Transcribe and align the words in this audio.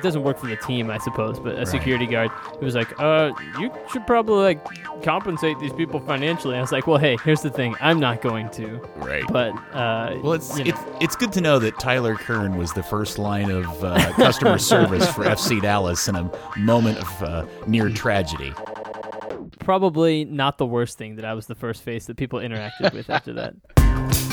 it 0.00 0.02
doesn't 0.02 0.22
work 0.22 0.38
for 0.38 0.46
the 0.46 0.56
team, 0.56 0.90
I 0.90 0.96
suppose, 0.98 1.38
but 1.38 1.56
a 1.56 1.66
security 1.66 2.06
guard 2.06 2.30
who 2.58 2.64
was 2.64 2.74
like, 2.74 2.98
"Uh, 2.98 3.32
you 3.58 3.70
should 3.92 4.06
probably 4.06 4.42
like 4.42 5.02
compensate 5.02 5.58
these 5.58 5.74
people 5.74 6.00
financially." 6.00 6.56
I 6.56 6.60
was 6.62 6.72
like, 6.72 6.86
"Well, 6.86 6.96
hey, 6.96 7.18
here's 7.22 7.42
the 7.42 7.50
thing, 7.50 7.76
I'm 7.80 8.00
not 8.00 8.22
going 8.22 8.48
to." 8.50 8.78
Right. 8.96 9.24
But 9.30 9.52
uh, 9.74 10.18
Well, 10.22 10.32
it's 10.32 10.56
you 10.58 10.64
know. 10.64 10.70
it's 10.70 10.80
it's 11.02 11.16
good 11.16 11.32
to 11.34 11.42
know 11.42 11.58
that 11.58 11.78
Tyler 11.78 12.14
Kern 12.16 12.56
was 12.56 12.72
the 12.72 12.82
first 12.82 13.18
line 13.18 13.50
of 13.50 13.84
uh, 13.84 14.12
customer 14.14 14.56
service 14.72 15.06
for 15.12 15.24
FC 15.24 15.60
Dallas 15.60 16.08
in 16.08 16.16
a 16.16 16.30
moment 16.56 16.98
of 16.98 17.22
uh, 17.22 17.46
near 17.66 17.90
tragedy. 17.90 18.54
probably 19.58 20.24
not 20.24 20.56
the 20.56 20.66
worst 20.66 20.96
thing 20.96 21.16
that 21.16 21.24
I 21.26 21.34
was 21.34 21.46
the 21.46 21.54
first 21.54 21.82
face 21.82 22.06
that 22.06 22.16
people 22.16 22.38
interacted 22.38 22.94
with 22.94 23.10
after 23.10 23.34
that. 23.34 23.54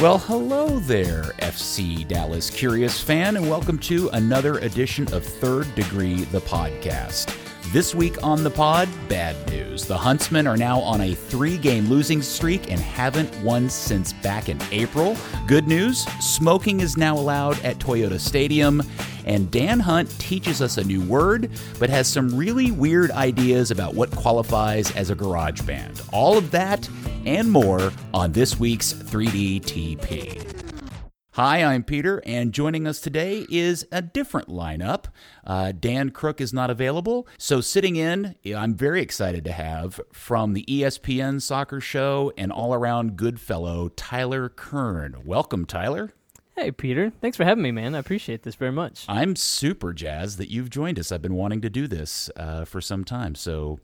Well, 0.00 0.18
hello 0.18 0.78
there, 0.78 1.24
FC 1.40 2.06
Dallas 2.06 2.50
Curious 2.50 3.00
fan, 3.00 3.36
and 3.36 3.50
welcome 3.50 3.80
to 3.80 4.08
another 4.10 4.58
edition 4.58 5.12
of 5.12 5.24
Third 5.24 5.74
Degree, 5.74 6.22
the 6.26 6.38
podcast. 6.42 7.36
This 7.72 7.96
week 7.96 8.22
on 8.22 8.44
the 8.44 8.50
pod, 8.50 8.88
bad 9.08 9.34
news. 9.50 9.86
The 9.86 9.98
Huntsmen 9.98 10.46
are 10.46 10.56
now 10.56 10.78
on 10.78 11.00
a 11.00 11.16
three 11.16 11.58
game 11.58 11.88
losing 11.88 12.22
streak 12.22 12.70
and 12.70 12.78
haven't 12.78 13.34
won 13.42 13.68
since 13.68 14.12
back 14.12 14.48
in 14.48 14.60
April. 14.70 15.16
Good 15.48 15.66
news 15.66 16.04
smoking 16.24 16.78
is 16.78 16.96
now 16.96 17.18
allowed 17.18 17.60
at 17.64 17.78
Toyota 17.78 18.20
Stadium. 18.20 18.84
And 19.24 19.50
Dan 19.50 19.80
Hunt 19.80 20.08
teaches 20.20 20.62
us 20.62 20.78
a 20.78 20.84
new 20.84 21.02
word, 21.02 21.50
but 21.80 21.90
has 21.90 22.06
some 22.06 22.34
really 22.36 22.70
weird 22.70 23.10
ideas 23.10 23.72
about 23.72 23.94
what 23.94 24.12
qualifies 24.12 24.94
as 24.94 25.10
a 25.10 25.16
garage 25.16 25.60
band. 25.62 26.00
All 26.12 26.38
of 26.38 26.52
that 26.52 26.88
and 27.26 27.50
more 27.50 27.92
on 28.12 28.32
this 28.32 28.58
week's 28.58 28.92
3D 28.92 29.62
TP. 29.62 30.54
Hi, 31.32 31.62
I'm 31.62 31.84
Peter, 31.84 32.20
and 32.26 32.52
joining 32.52 32.86
us 32.86 33.00
today 33.00 33.46
is 33.48 33.86
a 33.92 34.02
different 34.02 34.48
lineup. 34.48 35.04
Uh, 35.46 35.70
Dan 35.70 36.10
Crook 36.10 36.40
is 36.40 36.52
not 36.52 36.68
available, 36.68 37.28
so 37.38 37.60
sitting 37.60 37.94
in, 37.94 38.34
I'm 38.56 38.74
very 38.74 39.00
excited 39.00 39.44
to 39.44 39.52
have 39.52 40.00
from 40.12 40.54
the 40.54 40.64
ESPN 40.64 41.40
soccer 41.40 41.80
show 41.80 42.32
and 42.36 42.50
all 42.50 42.74
around 42.74 43.16
good 43.16 43.38
fellow, 43.38 43.88
Tyler 43.90 44.48
Kern. 44.48 45.18
Welcome, 45.24 45.64
Tyler. 45.64 46.12
Hey, 46.56 46.72
Peter, 46.72 47.12
thanks 47.20 47.36
for 47.36 47.44
having 47.44 47.62
me, 47.62 47.70
man. 47.70 47.94
I 47.94 48.00
appreciate 48.00 48.42
this 48.42 48.56
very 48.56 48.72
much. 48.72 49.04
I'm 49.06 49.36
super 49.36 49.92
jazzed 49.92 50.38
that 50.38 50.50
you've 50.50 50.70
joined 50.70 50.98
us. 50.98 51.12
I've 51.12 51.22
been 51.22 51.36
wanting 51.36 51.60
to 51.60 51.70
do 51.70 51.86
this 51.86 52.30
uh, 52.34 52.64
for 52.64 52.80
some 52.80 53.04
time, 53.04 53.36
so 53.36 53.78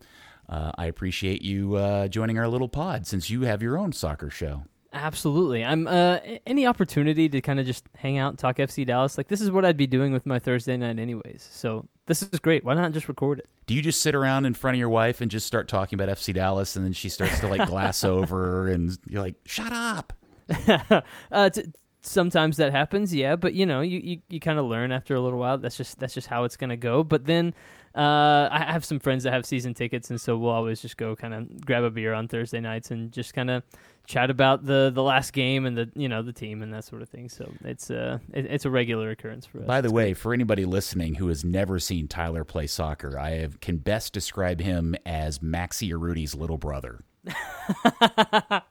uh, 0.49 0.73
I 0.77 0.87
appreciate 0.87 1.43
you 1.43 1.77
uh, 1.77 2.09
joining 2.09 2.39
our 2.39 2.49
little 2.49 2.69
pod 2.69 3.07
since 3.07 3.31
you 3.31 3.43
have 3.43 3.63
your 3.63 3.79
own 3.79 3.93
soccer 3.93 4.31
show. 4.31 4.65
Absolutely. 4.95 5.65
I'm 5.65 5.89
uh 5.89 6.21
any 6.47 6.69
opportunity 6.69 7.29
to 7.29 7.41
kind 7.41 7.59
of 7.59 7.67
just 7.67 7.85
hang 7.97 8.17
out 8.17 8.29
and 8.29 8.39
talk 8.39 8.59
FC 8.59 8.87
Dallas. 8.87 9.19
Like 9.19 9.27
this 9.27 9.41
is 9.41 9.51
what 9.51 9.65
I'd 9.65 9.77
be 9.77 9.89
doing 9.89 10.13
with 10.13 10.25
my 10.25 10.39
Thursday 10.39 10.77
night 10.77 11.01
anyways. 11.01 11.49
So 11.51 11.89
this 12.07 12.23
is 12.23 12.39
great. 12.39 12.65
Why 12.65 12.75
not 12.75 12.93
just 12.93 13.09
record 13.09 13.41
it? 13.41 13.49
Do 13.67 13.75
you 13.75 13.83
just 13.83 14.01
sit 14.03 14.15
around 14.15 14.47
in 14.47 14.55
front 14.55 14.77
of 14.77 14.79
your 14.79 14.89
wife 14.89 15.21
and 15.21 15.31
just 15.31 15.49
start 15.49 15.67
talking 15.67 15.99
about 15.99 16.17
FC 16.17 16.33
Dallas, 16.33 16.77
and 16.77 16.85
then 16.85 16.93
she 16.93 17.09
starts 17.09 17.41
to 17.41 17.49
like 17.49 17.67
glass 17.67 18.05
over, 18.05 18.69
and 18.69 18.97
you're 19.09 19.23
like, 19.23 19.35
"Shut 19.47 19.73
up." 19.73 20.13
uh, 21.33 21.51
t- 21.51 21.65
sometimes 22.03 22.59
that 22.59 22.73
happens, 22.73 23.15
yeah. 23.15 23.37
But 23.37 23.55
you 23.55 23.67
know, 23.67 23.81
you 23.81 23.99
you, 23.99 24.21
you 24.29 24.39
kind 24.39 24.59
of 24.59 24.67
learn 24.67 24.93
after 24.93 25.15
a 25.15 25.21
little 25.21 25.39
while. 25.39 25.59
That's 25.59 25.77
just 25.77 25.99
that's 25.99 26.15
just 26.15 26.29
how 26.29 26.45
it's 26.45 26.57
gonna 26.57 26.77
go. 26.77 27.03
But 27.03 27.25
then, 27.25 27.55
uh, 27.95 28.49
I 28.51 28.65
have 28.73 28.85
some 28.85 28.99
friends 28.99 29.25
that 29.25 29.33
have 29.33 29.47
season 29.47 29.73
tickets, 29.75 30.11
and 30.11 30.21
so 30.21 30.37
we'll 30.37 30.51
always 30.51 30.81
just 30.83 30.97
go 30.97 31.15
kind 31.15 31.33
of 31.35 31.65
grab 31.65 31.85
a 31.85 31.91
beer 31.91 32.13
on 32.13 32.27
Thursday 32.29 32.61
nights 32.61 32.91
and 32.91 33.13
just 33.13 33.35
kind 33.35 33.51
of 33.51 33.63
chat 34.07 34.29
about 34.31 34.67
the 34.67 34.91
the 34.95 35.03
last 35.03 35.33
game 35.33 35.65
and 35.65 35.79
the 35.79 35.91
you 35.95 36.09
know 36.09 36.21
the 36.23 36.33
team 36.33 36.61
and 36.63 36.75
that 36.75 36.85
sort 36.85 37.03
of 37.03 37.09
thing. 37.09 37.29
So 37.29 37.51
it's 37.65 37.91
uh 37.91 38.19
it, 38.33 38.47
it's 38.47 38.65
a 38.65 38.71
regular 38.71 39.11
occurrence 39.11 39.47
for 39.47 39.61
us. 39.61 39.67
By 39.67 39.81
the 39.81 39.87
It's 39.89 39.95
way, 39.95 40.13
for 40.15 40.35
anybody 40.35 40.65
listening 40.65 41.15
who 41.15 41.29
has 41.29 41.45
never 41.45 41.79
seen 41.79 42.09
Tyler 42.09 42.45
play 42.45 42.67
soccer, 42.67 43.19
I 43.19 43.31
have, 43.39 43.61
can 43.61 43.77
best 43.79 44.13
describe 44.13 44.61
him 44.61 44.95
as 45.07 45.39
Maxi 45.39 45.91
Urruti's 45.91 46.35
little 46.35 46.59
brother. 46.59 47.05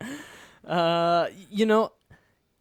Uh, 0.66 1.28
you 1.52 1.66
know, 1.66 1.92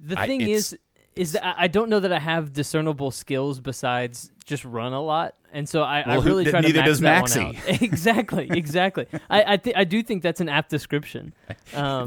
the 0.01 0.19
I- 0.19 0.27
thing 0.27 0.41
is, 0.41 0.77
is 1.15 1.39
I 1.41 1.69
don't 1.69 1.89
know 1.89 2.01
that 2.01 2.13
I 2.13 2.19
have 2.19 2.53
discernible 2.53 3.11
skills 3.13 3.61
besides 3.61 4.33
just 4.45 4.65
run 4.65 4.93
a 4.93 5.01
lot, 5.01 5.37
and 5.53 5.69
so 5.69 5.83
I, 5.83 6.01
I 6.01 6.09
Well, 6.09 6.21
who- 6.23 6.29
really 6.31 6.45
try 6.47 6.61
to 6.61 6.67
neither 6.67 6.81
max 6.81 6.89
does 6.89 7.01
that 7.01 7.23
one 7.23 7.53
Maxie. 7.55 7.73
out. 7.75 7.83
exactly, 7.83 8.49
exactly. 8.51 9.07
I 9.31 9.53
I, 9.53 9.57
th- 9.59 9.77
I 9.77 9.85
do 9.85 10.03
think 10.03 10.23
that's 10.23 10.41
an 10.41 10.49
apt 10.49 10.71
description. 10.71 11.33
Um, 11.75 12.07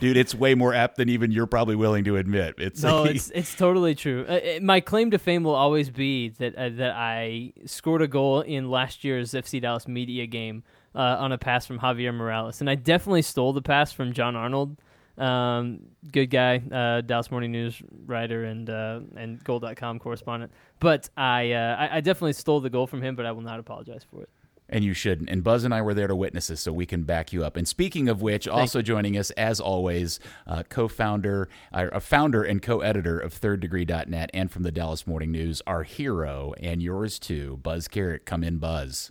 Dude, 0.00 0.16
it's 0.16 0.34
way 0.34 0.54
more 0.54 0.74
apt 0.74 0.96
than 0.96 1.08
even 1.08 1.30
you're 1.30 1.46
probably 1.46 1.76
willing 1.76 2.02
to 2.04 2.16
admit. 2.16 2.54
It's 2.58 2.82
no, 2.82 3.04
it's 3.04 3.30
it's 3.30 3.54
totally 3.54 3.94
true. 3.94 4.24
Uh, 4.28 4.32
it- 4.42 4.62
my 4.62 4.80
claim 4.80 5.10
to 5.12 5.18
fame 5.18 5.44
will 5.44 5.54
always 5.54 5.90
be 5.90 6.30
that 6.38 6.54
uh, 6.56 6.68
that 6.70 6.94
I 6.96 7.52
scored 7.66 8.02
a 8.02 8.08
goal 8.08 8.40
in 8.40 8.68
last 8.70 9.04
year's 9.04 9.32
FC 9.32 9.60
Dallas 9.60 9.86
media 9.86 10.26
game 10.26 10.64
uh, 10.94 10.98
on 11.20 11.30
a 11.32 11.38
pass 11.38 11.66
from 11.66 11.78
Javier 11.78 12.12
Morales, 12.14 12.60
and 12.60 12.68
I 12.68 12.74
definitely 12.74 13.22
stole 13.22 13.52
the 13.52 13.62
pass 13.62 13.92
from 13.92 14.12
Jon 14.12 14.34
Arnold. 14.34 14.76
Um, 15.20 15.80
good 16.10 16.30
guy, 16.30 16.62
uh, 16.72 17.02
Dallas 17.02 17.30
Morning 17.30 17.52
News 17.52 17.80
writer 18.06 18.44
and 18.44 18.68
uh, 18.70 19.00
and 19.16 19.42
Goal.com 19.44 19.98
correspondent. 19.98 20.52
But 20.78 21.10
I, 21.16 21.52
uh, 21.52 21.76
I 21.78 21.96
I 21.98 22.00
definitely 22.00 22.32
stole 22.32 22.60
the 22.60 22.70
goal 22.70 22.86
from 22.86 23.02
him, 23.02 23.16
but 23.16 23.26
I 23.26 23.32
will 23.32 23.42
not 23.42 23.60
apologize 23.60 24.02
for 24.02 24.22
it. 24.22 24.30
And 24.72 24.84
you 24.84 24.94
shouldn't. 24.94 25.28
And 25.28 25.42
Buzz 25.42 25.64
and 25.64 25.74
I 25.74 25.82
were 25.82 25.94
there 25.94 26.06
to 26.06 26.14
witness 26.14 26.46
this, 26.46 26.60
so 26.60 26.72
we 26.72 26.86
can 26.86 27.02
back 27.02 27.32
you 27.32 27.44
up. 27.44 27.56
And 27.56 27.66
speaking 27.66 28.08
of 28.08 28.22
which, 28.22 28.46
also 28.46 28.80
joining 28.82 29.18
us, 29.18 29.32
as 29.32 29.60
always, 29.60 30.20
uh, 30.46 30.62
co-founder, 30.68 31.48
uh, 31.72 31.88
a 31.92 31.98
founder 31.98 32.44
and 32.44 32.62
co-editor 32.62 33.18
of 33.18 33.38
ThirdDegree.net 33.38 34.30
and 34.32 34.48
from 34.50 34.62
the 34.62 34.70
Dallas 34.70 35.08
Morning 35.08 35.32
News, 35.32 35.60
our 35.66 35.82
hero 35.82 36.54
and 36.60 36.80
yours 36.80 37.18
too, 37.18 37.58
Buzz 37.64 37.88
Carrick. 37.88 38.24
Come 38.24 38.44
in, 38.44 38.58
Buzz. 38.58 39.10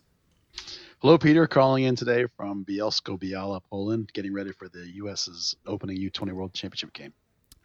Hello, 1.02 1.18
Peter. 1.18 1.48
Calling 1.48 1.86
in 1.86 1.96
today 1.96 2.26
from 2.36 2.66
Bielsko 2.66 3.18
Biala, 3.18 3.62
Poland, 3.70 4.12
getting 4.14 4.34
ready 4.34 4.52
for 4.52 4.68
the 4.68 4.86
U.S.'s 4.96 5.56
opening 5.66 5.98
U20 5.98 6.34
World 6.34 6.54
Championship 6.54 6.92
game. 6.94 7.14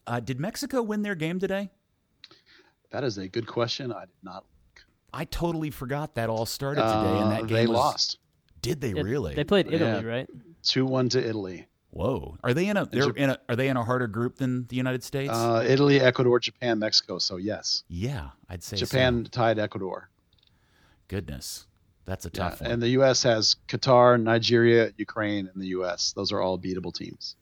Uh, 0.06 0.20
did 0.20 0.38
Mexico 0.38 0.82
win 0.82 1.02
their 1.02 1.14
game 1.14 1.38
today? 1.40 1.70
That 2.90 3.02
is 3.02 3.18
a 3.18 3.26
good 3.26 3.46
question. 3.46 3.92
I 3.92 4.02
did 4.02 4.10
not. 4.22 4.44
I 5.12 5.24
totally 5.24 5.70
forgot 5.70 6.14
that 6.14 6.28
all 6.28 6.46
started 6.46 6.82
today, 6.82 6.92
and 7.20 7.24
Uh, 7.24 7.30
that 7.30 7.40
game 7.46 7.56
they 7.56 7.66
was- 7.66 7.76
lost 7.76 8.18
Did 8.62 8.80
they 8.80 8.90
It- 8.92 9.02
really? 9.02 9.34
They 9.34 9.44
played 9.44 9.66
Italy, 9.66 9.90
Yeah. 9.90 10.00
right? 10.02 10.30
two 10.62 10.86
one 10.86 11.10
to 11.10 11.22
Italy. 11.22 11.66
Whoa! 11.90 12.38
Are 12.42 12.54
they 12.54 12.66
in 12.68 12.78
a? 12.78 12.86
They're 12.86 13.10
in 13.10 13.28
a. 13.28 13.38
Are 13.46 13.54
they 13.56 13.68
in 13.68 13.76
a 13.76 13.84
harder 13.84 14.06
group 14.06 14.36
than 14.36 14.66
the 14.68 14.76
United 14.76 15.04
States? 15.04 15.30
Uh, 15.34 15.62
Italy, 15.68 16.00
Ecuador, 16.00 16.40
Japan, 16.40 16.78
Mexico. 16.78 17.18
So 17.18 17.36
yes, 17.36 17.84
yeah, 17.88 18.30
I'd 18.48 18.62
say 18.62 18.76
so. 18.78 18.86
Japan 18.86 19.24
tied 19.30 19.58
Ecuador. 19.58 20.08
Goodness, 21.08 21.66
that's 22.04 22.26
a 22.26 22.30
Yeah, 22.32 22.50
tough 22.50 22.60
one. 22.60 22.70
and 22.70 22.82
the 22.82 22.88
U.S. 22.90 23.22
has 23.22 23.56
Qatar, 23.68 24.20
Nigeria, 24.20 24.92
Ukraine, 24.96 25.48
and 25.52 25.62
the 25.62 25.68
U.S. 25.68 26.12
Those 26.14 26.32
are 26.32 26.40
all 26.40 26.58
beatable 26.58 26.92
teams. 26.94 27.36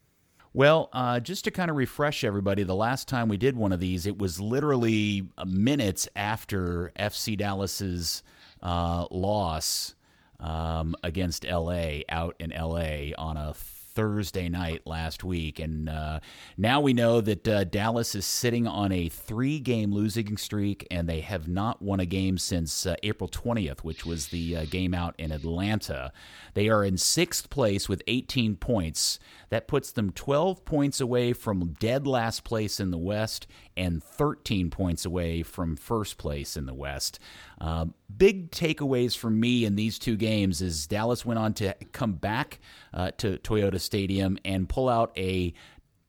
Well, 0.55 0.91
uh, 0.93 1.19
just 1.21 1.45
to 1.45 1.51
kind 1.51 1.71
of 1.71 1.77
refresh 1.77 2.25
everybody, 2.25 2.63
the 2.63 2.75
last 2.75 3.09
time 3.09 3.29
we 3.29 3.39
did 3.39 3.57
one 3.57 3.73
of 3.73 3.81
these, 3.81 4.07
it 4.07 4.19
was 4.19 4.39
literally 4.39 5.27
uh, 5.39 5.47
minutes 5.47 6.09
after 6.15 6.93
FC 6.99 7.39
Dallas's 7.39 8.23
uh, 8.63 9.07
loss 9.11 9.95
um, 10.41 10.95
against 11.03 11.45
LA 11.47 12.01
out 12.11 12.37
in 12.39 12.51
LA 12.51 13.13
on 13.17 13.37
a 13.39 13.55
Thursday 13.95 14.49
night 14.49 14.83
last 14.87 15.25
week, 15.25 15.59
and 15.59 15.89
uh, 15.89 16.21
now 16.57 16.81
we 16.81 16.93
know 16.93 17.21
that 17.21 17.47
uh, 17.47 17.65
Dallas 17.65 18.15
is 18.15 18.25
sitting 18.25 18.67
on 18.67 18.93
a 18.93 19.09
three-game 19.09 19.93
losing 19.93 20.37
streak, 20.37 20.87
and 20.91 21.09
they 21.09 21.21
have 21.21 21.49
not 21.49 21.83
won 21.83 22.01
a 22.01 22.07
game 22.07 22.39
since 22.39 22.87
uh, 22.87 22.95
April 23.03 23.29
20th, 23.29 23.81
which 23.81 24.05
was 24.07 24.29
the 24.29 24.57
uh, 24.57 24.65
game 24.67 24.95
out 24.95 25.15
in 25.19 25.33
Atlanta. 25.33 26.13
They 26.55 26.69
are 26.69 26.85
in 26.85 26.97
sixth 26.97 27.51
place 27.51 27.89
with 27.89 28.03
18 28.07 28.57
points. 28.57 29.19
That 29.51 29.69
puts 29.69 29.93
them 29.93 30.11
12 30.13 30.65
points 30.65 31.01
away 31.01 31.33
from 31.33 31.77
dead 31.79 32.07
last 32.07 32.45
place 32.45 32.81
in 32.81 32.91
the 32.91 32.99
West 32.99 33.47
and 33.77 34.03
13 34.03 34.71
points 34.71 35.05
away 35.05 35.43
from 35.43 35.77
first 35.77 36.19
place 36.19 36.57
in 36.57 36.67
the 36.67 36.75
West. 36.75 37.19
Uh, 37.61 37.87
big 38.17 38.51
takeaways 38.51 39.17
for 39.17 39.31
me 39.31 39.65
in 39.65 39.77
these 39.77 39.99
two 39.99 40.17
games 40.17 40.61
is 40.61 40.87
Dallas 40.87 41.25
went 41.25 41.39
on 41.39 41.55
to 41.55 41.75
come 41.93 42.13
back 42.13 42.61
uh, 42.93 43.13
to 43.19 43.39
Toyota 43.39 43.81
Stadium 43.81 44.39
and 44.45 44.69
pull 44.69 44.89
out 44.89 45.13
a 45.17 45.55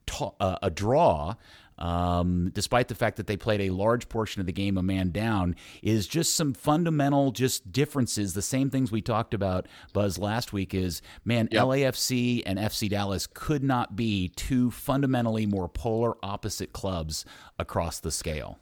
to- 0.08 0.34
uh, 0.40 0.58
a 0.62 0.70
draw, 0.70 1.36
um, 1.78 2.52
despite 2.54 2.88
the 2.88 2.96
fact 2.96 3.18
that 3.18 3.28
they 3.28 3.38
played 3.38 3.62
a 3.62 3.70
large 3.70 4.10
portion 4.10 4.40
of 4.40 4.46
the 4.46 4.54
game 4.54 4.78
a 4.78 4.84
man 4.84 5.12
down, 5.12 5.56
is 5.82 6.08
just 6.08 6.36
some 6.36 6.54
fundamental 6.54 7.32
just 7.32 7.72
differences. 7.72 8.34
The 8.34 8.42
same 8.42 8.70
things 8.70 8.92
we 8.92 9.02
talked 9.02 9.34
about, 9.34 9.68
Buzz, 9.94 10.18
last 10.18 10.54
week 10.54 10.74
is 10.74 11.02
man, 11.26 11.48
Yep. 11.52 11.64
LAFC 11.64 12.44
and 12.46 12.58
FC 12.60 12.90
Dallas 12.90 13.28
could 13.28 13.64
not 13.64 13.96
be 13.96 14.30
two 14.30 14.72
fundamentally 14.72 15.46
more 15.46 15.68
polar 15.68 16.16
opposite 16.24 16.74
clubs 16.74 17.26
across 17.60 18.00
the 18.00 18.12
scale. 18.12 18.60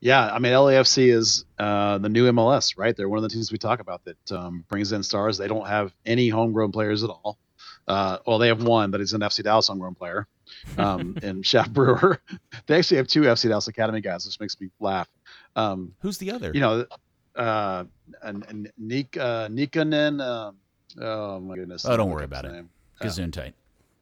Yeah, 0.00 0.30
I 0.30 0.38
mean 0.38 0.52
LAFC 0.52 1.12
is 1.12 1.46
uh, 1.58 1.98
the 1.98 2.08
new 2.10 2.30
MLS, 2.32 2.76
right? 2.76 2.94
They're 2.94 3.08
one 3.08 3.16
of 3.16 3.22
the 3.22 3.30
teams 3.30 3.50
we 3.50 3.58
talk 3.58 3.80
about 3.80 4.02
that 4.04 4.32
um, 4.32 4.64
brings 4.68 4.92
in 4.92 5.02
stars. 5.02 5.38
They 5.38 5.48
don't 5.48 5.66
have 5.66 5.94
any 6.04 6.28
homegrown 6.28 6.72
players 6.72 7.02
at 7.02 7.08
all. 7.08 7.38
Uh, 7.88 8.18
well, 8.26 8.38
they 8.38 8.48
have 8.48 8.62
one, 8.62 8.90
but 8.90 9.00
he's 9.00 9.14
an 9.14 9.22
FC 9.22 9.42
Dallas 9.42 9.68
homegrown 9.68 9.94
player, 9.94 10.26
um, 10.78 11.16
and 11.22 11.44
Shaft 11.44 11.72
Brewer. 11.72 12.20
They 12.66 12.78
actually 12.78 12.96
have 12.96 13.06
two 13.06 13.22
FC 13.22 13.48
Dallas 13.48 13.68
Academy 13.68 14.00
guys, 14.00 14.26
which 14.26 14.40
makes 14.40 14.60
me 14.60 14.68
laugh. 14.80 15.08
Um, 15.54 15.94
Who's 16.00 16.18
the 16.18 16.32
other? 16.32 16.50
you 16.52 16.60
know, 16.60 16.84
uh, 17.36 17.84
and, 18.22 18.44
and 18.48 18.72
Nik, 18.76 19.16
uh, 19.16 19.48
Nikanen. 19.48 20.20
Uh, 20.20 20.52
oh 21.04 21.40
my 21.40 21.54
goodness. 21.54 21.84
Oh, 21.86 21.96
don't 21.96 22.10
worry 22.10 22.24
about 22.24 22.44
his 22.44 22.52
it. 22.52 22.56
name. 22.56 22.70
Gesundheit. 23.00 23.52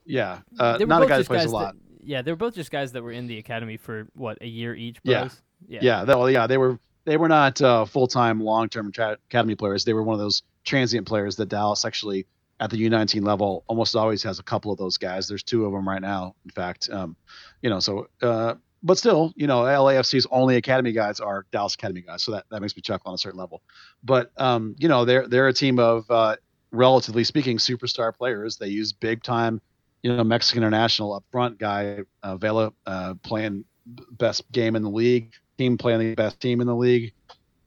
Yeah, 0.06 0.40
uh, 0.58 0.78
They 0.78 0.84
were 0.84 0.88
not 0.88 1.02
a 1.02 1.04
both 1.04 1.08
guy 1.08 1.16
that 1.16 1.20
just 1.20 1.28
plays 1.28 1.40
guys 1.42 1.50
a 1.50 1.54
lot. 1.54 1.74
That, 1.74 2.06
yeah, 2.06 2.22
they 2.22 2.30
were 2.32 2.36
both 2.36 2.54
just 2.54 2.70
guys 2.70 2.92
that 2.92 3.02
were 3.02 3.12
in 3.12 3.26
the 3.26 3.38
academy 3.38 3.76
for 3.76 4.06
what 4.14 4.38
a 4.40 4.46
year 4.46 4.74
each. 4.74 4.98
Yeah. 5.02 5.28
Yeah, 5.66 5.80
yeah, 5.82 6.04
they, 6.04 6.14
well, 6.14 6.30
yeah, 6.30 6.46
they 6.46 6.58
were 6.58 6.78
they 7.04 7.16
were 7.16 7.28
not 7.28 7.60
uh, 7.60 7.84
full 7.84 8.06
time, 8.06 8.42
long 8.42 8.68
term 8.68 8.92
tra- 8.92 9.18
academy 9.30 9.54
players. 9.54 9.84
They 9.84 9.92
were 9.94 10.02
one 10.02 10.14
of 10.14 10.20
those 10.20 10.42
transient 10.64 11.06
players 11.06 11.36
that 11.36 11.48
Dallas 11.48 11.84
actually 11.84 12.26
at 12.60 12.70
the 12.70 12.88
U19 12.88 13.24
level 13.24 13.64
almost 13.66 13.96
always 13.96 14.22
has 14.22 14.38
a 14.38 14.42
couple 14.42 14.70
of 14.70 14.78
those 14.78 14.96
guys. 14.96 15.28
There's 15.28 15.42
two 15.42 15.66
of 15.66 15.72
them 15.72 15.88
right 15.88 16.02
now, 16.02 16.34
in 16.44 16.50
fact. 16.50 16.88
Um, 16.90 17.16
you 17.62 17.70
know, 17.70 17.80
so 17.80 18.08
uh, 18.22 18.54
but 18.84 18.98
still, 18.98 19.32
you 19.34 19.46
know, 19.46 19.62
LAFC's 19.62 20.26
only 20.30 20.56
academy 20.56 20.92
guys 20.92 21.18
are 21.18 21.46
Dallas 21.50 21.74
Academy 21.74 22.02
guys, 22.02 22.22
so 22.22 22.32
that, 22.32 22.44
that 22.50 22.60
makes 22.60 22.76
me 22.76 22.82
chuckle 22.82 23.08
on 23.08 23.14
a 23.14 23.18
certain 23.18 23.40
level. 23.40 23.62
But 24.04 24.30
um, 24.36 24.76
you 24.78 24.88
know, 24.88 25.06
they're 25.06 25.26
they're 25.26 25.48
a 25.48 25.54
team 25.54 25.78
of 25.78 26.08
uh, 26.10 26.36
relatively 26.70 27.24
speaking 27.24 27.56
superstar 27.56 28.14
players. 28.14 28.58
They 28.58 28.68
use 28.68 28.92
big 28.92 29.22
time, 29.22 29.62
you 30.02 30.14
know, 30.14 30.22
Mexican 30.22 30.62
international 30.62 31.14
up 31.14 31.24
front 31.32 31.58
guy 31.58 32.00
uh, 32.22 32.36
Vela 32.36 32.72
uh, 32.86 33.14
playing 33.22 33.64
best 34.12 34.50
game 34.52 34.76
in 34.76 34.82
the 34.82 34.90
league, 34.90 35.32
team 35.56 35.78
playing 35.78 36.00
the 36.00 36.14
best 36.14 36.38
team 36.38 36.60
in 36.60 36.66
the 36.66 36.76
league, 36.76 37.14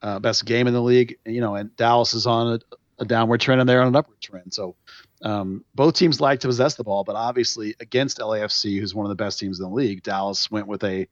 uh, 0.03 0.19
best 0.19 0.45
game 0.45 0.67
in 0.67 0.73
the 0.73 0.81
league. 0.81 1.17
You 1.25 1.41
know, 1.41 1.55
and 1.55 1.75
Dallas 1.77 2.13
is 2.13 2.27
on 2.27 2.53
a, 2.53 2.59
a 2.99 3.05
downward 3.05 3.41
trend 3.41 3.61
and 3.61 3.69
they're 3.69 3.81
on 3.81 3.87
an 3.87 3.95
upward 3.95 4.19
trend. 4.21 4.53
So 4.53 4.75
um, 5.21 5.63
both 5.75 5.95
teams 5.95 6.19
like 6.19 6.39
to 6.41 6.47
possess 6.47 6.75
the 6.75 6.83
ball, 6.83 7.03
but 7.03 7.15
obviously 7.15 7.75
against 7.79 8.19
LAFC, 8.19 8.79
who's 8.79 8.95
one 8.95 9.05
of 9.05 9.09
the 9.09 9.23
best 9.23 9.39
teams 9.39 9.59
in 9.59 9.65
the 9.65 9.73
league, 9.73 10.03
Dallas 10.03 10.49
went 10.49 10.67
with 10.67 10.83
a 10.83 11.07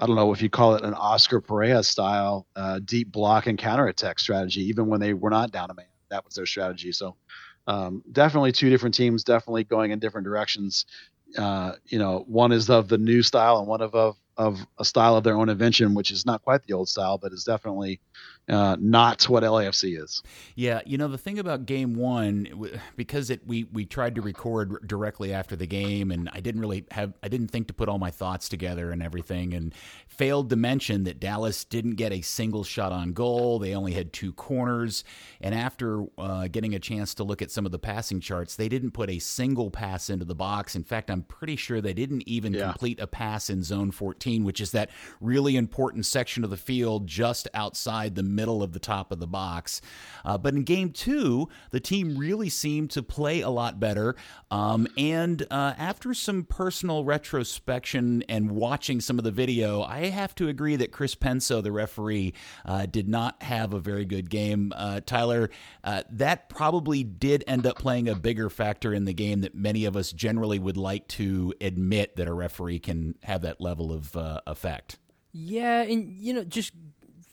I 0.00 0.06
don't 0.06 0.16
know 0.16 0.32
if 0.32 0.42
you 0.42 0.50
call 0.50 0.74
it 0.74 0.82
an 0.82 0.94
Oscar 0.94 1.40
Pareja 1.40 1.84
style 1.84 2.46
uh, 2.56 2.80
deep 2.84 3.12
block 3.12 3.46
and 3.46 3.56
counterattack 3.56 4.18
strategy, 4.18 4.62
even 4.62 4.88
when 4.88 4.98
they 4.98 5.14
were 5.14 5.30
not 5.30 5.52
down 5.52 5.70
a 5.70 5.74
man. 5.74 5.86
That 6.10 6.24
was 6.24 6.34
their 6.34 6.46
strategy. 6.46 6.90
So 6.90 7.14
um, 7.68 8.02
definitely 8.10 8.50
two 8.50 8.68
different 8.68 8.96
teams, 8.96 9.22
definitely 9.22 9.62
going 9.62 9.92
in 9.92 10.00
different 10.00 10.24
directions. 10.24 10.86
Uh, 11.38 11.74
you 11.86 12.00
know, 12.00 12.24
one 12.26 12.50
is 12.50 12.68
of 12.68 12.88
the 12.88 12.98
new 12.98 13.22
style 13.22 13.58
and 13.58 13.68
one 13.68 13.80
of, 13.80 13.94
of 13.94 14.16
of 14.36 14.66
a 14.78 14.84
style 14.84 15.16
of 15.16 15.24
their 15.24 15.36
own 15.36 15.48
invention, 15.48 15.94
which 15.94 16.10
is 16.10 16.26
not 16.26 16.42
quite 16.42 16.62
the 16.64 16.72
old 16.72 16.88
style, 16.88 17.18
but 17.18 17.32
is 17.32 17.44
definitely 17.44 18.00
uh, 18.48 18.76
not 18.80 19.22
what 19.28 19.42
LAFC 19.42 20.02
is. 20.02 20.22
Yeah, 20.56 20.80
you 20.84 20.98
know 20.98 21.08
the 21.08 21.18
thing 21.18 21.38
about 21.38 21.64
game 21.66 21.94
one, 21.94 22.70
because 22.96 23.30
it 23.30 23.46
we 23.46 23.64
we 23.64 23.84
tried 23.84 24.14
to 24.16 24.20
record 24.20 24.86
directly 24.86 25.32
after 25.32 25.54
the 25.56 25.66
game, 25.66 26.10
and 26.10 26.28
I 26.32 26.40
didn't 26.40 26.60
really 26.60 26.84
have 26.90 27.12
I 27.22 27.28
didn't 27.28 27.48
think 27.48 27.68
to 27.68 27.72
put 27.74 27.88
all 27.88 27.98
my 27.98 28.10
thoughts 28.10 28.48
together 28.48 28.90
and 28.90 29.02
everything, 29.02 29.54
and 29.54 29.74
failed 30.08 30.50
to 30.50 30.56
mention 30.56 31.04
that 31.04 31.20
Dallas 31.20 31.64
didn't 31.64 31.94
get 31.94 32.12
a 32.12 32.20
single 32.20 32.64
shot 32.64 32.92
on 32.92 33.12
goal. 33.12 33.58
They 33.58 33.74
only 33.74 33.92
had 33.92 34.12
two 34.12 34.32
corners, 34.32 35.04
and 35.40 35.54
after 35.54 36.04
uh, 36.18 36.48
getting 36.48 36.74
a 36.74 36.80
chance 36.80 37.14
to 37.14 37.24
look 37.24 37.42
at 37.42 37.50
some 37.50 37.64
of 37.64 37.72
the 37.72 37.78
passing 37.78 38.20
charts, 38.20 38.56
they 38.56 38.68
didn't 38.68 38.90
put 38.90 39.08
a 39.08 39.18
single 39.20 39.70
pass 39.70 40.10
into 40.10 40.24
the 40.24 40.34
box. 40.34 40.74
In 40.74 40.84
fact, 40.84 41.10
I'm 41.10 41.22
pretty 41.22 41.56
sure 41.56 41.80
they 41.80 41.94
didn't 41.94 42.26
even 42.26 42.54
Yeah. 42.54 42.70
complete 42.72 42.98
a 43.00 43.06
pass 43.06 43.48
in 43.48 43.62
zone 43.62 43.92
14, 43.92 44.44
which 44.44 44.60
is 44.60 44.72
that 44.72 44.90
really 45.20 45.56
important 45.56 46.06
section 46.06 46.42
of 46.44 46.50
the 46.50 46.56
field 46.56 47.06
just 47.06 47.46
outside 47.54 48.14
the 48.14 48.31
middle 48.34 48.62
of 48.62 48.72
the 48.72 48.78
top 48.78 49.12
of 49.12 49.20
the 49.20 49.26
box. 49.26 49.80
Uh, 50.24 50.38
but 50.38 50.54
in 50.54 50.62
game 50.62 50.90
two, 50.90 51.48
the 51.70 51.80
team 51.80 52.16
really 52.16 52.48
seemed 52.48 52.90
to 52.90 53.02
play 53.02 53.40
a 53.40 53.50
lot 53.50 53.78
better. 53.78 54.14
Um, 54.50 54.86
and 54.96 55.42
uh, 55.50 55.74
after 55.78 56.14
some 56.14 56.44
personal 56.44 57.04
retrospection 57.04 58.22
and 58.28 58.50
watching 58.50 59.00
some 59.00 59.18
of 59.18 59.24
the 59.24 59.30
video, 59.30 59.82
I 59.82 60.06
have 60.06 60.34
to 60.36 60.48
agree 60.48 60.76
that 60.76 60.92
Chris 60.92 61.14
Penso, 61.14 61.62
the 61.62 61.72
referee, 61.72 62.34
uh, 62.64 62.86
did 62.86 63.08
not 63.08 63.42
have 63.42 63.74
a 63.74 63.78
very 63.78 64.04
good 64.04 64.30
game. 64.30 64.72
Uh, 64.74 65.00
Tyler, 65.04 65.50
uh, 65.84 66.02
that 66.10 66.48
probably 66.48 67.04
did 67.04 67.44
end 67.46 67.66
up 67.66 67.78
playing 67.78 68.08
a 68.08 68.14
bigger 68.14 68.48
factor 68.50 68.92
in 68.94 69.04
the 69.04 69.14
game 69.14 69.40
that 69.40 69.54
many 69.54 69.84
of 69.84 69.96
us 69.96 70.12
generally 70.12 70.58
would 70.58 70.76
like 70.76 71.08
to 71.08 71.54
admit 71.60 72.16
that 72.16 72.28
a 72.28 72.32
referee 72.32 72.78
can 72.78 73.14
have 73.22 73.42
that 73.42 73.60
level 73.60 73.92
of 73.92 74.16
uh, 74.16 74.40
effect. 74.46 74.98
Yeah, 75.32 75.82
and 75.82 76.18
you 76.18 76.34
know, 76.34 76.44
just 76.44 76.72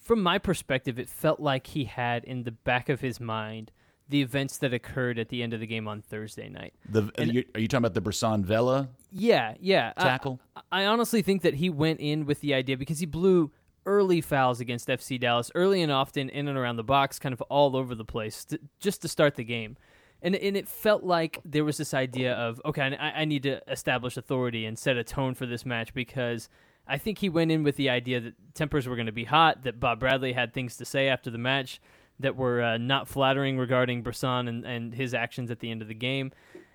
from 0.10 0.24
my 0.24 0.40
perspective, 0.40 0.98
it 0.98 1.08
felt 1.08 1.40
like 1.40 1.68
he 1.68 1.84
had 1.84 2.24
in 2.24 2.42
the 2.42 2.50
back 2.50 2.90
of 2.90 3.00
his 3.00 3.20
mind 3.20 3.72
the 4.08 4.24
events 4.24 4.58
that 4.58 4.74
occurred 4.74 5.20
at 5.20 5.30
the 5.30 5.44
end 5.44 5.54
of 5.54 5.60
the 5.60 5.68
game 5.68 5.88
on 5.88 6.02
Thursday 6.02 6.50
night. 6.50 6.74
The, 6.90 7.12
are, 7.20 7.26
you, 7.26 7.46
are 7.54 7.60
you 7.62 7.68
talking 7.68 7.86
about 7.86 7.94
the 7.94 8.02
Bressan 8.02 8.44
Vela 8.44 8.90
Yeah, 9.12 9.54
yeah. 9.60 9.94
I- 9.96 10.04
tackle? 10.04 10.40
I 10.72 10.86
honestly 10.86 11.22
think 11.22 11.44
that 11.44 11.54
he 11.54 11.70
went 11.70 12.00
in 12.00 12.26
with 12.26 12.42
the 12.42 12.56
idea 12.56 12.76
because 12.76 12.98
he 12.98 13.06
blew 13.06 13.52
early 13.86 14.20
fouls 14.20 14.60
against 14.60 14.88
FC 14.88 15.20
Dallas, 15.20 15.52
early 15.54 15.84
and 15.84 15.92
often 15.92 16.28
in 16.30 16.48
and 16.48 16.58
around 16.58 16.78
the 16.78 16.84
box, 16.84 17.20
kind 17.20 17.34
of 17.34 17.42
all 17.44 17.76
over 17.76 17.94
the 17.94 18.04
place, 18.04 18.46
to, 18.46 18.60
just 18.80 19.04
to 19.04 19.08
start 19.08 19.36
the 19.36 19.44
game. 19.44 19.78
And, 20.24 20.36
and 20.36 20.58
it 20.58 20.68
felt 20.68 21.04
like 21.04 21.40
there 21.46 21.64
was 21.64 21.78
this 21.78 21.94
idea 21.94 22.34
of, 22.34 22.60
okay, 22.66 22.98
I, 23.00 23.22
I 23.22 23.26
need 23.26 23.44
to 23.44 23.62
establish 23.72 24.18
authority 24.18 24.66
and 24.66 24.76
set 24.80 24.98
a 24.98 25.04
tone 25.04 25.36
for 25.36 25.46
this 25.46 25.68
match 25.68 25.94
because 25.94 26.50
I 26.90 26.98
think 26.98 27.20
he 27.20 27.30
went 27.30 27.52
in 27.52 27.64
with 27.64 27.76
the 27.76 27.90
idea 27.90 28.20
that 28.20 28.34
tempers 28.56 28.88
were 28.88 28.96
going 28.96 29.06
to 29.06 29.12
be 29.12 29.26
hot, 29.26 29.64
that 29.64 29.80
Bob 29.80 30.00
Bradley 30.00 30.34
had 30.34 30.54
things 30.54 30.78
to 30.78 30.86
say 30.86 31.08
after 31.08 31.30
the 31.30 31.38
match 31.38 31.80
that 32.20 32.36
were 32.36 32.62
uh, 32.62 32.78
not 32.78 33.08
flattering 33.08 33.58
regarding 33.58 34.04
Bressan 34.04 34.50
and, 34.50 34.66
and 34.66 34.94
his 34.94 35.14
actions 35.14 35.52
at 35.52 35.60
the 35.60 35.72
end 35.72 35.82
of 35.82 35.88
the 35.88 35.94
game. 35.94 36.32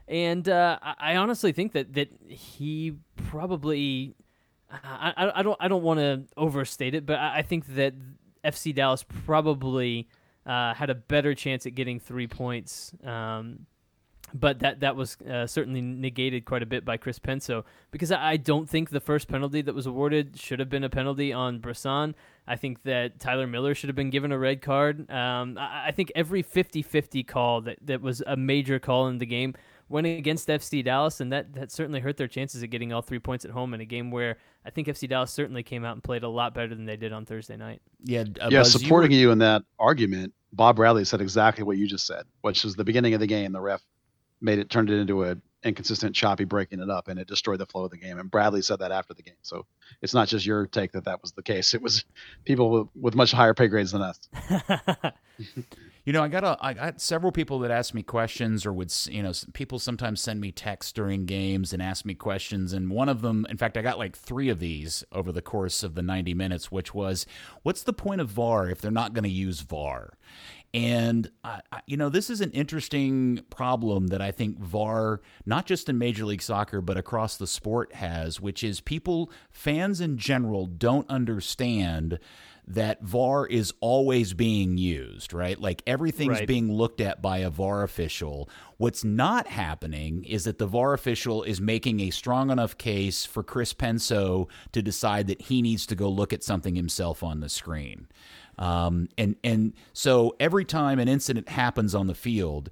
And 0.07 0.49
uh, 0.49 0.79
I, 0.83 1.17
honestly 1.17 1.53
think 1.53 1.73
that, 1.73 1.95
that 1.95 2.09
he 2.29 2.95
probably 3.17 4.15
I, 4.71 5.33
I, 5.37 5.43
don't 5.43 5.57
I 5.61 5.69
don't 5.69 5.83
want 5.83 6.01
to 6.01 6.25
overstate 6.37 6.95
it, 6.95 7.07
but 7.07 7.19
I, 7.19 7.39
I 7.39 7.43
think 7.43 7.75
that 7.75 7.95
FC 8.45 8.75
Dallas 8.75 9.05
probably 9.25 10.09
uh, 10.47 10.75
had 10.75 10.91
a 10.91 10.95
better 10.95 11.35
chance 11.35 11.67
at 11.67 11.75
getting 11.75 12.01
three 12.01 12.27
points. 12.27 12.93
Um, 13.03 13.67
but 14.35 14.59
that 14.59 14.81
that 14.81 14.97
was 14.97 15.17
uh, 15.23 15.47
certainly 15.47 15.81
negated 15.81 16.45
quite 16.45 16.63
a 16.63 16.67
bit 16.67 16.85
by 16.85 16.97
Chris 16.97 17.21
Penso 17.21 17.65
because 17.93 18.11
I, 18.11 18.33
I 18.33 18.37
don't 18.37 18.69
think 18.69 18.91
the 18.91 19.01
first 19.01 19.29
penalty 19.29 19.63
that 19.63 19.75
was 19.75 19.87
awarded 19.87 20.39
should 20.39 20.59
have 20.59 20.69
been 20.69 20.83
a 20.83 20.91
penalty 20.91 21.33
on 21.33 21.61
Bressan. 21.61 22.15
I 22.47 22.57
think 22.57 22.83
that 22.83 23.21
Tyler 23.21 23.47
Miller 23.47 23.75
should 23.75 23.89
have 23.89 23.97
been 23.97 24.11
given 24.11 24.33
a 24.33 24.39
red 24.39 24.61
card. 24.61 25.09
Um, 25.11 25.57
I, 25.57 25.87
I 25.87 25.91
think 25.93 26.13
every 26.15 26.43
50-50 26.43 27.27
call 27.27 27.63
that, 27.63 27.79
that 27.83 28.03
was 28.03 28.23
a 28.27 28.37
major 28.37 28.79
call 28.79 29.07
in 29.07 29.19
the 29.19 29.25
game 29.25 29.55
went 29.89 30.07
against 30.07 30.49
FC 30.49 30.85
Dallas, 30.85 31.21
and 31.21 31.33
that, 31.33 31.55
that 31.55 31.71
certainly 31.71 32.01
hurt 32.01 32.17
their 32.17 32.29
chances 32.29 32.63
of 32.63 32.71
getting 32.71 32.93
all 32.93 33.03
three 33.03 33.19
points 33.19 33.45
at 33.45 33.51
home 33.51 33.75
in 33.75 33.81
a 33.81 33.85
game 33.85 34.11
where 34.11 34.39
I 34.65 34.71
think 34.71 34.89
FC 34.89 35.09
Dallas 35.09 35.31
certainly 35.31 35.63
came 35.63 35.85
out 35.85 35.93
and 35.93 36.03
played 36.03 36.23
a 36.23 36.29
lot 36.29 36.55
better 36.55 36.75
than 36.75 36.87
they 36.87 36.97
did 36.97 37.13
on 37.13 37.25
Thursday 37.25 37.56
night. 37.56 37.81
Yeah, 38.03 38.25
uh, 38.41 38.49
yeah, 38.51 38.61
Buzz, 38.61 38.75
you 38.75 38.81
supporting 38.81 39.11
were- 39.11 39.17
you, 39.17 39.31
in 39.31 39.39
that 39.39 39.63
argument, 39.79 40.32
Bob 40.53 40.77
Bradley 40.77 41.05
said 41.05 41.20
exactly 41.20 41.65
what 41.65 41.77
you 41.77 41.87
just 41.87 42.06
said, 42.06 42.25
which 42.43 42.65
is 42.65 42.75
the 42.75 42.85
beginning 42.85 43.15
of 43.15 43.20
the 43.20 43.27
game. 43.27 43.53
The 43.53 43.61
ref 43.61 43.82
made 44.44 44.58
it 44.58 44.70
turned 44.70 44.91
it 44.91 45.01
into 45.01 45.24
a 45.24 45.36
inconsistent, 45.65 46.15
choppy 46.15 46.44
breaking 46.44 46.81
it 46.81 46.91
up, 46.91 47.08
and 47.08 47.19
it 47.19 47.27
destroyed 47.27 47.58
the 47.58 47.67
flow 47.67 47.84
of 47.84 47.91
the 47.91 47.96
game. 47.96 48.19
And 48.19 48.31
Bradley 48.31 48.60
said 48.60 48.81
that 48.81 48.93
after 48.93 49.15
the 49.15 49.22
game, 49.22 49.34
so 49.41 49.65
it's 50.03 50.13
not 50.13 50.29
just 50.29 50.44
your 50.44 50.67
take 50.67 50.93
that 50.93 51.06
that 51.06 51.22
was 51.22 51.32
the 51.32 51.43
case. 51.43 51.72
It 51.72 51.81
was 51.81 52.05
people 52.44 52.70
with, 52.70 52.89
with 52.94 53.15
much 53.15 53.32
higher 53.32 53.55
pay 53.55 53.69
grades 53.69 53.93
than 53.93 54.03
us. 54.03 54.29
You 56.05 56.13
know, 56.13 56.22
I 56.22 56.29
got 56.29 56.44
a, 56.44 56.58
I 56.60 56.74
got 56.74 57.01
several 57.01 57.32
people 57.32 57.60
that 57.60 57.70
asked 57.70 57.94
me 57.94 58.03
questions, 58.03 58.67
or 58.67 58.74
would 58.74 58.93
you 59.06 59.22
know, 59.22 59.32
people 59.55 59.79
sometimes 59.79 60.20
send 60.20 60.39
me 60.39 60.53
texts 60.53 60.93
during 60.93 61.24
games 61.24 61.72
and 61.72 61.82
ask 61.82 62.05
me 62.05 62.13
questions. 62.13 62.74
And 62.74 62.91
one 62.91 63.08
of 63.08 63.22
them, 63.22 63.46
in 63.48 63.56
fact, 63.56 63.79
I 63.79 63.82
got 63.82 63.98
like 63.98 64.15
three 64.15 64.51
of 64.51 64.58
these 64.58 65.03
over 65.13 65.32
the 65.32 65.41
course 65.41 65.82
of 65.82 65.94
the 65.94 66.03
ninety 66.03 66.34
minutes, 66.34 66.70
which 66.70 66.93
was, 66.93 67.24
"What's 67.63 67.82
the 67.82 67.94
point 67.94 68.20
of 68.20 68.29
VAR 68.29 68.69
if 68.69 68.82
they're 68.82 68.91
not 68.91 69.15
going 69.15 69.24
to 69.24 69.31
use 69.31 69.60
VAR?" 69.60 70.19
And 70.75 71.31
I, 71.45 71.61
I, 71.71 71.81
you 71.87 71.97
know, 71.97 72.09
this 72.09 72.29
is 72.29 72.41
an 72.41 72.51
interesting 72.51 73.45
problem 73.49 74.09
that 74.09 74.21
I 74.21 74.33
think 74.33 74.59
VAR, 74.59 75.21
not 75.47 75.67
just 75.67 75.89
in 75.89 75.99
Major 75.99 76.25
League 76.25 76.43
Soccer 76.43 76.81
but 76.81 76.97
across 76.97 77.37
the 77.37 77.47
sport, 77.47 77.95
has, 77.95 78.41
which 78.41 78.65
is 78.65 78.81
people, 78.81 79.31
fans 79.53 80.01
in 80.01 80.19
general, 80.19 80.67
don't 80.67 81.09
understand 81.09 82.19
that 82.67 83.03
VAR 83.03 83.47
is 83.47 83.73
always 83.81 84.33
being 84.33 84.79
used, 84.79 85.33
right? 85.33 85.61
Like 85.61 85.83
everything's 85.87 86.39
Right. 86.39 86.49
being 86.49 86.73
looked 86.73 87.01
at 87.01 87.21
by 87.23 87.39
a 87.39 87.51
VAR 87.51 87.83
official. 87.83 88.49
What's 88.79 89.05
not 89.05 89.47
happening 89.49 90.25
is 90.25 90.45
that 90.45 90.59
the 90.59 90.67
VAR 90.67 90.95
official 90.95 91.43
is 91.43 91.61
making 91.61 92.01
a 92.01 92.11
strong 92.11 92.51
enough 92.51 92.77
case 92.79 93.27
for 93.27 93.43
Chris 93.43 93.75
Penso 93.75 94.49
to 94.73 94.83
decide 94.83 95.27
that 95.29 95.43
he 95.43 95.63
needs 95.63 95.87
to 95.87 95.95
go 95.95 96.09
look 96.09 96.33
at 96.33 96.43
something 96.43 96.75
himself 96.75 97.23
on 97.23 97.41
the 97.41 97.51
screen. 97.51 98.09
Um, 98.58 99.08
and 99.19 99.37
and 99.44 99.73
so 99.93 100.34
every 100.39 100.65
time 100.65 100.99
an 100.99 101.08
incident 101.08 101.49
happens 101.49 101.94
on 101.94 102.06
the 102.06 102.15
field, 102.15 102.70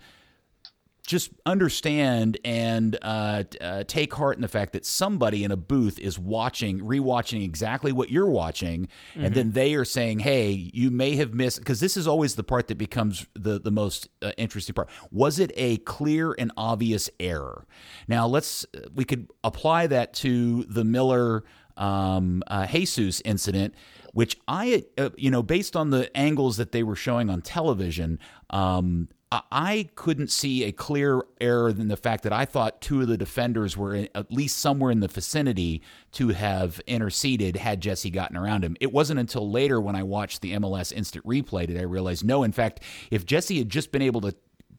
just 1.07 1.31
understand 1.45 2.39
and 2.45 2.97
uh, 3.03 3.43
uh, 3.61 3.85
take 3.87 4.15
heart 4.15 4.37
in 4.37 4.43
the 4.43 4.49
fact 4.49 4.73
that 4.73 4.87
somebody 4.87 5.43
in 5.43 5.51
a 5.51 5.57
booth 5.57 5.99
is 5.99 6.19
watching, 6.19 6.81
rewatching 6.81 7.45
exactly 7.45 7.91
what 7.91 8.09
you're 8.11 8.31
watching, 8.31 8.89
and 9.17 9.35
then 9.35 9.51
they 9.53 9.75
are 9.75 9.85
saying, 9.85 10.21
"Hey, 10.21 10.71
you 10.73 10.91
may 10.91 11.17
have 11.17 11.35
missed." 11.35 11.59
Because 11.59 11.81
this 11.81 11.97
is 11.97 12.07
always 12.07 12.37
the 12.37 12.45
part 12.45 12.69
that 12.69 12.79
becomes 12.79 13.27
the 13.35 13.59
the 13.59 13.73
most 13.73 14.09
uh, 14.23 14.33
interesting 14.37 14.75
part. 14.75 14.89
Was 15.11 15.39
it 15.39 15.51
a 15.57 15.79
clear 15.79 16.35
and 16.39 16.53
obvious 16.57 17.11
error? 17.19 17.67
Now 18.07 18.27
let's 18.27 18.65
we 18.95 19.05
could 19.05 19.29
apply 19.43 19.89
that 19.89 20.15
to 20.15 20.65
the 20.65 20.85
Miller 20.85 21.43
um, 21.77 22.43
uh, 22.47 22.67
Jesus 22.67 23.21
incident, 23.25 23.75
which 24.12 24.38
I, 24.47 24.85
uh, 24.99 25.11
you 25.16 25.31
know, 25.31 25.42
based 25.42 25.76
on 25.76 25.90
the 25.90 26.14
angles 26.16 26.57
that 26.59 26.73
they 26.73 26.83
were 26.83 26.97
showing 26.97 27.31
on 27.31 27.42
television, 27.42 28.19
um, 28.50 29.09
I 29.50 29.88
couldn't 29.95 30.31
see 30.31 30.64
a 30.64 30.73
clear 30.73 31.23
error 31.40 31.73
than 31.73 31.88
the 31.88 31.97
fact 31.97 32.23
that 32.25 32.35
I 32.35 32.45
thought 32.45 32.83
two 32.83 33.00
of 33.00 33.09
the 33.09 33.16
defenders 33.16 33.78
were 33.78 33.95
in, 33.95 34.09
at 34.14 34.31
least 34.31 34.59
somewhere 34.59 34.90
in 34.90 35.00
the 35.00 35.09
vicinity 35.09 35.81
to 36.12 36.28
have 36.28 36.83
interceded 36.87 37.57
had 37.57 37.81
Jesse 37.81 38.11
gotten 38.11 38.37
around 38.37 38.62
him. 38.62 38.76
It 38.78 38.92
wasn't 38.92 39.21
until 39.21 39.50
later 39.50 39.81
when 39.81 39.97
I 39.97 40.02
watched 40.02 40.42
the 40.42 40.52
MLS 40.52 40.92
instant 40.92 41.25
replay 41.25 41.66
did 41.66 41.78
I 41.78 41.83
realize 41.83 42.23
no, 42.23 42.42
in 42.42 42.52
fact, 42.52 42.81
if 43.11 43.25
Jesse 43.25 43.57
had 43.57 43.71
just 43.71 43.90
been 43.90 44.02
able 44.02 44.21
to 44.21 44.35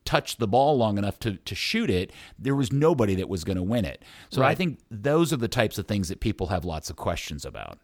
touch 0.05 0.37
the 0.37 0.47
ball 0.47 0.77
long 0.77 0.99
enough 0.99 1.17
to, 1.19 1.37
to 1.37 1.55
shoot 1.55 1.89
it, 1.89 2.11
there 2.37 2.55
was 2.55 2.71
nobody 2.71 3.15
that 3.15 3.29
was 3.29 3.43
going 3.43 3.57
to 3.57 3.63
win 3.63 3.85
it. 3.85 4.03
So 4.29 4.41
right. 4.41 4.49
I 4.49 4.55
think 4.55 4.79
those 4.91 5.33
are 5.33 5.37
the 5.37 5.47
types 5.47 5.79
of 5.79 5.87
things 5.87 6.09
that 6.09 6.19
people 6.19 6.47
have 6.47 6.63
lots 6.63 6.91
of 6.91 6.95
questions 6.95 7.45
about. 7.45 7.79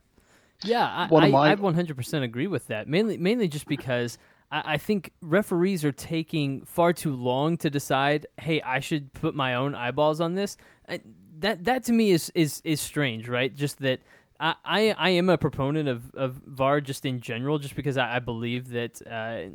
Yeah, 0.63 0.85
I, 0.85 1.15
I, 1.15 1.29
my... 1.29 1.51
I 1.51 1.55
100% 1.55 2.23
agree 2.23 2.47
with 2.47 2.67
that. 2.67 2.87
Mainly, 2.87 3.17
mainly 3.17 3.47
just 3.47 3.67
because 3.67 4.17
I, 4.51 4.73
I 4.73 4.77
think 4.77 5.11
referees 5.21 5.85
are 5.85 5.91
taking 5.91 6.65
far 6.65 6.93
too 6.93 7.15
long 7.15 7.57
to 7.57 7.69
decide. 7.69 8.27
Hey, 8.39 8.61
I 8.61 8.79
should 8.79 9.13
put 9.13 9.35
my 9.35 9.55
own 9.55 9.75
eyeballs 9.75 10.21
on 10.21 10.35
this. 10.35 10.57
that 11.39 11.63
that 11.63 11.83
to 11.85 11.93
me 11.93 12.11
is 12.11 12.31
is 12.35 12.61
is 12.63 12.81
strange, 12.81 13.29
right? 13.29 13.55
Just 13.55 13.79
that 13.79 13.99
I, 14.39 14.55
I, 14.63 14.95
I 14.97 15.09
am 15.11 15.29
a 15.29 15.37
proponent 15.37 15.89
of, 15.89 16.13
of 16.15 16.41
VAR 16.45 16.81
just 16.81 17.05
in 17.05 17.19
general, 17.19 17.59
just 17.59 17.75
because 17.75 17.97
I, 17.97 18.17
I 18.17 18.19
believe 18.19 18.69
that 18.69 19.01
uh, 19.05 19.49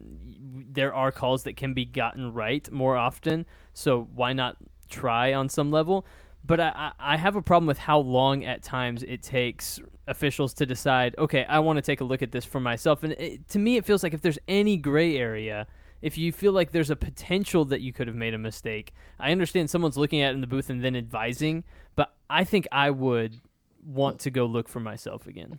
there 0.71 0.95
are 0.95 1.11
calls 1.11 1.45
that 1.45 1.57
can 1.57 1.75
be 1.75 1.85
gotten 1.85 2.33
right 2.33 2.71
more 2.71 2.97
often. 2.97 3.47
So 3.73 4.09
why 4.15 4.33
not 4.33 4.57
try 4.89 5.33
on 5.33 5.49
some 5.49 5.71
level? 5.71 6.07
But 6.47 6.61
I, 6.61 6.93
I 6.99 7.17
have 7.17 7.37
a 7.37 7.43
problem 7.43 7.67
with 7.67 7.79
how 7.79 7.99
long 7.99 8.45
at 8.45 8.63
times 8.63 9.03
it 9.03 9.23
takes 9.23 9.81
officials 10.07 10.53
to 10.55 10.67
decide, 10.67 11.15
okay, 11.17 11.47
I 11.49 11.59
want 11.61 11.79
to 11.79 11.83
take 11.83 12.03
a 12.03 12.05
look 12.05 12.21
at 12.21 12.33
this 12.33 12.45
for 12.45 12.61
myself. 12.61 13.03
And 13.03 13.15
it, 13.15 13.49
to 13.49 13.59
me, 13.59 13.77
it 13.77 13.87
feels 13.87 14.03
like 14.03 14.13
if 14.13 14.21
there's 14.21 14.39
any 14.47 14.77
gray 14.77 15.17
area, 15.17 15.67
if 16.03 16.19
you 16.19 16.33
feel 16.33 16.53
like 16.53 16.73
there's 16.73 16.91
a 16.91 16.97
potential 16.97 17.65
that 17.67 17.81
you 17.81 17.95
could 17.95 18.09
have 18.09 18.17
made 18.17 18.35
a 18.35 18.39
mistake, 18.39 18.93
I 19.19 19.33
understand 19.33 19.71
someone's 19.71 19.97
looking 19.97 20.21
at 20.21 20.33
it 20.33 20.35
in 20.35 20.43
the 20.43 20.47
booth 20.47 20.69
and 20.69 20.85
then 20.85 20.95
advising, 20.95 21.65
but 21.97 22.15
I 22.29 22.45
think 22.45 22.69
I 22.71 22.91
would 22.91 23.41
want 23.83 24.19
to 24.21 24.31
go 24.31 24.45
look 24.45 24.69
for 24.69 24.81
myself 24.81 25.27
again. 25.27 25.59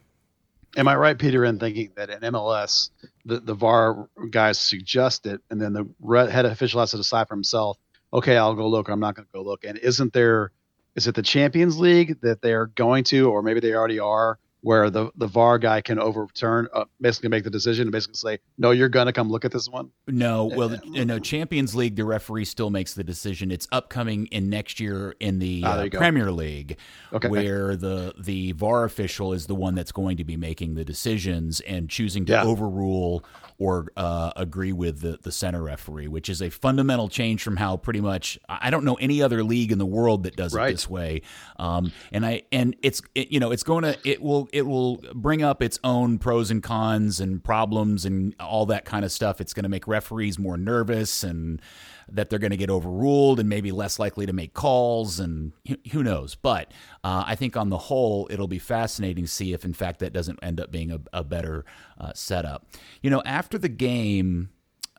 Am 0.78 0.88
I 0.88 0.96
right, 0.96 1.18
Peter, 1.18 1.46
in 1.46 1.58
thinking 1.58 1.94
that 1.96 2.12
in 2.12 2.20
MLS, 2.20 2.92
the, 3.24 3.40
the 3.40 3.56
VAR 3.56 4.08
guys 4.30 4.60
suggest 4.60 5.26
it, 5.26 5.42
and 5.50 5.60
then 5.60 5.74
the 5.74 6.30
head 6.30 6.46
official 6.46 6.82
has 6.82 6.92
to 6.92 6.98
decide 6.98 7.28
for 7.28 7.34
himself, 7.34 7.80
okay, 8.14 8.38
I'll 8.38 8.54
go 8.54 8.68
look, 8.68 8.88
or 8.88 8.92
I'm 8.92 9.00
not 9.00 9.16
going 9.16 9.26
to 9.26 9.32
go 9.34 9.42
look. 9.42 9.64
And 9.64 9.80
isn't 9.80 10.14
there– 10.14 10.52
is 10.96 11.08
it 11.08 11.16
the 11.16 11.22
Champions 11.22 11.78
League 11.78 12.22
that 12.22 12.42
they 12.42 12.54
are 12.54 12.68
going 12.68 13.04
to, 13.06 13.30
or 13.30 13.42
maybe 13.42 13.60
they 13.60 13.74
already 13.74 14.00
are, 14.00 14.40
where 14.66 14.90
the 14.90 15.12
the 15.16 15.28
VAR 15.28 15.60
guy 15.60 15.80
can 15.80 16.00
overturn, 16.00 16.68
uh, 16.74 16.86
basically 17.00 17.30
make 17.30 17.44
the 17.44 17.52
decision 17.52 17.84
and 17.84 17.92
basically 17.92 18.16
say, 18.16 18.40
no, 18.58 18.72
you're 18.72 18.90
going 18.90 19.06
to 19.06 19.14
come 19.14 19.30
look 19.30 19.46
at 19.46 19.52
this 19.52 19.70
one? 19.70 19.92
No, 20.08 20.46
well, 20.46 20.76
no, 20.88 21.20
Champions 21.20 21.76
League, 21.76 21.96
the 21.96 22.04
referee 22.04 22.46
still 22.46 22.72
makes 22.72 22.96
the 22.96 23.04
decision. 23.04 23.52
It's 23.52 23.68
upcoming 23.72 24.26
in 24.28 24.50
next 24.50 24.80
year 24.80 25.14
in 25.20 25.38
the 25.38 25.62
ah, 25.64 25.82
uh, 25.82 25.90
Premier 25.90 26.32
League, 26.32 26.80
okay. 27.14 27.28
where 27.28 27.76
the 27.76 28.16
the 28.18 28.54
VAR 28.54 28.86
official 28.86 29.34
is 29.34 29.46
the 29.46 29.54
one 29.54 29.76
that's 29.76 29.92
going 29.92 30.18
to 30.18 30.24
be 30.24 30.36
making 30.36 30.74
the 30.74 30.84
decisions 30.84 31.60
and 31.60 31.88
choosing 31.88 32.26
to 32.26 32.34
yeah. 32.34 32.44
overrule 32.44 33.24
or 33.58 33.92
uh, 33.96 34.32
agree 34.36 34.74
with 34.74 35.02
the, 35.02 35.18
the 35.22 35.32
center 35.32 35.62
referee, 35.64 36.08
which 36.08 36.28
is 36.28 36.42
a 36.42 36.50
fundamental 36.50 37.08
change 37.08 37.42
from 37.42 37.56
how 37.56 37.78
pretty 37.78 38.02
much 38.02 38.38
I 38.50 38.70
don't 38.70 38.84
know 38.84 38.96
any 38.96 39.22
other 39.22 39.44
league 39.44 39.72
in 39.72 39.78
the 39.78 39.86
world 39.86 40.24
that 40.24 40.36
does 40.36 40.54
right. 40.54 40.70
it 40.70 40.74
this 40.74 40.90
way. 40.90 41.22
Um, 41.58 41.92
and 42.12 42.26
I 42.26 42.44
and 42.52 42.76
it's 42.82 43.02
it, 43.14 43.32
you 43.32 43.40
know 43.40 43.52
it's 43.52 43.64
going 43.64 43.84
to 43.84 43.98
it 44.04 44.22
will 44.22 44.50
it 44.56 44.66
will 44.66 45.04
bring 45.14 45.44
up 45.44 45.62
its 45.62 45.78
own 45.84 46.18
pros 46.18 46.50
and 46.50 46.64
cons 46.64 47.20
and 47.20 47.44
problems 47.44 48.06
and 48.06 48.34
all 48.40 48.66
that 48.66 48.86
kind 48.86 49.04
of 49.04 49.12
stuff. 49.12 49.42
It's 49.42 49.54
going 49.54 49.64
to 49.64 49.70
make 49.70 49.86
referees 49.86 50.40
more 50.40 50.56
nervous 50.56 51.26
and 51.26 51.62
that 52.08 52.30
they're 52.30 52.40
going 52.40 52.52
to 52.52 52.58
get 52.58 52.70
overruled 52.70 53.42
and 53.42 53.50
maybe 53.50 53.74
less 53.74 54.00
likely 54.00 54.26
to 54.26 54.32
make 54.32 54.54
calls 54.54 55.20
and 55.20 55.52
who 55.92 56.04
knows. 56.04 56.36
But 56.36 56.72
uh, 57.04 57.26
I 57.28 57.36
think 57.36 57.58
on 57.58 57.70
the 57.70 57.78
whole, 57.78 58.30
it'll 58.32 58.48
be 58.48 58.58
fascinating 58.58 59.26
to 59.26 59.30
see 59.30 59.52
if 59.52 59.66
in 59.66 59.74
fact 59.74 60.00
that 60.00 60.14
doesn't 60.14 60.40
end 60.42 60.62
up 60.62 60.72
being 60.72 60.90
a, 60.90 61.02
a 61.12 61.26
better 61.26 61.66
uh, 62.00 62.14
setup. 62.16 62.66
You 63.02 63.10
know, 63.10 63.22
after 63.26 63.58
the 63.58 63.68
game. 63.70 64.52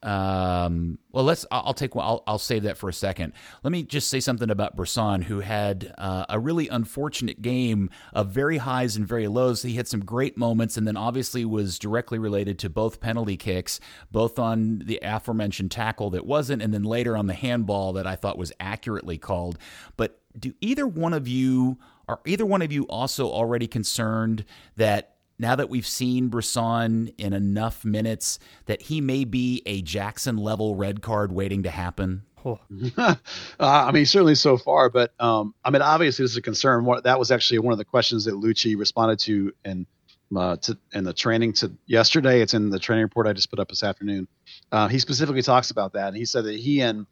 Um, 0.07 0.99
well, 1.11 1.25
let's. 1.25 1.45
I'll 1.51 1.75
take. 1.75 1.97
I'll, 1.97 2.23
I'll 2.29 2.39
save 2.39 2.63
that 2.63 2.79
for 2.79 2.89
a 2.89 2.93
second. 2.93 3.33
Let 3.65 3.73
me 3.73 3.83
just 3.83 4.09
say 4.09 4.21
something 4.21 4.51
about 4.51 4.77
Bressan, 4.77 5.25
who 5.25 5.41
had 5.41 5.93
uh, 5.99 6.27
a 6.29 6.39
really 6.39 6.69
unfortunate 6.69 7.43
game 7.43 7.91
of 8.13 8.31
very 8.31 8.59
highs 8.59 8.97
and 8.97 9.07
very 9.07 9.27
lows. 9.27 9.63
He 9.63 9.75
had 9.75 9.89
some 9.89 10.05
great 10.05 10.39
moments, 10.39 10.77
and 10.77 10.87
then 10.87 10.97
obviously 10.97 11.45
was 11.45 11.79
directly 11.79 12.21
related 12.21 12.57
to 12.61 12.71
both 12.71 13.01
penalty 13.01 13.37
kicks, 13.37 13.81
both 14.13 14.39
on 14.39 14.79
the 14.85 15.01
aforementioned 15.03 15.73
tackle 15.73 16.11
that 16.11 16.25
wasn't, 16.25 16.63
and 16.63 16.73
then 16.73 16.85
later 16.85 17.17
on 17.17 17.27
the 17.27 17.35
handball 17.35 17.93
that 17.95 18.07
I 18.07 18.15
thought 18.15 18.39
was 18.39 18.53
accurately 18.61 19.19
called. 19.19 19.59
But 19.97 20.21
do 20.39 20.55
either 20.61 20.87
one 20.87 21.15
of 21.15 21.27
you 21.27 21.79
are 22.09 22.21
either 22.25 22.47
one 22.47 22.63
of 22.63 22.71
you 22.71 22.85
also 22.85 23.29
already 23.29 23.67
concerned 23.67 24.45
that 24.77 25.16
now 25.39 25.57
that 25.57 25.69
we've 25.69 25.87
seen 25.87 26.31
Bressan 26.31 27.13
in 27.19 27.33
enough 27.33 27.85
minutes 27.85 28.39
that 28.67 28.83
he 28.83 29.01
may 29.01 29.25
be 29.25 29.63
a 29.67 29.83
Jackson 29.83 30.37
level 30.37 30.75
red 30.75 31.03
card 31.03 31.33
waiting 31.33 31.63
to 31.65 31.71
happen? 31.71 32.23
Oh. 32.45 32.61
uh, 32.97 33.17
I 33.59 33.91
mean, 33.91 34.07
certainly 34.07 34.37
so 34.37 34.57
far, 34.57 34.89
but 34.89 35.13
um, 35.19 35.55
I 35.65 35.71
mean, 35.71 35.83
obviously, 35.83 36.23
this 36.23 36.33
is 36.33 36.37
a 36.37 36.43
concern. 36.43 36.85
What, 36.85 37.05
that 37.05 37.19
was 37.19 37.31
actually 37.31 37.59
one 37.59 37.73
of 37.73 37.79
the 37.79 37.85
questions 37.85 38.25
that 38.27 38.35
Luchi 38.35 38.79
responded 38.79 39.19
to 39.21 39.53
in 39.65 39.87
uh, 40.35 40.57
to, 40.57 40.79
in 40.93 41.05
the 41.05 41.13
training 41.13 41.53
to 41.55 41.73
yesterday. 41.87 42.41
It's 42.41 42.55
in 42.55 42.71
the 42.71 42.79
training 42.79 43.05
report 43.05 43.27
I 43.27 43.33
just 43.33 43.51
put 43.51 43.59
up 43.59 43.69
this 43.69 43.83
afternoon. 43.83 44.29
Uh, 44.71 44.89
he 44.89 44.99
specifically 44.99 45.43
talks 45.43 45.71
about 45.71 45.93
that, 45.95 46.09
and 46.09 46.17
he 46.17 46.25
said 46.25 46.45
that 46.45 46.57
he 46.57 46.83
and 46.83 47.07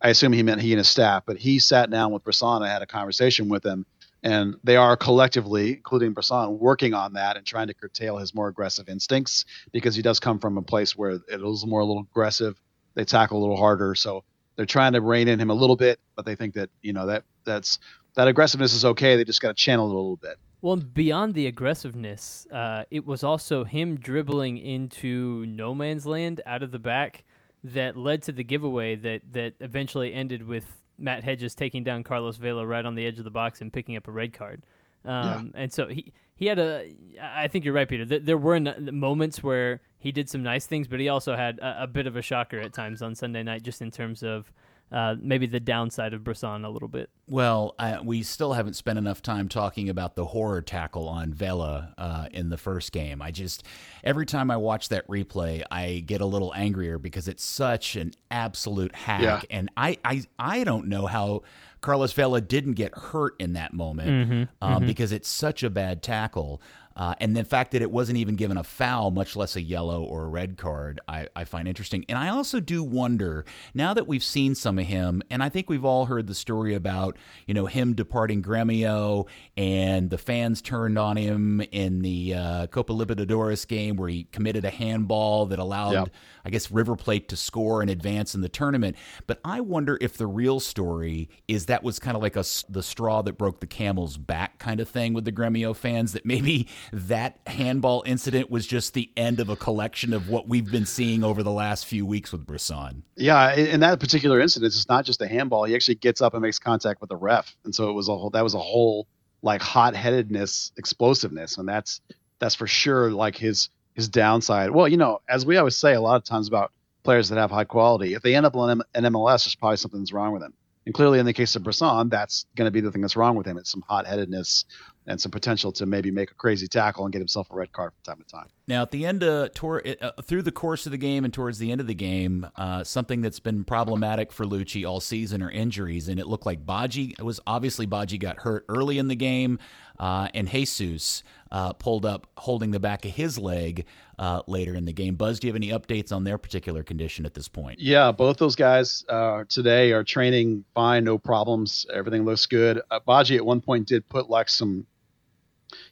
I 0.00 0.10
assume 0.10 0.32
he 0.32 0.42
meant 0.42 0.60
he 0.60 0.72
and 0.72 0.78
his 0.78 0.88
staff, 0.88 1.22
but 1.24 1.38
he 1.38 1.58
sat 1.58 1.90
down 1.90 2.12
with 2.12 2.22
Bressan 2.24 2.58
and 2.58 2.66
had 2.66 2.82
a 2.82 2.86
conversation 2.86 3.48
with 3.48 3.64
him 3.64 3.86
and 4.24 4.56
they 4.64 4.76
are 4.76 4.96
collectively, 4.96 5.74
including 5.74 6.14
Bressan, 6.14 6.58
working 6.58 6.94
on 6.94 7.12
that 7.12 7.36
and 7.36 7.44
trying 7.46 7.66
to 7.66 7.74
curtail 7.74 8.16
his 8.16 8.34
more 8.34 8.48
aggressive 8.48 8.88
instincts 8.88 9.44
because 9.70 9.94
he 9.94 10.00
does 10.00 10.18
come 10.18 10.38
from 10.38 10.56
a 10.56 10.62
place 10.62 10.96
where 10.96 11.10
it 11.10 11.42
is 11.42 11.66
more 11.66 11.80
a 11.80 11.84
little 11.84 12.06
aggressive. 12.10 12.58
They 12.94 13.04
tackle 13.04 13.38
a 13.38 13.42
little 13.42 13.58
harder, 13.58 13.94
so 13.94 14.24
they're 14.56 14.64
trying 14.64 14.94
to 14.94 15.02
rein 15.02 15.28
in 15.28 15.38
him 15.38 15.50
a 15.50 15.54
little 15.54 15.76
bit, 15.76 16.00
but 16.16 16.24
they 16.24 16.36
think 16.36 16.54
that 16.54 16.70
you 16.80 16.94
know 16.94 17.06
that 17.06 17.24
that's 17.44 17.78
that 18.14 18.26
aggressiveness 18.26 18.72
is 18.72 18.84
okay. 18.84 19.16
They 19.16 19.24
just 19.24 19.42
got 19.42 19.48
to 19.48 19.54
channel 19.54 19.88
it 19.88 19.92
a 19.92 19.96
little 19.96 20.16
bit. 20.16 20.38
Well, 20.62 20.76
beyond 20.76 21.34
the 21.34 21.46
aggressiveness, 21.46 22.46
uh, 22.50 22.84
it 22.90 23.04
was 23.04 23.22
also 23.22 23.64
him 23.64 23.96
dribbling 23.96 24.56
into 24.56 25.44
no 25.44 25.74
man's 25.74 26.06
land 26.06 26.40
out 26.46 26.62
of 26.62 26.70
the 26.70 26.78
back 26.78 27.24
that 27.62 27.96
led 27.96 28.22
to 28.22 28.32
the 28.32 28.44
giveaway 28.44 28.94
that 28.94 29.20
that 29.32 29.54
eventually 29.60 30.14
ended 30.14 30.46
with 30.46 30.83
Matt 30.98 31.24
Hedges 31.24 31.54
taking 31.54 31.84
down 31.84 32.02
Carlos 32.04 32.36
Vela 32.36 32.66
right 32.66 32.84
on 32.84 32.94
the 32.94 33.06
edge 33.06 33.18
of 33.18 33.24
the 33.24 33.30
box 33.30 33.60
and 33.60 33.72
picking 33.72 33.96
up 33.96 34.08
a 34.08 34.12
red 34.12 34.32
card. 34.32 34.64
Um, 35.04 35.52
yeah. 35.54 35.62
And 35.62 35.72
so 35.72 35.88
he 35.88 36.12
he 36.34 36.46
had 36.46 36.58
a. 36.58 36.94
I 37.20 37.48
think 37.48 37.64
you're 37.64 37.74
right, 37.74 37.88
Peter. 37.88 38.04
There 38.04 38.38
were 38.38 38.58
moments 38.60 39.42
where 39.42 39.80
he 39.98 40.12
did 40.12 40.28
some 40.28 40.42
nice 40.42 40.66
things, 40.66 40.88
but 40.88 41.00
he 41.00 41.08
also 41.08 41.36
had 41.36 41.58
a, 41.58 41.84
a 41.84 41.86
bit 41.86 42.06
of 42.06 42.16
a 42.16 42.22
shocker 42.22 42.58
at 42.58 42.72
times 42.72 43.02
on 43.02 43.14
Sunday 43.14 43.42
night, 43.42 43.62
just 43.62 43.82
in 43.82 43.90
terms 43.90 44.22
of 44.22 44.52
uh, 44.94 45.16
maybe 45.20 45.44
the 45.46 45.58
downside 45.58 46.14
of 46.14 46.20
Bressan 46.20 46.64
a 46.64 46.68
little 46.68 46.86
bit. 46.88 47.10
Well, 47.26 47.74
uh, 47.80 47.98
we 48.04 48.22
still 48.22 48.52
haven't 48.52 48.74
spent 48.74 48.96
enough 48.96 49.22
time 49.22 49.48
talking 49.48 49.88
about 49.88 50.14
the 50.14 50.24
horror 50.24 50.62
tackle 50.62 51.08
on 51.08 51.32
Vela 51.32 51.92
uh, 51.98 52.28
in 52.30 52.48
the 52.48 52.56
first 52.56 52.92
game. 52.92 53.20
I 53.20 53.32
just 53.32 53.64
every 54.04 54.24
time 54.24 54.52
I 54.52 54.56
watch 54.56 54.90
that 54.90 55.04
replay, 55.08 55.64
I 55.68 56.04
get 56.06 56.20
a 56.20 56.26
little 56.26 56.54
angrier 56.54 57.00
because 57.00 57.26
it's 57.26 57.44
such 57.44 57.96
an 57.96 58.12
absolute 58.30 58.94
hack, 58.94 59.22
yeah. 59.22 59.40
and 59.50 59.68
I, 59.76 59.98
I 60.04 60.22
I 60.38 60.62
don't 60.62 60.86
know 60.86 61.06
how 61.06 61.42
Carlos 61.80 62.12
Vela 62.12 62.40
didn't 62.40 62.74
get 62.74 62.96
hurt 62.96 63.34
in 63.40 63.54
that 63.54 63.74
moment 63.74 64.08
mm-hmm, 64.08 64.42
um, 64.62 64.76
mm-hmm. 64.76 64.86
because 64.86 65.10
it's 65.10 65.28
such 65.28 65.64
a 65.64 65.70
bad 65.70 66.04
tackle. 66.04 66.62
Uh, 66.96 67.14
and 67.18 67.36
the 67.36 67.44
fact 67.44 67.72
that 67.72 67.82
it 67.82 67.90
wasn't 67.90 68.16
even 68.18 68.36
given 68.36 68.56
a 68.56 68.62
foul, 68.62 69.10
much 69.10 69.34
less 69.34 69.56
a 69.56 69.62
yellow 69.62 70.02
or 70.02 70.24
a 70.24 70.28
red 70.28 70.56
card, 70.56 71.00
I, 71.08 71.26
I, 71.34 71.44
find 71.44 71.66
interesting. 71.66 72.04
And 72.08 72.16
I 72.16 72.28
also 72.28 72.60
do 72.60 72.84
wonder 72.84 73.44
now 73.74 73.94
that 73.94 74.06
we've 74.06 74.22
seen 74.22 74.54
some 74.54 74.78
of 74.78 74.86
him, 74.86 75.22
and 75.28 75.42
I 75.42 75.48
think 75.48 75.68
we've 75.68 75.84
all 75.84 76.06
heard 76.06 76.28
the 76.28 76.34
story 76.34 76.74
about 76.74 77.16
you 77.46 77.54
know 77.54 77.66
him 77.66 77.94
departing 77.94 78.42
Gremio 78.42 79.26
and 79.56 80.08
the 80.08 80.18
fans 80.18 80.62
turned 80.62 80.98
on 80.98 81.16
him 81.16 81.60
in 81.72 82.02
the 82.02 82.34
uh, 82.34 82.66
Copa 82.68 82.92
Libertadores 82.92 83.66
game 83.66 83.96
where 83.96 84.08
he 84.08 84.24
committed 84.24 84.64
a 84.64 84.70
handball 84.70 85.46
that 85.46 85.58
allowed, 85.58 85.92
yep. 85.92 86.10
I 86.44 86.50
guess, 86.50 86.70
River 86.70 86.94
Plate 86.94 87.28
to 87.30 87.36
score 87.36 87.82
and 87.82 87.90
advance 87.90 88.34
in 88.34 88.40
the 88.40 88.48
tournament. 88.48 88.96
But 89.26 89.40
I 89.44 89.60
wonder 89.60 89.98
if 90.00 90.16
the 90.16 90.26
real 90.26 90.60
story 90.60 91.28
is 91.48 91.66
that 91.66 91.82
was 91.82 91.98
kind 91.98 92.16
of 92.16 92.22
like 92.22 92.36
a 92.36 92.44
the 92.68 92.82
straw 92.82 93.22
that 93.22 93.36
broke 93.36 93.60
the 93.60 93.66
camel's 93.66 94.16
back 94.16 94.58
kind 94.58 94.78
of 94.78 94.88
thing 94.88 95.12
with 95.12 95.24
the 95.24 95.32
Gremio 95.32 95.74
fans 95.74 96.12
that 96.12 96.24
maybe 96.24 96.68
that 96.92 97.38
handball 97.46 98.02
incident 98.06 98.50
was 98.50 98.66
just 98.66 98.94
the 98.94 99.10
end 99.16 99.40
of 99.40 99.48
a 99.48 99.56
collection 99.56 100.12
of 100.12 100.28
what 100.28 100.48
we've 100.48 100.70
been 100.70 100.86
seeing 100.86 101.24
over 101.24 101.42
the 101.42 101.50
last 101.50 101.86
few 101.86 102.04
weeks 102.06 102.32
with 102.32 102.46
Bressan. 102.46 103.02
Yeah, 103.16 103.54
in 103.54 103.80
that 103.80 104.00
particular 104.00 104.40
incident, 104.40 104.72
it's 104.72 104.88
not 104.88 105.04
just 105.04 105.20
a 105.20 105.28
handball. 105.28 105.64
He 105.64 105.74
actually 105.74 105.96
gets 105.96 106.20
up 106.20 106.34
and 106.34 106.42
makes 106.42 106.58
contact 106.58 107.00
with 107.00 107.10
the 107.10 107.16
ref, 107.16 107.54
and 107.64 107.74
so 107.74 107.90
it 107.90 107.92
was 107.92 108.08
a 108.08 108.16
whole, 108.16 108.30
that 108.30 108.42
was 108.42 108.54
a 108.54 108.58
whole 108.58 109.06
like 109.42 109.60
hot 109.60 109.94
headedness, 109.94 110.72
explosiveness, 110.76 111.58
and 111.58 111.68
that's 111.68 112.00
that's 112.38 112.54
for 112.54 112.66
sure 112.66 113.10
like 113.10 113.36
his 113.36 113.68
his 113.94 114.08
downside. 114.08 114.70
Well, 114.70 114.88
you 114.88 114.96
know, 114.96 115.20
as 115.28 115.46
we 115.46 115.56
always 115.56 115.76
say 115.76 115.94
a 115.94 116.00
lot 116.00 116.16
of 116.16 116.24
times 116.24 116.48
about 116.48 116.72
players 117.04 117.28
that 117.28 117.38
have 117.38 117.50
high 117.50 117.64
quality, 117.64 118.14
if 118.14 118.22
they 118.22 118.34
end 118.34 118.46
up 118.46 118.56
on 118.56 118.82
an 118.94 119.04
MLS, 119.04 119.44
there's 119.44 119.54
probably 119.54 119.76
something 119.76 120.00
that's 120.00 120.12
wrong 120.12 120.32
with 120.32 120.42
them. 120.42 120.54
And 120.86 120.94
clearly, 120.94 121.18
in 121.18 121.26
the 121.26 121.32
case 121.32 121.56
of 121.56 121.62
Bressan, 121.62 122.10
that's 122.10 122.44
going 122.56 122.66
to 122.66 122.70
be 122.70 122.80
the 122.80 122.92
thing 122.92 123.00
that's 123.00 123.16
wrong 123.16 123.36
with 123.36 123.46
him. 123.46 123.56
It's 123.56 123.70
some 123.70 123.82
hot 123.88 124.06
headedness 124.06 124.66
and 125.06 125.20
some 125.20 125.30
potential 125.30 125.72
to 125.72 125.86
maybe 125.86 126.10
make 126.10 126.30
a 126.30 126.34
crazy 126.34 126.66
tackle 126.66 127.04
and 127.04 127.12
get 127.12 127.18
himself 127.18 127.50
a 127.50 127.54
red 127.54 127.72
card 127.72 127.92
from 127.92 128.14
time 128.14 128.24
to 128.24 128.30
time. 128.30 128.48
Now, 128.66 128.82
at 128.82 128.90
the 128.90 129.04
end 129.04 129.22
of 129.22 129.52
tour, 129.52 129.82
uh, 130.00 130.12
through 130.22 130.42
the 130.42 130.52
course 130.52 130.86
of 130.86 130.92
the 130.92 130.98
game 130.98 131.24
and 131.24 131.32
towards 131.32 131.58
the 131.58 131.70
end 131.70 131.80
of 131.80 131.86
the 131.86 131.94
game, 131.94 132.46
uh, 132.56 132.84
something 132.84 133.20
that's 133.20 133.40
been 133.40 133.64
problematic 133.64 134.32
for 134.32 134.46
Luchi 134.46 134.88
all 134.88 135.00
season 135.00 135.42
are 135.42 135.50
injuries, 135.50 136.08
and 136.08 136.18
it 136.18 136.26
looked 136.26 136.46
like 136.46 136.64
Badji 136.64 137.12
it 137.18 137.22
was 137.22 137.40
obviously 137.46 137.86
Badji 137.86 138.18
got 138.18 138.38
hurt 138.40 138.64
early 138.68 138.98
in 138.98 139.08
the 139.08 139.16
game, 139.16 139.58
uh, 139.98 140.28
and 140.32 140.48
Jesus 140.48 141.22
uh, 141.54 141.72
pulled 141.72 142.04
up 142.04 142.26
holding 142.36 142.72
the 142.72 142.80
back 142.80 143.04
of 143.04 143.12
his 143.12 143.38
leg 143.38 143.86
uh, 144.18 144.42
later 144.48 144.74
in 144.74 144.86
the 144.86 144.92
game. 144.92 145.14
Buzz, 145.14 145.38
do 145.38 145.46
you 145.46 145.52
have 145.52 145.56
any 145.56 145.68
updates 145.68 146.10
on 146.10 146.24
their 146.24 146.36
particular 146.36 146.82
condition 146.82 147.24
at 147.24 147.32
this 147.32 147.46
point? 147.46 147.78
Yeah, 147.78 148.10
both 148.10 148.38
those 148.38 148.56
guys 148.56 149.04
uh, 149.08 149.44
today 149.48 149.92
are 149.92 150.02
training 150.02 150.64
fine, 150.74 151.04
no 151.04 151.16
problems. 151.16 151.86
Everything 151.94 152.24
looks 152.24 152.46
good. 152.46 152.82
Uh, 152.90 152.98
Badji 153.06 153.36
at 153.36 153.46
one 153.46 153.60
point 153.60 153.86
did 153.86 154.08
put 154.08 154.28
like 154.28 154.48
some 154.48 154.84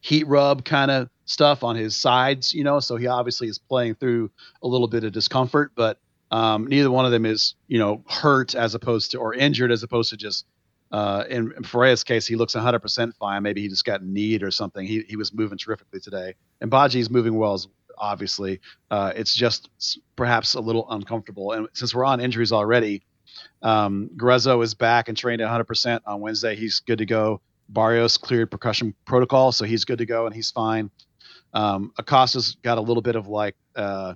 heat 0.01 0.27
rub 0.27 0.65
kind 0.65 0.91
of 0.91 1.09
stuff 1.27 1.63
on 1.63 1.77
his 1.77 1.95
sides, 1.95 2.53
you 2.53 2.65
know, 2.65 2.81
so 2.81 2.97
he 2.97 3.07
obviously 3.07 3.47
is 3.47 3.59
playing 3.59 3.95
through 3.95 4.33
a 4.65 4.67
little 4.67 4.89
bit 4.89 5.05
of 5.05 5.13
discomfort, 5.13 5.71
but 5.77 6.01
um, 6.33 6.67
neither 6.67 6.91
one 6.91 7.05
of 7.05 7.13
them 7.13 7.25
is, 7.25 7.55
you 7.69 7.79
know, 7.79 8.03
hurt 8.09 8.57
as 8.57 8.75
opposed 8.75 9.13
to 9.13 9.19
or 9.19 9.33
injured 9.33 9.71
as 9.71 9.85
opposed 9.85 10.11
to 10.11 10.17
just. 10.17 10.45
Uh, 10.93 11.25
in, 11.29 11.53
Ferreira's 11.65 12.05
case, 12.05 12.27
he 12.27 12.37
looks 12.37 12.55
100% 12.55 13.17
fine. 13.17 13.43
Maybe 13.43 13.63
he 13.63 13.69
just 13.69 13.85
got 13.85 14.05
kneed 14.05 14.43
or 14.43 14.51
something. 14.51 14.87
He, 14.87 15.05
he 15.09 15.17
was 15.17 15.33
moving 15.33 15.57
terrifically 15.57 16.01
today. 16.01 16.35
And 16.61 16.71
Badji's 16.71 17.11
moving 17.11 17.37
well 17.37 17.59
obviously. 17.99 18.61
Uh, 18.91 19.13
it's 19.15 19.35
just 19.35 19.71
perhaps 20.17 20.55
a 20.55 20.61
little 20.61 20.91
uncomfortable. 20.91 21.53
And 21.53 21.69
since 21.73 21.95
we're 21.95 22.05
on 22.05 22.21
injuries 22.21 22.53
already, 22.53 23.03
um, 23.63 24.11
Gruezo 24.17 24.63
is 24.63 24.75
back 24.75 25.09
and 25.09 25.17
trained 25.17 25.41
at 25.41 25.49
100% 25.49 26.01
on 26.07 26.21
Wednesday. 26.21 26.57
He's 26.57 26.81
good 26.81 26.99
to 26.99 27.07
go. 27.07 27.41
Barrios 27.69 28.19
cleared 28.19 28.51
percussion 28.51 28.95
protocol, 29.07 29.53
so 29.53 29.65
he's 29.65 29.85
good 29.85 29.99
to 29.99 30.07
go 30.07 30.27
and 30.27 30.35
he's 30.35 30.51
fine. 30.51 30.91
Um, 31.55 31.93
Acosta's 31.99 32.57
got 32.63 32.79
a 32.79 32.81
little 32.81 33.03
bit 33.03 33.17
of 33.17 33.29
like 33.29 33.57
uh, 33.77 34.15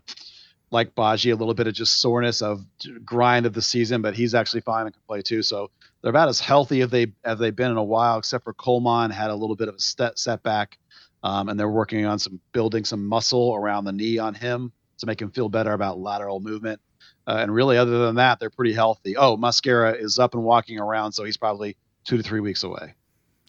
like 0.70 0.94
Badji, 0.94 1.32
a 1.32 1.36
little 1.36 1.54
bit 1.54 1.66
of 1.66 1.74
just 1.74 2.00
soreness 2.00 2.42
of 2.42 2.64
grind 3.04 3.46
of 3.46 3.52
the 3.52 3.62
season, 3.62 4.02
but 4.02 4.14
he's 4.14 4.34
actually 4.34 4.62
fine 4.62 4.86
and 4.86 4.92
can 4.92 5.02
play 5.06 5.22
too. 5.22 5.42
So 5.42 5.70
they're 6.06 6.12
about 6.12 6.28
as 6.28 6.38
healthy 6.38 6.82
as 6.82 6.90
they 6.90 7.08
as 7.24 7.40
they've 7.40 7.56
been 7.56 7.72
in 7.72 7.76
a 7.76 7.82
while, 7.82 8.18
except 8.18 8.44
for 8.44 8.52
Colman 8.52 9.10
had 9.10 9.28
a 9.28 9.34
little 9.34 9.56
bit 9.56 9.66
of 9.66 9.74
a 9.74 9.80
set, 9.80 10.20
setback, 10.20 10.78
um, 11.24 11.48
and 11.48 11.58
they're 11.58 11.68
working 11.68 12.04
on 12.04 12.20
some 12.20 12.38
building 12.52 12.84
some 12.84 13.04
muscle 13.04 13.56
around 13.56 13.86
the 13.86 13.92
knee 13.92 14.16
on 14.16 14.32
him 14.32 14.70
to 14.98 15.06
make 15.06 15.20
him 15.20 15.32
feel 15.32 15.48
better 15.48 15.72
about 15.72 15.98
lateral 15.98 16.38
movement. 16.38 16.80
Uh, 17.26 17.38
and 17.40 17.52
really, 17.52 17.76
other 17.76 18.06
than 18.06 18.14
that, 18.14 18.38
they're 18.38 18.50
pretty 18.50 18.72
healthy. 18.72 19.16
Oh, 19.16 19.36
Mosquera 19.36 20.00
is 20.00 20.20
up 20.20 20.34
and 20.34 20.44
walking 20.44 20.78
around, 20.78 21.10
so 21.10 21.24
he's 21.24 21.36
probably 21.36 21.76
two 22.04 22.16
to 22.16 22.22
three 22.22 22.38
weeks 22.38 22.62
away. 22.62 22.94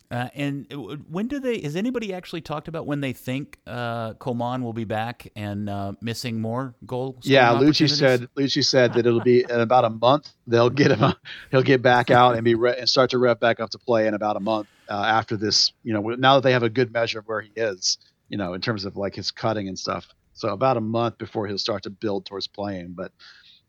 Uh, 0.09 0.29
and 0.35 0.65
when 1.09 1.27
do 1.27 1.39
they? 1.39 1.59
Has 1.59 1.75
anybody 1.75 2.13
actually 2.13 2.39
talked 2.39 2.69
about 2.69 2.85
when 2.85 3.01
they 3.01 3.11
think 3.11 3.59
uh, 3.67 4.13
Colman 4.13 4.63
will 4.63 4.73
be 4.73 4.85
back 4.85 5.27
and 5.35 5.69
uh, 5.69 5.93
missing 6.01 6.39
more 6.39 6.75
goals? 6.85 7.25
Yeah, 7.25 7.49
Luchi 7.53 7.89
said. 7.89 8.29
Luchi 8.37 8.63
said 8.63 8.93
that 8.93 9.05
it'll 9.05 9.19
be 9.19 9.41
in 9.49 9.59
about 9.59 9.83
a 9.83 9.89
month. 9.89 10.29
They'll 10.47 10.69
get 10.69 10.91
him. 10.91 11.13
He'll 11.51 11.61
get 11.61 11.81
back 11.81 12.09
out 12.09 12.35
and 12.35 12.43
be 12.45 12.55
re- 12.55 12.77
and 12.77 12.87
start 12.87 13.09
to 13.09 13.17
rev 13.17 13.39
back 13.39 13.59
up 13.59 13.69
to 13.71 13.77
play 13.77 14.07
in 14.07 14.13
about 14.13 14.37
a 14.37 14.39
month 14.39 14.67
uh, 14.89 14.93
after 14.93 15.35
this. 15.35 15.73
You 15.83 15.93
know, 15.93 16.01
now 16.01 16.35
that 16.35 16.43
they 16.43 16.53
have 16.53 16.63
a 16.63 16.69
good 16.69 16.93
measure 16.93 17.19
of 17.19 17.27
where 17.27 17.41
he 17.41 17.51
is, 17.57 17.97
you 18.29 18.37
know, 18.37 18.53
in 18.53 18.61
terms 18.61 18.85
of 18.85 18.95
like 18.95 19.15
his 19.15 19.31
cutting 19.31 19.67
and 19.67 19.77
stuff. 19.77 20.07
So 20.33 20.49
about 20.49 20.77
a 20.77 20.81
month 20.81 21.17
before 21.17 21.47
he'll 21.47 21.57
start 21.57 21.83
to 21.83 21.89
build 21.89 22.25
towards 22.25 22.47
playing. 22.47 22.93
But 22.93 23.11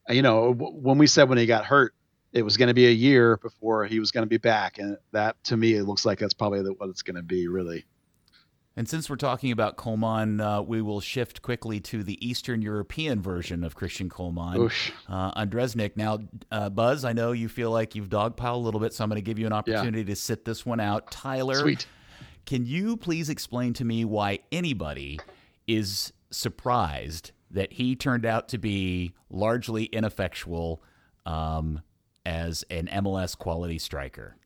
you 0.08 0.22
know, 0.22 0.52
when 0.52 0.98
we 0.98 1.06
said 1.06 1.28
when 1.28 1.38
he 1.38 1.46
got 1.46 1.64
hurt, 1.64 1.94
it 2.32 2.42
was 2.42 2.56
going 2.56 2.68
to 2.68 2.74
be 2.74 2.86
a 2.86 2.92
year 2.92 3.36
before 3.38 3.86
he 3.86 4.00
was 4.00 4.10
going 4.10 4.24
to 4.24 4.28
be 4.28 4.38
back, 4.38 4.78
and 4.78 4.96
that 5.12 5.42
to 5.44 5.56
me 5.56 5.74
it 5.74 5.84
looks 5.84 6.04
like 6.04 6.18
that's 6.18 6.34
probably 6.34 6.60
what 6.60 6.90
it's 6.90 7.02
going 7.02 7.16
to 7.16 7.22
be, 7.22 7.48
really. 7.48 7.84
And 8.76 8.88
since 8.88 9.10
we're 9.10 9.16
talking 9.16 9.50
about 9.50 9.76
Colman, 9.76 10.40
uh, 10.40 10.62
we 10.62 10.82
will 10.82 11.00
shift 11.00 11.42
quickly 11.42 11.80
to 11.80 12.04
the 12.04 12.24
Eastern 12.24 12.62
European 12.62 13.20
version 13.20 13.64
of 13.64 13.76
Cristian 13.76 14.08
Colman, 14.08 14.70
uh, 15.08 15.32
Ondrasek. 15.44 15.96
Now, 15.96 16.20
uh, 16.52 16.70
Buzz, 16.70 17.04
I 17.04 17.12
know 17.12 17.32
you 17.32 17.48
feel 17.48 17.72
like 17.72 17.96
you've 17.96 18.08
dogpiled 18.08 18.54
a 18.54 18.58
little 18.58 18.78
bit, 18.78 18.92
so 18.92 19.02
I'm 19.02 19.10
going 19.10 19.16
to 19.16 19.22
give 19.22 19.36
you 19.36 19.46
an 19.46 19.52
opportunity 19.52 20.02
yeah. 20.02 20.14
to 20.14 20.16
sit 20.16 20.44
this 20.44 20.64
one 20.64 20.78
out. 20.78 21.10
Tyler, 21.10 21.56
Sweet. 21.56 21.88
can 22.46 22.66
you 22.66 22.96
please 22.96 23.28
explain 23.28 23.72
to 23.72 23.84
me 23.84 24.04
why 24.04 24.38
anybody 24.52 25.18
is 25.66 26.12
surprised 26.30 27.32
that 27.50 27.72
he 27.72 27.96
turned 27.96 28.24
out 28.24 28.48
to 28.50 28.58
be 28.58 29.12
largely 29.28 29.86
ineffectual 29.86 30.84
um, 31.26 31.82
as 32.28 32.62
an 32.68 32.88
MLS 32.92 33.36
quality 33.36 33.78
striker. 33.78 34.36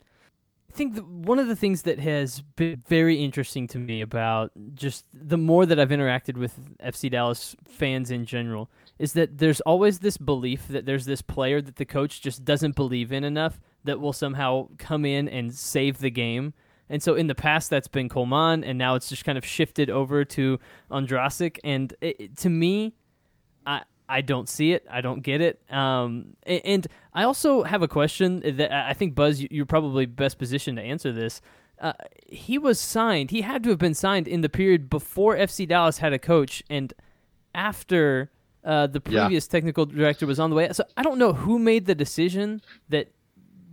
I 0.71 0.75
think 0.75 0.99
one 1.01 1.41
of 1.41 1.49
the 1.49 1.57
things 1.57 1.83
that 1.83 1.99
has 1.99 2.41
been 2.41 2.83
very 2.87 3.23
interesting 3.23 3.67
to 3.69 3.79
me 3.79 4.01
about 4.01 4.53
just 4.75 5.05
the 5.13 5.37
more 5.37 5.67
that 5.67 5.79
I've 5.79 5.91
interacted 5.91 6.39
with 6.39 6.79
FC 6.79 7.11
Dallas 7.11 7.57
fans 7.67 8.11
in 8.11 8.25
general 8.25 8.71
is 8.99 9.13
that 9.15 9.37
there's 9.37 9.61
always 9.63 9.99
this 9.99 10.17
belief 10.17 10.69
that 10.69 10.87
there's 10.87 11.05
this 11.05 11.21
player 11.21 11.61
that 11.61 11.77
the 11.77 11.85
coach 11.85 12.23
just 12.23 12.45
doesn't 12.45 12.77
believe 12.77 13.13
in 13.13 13.25
enough 13.25 13.61
that 13.85 14.01
will 14.01 14.15
somehow 14.15 14.69
come 14.79 15.05
in 15.05 15.29
and 15.29 15.53
save 15.53 15.99
the 15.99 16.11
game. 16.11 16.55
And 16.89 17.03
so 17.03 17.17
in 17.17 17.27
the 17.27 17.35
past, 17.35 17.69
that's 17.69 17.89
been 17.89 18.09
Colman, 18.09 18.65
and 18.65 18.79
now 18.79 18.95
it's 18.95 19.09
just 19.09 19.25
kind 19.25 19.37
of 19.37 19.45
shifted 19.45 19.91
over 19.91 20.25
to 20.27 20.59
Ondrasek. 20.91 21.59
And 21.65 21.93
it, 22.01 22.37
to 22.39 22.49
me, 22.49 22.95
I, 24.09 24.21
don't 24.21 24.49
see 24.49 24.73
it. 24.73 24.87
I 24.91 25.01
don't 25.01 25.23
get 25.23 25.41
it. 25.41 25.61
Um, 25.71 26.37
and 26.45 26.87
I 27.15 27.25
also 27.25 27.63
have 27.63 27.83
a 27.83 27.89
question 27.89 28.41
that 28.57 28.73
I 28.73 28.93
think 28.93 29.15
Buzz, 29.15 29.41
you're 29.41 29.67
probably 29.67 30.07
best 30.07 30.39
positioned 30.39 30.77
to 30.77 30.83
answer 30.83 31.13
this. 31.13 31.41
Uh, 31.81 31.93
he 32.27 32.59
was 32.59 32.79
signed. 32.79 33.31
He 33.31 33.43
had 33.43 33.63
to 33.65 33.71
have 33.71 33.79
been 33.79 33.95
signed 33.95 34.29
in 34.29 34.41
the 34.41 34.49
period 34.49 34.89
before 34.89 35.37
FC 35.37 35.67
Dallas 35.67 35.99
had 35.99 36.13
a 36.13 36.19
coach, 36.19 36.63
and 36.71 36.93
after 37.55 38.31
uh, 38.65 38.87
the 38.87 39.01
previous 39.01 39.47
yeah. 39.47 39.51
technical 39.51 39.87
director 39.87 40.27
was 40.27 40.39
on 40.39 40.51
the 40.51 40.57
way. 40.57 40.69
So 40.73 40.85
I 40.97 41.03
don't 41.03 41.19
know 41.19 41.33
who 41.33 41.59
made 41.59 41.87
the 41.87 41.95
decision 41.95 42.63
that 42.89 43.11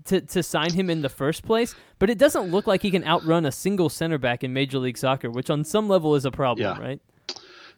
to 0.06 0.22
to 0.22 0.42
sign 0.42 0.74
him 0.74 0.90
in 0.90 1.02
the 1.02 1.10
first 1.10 1.44
place, 1.44 1.76
but 2.00 2.10
it 2.10 2.18
doesn't 2.18 2.50
look 2.50 2.66
like 2.68 2.82
he 2.82 2.92
can 2.92 3.06
outrun 3.06 3.46
a 3.46 3.52
single 3.52 3.90
center 3.90 4.18
back 4.18 4.44
in 4.44 4.54
Major 4.54 4.80
League 4.80 4.98
Soccer, 4.98 5.30
which 5.30 5.50
on 5.50 5.64
some 5.64 5.88
level 5.88 6.16
is 6.16 6.26
a 6.26 6.32
problem, 6.32 6.78
yeah. 6.78 6.84
right? 6.84 7.02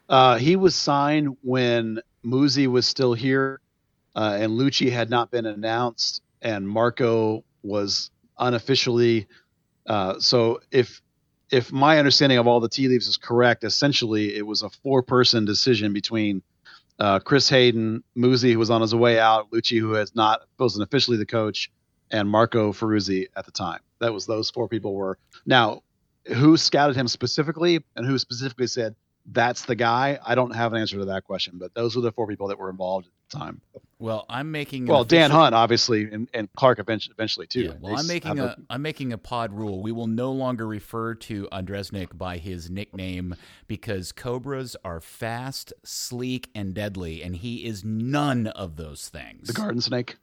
Uh, 0.08 0.38
he 0.38 0.56
was 0.56 0.74
signed 0.74 1.36
when 1.42 2.00
Muzi 2.24 2.66
was 2.66 2.86
still 2.86 3.14
here, 3.14 3.60
uh, 4.14 4.36
and 4.40 4.52
Luchi 4.52 4.90
had 4.90 5.10
not 5.10 5.30
been 5.30 5.46
announced, 5.46 6.22
and 6.40 6.68
Marco 6.68 7.44
was 7.62 8.10
unofficially. 8.38 9.26
Uh, 9.86 10.18
so 10.18 10.60
if 10.70 11.02
if 11.50 11.70
my 11.70 11.98
understanding 11.98 12.38
of 12.38 12.46
all 12.46 12.60
the 12.60 12.68
tea 12.68 12.88
leaves 12.88 13.06
is 13.06 13.16
correct, 13.16 13.64
essentially 13.64 14.36
it 14.36 14.46
was 14.46 14.62
a 14.62 14.70
four 14.70 15.02
person 15.02 15.44
decision 15.44 15.92
between 15.92 16.42
uh, 16.98 17.18
Chris 17.18 17.48
Hayden, 17.48 18.02
Muzi, 18.16 18.52
who 18.52 18.58
was 18.58 18.70
on 18.70 18.80
his 18.80 18.94
way 18.94 19.18
out, 19.18 19.50
Luchi, 19.50 19.80
who 19.80 19.92
has 19.92 20.14
not 20.14 20.42
wasn't 20.58 20.84
officially 20.84 21.16
the 21.16 21.26
coach, 21.26 21.70
and 22.10 22.28
Marco 22.28 22.72
Ferruzzi 22.72 23.26
at 23.36 23.44
the 23.44 23.52
time. 23.52 23.80
That 23.98 24.12
was 24.12 24.26
those 24.26 24.50
four 24.50 24.68
people 24.68 24.94
were 24.94 25.18
now. 25.46 25.82
Who 26.36 26.56
scouted 26.56 26.94
him 26.94 27.08
specifically, 27.08 27.84
and 27.96 28.06
who 28.06 28.16
specifically 28.16 28.68
said 28.68 28.94
that's 29.26 29.64
the 29.64 29.74
guy? 29.74 30.18
I 30.24 30.34
don't 30.34 30.54
have 30.54 30.72
an 30.72 30.80
answer 30.80 30.98
to 30.98 31.04
that 31.06 31.24
question, 31.24 31.54
but 31.58 31.74
those 31.74 31.94
were 31.96 32.02
the 32.02 32.12
four 32.12 32.26
people 32.26 32.48
that 32.48 32.58
were 32.58 32.70
involved 32.70 33.06
at 33.06 33.12
the 33.30 33.38
time. 33.38 33.60
Well, 33.98 34.26
I'm 34.28 34.50
making 34.50 34.86
well 34.86 35.04
Dan 35.04 35.30
Hunt 35.30 35.54
obviously 35.54 36.10
and, 36.10 36.28
and 36.34 36.48
Clark 36.56 36.80
eventually, 36.80 37.14
eventually 37.16 37.46
too. 37.46 37.60
Yeah, 37.60 37.72
well, 37.80 37.96
I'm 37.96 38.08
making 38.08 38.40
a 38.40 38.56
am 38.68 38.82
making 38.82 39.12
a 39.12 39.18
pod 39.18 39.52
rule. 39.52 39.80
We 39.80 39.92
will 39.92 40.08
no 40.08 40.32
longer 40.32 40.66
refer 40.66 41.14
to 41.14 41.48
Ondrasek 41.52 42.18
by 42.18 42.38
his 42.38 42.68
nickname 42.68 43.36
because 43.68 44.10
Cobras 44.10 44.74
are 44.84 45.00
fast, 45.00 45.72
sleek, 45.84 46.50
and 46.52 46.74
deadly, 46.74 47.22
and 47.22 47.36
he 47.36 47.64
is 47.64 47.84
none 47.84 48.48
of 48.48 48.74
those 48.74 49.08
things. 49.08 49.46
The 49.46 49.54
garden 49.54 49.80
snake. 49.80 50.16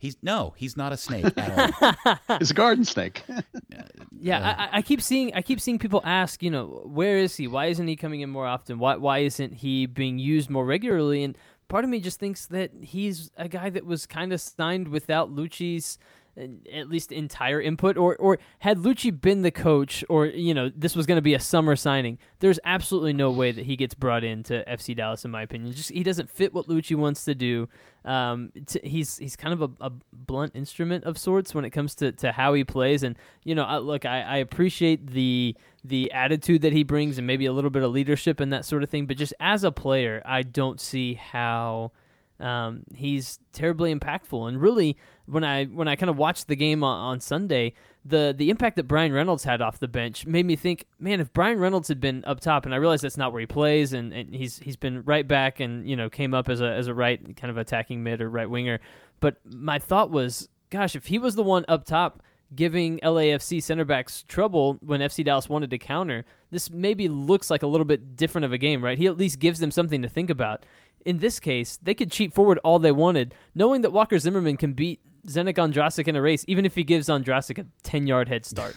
He's 0.00 0.16
no, 0.22 0.54
he's 0.56 0.78
not 0.78 0.92
a 0.92 0.96
snake 0.96 1.26
at 1.36 1.74
all. 1.74 2.16
he's 2.38 2.52
a 2.52 2.54
garden 2.54 2.86
snake. 2.86 3.22
yeah, 4.18 4.38
uh, 4.38 4.54
I, 4.56 4.68
I, 4.78 4.82
keep 4.82 5.02
seeing 5.02 5.34
I 5.34 5.42
keep 5.42 5.60
seeing 5.60 5.78
people 5.78 6.00
ask, 6.06 6.42
you 6.42 6.50
know, 6.50 6.82
where 6.86 7.18
is 7.18 7.36
he? 7.36 7.46
Why 7.46 7.66
isn't 7.66 7.86
he 7.86 7.96
coming 7.96 8.22
in 8.22 8.30
more 8.30 8.46
often? 8.46 8.78
Why 8.78 8.96
why 8.96 9.18
isn't 9.18 9.52
he 9.52 9.84
being 9.84 10.18
used 10.18 10.48
more 10.48 10.64
regularly? 10.64 11.22
And 11.22 11.36
part 11.68 11.84
of 11.84 11.90
me 11.90 12.00
just 12.00 12.18
thinks 12.18 12.46
that 12.46 12.70
he's 12.80 13.30
a 13.36 13.46
guy 13.46 13.68
that 13.68 13.84
was 13.84 14.06
kind 14.06 14.32
of 14.32 14.40
signed 14.40 14.88
without 14.88 15.36
Luchi's 15.36 15.98
at 16.36 16.88
least 16.88 17.12
entire 17.12 17.60
input 17.60 17.96
or 17.96 18.16
or 18.16 18.38
had 18.60 18.78
Luchi 18.78 19.18
been 19.18 19.42
the 19.42 19.50
coach 19.50 20.04
or 20.08 20.26
you 20.26 20.54
know 20.54 20.70
this 20.74 20.94
was 20.94 21.06
going 21.06 21.16
to 21.16 21.22
be 21.22 21.34
a 21.34 21.40
summer 21.40 21.76
signing 21.76 22.18
there's 22.38 22.58
absolutely 22.64 23.12
no 23.12 23.30
way 23.30 23.52
that 23.52 23.66
he 23.66 23.76
gets 23.76 23.94
brought 23.94 24.24
into 24.24 24.64
FC 24.66 24.96
Dallas 24.96 25.24
in 25.24 25.30
my 25.30 25.42
opinion. 25.42 25.72
Just 25.72 25.90
he 25.90 26.02
doesn't 26.02 26.30
fit 26.30 26.54
what 26.54 26.66
Luchi 26.66 26.96
wants 26.96 27.24
to 27.24 27.34
do. 27.34 27.68
Um, 28.04 28.52
he's 28.82 29.18
he's 29.18 29.36
kind 29.36 29.52
of 29.52 29.62
a, 29.62 29.86
a, 29.86 29.92
blunt 30.12 30.52
instrument 30.54 31.04
of 31.04 31.18
sorts 31.18 31.54
when 31.54 31.66
it 31.66 31.70
comes 31.70 31.94
to, 31.96 32.12
to 32.12 32.32
how 32.32 32.54
he 32.54 32.64
plays. 32.64 33.02
And 33.02 33.16
you 33.44 33.54
know 33.54 33.64
I, 33.64 33.78
look 33.78 34.06
I, 34.06 34.22
I 34.22 34.36
appreciate 34.38 35.08
the 35.08 35.54
the 35.84 36.10
attitude 36.12 36.62
that 36.62 36.72
he 36.72 36.82
brings 36.82 37.18
and 37.18 37.26
maybe 37.26 37.46
a 37.46 37.52
little 37.52 37.70
bit 37.70 37.82
of 37.82 37.90
leadership 37.90 38.40
and 38.40 38.52
that 38.52 38.64
sort 38.64 38.82
of 38.82 38.88
thing. 38.88 39.06
But 39.06 39.16
just 39.16 39.34
as 39.40 39.64
a 39.64 39.72
player 39.72 40.22
I 40.24 40.42
don't 40.42 40.80
see 40.80 41.14
how 41.14 41.92
um, 42.40 42.84
he's 42.94 43.38
terribly 43.52 43.94
impactful, 43.94 44.48
and 44.48 44.60
really, 44.60 44.96
when 45.30 45.44
I 45.44 45.64
when 45.66 45.88
I 45.88 45.96
kind 45.96 46.10
of 46.10 46.16
watched 46.16 46.48
the 46.48 46.56
game 46.56 46.82
on, 46.82 46.98
on, 46.98 47.20
Sunday, 47.20 47.74
the 48.04 48.34
the 48.36 48.50
impact 48.50 48.76
that 48.76 48.84
Brian 48.84 49.12
Reynolds 49.12 49.44
had 49.44 49.62
off 49.62 49.78
the 49.78 49.88
bench 49.88 50.26
made 50.26 50.44
me 50.44 50.56
think, 50.56 50.86
man, 50.98 51.20
if 51.20 51.32
Brian 51.32 51.58
Reynolds 51.58 51.88
had 51.88 52.00
been 52.00 52.24
up 52.26 52.40
top, 52.40 52.64
and 52.64 52.74
I 52.74 52.78
realize 52.78 53.00
that's 53.00 53.16
not 53.16 53.32
where 53.32 53.40
he 53.40 53.46
plays, 53.46 53.92
and, 53.92 54.12
and 54.12 54.34
he's 54.34 54.58
he's 54.58 54.76
been 54.76 55.02
right 55.04 55.26
back, 55.26 55.60
and 55.60 55.88
you 55.88 55.96
know 55.96 56.10
came 56.10 56.34
up 56.34 56.48
as 56.48 56.60
a 56.60 56.70
as 56.70 56.88
a 56.88 56.94
right 56.94 57.36
kind 57.36 57.50
of 57.50 57.56
attacking 57.56 58.02
mid 58.02 58.20
or 58.20 58.28
right 58.28 58.50
winger, 58.50 58.80
but 59.20 59.36
my 59.44 59.78
thought 59.78 60.10
was, 60.10 60.48
gosh, 60.70 60.96
if 60.96 61.06
he 61.06 61.18
was 61.18 61.34
the 61.34 61.42
one 61.42 61.64
up 61.68 61.84
top 61.84 62.22
giving 62.52 62.98
LAFC 62.98 63.62
center 63.62 63.84
backs 63.84 64.24
trouble 64.26 64.76
when 64.80 65.00
FC 65.00 65.24
Dallas 65.24 65.48
wanted 65.48 65.70
to 65.70 65.78
counter, 65.78 66.24
this 66.50 66.68
maybe 66.68 67.08
looks 67.08 67.48
like 67.48 67.62
a 67.62 67.66
little 67.68 67.84
bit 67.84 68.16
different 68.16 68.44
of 68.44 68.52
a 68.52 68.58
game, 68.58 68.82
right? 68.84 68.98
He 68.98 69.06
at 69.06 69.16
least 69.16 69.38
gives 69.38 69.60
them 69.60 69.70
something 69.70 70.02
to 70.02 70.08
think 70.08 70.30
about 70.30 70.64
in 71.04 71.18
this 71.18 71.40
case, 71.40 71.78
they 71.82 71.94
could 71.94 72.10
cheat 72.10 72.34
forward 72.34 72.58
all 72.58 72.78
they 72.78 72.92
wanted, 72.92 73.34
knowing 73.54 73.82
that 73.82 73.92
Walker 73.92 74.18
Zimmerman 74.18 74.56
can 74.56 74.72
beat 74.72 75.00
Zdenek 75.30 75.56
Ondrasek 75.56 76.08
in 76.08 76.16
a 76.16 76.22
race, 76.22 76.44
even 76.48 76.64
if 76.64 76.74
he 76.74 76.82
gives 76.82 77.08
Ondrasek 77.08 77.58
a 77.58 77.66
10 77.82 78.06
yard 78.06 78.28
head 78.28 78.44
start. 78.44 78.74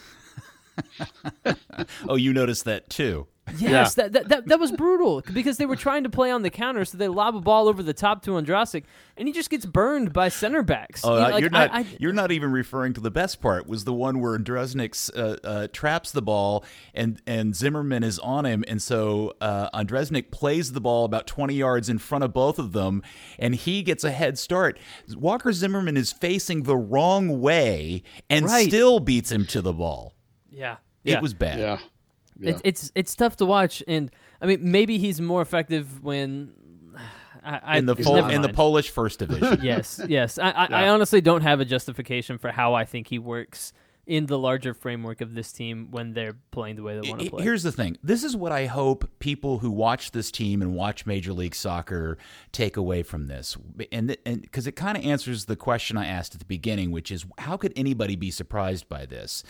oh, 2.07 2.15
you 2.15 2.31
noticed 2.31 2.65
that 2.65 2.89
too. 2.89 3.27
Yes, 3.57 3.95
yeah. 3.97 4.03
that, 4.03 4.13
that, 4.13 4.29
that 4.29 4.47
that 4.47 4.59
was 4.59 4.71
brutal 4.71 5.21
because 5.33 5.57
they 5.57 5.65
were 5.65 5.75
trying 5.75 6.03
to 6.03 6.09
play 6.09 6.31
on 6.31 6.43
the 6.43 6.49
counter, 6.49 6.85
so 6.85 6.97
they 6.97 7.09
lob 7.09 7.35
a 7.35 7.41
ball 7.41 7.67
over 7.67 7.83
the 7.83 7.93
top 7.93 8.23
to 8.23 8.31
Ondrasek, 8.31 8.83
and 9.17 9.27
he 9.27 9.33
just 9.33 9.49
gets 9.49 9.65
burned 9.65 10.13
by 10.13 10.29
center 10.29 10.63
backs. 10.63 11.01
Oh, 11.03 11.13
you 11.13 11.21
know, 11.21 11.29
like, 11.29 11.41
you're 11.41 11.49
not 11.49 11.71
I, 11.71 11.79
I, 11.79 11.85
you're 11.99 12.13
not 12.13 12.31
even 12.31 12.51
referring 12.51 12.93
to 12.93 13.01
the 13.01 13.11
best 13.11 13.41
part. 13.41 13.67
Was 13.67 13.83
the 13.83 13.93
one 13.93 14.21
where 14.21 14.37
Ondrasek 14.39 15.17
uh, 15.17 15.47
uh, 15.47 15.67
traps 15.73 16.11
the 16.11 16.21
ball 16.21 16.63
and 16.93 17.21
and 17.27 17.53
Zimmerman 17.53 18.03
is 18.03 18.17
on 18.19 18.45
him, 18.45 18.63
and 18.67 18.81
so 18.81 19.33
uh, 19.41 19.69
Ondrasek 19.77 20.31
plays 20.31 20.71
the 20.71 20.81
ball 20.81 21.03
about 21.03 21.27
20 21.27 21.53
yards 21.53 21.89
in 21.89 21.97
front 21.97 22.23
of 22.23 22.33
both 22.33 22.57
of 22.57 22.71
them, 22.71 23.03
and 23.37 23.55
he 23.55 23.83
gets 23.83 24.05
a 24.05 24.11
head 24.11 24.39
start. 24.39 24.79
Walker 25.15 25.51
Zimmerman 25.51 25.97
is 25.97 26.13
facing 26.13 26.63
the 26.63 26.77
wrong 26.77 27.41
way 27.41 28.03
and 28.29 28.45
right. 28.45 28.67
still 28.67 28.99
beats 28.99 29.31
him 29.31 29.45
to 29.47 29.61
the 29.61 29.73
ball. 29.73 30.15
Yeah, 30.49 30.77
it 31.03 31.21
was 31.21 31.33
bad. 31.33 31.59
Yeah. 31.59 31.79
Yeah. 32.43 32.51
It's 32.51 32.61
it's 32.63 32.91
it's 32.95 33.15
tough 33.15 33.37
to 33.37 33.45
watch, 33.45 33.83
and 33.87 34.11
I 34.41 34.45
mean 34.45 34.59
maybe 34.61 34.97
he's 34.97 35.19
more 35.21 35.41
effective 35.41 36.03
when. 36.03 36.53
I, 37.45 37.79
in 37.79 37.87
the 37.87 37.95
Pol- 37.97 38.29
in 38.29 38.41
the 38.41 38.47
Polish 38.53 38.89
first 38.89 39.19
division. 39.19 39.59
yes, 39.61 39.99
yes. 40.07 40.37
I, 40.37 40.51
I, 40.51 40.67
yeah. 40.69 40.77
I 40.77 40.87
honestly 40.87 41.19
don't 41.19 41.41
have 41.41 41.59
a 41.59 41.65
justification 41.65 42.37
for 42.37 42.51
how 42.51 42.73
I 42.73 42.85
think 42.85 43.07
he 43.07 43.19
works 43.19 43.73
in 44.05 44.25
the 44.25 44.37
larger 44.37 44.73
framework 44.73 45.21
of 45.21 45.33
this 45.33 45.53
team 45.53 45.87
when 45.91 46.13
they're 46.13 46.35
playing 46.51 46.75
the 46.75 46.83
way 46.83 46.99
they 46.99 47.09
want 47.09 47.21
to 47.21 47.29
play. 47.29 47.43
Here's 47.43 47.63
the 47.63 47.71
thing. 47.71 47.97
This 48.03 48.23
is 48.23 48.35
what 48.35 48.51
I 48.51 48.65
hope 48.65 49.09
people 49.19 49.59
who 49.59 49.71
watch 49.71 50.11
this 50.11 50.29
team 50.29 50.61
and 50.61 50.75
watch 50.75 51.05
Major 51.05 51.31
League 51.31 51.55
Soccer 51.55 52.17
take 52.51 52.75
away 52.75 53.03
from 53.03 53.27
this. 53.27 53.55
And 53.93 54.17
and 54.25 54.41
because 54.41 54.67
it 54.67 54.73
kind 54.73 54.97
of 54.97 55.05
answers 55.05 55.45
the 55.45 55.55
question 55.55 55.97
I 55.97 56.05
asked 56.05 56.33
at 56.33 56.39
the 56.39 56.45
beginning, 56.45 56.91
which 56.91 57.11
is 57.11 57.25
how 57.37 57.55
could 57.55 57.71
anybody 57.77 58.17
be 58.17 58.29
surprised 58.29 58.89
by 58.89 59.05
this? 59.05 59.43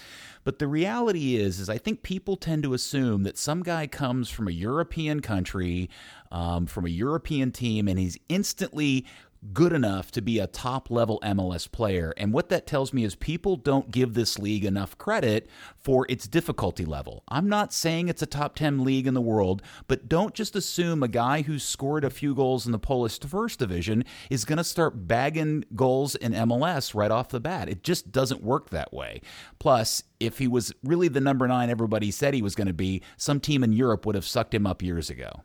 But 0.44 0.60
the 0.60 0.68
reality 0.68 1.36
is 1.36 1.60
is 1.60 1.68
I 1.68 1.80
think 1.80 2.04
people 2.04 2.38
tend 2.38 2.62
to 2.64 2.76
assume 2.76 3.24
that 3.24 3.40
some 3.40 3.64
guy 3.64 3.88
comes 3.88 4.30
from 4.30 4.48
a 4.48 4.52
European 4.52 5.22
country, 5.22 5.90
um, 6.32 6.68
from 6.68 6.86
a 6.86 6.90
European 6.90 7.52
team 7.52 7.88
and 7.88 7.98
he's 7.98 8.20
instantly 8.30 9.06
good 9.52 9.74
enough 9.74 10.12
to 10.12 10.22
be 10.22 10.40
a 10.40 10.48
top 10.48 10.90
level 10.90 11.20
MLS 11.24 11.70
player. 11.70 12.14
And 12.18 12.32
what 12.32 12.50
that 12.50 12.66
tells 12.66 12.94
me 12.94 13.04
is 13.04 13.16
people 13.16 13.56
don't 13.56 13.92
give 13.92 14.14
this 14.14 14.40
league 14.40 14.64
enough 14.64 14.98
credit 14.98 15.50
for 15.76 16.06
its 16.08 16.28
difficulty 16.28 16.86
level. 16.86 17.24
I'm 17.28 17.50
not 17.50 17.74
saying 17.74 18.08
it's 18.08 18.22
a 18.22 18.28
top 18.28 18.56
10 18.56 18.84
league 18.84 19.08
in 19.08 19.14
the 19.14 19.22
world, 19.22 19.62
but 19.88 20.08
don't 20.08 20.34
just 20.34 20.56
assume 20.56 21.04
a 21.04 21.08
guy 21.08 21.42
who 21.42 21.60
scored 21.60 22.06
a 22.06 22.10
few 22.10 22.34
goals 22.34 22.66
in 22.66 22.72
the 22.72 22.80
Polish 22.80 23.20
first 23.20 23.60
division 23.60 24.06
is 24.30 24.46
going 24.46 24.58
to 24.58 24.64
start 24.64 25.08
bagging 25.08 25.66
goals 25.76 26.16
in 26.16 26.34
MLS 26.34 26.96
right 26.96 27.12
off 27.12 27.30
the 27.30 27.40
bat. 27.40 27.68
It 27.68 27.84
just 27.84 28.12
doesn't 28.12 28.44
work 28.44 28.70
that 28.70 28.94
way. 28.94 29.22
Plus, 29.60 30.04
if 30.20 30.38
he 30.38 30.48
was 30.48 30.74
really 30.84 31.08
the 31.08 31.20
number 31.20 31.48
nine 31.48 31.70
everybody 31.70 32.12
said 32.12 32.34
he 32.34 32.42
was 32.42 32.56
going 32.56 32.68
to 32.68 32.74
be, 32.74 33.02
some 33.18 33.40
team 33.40 33.64
in 33.64 33.74
Europe 33.74 34.06
would 34.06 34.16
have 34.16 34.26
sucked 34.26 34.54
him 34.54 34.66
up 34.66 34.82
years 34.82 35.10
ago. 35.10 35.44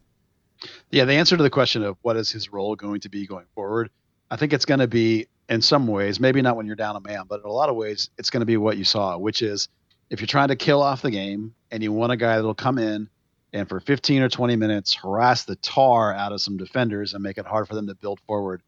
Yeah, 0.90 1.04
the 1.04 1.14
answer 1.14 1.36
to 1.36 1.42
the 1.42 1.50
question 1.50 1.82
of 1.82 1.96
what 2.02 2.16
is 2.16 2.30
his 2.30 2.52
role 2.52 2.74
going 2.76 3.00
to 3.00 3.08
be 3.08 3.26
going 3.26 3.46
forward, 3.54 3.90
I 4.30 4.36
think 4.36 4.52
it's 4.52 4.64
going 4.64 4.80
to 4.80 4.88
be 4.88 5.26
in 5.48 5.62
some 5.62 5.86
ways, 5.86 6.20
maybe 6.20 6.42
not 6.42 6.56
when 6.56 6.66
you're 6.66 6.76
down 6.76 6.96
a 6.96 7.00
man, 7.00 7.22
but 7.28 7.40
in 7.40 7.46
a 7.46 7.52
lot 7.52 7.68
of 7.68 7.76
ways, 7.76 8.10
it's 8.18 8.30
going 8.30 8.40
to 8.40 8.46
be 8.46 8.56
what 8.56 8.76
you 8.76 8.84
saw, 8.84 9.16
which 9.16 9.40
is 9.42 9.68
if 10.10 10.20
you're 10.20 10.26
trying 10.26 10.48
to 10.48 10.56
kill 10.56 10.82
off 10.82 11.02
the 11.02 11.10
game 11.10 11.54
and 11.70 11.82
you 11.82 11.92
want 11.92 12.12
a 12.12 12.16
guy 12.16 12.36
that'll 12.36 12.54
come 12.54 12.78
in 12.78 13.08
and 13.52 13.68
for 13.68 13.80
15 13.80 14.22
or 14.22 14.28
20 14.28 14.56
minutes 14.56 14.94
harass 14.94 15.44
the 15.44 15.56
tar 15.56 16.12
out 16.12 16.32
of 16.32 16.40
some 16.40 16.56
defenders 16.56 17.14
and 17.14 17.22
make 17.22 17.38
it 17.38 17.46
hard 17.46 17.66
for 17.66 17.74
them 17.74 17.86
to 17.86 17.94
build 17.94 18.20
forward, 18.26 18.62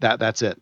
that 0.00 0.20
that's 0.20 0.42
it. 0.42 0.60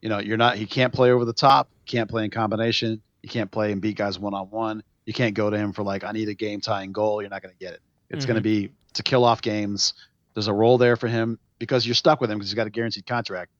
You 0.00 0.08
know, 0.08 0.18
you're 0.18 0.36
not. 0.36 0.56
He 0.56 0.66
can't 0.66 0.92
play 0.92 1.10
over 1.10 1.24
the 1.24 1.32
top. 1.32 1.68
Can't 1.86 2.08
play 2.08 2.24
in 2.24 2.30
combination. 2.30 3.02
You 3.22 3.28
can't 3.28 3.50
play 3.50 3.72
and 3.72 3.80
beat 3.80 3.96
guys 3.96 4.18
one 4.18 4.32
on 4.32 4.46
one. 4.46 4.82
You 5.04 5.12
can't 5.12 5.34
go 5.34 5.50
to 5.50 5.58
him 5.58 5.72
for 5.72 5.82
like 5.82 6.04
I 6.04 6.12
need 6.12 6.28
a 6.28 6.34
game 6.34 6.60
tying 6.60 6.92
goal. 6.92 7.20
You're 7.20 7.30
not 7.30 7.42
going 7.42 7.52
to 7.52 7.58
get 7.58 7.74
it. 7.74 7.80
It's 8.08 8.20
mm-hmm. 8.20 8.28
going 8.28 8.36
to 8.36 8.40
be 8.42 8.70
to 8.94 9.02
kill 9.02 9.24
off 9.24 9.42
games 9.42 9.94
there's 10.34 10.48
a 10.48 10.52
role 10.52 10.78
there 10.78 10.96
for 10.96 11.08
him 11.08 11.38
because 11.58 11.86
you're 11.86 11.94
stuck 11.94 12.20
with 12.20 12.30
him 12.30 12.38
because 12.38 12.50
he's 12.50 12.56
got 12.56 12.66
a 12.66 12.70
guaranteed 12.70 13.06
contract. 13.06 13.52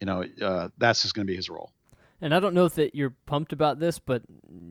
You 0.00 0.06
know, 0.06 0.24
uh, 0.40 0.68
that's 0.78 1.02
just 1.02 1.14
going 1.14 1.26
to 1.26 1.30
be 1.30 1.36
his 1.36 1.50
role. 1.50 1.72
And 2.22 2.34
I 2.34 2.40
don't 2.40 2.54
know 2.54 2.66
if 2.66 2.74
that 2.74 2.94
you're 2.94 3.14
pumped 3.26 3.52
about 3.52 3.78
this, 3.78 3.98
but 3.98 4.22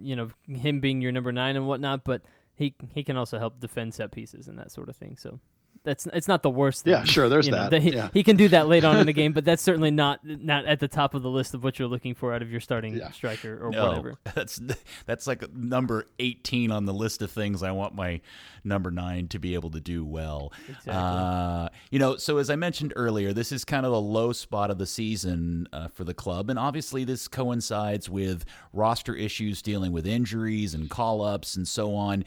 you 0.02 0.16
know, 0.16 0.30
him 0.48 0.80
being 0.80 1.02
your 1.02 1.12
number 1.12 1.32
nine 1.32 1.56
and 1.56 1.68
whatnot, 1.68 2.04
but 2.04 2.22
he 2.56 2.76
he 2.94 3.04
can 3.04 3.18
also 3.18 3.40
help 3.40 3.60
defend 3.60 3.94
set 3.94 4.12
pieces 4.12 4.48
and 4.48 4.58
that 4.60 4.72
sort 4.72 4.90
of 4.90 4.96
thing. 4.96 5.18
So 5.18 5.40
that's 5.84 6.08
it's 6.08 6.28
not 6.28 6.44
the 6.44 6.50
worst. 6.50 6.84
Thing. 6.84 6.92
Yeah, 6.92 7.04
sure. 7.04 7.30
There's 7.30 7.48
you 7.48 7.54
that. 7.54 7.72
that 7.72 7.82
he, 7.82 7.94
yeah. 7.94 8.10
he, 8.14 8.24
can 8.24 8.36
do 8.36 8.48
that 8.50 8.68
late 8.68 8.84
on 8.84 8.98
in 8.98 9.06
the 9.06 9.14
game, 9.22 9.34
but 9.34 9.46
that's 9.46 9.62
certainly 9.62 9.92
not 9.92 10.20
not 10.24 10.66
at 10.66 10.80
the 10.80 10.88
top 10.88 11.14
of 11.14 11.24
the 11.24 11.30
list 11.30 11.54
of 11.54 11.64
what 11.64 11.80
you're 11.80 11.88
looking 11.88 12.14
for 12.14 12.34
out 12.34 12.42
of 12.42 12.52
your 12.52 12.60
starting 12.60 12.96
yeah. 12.96 13.12
striker 13.12 13.66
or 13.66 13.72
no, 13.72 13.88
whatever. 13.88 14.16
That's 14.36 14.62
that's 15.06 15.28
like 15.28 15.54
number 15.54 16.08
18 16.20 16.72
on 16.72 16.86
the 16.86 16.94
list 16.94 17.22
of 17.22 17.32
things 17.32 17.64
I 17.64 17.72
want 17.72 17.96
my 17.96 18.22
number 18.64 18.92
nine 18.92 19.28
to 19.30 19.40
be 19.40 19.54
able 19.54 19.72
to 19.72 19.80
do 19.80 20.06
well. 20.06 20.54
Exactly. 20.68 20.94
Uh, 20.94 21.70
you 21.90 22.00
know, 22.00 22.16
so 22.16 22.38
as 22.38 22.50
I 22.50 22.56
mentioned 22.56 22.94
earlier, 22.96 23.34
this 23.34 23.52
is 23.52 23.66
kind 23.66 23.86
of 23.86 23.92
the 23.92 24.02
low 24.02 24.32
spot 24.32 24.70
of 24.72 24.78
the 24.78 24.86
season 24.86 25.68
uh, 25.74 25.88
for 25.88 26.04
the 26.04 26.14
club, 26.14 26.50
and 26.50 26.60
obviously 26.60 27.04
this 27.04 27.28
coincides 27.28 28.10
with 28.10 28.46
roster 28.74 29.16
issues 29.16 29.62
dealing 29.62 29.92
with 29.92 30.06
injuries 30.06 30.74
and 30.74 30.90
call 30.90 31.22
ups 31.22 31.56
and 31.56 31.68
so 31.68 31.96
on. 31.96 32.24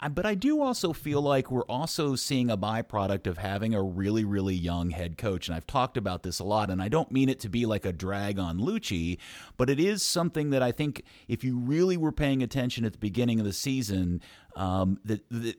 I, 0.00 0.08
but 0.08 0.26
I 0.26 0.34
do 0.34 0.62
also 0.62 0.92
feel 0.92 1.22
like 1.22 1.50
we're 1.50 1.62
also 1.62 2.14
seeing 2.14 2.50
a 2.50 2.56
byproduct 2.56 3.26
of 3.26 3.38
having 3.38 3.74
a 3.74 3.82
really, 3.82 4.24
really 4.24 4.54
young 4.54 4.90
head 4.90 5.16
coach. 5.18 5.48
And 5.48 5.56
I've 5.56 5.66
talked 5.66 5.96
about 5.96 6.22
this 6.22 6.38
a 6.38 6.44
lot, 6.44 6.70
and 6.70 6.82
I 6.82 6.88
don't 6.88 7.10
mean 7.10 7.28
it 7.28 7.40
to 7.40 7.48
be 7.48 7.66
like 7.66 7.84
a 7.84 7.92
drag 7.92 8.38
on 8.38 8.58
Luchi, 8.58 9.18
but 9.56 9.70
it 9.70 9.80
is 9.80 10.02
something 10.02 10.50
that 10.50 10.62
I 10.62 10.72
think 10.72 11.04
if 11.26 11.44
you 11.44 11.58
really 11.58 11.96
were 11.96 12.12
paying 12.12 12.42
attention 12.42 12.84
at 12.84 12.92
the 12.92 12.98
beginning 12.98 13.40
of 13.40 13.46
the 13.46 13.52
season, 13.52 14.20
um, 14.56 14.98
that, 15.04 15.22
that 15.30 15.56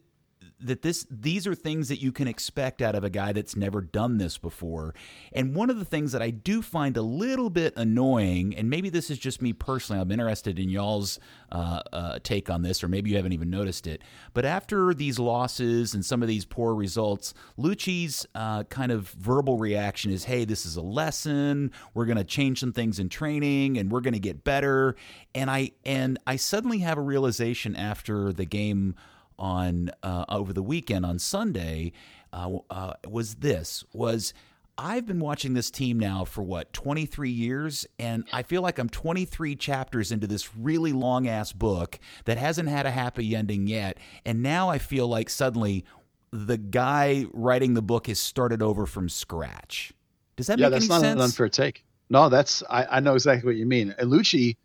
that 0.61 0.81
this 0.81 1.05
these 1.09 1.47
are 1.47 1.55
things 1.55 1.87
that 1.89 2.01
you 2.01 2.11
can 2.11 2.27
expect 2.27 2.81
out 2.81 2.95
of 2.95 3.03
a 3.03 3.09
guy 3.09 3.31
that's 3.31 3.55
never 3.55 3.81
done 3.81 4.17
this 4.17 4.37
before. 4.37 4.93
And 5.33 5.55
one 5.55 5.69
of 5.69 5.79
the 5.79 5.85
things 5.85 6.11
that 6.11 6.21
I 6.21 6.29
do 6.29 6.61
find 6.61 6.97
a 6.97 7.01
little 7.01 7.49
bit 7.49 7.73
annoying, 7.77 8.55
and 8.55 8.69
maybe 8.69 8.89
this 8.89 9.09
is 9.09 9.17
just 9.17 9.41
me 9.41 9.53
personally, 9.53 10.01
I'm 10.01 10.11
interested 10.11 10.59
in 10.59 10.69
y'all's 10.69 11.19
uh, 11.51 11.81
uh, 11.93 12.19
take 12.23 12.49
on 12.49 12.61
this, 12.61 12.83
or 12.83 12.87
maybe 12.87 13.09
you 13.09 13.15
haven't 13.15 13.33
even 13.33 13.49
noticed 13.49 13.87
it. 13.87 14.01
But 14.33 14.45
after 14.45 14.93
these 14.93 15.17
losses 15.19 15.93
and 15.93 16.05
some 16.05 16.21
of 16.21 16.27
these 16.27 16.45
poor 16.45 16.75
results, 16.75 17.33
Luchi's 17.57 18.25
uh, 18.35 18.63
kind 18.65 18.91
of 18.91 19.09
verbal 19.09 19.57
reaction 19.57 20.11
is, 20.11 20.25
"Hey, 20.25 20.45
this 20.45 20.65
is 20.65 20.75
a 20.75 20.81
lesson. 20.81 21.71
We're 21.93 22.05
going 22.05 22.17
to 22.17 22.23
change 22.23 22.59
some 22.59 22.73
things 22.73 22.99
in 22.99 23.09
training, 23.09 23.77
and 23.77 23.91
we're 23.91 24.01
going 24.01 24.13
to 24.13 24.19
get 24.19 24.43
better." 24.43 24.95
And 25.33 25.49
I 25.49 25.71
and 25.85 26.19
I 26.27 26.35
suddenly 26.35 26.79
have 26.79 26.97
a 26.97 27.01
realization 27.01 27.75
after 27.75 28.33
the 28.33 28.45
game 28.45 28.95
on 29.39 29.89
uh, 30.03 30.25
over 30.29 30.53
the 30.53 30.61
weekend 30.61 31.05
on 31.05 31.17
Sunday 31.17 31.93
uh, 32.33 32.57
uh, 32.69 32.93
was 33.07 33.35
this 33.35 33.83
was 33.93 34.33
I've 34.77 35.05
been 35.05 35.19
watching 35.19 35.55
this 35.55 35.69
team 35.71 35.99
now 35.99 36.23
for 36.23 36.41
what 36.41 36.71
23 36.73 37.29
years 37.29 37.85
and 37.97 38.23
I 38.31 38.43
feel 38.43 38.61
like 38.61 38.79
I'm 38.79 38.89
23 38.89 39.55
chapters 39.55 40.11
into 40.11 40.27
this 40.27 40.55
really 40.55 40.93
long 40.93 41.27
ass 41.27 41.51
book 41.51 41.99
that 42.25 42.37
hasn't 42.37 42.69
had 42.69 42.85
a 42.85 42.91
happy 42.91 43.35
ending 43.35 43.67
yet 43.67 43.97
and 44.25 44.43
now 44.43 44.69
I 44.69 44.77
feel 44.77 45.07
like 45.07 45.29
suddenly 45.29 45.85
the 46.31 46.57
guy 46.57 47.25
writing 47.33 47.73
the 47.73 47.81
book 47.81 48.07
has 48.07 48.19
started 48.19 48.61
over 48.61 48.85
from 48.85 49.09
scratch. 49.09 49.91
Does 50.35 50.47
that 50.47 50.59
yeah, 50.59 50.67
make 50.67 50.77
any 50.77 50.81
sense? 50.81 50.89
Yeah, 50.89 50.95
that's 50.95 51.03
not 51.03 51.17
an 51.17 51.21
unfair 51.21 51.49
take. 51.49 51.83
No, 52.09 52.29
that's 52.29 52.63
I, 52.69 52.85
I 52.85 52.99
know 52.99 53.13
exactly 53.13 53.47
what 53.47 53.57
you 53.57 53.65
mean. 53.65 53.95
Luchi 53.99 54.55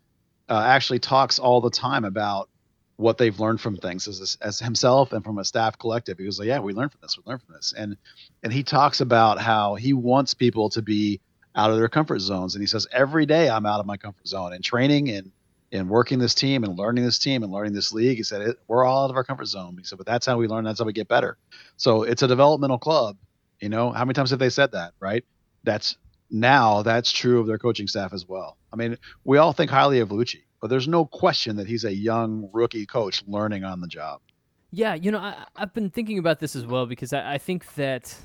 uh, 0.49 0.63
actually 0.67 0.99
talks 0.99 1.39
all 1.39 1.61
the 1.61 1.71
time 1.71 2.05
about 2.05 2.49
what 2.97 3.19
they've 3.19 3.39
learned 3.41 3.61
from 3.61 3.77
things 3.77 4.07
as, 4.07 4.39
as 4.41 4.59
himself 4.59 5.13
and 5.13 5.25
from 5.25 5.39
a 5.39 5.45
staff 5.45 5.79
collective. 5.79 6.19
He 6.19 6.25
goes, 6.25 6.39
like, 6.39 6.49
"Yeah, 6.49 6.61
we 6.61 6.73
learned 6.73 6.93
from 6.93 7.01
this. 7.03 7.17
We 7.17 7.23
learned 7.27 7.43
from 7.43 7.55
this," 7.55 7.75
and 7.77 7.97
and 8.43 8.53
he 8.53 8.63
talks 8.63 9.01
about 9.01 9.41
how 9.41 9.75
he 9.75 9.93
wants 9.93 10.35
people 10.35 10.71
to 10.71 10.83
be 10.83 11.21
out 11.57 11.71
of 11.71 11.77
their 11.77 11.89
comfort 11.89 12.21
zones, 12.21 12.55
and 12.55 12.63
he 12.63 12.67
says, 12.67 12.87
"Every 12.93 13.27
day 13.27 13.51
I'm 13.51 13.67
out 13.67 13.81
of 13.81 13.87
my 13.87 13.97
comfort 13.97 14.27
zone 14.27 14.53
in 14.53 14.63
training 14.63 15.11
and 15.11 15.33
in 15.71 15.89
working 15.89 16.21
this 16.21 16.35
team 16.35 16.63
and 16.63 16.79
learning 16.79 17.05
this 17.05 17.19
team 17.19 17.43
and 17.43 17.53
learning 17.53 17.73
this 17.73 17.93
league." 17.93 18.17
He 18.17 18.23
said, 18.23 18.55
"We're 18.69 18.85
all 18.85 19.05
out 19.05 19.11
of 19.11 19.17
our 19.17 19.25
comfort 19.25 19.47
zone." 19.47 19.77
He 19.77 19.85
said, 19.85 19.99
"But 19.99 20.07
that's 20.07 20.27
how 20.27 20.37
we 20.39 20.47
learn. 20.47 20.65
That's 20.65 20.79
how 20.79 20.87
we 20.87 20.93
get 20.93 21.09
better." 21.09 21.37
So 21.77 22.05
it's 22.05 22.23
a 22.23 22.29
developmental 22.29 22.79
club. 22.79 23.17
You 23.61 23.69
know, 23.69 23.91
how 23.91 24.05
many 24.05 24.15
times 24.15 24.31
have 24.31 24.39
they 24.39 24.51
said 24.51 24.73
that? 24.73 24.93
Right? 25.01 25.25
That's 25.65 25.97
now 26.31 26.83
that's 26.83 27.11
true 27.11 27.41
of 27.41 27.47
their 27.47 27.59
coaching 27.59 27.89
staff 27.89 28.13
as 28.13 28.29
well. 28.29 28.57
I 28.73 28.77
mean, 28.77 28.99
we 29.25 29.39
all 29.39 29.53
think 29.53 29.71
highly 29.71 30.01
of 30.01 30.11
Luchi, 30.11 30.43
but 30.65 30.71
there's 30.71 30.89
no 30.89 31.05
question 31.05 31.57
that 31.57 31.67
he's 31.67 31.85
a 31.85 31.95
young 31.95 32.49
rookie 32.55 32.87
coach 32.87 33.23
learning 33.27 33.65
on 33.65 33.83
the 33.83 33.87
job. 33.87 34.23
Yeah, 34.71 34.95
you 34.95 35.11
know, 35.11 35.19
I, 35.19 35.45
have 35.57 35.75
been 35.75 35.91
thinking 35.91 36.19
about 36.19 36.41
this 36.41 36.57
as 36.57 36.65
well 36.65 36.87
because 36.87 37.13
I, 37.13 37.35
I, 37.35 37.37
think 37.37 37.75
that 37.75 38.17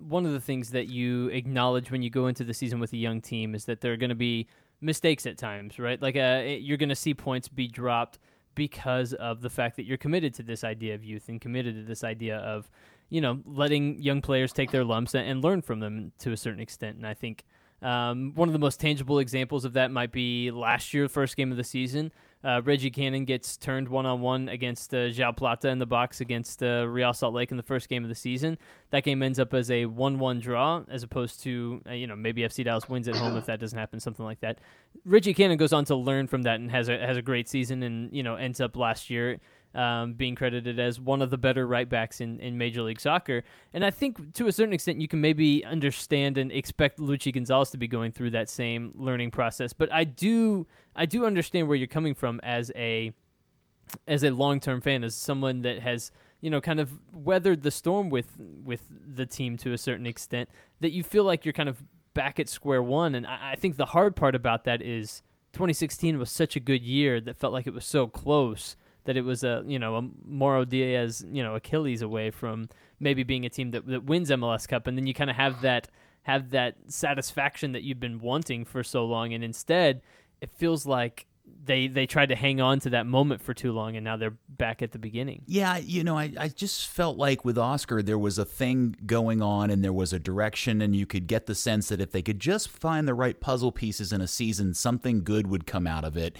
one 0.00 0.26
of 0.26 0.32
the 0.32 0.40
things 0.40 0.72
that 0.72 0.88
you 0.88 1.28
acknowledge 1.28 1.92
when 1.92 2.02
you 2.02 2.10
go 2.10 2.26
into 2.26 2.42
the 2.42 2.52
season 2.52 2.80
with 2.80 2.92
a 2.94 2.96
young 2.96 3.20
team 3.20 3.54
is 3.54 3.66
that 3.66 3.80
there 3.80 3.92
are 3.92 3.96
going 3.96 4.08
to 4.08 4.16
be 4.16 4.48
mistakes 4.80 5.24
at 5.24 5.38
times, 5.38 5.78
right? 5.78 6.02
Like 6.02 6.16
uh, 6.16 6.42
you're 6.44 6.78
going 6.78 6.88
to 6.88 6.96
see 6.96 7.14
points 7.14 7.46
be 7.46 7.68
dropped 7.68 8.18
because 8.56 9.12
of 9.12 9.40
the 9.40 9.48
fact 9.48 9.76
that 9.76 9.84
you're 9.84 9.96
committed 9.96 10.34
to 10.34 10.42
this 10.42 10.64
idea 10.64 10.96
of 10.96 11.04
youth 11.04 11.28
and 11.28 11.40
committed 11.40 11.76
to 11.76 11.84
this 11.84 12.02
idea 12.02 12.38
of, 12.38 12.68
you 13.08 13.20
know, 13.20 13.40
letting 13.46 14.02
young 14.02 14.20
players 14.20 14.52
take 14.52 14.72
their 14.72 14.82
lumps 14.82 15.14
and, 15.14 15.28
and 15.28 15.44
learn 15.44 15.62
from 15.62 15.78
them 15.78 16.10
to 16.18 16.32
a 16.32 16.36
certain 16.36 16.58
extent. 16.58 16.96
And 16.96 17.06
I 17.06 17.14
think 17.14 17.44
um, 17.84 18.32
one 18.34 18.48
of 18.48 18.54
the 18.54 18.58
most 18.58 18.80
tangible 18.80 19.18
examples 19.18 19.66
of 19.66 19.74
that 19.74 19.90
might 19.90 20.10
be 20.10 20.50
last 20.50 20.94
year, 20.94 21.06
first 21.06 21.36
game 21.36 21.50
of 21.50 21.58
the 21.58 21.64
season. 21.64 22.10
Uh, 22.42 22.62
Reggie 22.64 22.90
Cannon 22.90 23.26
gets 23.26 23.58
turned 23.58 23.88
one 23.88 24.06
on 24.06 24.22
one 24.22 24.48
against 24.48 24.94
uh, 24.94 25.32
Plata 25.32 25.68
in 25.68 25.78
the 25.78 25.86
box 25.86 26.20
against 26.20 26.62
uh, 26.62 26.86
Real 26.88 27.12
Salt 27.12 27.34
Lake 27.34 27.50
in 27.50 27.58
the 27.58 27.62
first 27.62 27.90
game 27.90 28.02
of 28.02 28.08
the 28.08 28.14
season. 28.14 28.56
That 28.90 29.04
game 29.04 29.22
ends 29.22 29.38
up 29.38 29.52
as 29.52 29.70
a 29.70 29.84
one-one 29.84 30.40
draw, 30.40 30.82
as 30.90 31.02
opposed 31.02 31.42
to 31.42 31.82
uh, 31.86 31.92
you 31.92 32.06
know 32.06 32.16
maybe 32.16 32.42
FC 32.42 32.64
Dallas 32.64 32.88
wins 32.88 33.06
at 33.06 33.16
home 33.16 33.36
if 33.36 33.46
that 33.46 33.60
doesn't 33.60 33.78
happen, 33.78 34.00
something 34.00 34.24
like 34.24 34.40
that. 34.40 34.58
Reggie 35.04 35.34
Cannon 35.34 35.58
goes 35.58 35.74
on 35.74 35.84
to 35.86 35.94
learn 35.94 36.26
from 36.26 36.42
that 36.42 36.60
and 36.60 36.70
has 36.70 36.88
a 36.88 36.98
has 36.98 37.18
a 37.18 37.22
great 37.22 37.48
season, 37.50 37.82
and 37.82 38.10
you 38.14 38.22
know 38.22 38.36
ends 38.36 38.60
up 38.60 38.76
last 38.76 39.10
year 39.10 39.40
um, 39.74 40.14
being 40.14 40.34
credited 40.34 40.78
as 40.78 41.00
one 41.00 41.22
of 41.22 41.30
the 41.30 41.38
better 41.38 41.66
right 41.66 41.88
backs 41.88 42.20
in, 42.20 42.38
in 42.40 42.56
Major 42.56 42.82
League 42.82 43.00
Soccer. 43.00 43.42
And 43.72 43.84
I 43.84 43.90
think 43.90 44.34
to 44.34 44.46
a 44.46 44.52
certain 44.52 44.72
extent, 44.72 45.00
you 45.00 45.08
can 45.08 45.20
maybe 45.20 45.64
understand 45.64 46.38
and 46.38 46.52
expect 46.52 46.98
Luchi 46.98 47.32
Gonzalez 47.32 47.70
to 47.70 47.78
be 47.78 47.88
going 47.88 48.12
through 48.12 48.30
that 48.30 48.48
same 48.48 48.92
learning 48.94 49.30
process. 49.30 49.72
But 49.72 49.92
I 49.92 50.04
do 50.04 50.66
I 50.94 51.06
do 51.06 51.26
understand 51.26 51.68
where 51.68 51.76
you're 51.76 51.86
coming 51.86 52.14
from 52.14 52.40
as 52.42 52.70
a 52.76 53.12
as 54.06 54.24
a 54.24 54.30
long 54.30 54.60
term 54.60 54.80
fan, 54.80 55.04
as 55.04 55.14
someone 55.14 55.62
that 55.62 55.80
has 55.80 56.10
you 56.40 56.50
know 56.50 56.60
kind 56.60 56.80
of 56.80 56.98
weathered 57.12 57.62
the 57.62 57.70
storm 57.70 58.10
with 58.10 58.36
with 58.38 58.82
the 58.90 59.26
team 59.26 59.56
to 59.58 59.72
a 59.72 59.78
certain 59.78 60.06
extent. 60.06 60.48
That 60.80 60.92
you 60.92 61.02
feel 61.02 61.24
like 61.24 61.44
you're 61.44 61.52
kind 61.52 61.68
of 61.68 61.82
back 62.14 62.38
at 62.38 62.48
square 62.48 62.82
one. 62.82 63.14
And 63.14 63.26
I, 63.26 63.52
I 63.52 63.56
think 63.56 63.76
the 63.76 63.86
hard 63.86 64.16
part 64.16 64.34
about 64.34 64.64
that 64.64 64.80
is 64.80 65.22
2016 65.52 66.18
was 66.18 66.30
such 66.30 66.56
a 66.56 66.60
good 66.60 66.82
year 66.82 67.20
that 67.20 67.36
felt 67.36 67.52
like 67.52 67.66
it 67.66 67.74
was 67.74 67.84
so 67.84 68.06
close 68.06 68.76
that 69.04 69.16
it 69.16 69.22
was 69.22 69.44
a 69.44 69.62
you 69.66 69.78
know 69.78 69.96
a 69.96 70.02
Mauro 70.24 70.64
Diaz 70.64 71.24
you 71.30 71.42
know 71.42 71.54
Achilles 71.54 72.02
away 72.02 72.30
from 72.30 72.68
maybe 73.00 73.22
being 73.22 73.44
a 73.44 73.50
team 73.50 73.70
that 73.72 73.86
that 73.86 74.04
wins 74.04 74.30
MLS 74.30 74.66
Cup, 74.66 74.86
and 74.86 74.96
then 74.96 75.06
you 75.06 75.14
kind 75.14 75.30
of 75.30 75.36
have 75.36 75.62
that 75.62 75.88
have 76.22 76.50
that 76.50 76.76
satisfaction 76.88 77.72
that 77.72 77.82
you've 77.82 78.00
been 78.00 78.20
wanting 78.20 78.64
for 78.64 78.82
so 78.82 79.04
long, 79.04 79.32
and 79.32 79.44
instead 79.44 80.02
it 80.40 80.50
feels 80.50 80.86
like 80.86 81.26
they 81.64 81.86
they 81.88 82.06
tried 82.06 82.28
to 82.28 82.36
hang 82.36 82.60
on 82.60 82.80
to 82.80 82.90
that 82.90 83.06
moment 83.06 83.40
for 83.40 83.54
too 83.54 83.72
long 83.72 83.96
and 83.96 84.04
now 84.04 84.16
they're 84.16 84.36
back 84.48 84.82
at 84.82 84.92
the 84.92 84.98
beginning. 84.98 85.42
Yeah, 85.46 85.78
you 85.78 86.04
know, 86.04 86.16
I, 86.16 86.32
I 86.38 86.48
just 86.48 86.88
felt 86.88 87.16
like 87.16 87.44
with 87.44 87.58
Oscar 87.58 88.02
there 88.02 88.18
was 88.18 88.38
a 88.38 88.44
thing 88.44 88.96
going 89.06 89.42
on 89.42 89.70
and 89.70 89.82
there 89.82 89.92
was 89.92 90.12
a 90.12 90.18
direction 90.18 90.80
and 90.80 90.94
you 90.94 91.06
could 91.06 91.26
get 91.26 91.46
the 91.46 91.54
sense 91.54 91.88
that 91.88 92.00
if 92.00 92.12
they 92.12 92.22
could 92.22 92.40
just 92.40 92.68
find 92.68 93.08
the 93.08 93.14
right 93.14 93.40
puzzle 93.40 93.72
pieces 93.72 94.12
in 94.12 94.20
a 94.20 94.28
season, 94.28 94.74
something 94.74 95.24
good 95.24 95.46
would 95.46 95.66
come 95.66 95.86
out 95.86 96.04
of 96.04 96.16
it. 96.16 96.36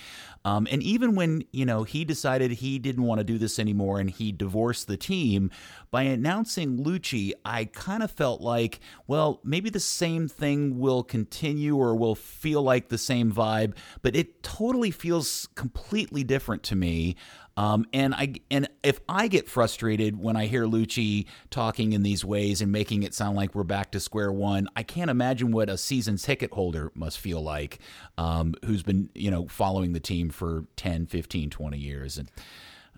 Um, 0.47 0.69
and 0.71 0.83
even 0.83 1.15
when, 1.15 1.45
you 1.53 1.65
know, 1.65 1.85
he 1.85 2.05
decided 2.05 2.51
he 2.51 2.79
didn't 2.79 3.05
want 3.05 3.19
to 3.19 3.25
do 3.25 3.39
this 3.39 3.59
anymore 3.59 3.99
and 3.99 4.11
he 4.11 4.31
divorced 4.31 4.87
the 4.87 4.99
team, 4.99 5.51
by 5.91 6.03
announcing 6.03 6.85
Luchi 6.85 7.33
I 7.45 7.67
kind 7.67 8.03
of 8.03 8.11
felt 8.11 8.41
like, 8.41 8.81
well, 9.07 9.41
maybe 9.43 9.71
the 9.71 9.81
same 9.81 10.29
thing 10.29 10.79
will 10.79 11.03
continue 11.03 11.77
or 11.77 11.95
will 11.95 12.15
feel 12.15 12.63
like 12.63 12.89
the 12.89 12.99
same 12.99 13.33
vibe, 13.33 13.75
but 14.03 14.15
it 14.15 14.43
totally 14.43 14.91
feels 14.95 15.49
completely 15.55 16.25
different 16.25 16.63
to 16.65 16.77
me. 16.77 17.17
Um, 17.57 17.87
and 17.93 18.15
I 18.15 18.35
and 18.51 18.69
if 18.83 19.01
I 19.09 19.29
get 19.29 19.49
frustrated 19.49 20.19
when 20.19 20.37
I 20.37 20.47
hear 20.47 20.65
Luchi 20.65 21.27
talking 21.51 21.93
in 21.93 22.03
these 22.03 22.25
ways 22.25 22.61
and 22.61 22.73
making 22.73 23.05
it 23.05 23.15
sound 23.15 23.37
like 23.37 23.55
we're 23.55 23.63
back 23.63 23.93
to 23.93 24.01
square 24.01 24.33
one, 24.33 24.69
I 24.75 24.83
can't 24.83 25.11
imagine 25.11 25.53
what 25.53 25.69
a 25.69 25.79
season 25.79 26.17
ticket 26.17 26.53
holder 26.53 26.91
must 26.95 27.21
feel 27.21 27.41
like, 27.41 27.79
um, 28.19 28.55
who's 28.65 28.83
been 28.83 29.09
you 29.15 29.31
know 29.31 29.47
following 29.47 29.93
the 29.93 30.01
team 30.01 30.31
for 30.31 30.65
10, 30.77 31.07
15, 31.07 31.51
20 31.51 31.79
years. 31.79 32.19
And 32.19 32.31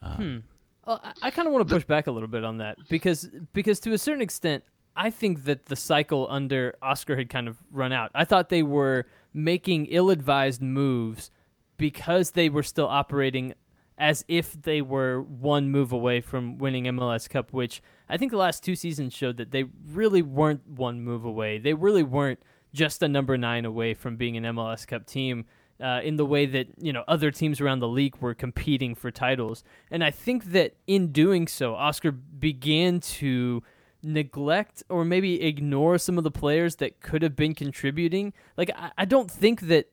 uh, 0.00 0.16
hmm. 0.16 0.36
well, 0.86 1.00
I, 1.04 1.12
I 1.22 1.30
kind 1.30 1.46
of 1.46 1.52
want 1.52 1.68
to 1.68 1.74
push 1.74 1.84
back 1.84 2.06
a 2.06 2.10
little 2.10 2.28
bit 2.28 2.44
on 2.44 2.58
that 2.58 2.78
because 2.88 3.28
because 3.52 3.78
to 3.80 3.92
a 3.92 3.98
certain 3.98 4.22
extent, 4.22 4.64
I 4.96 5.10
think 5.10 5.44
that 5.44 5.66
the 5.66 5.76
cycle 5.76 6.26
under 6.30 6.74
Oscar 6.80 7.16
had 7.16 7.28
kind 7.28 7.46
of 7.46 7.58
run 7.70 7.92
out. 7.92 8.10
I 8.14 8.24
thought 8.24 8.48
they 8.48 8.62
were 8.62 9.04
making 9.34 9.84
ill-advised 9.86 10.62
moves 10.62 11.30
because 11.76 12.32
they 12.32 12.48
were 12.48 12.62
still 12.62 12.86
operating 12.86 13.54
as 13.98 14.24
if 14.28 14.52
they 14.52 14.82
were 14.82 15.22
one 15.22 15.70
move 15.70 15.92
away 15.92 16.20
from 16.20 16.58
winning 16.58 16.84
MLS 16.84 17.28
Cup, 17.28 17.52
which 17.52 17.82
I 18.08 18.16
think 18.16 18.30
the 18.30 18.38
last 18.38 18.62
two 18.62 18.74
seasons 18.76 19.14
showed 19.14 19.38
that 19.38 19.52
they 19.52 19.64
really 19.90 20.22
weren't 20.22 20.66
one 20.66 21.00
move 21.00 21.24
away. 21.24 21.58
They 21.58 21.74
really 21.74 22.02
weren't 22.02 22.40
just 22.74 23.02
a 23.02 23.08
number 23.08 23.38
nine 23.38 23.64
away 23.64 23.94
from 23.94 24.16
being 24.16 24.36
an 24.36 24.44
MLS 24.44 24.86
Cup 24.86 25.06
team. 25.06 25.46
Uh, 25.78 26.00
in 26.02 26.16
the 26.16 26.24
way 26.24 26.46
that 26.46 26.66
you 26.78 26.90
know 26.90 27.04
other 27.06 27.30
teams 27.30 27.60
around 27.60 27.80
the 27.80 27.88
league 27.88 28.16
were 28.16 28.32
competing 28.32 28.94
for 28.94 29.10
titles, 29.10 29.62
and 29.90 30.02
I 30.02 30.10
think 30.10 30.52
that 30.52 30.74
in 30.86 31.12
doing 31.12 31.46
so, 31.46 31.74
Oscar 31.74 32.12
began 32.12 32.98
to 33.00 33.62
neglect 34.02 34.82
or 34.88 35.04
maybe 35.04 35.42
ignore 35.42 35.98
some 35.98 36.16
of 36.16 36.24
the 36.24 36.30
players 36.30 36.76
that 36.76 37.00
could 37.00 37.20
have 37.20 37.36
been 37.36 37.54
contributing. 37.54 38.32
Like 38.56 38.70
I, 38.74 38.92
I 38.96 39.04
don't 39.04 39.30
think 39.30 39.62
that 39.62 39.88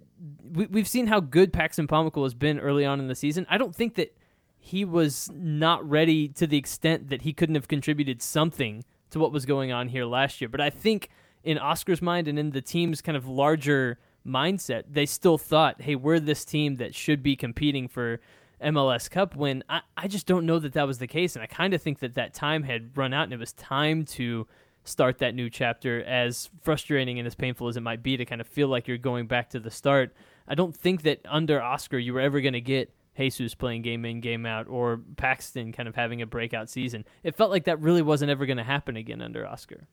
we, 0.53 0.67
we've 0.67 0.87
seen 0.87 1.07
how 1.07 1.19
good 1.19 1.51
Paxton 1.51 1.87
Pomykal 1.87 2.23
has 2.23 2.33
been 2.33 2.59
early 2.59 2.85
on 2.85 2.99
in 2.99 3.07
the 3.07 3.15
season. 3.15 3.45
I 3.49 3.57
don't 3.57 3.75
think 3.75 3.95
that 3.95 4.15
he 4.59 4.85
was 4.85 5.29
not 5.33 5.87
ready 5.87 6.29
to 6.29 6.47
the 6.47 6.57
extent 6.57 7.09
that 7.09 7.23
he 7.23 7.33
couldn't 7.33 7.55
have 7.55 7.67
contributed 7.67 8.21
something 8.21 8.83
to 9.09 9.19
what 9.19 9.31
was 9.31 9.45
going 9.45 9.71
on 9.71 9.89
here 9.89 10.05
last 10.05 10.39
year. 10.39 10.47
But 10.47 10.61
I 10.61 10.69
think 10.69 11.09
in 11.43 11.57
Oscar's 11.57 12.01
mind 12.01 12.27
and 12.27 12.39
in 12.39 12.51
the 12.51 12.61
team's 12.61 13.01
kind 13.01 13.17
of 13.17 13.27
larger 13.27 13.99
mindset, 14.25 14.83
they 14.89 15.05
still 15.05 15.37
thought, 15.37 15.81
hey, 15.81 15.95
we're 15.95 16.19
this 16.19 16.45
team 16.45 16.77
that 16.77 16.95
should 16.95 17.21
be 17.21 17.35
competing 17.35 17.87
for 17.89 18.21
MLS 18.63 19.09
Cup 19.09 19.35
when 19.35 19.63
I, 19.67 19.81
I 19.97 20.07
just 20.07 20.25
don't 20.25 20.45
know 20.45 20.59
that 20.59 20.73
that 20.73 20.87
was 20.87 20.99
the 20.99 21.07
case. 21.07 21.35
And 21.35 21.43
I 21.43 21.47
kind 21.47 21.73
of 21.73 21.81
think 21.81 21.99
that 21.99 22.15
that 22.15 22.33
time 22.33 22.63
had 22.63 22.97
run 22.97 23.13
out 23.13 23.25
and 23.25 23.33
it 23.33 23.39
was 23.39 23.51
time 23.53 24.05
to 24.05 24.47
start 24.83 25.19
that 25.19 25.35
new 25.35 25.49
chapter, 25.49 26.03
as 26.03 26.49
frustrating 26.61 27.19
and 27.19 27.27
as 27.27 27.35
painful 27.35 27.67
as 27.67 27.77
it 27.77 27.81
might 27.81 28.03
be 28.03 28.17
to 28.17 28.25
kind 28.25 28.41
of 28.41 28.47
feel 28.47 28.67
like 28.67 28.87
you're 28.87 28.97
going 28.97 29.27
back 29.27 29.49
to 29.51 29.59
the 29.59 29.71
start. 29.71 30.13
I 30.47 30.55
don't 30.55 30.75
think 30.75 31.03
that 31.03 31.21
under 31.25 31.61
Oscar 31.61 31.97
you 31.97 32.13
were 32.13 32.19
ever 32.19 32.41
going 32.41 32.53
to 32.53 32.61
get 32.61 32.93
Jesus 33.17 33.53
playing 33.53 33.83
game 33.83 34.05
in, 34.05 34.19
game 34.19 34.45
out, 34.45 34.67
or 34.67 34.99
Paxton 35.17 35.71
kind 35.71 35.87
of 35.87 35.95
having 35.95 36.21
a 36.21 36.25
breakout 36.25 36.69
season. 36.69 37.05
It 37.23 37.35
felt 37.35 37.51
like 37.51 37.65
that 37.65 37.79
really 37.79 38.01
wasn't 38.01 38.31
ever 38.31 38.45
going 38.45 38.57
to 38.57 38.63
happen 38.63 38.97
again 38.97 39.21
under 39.21 39.45
Oscar. 39.47 39.87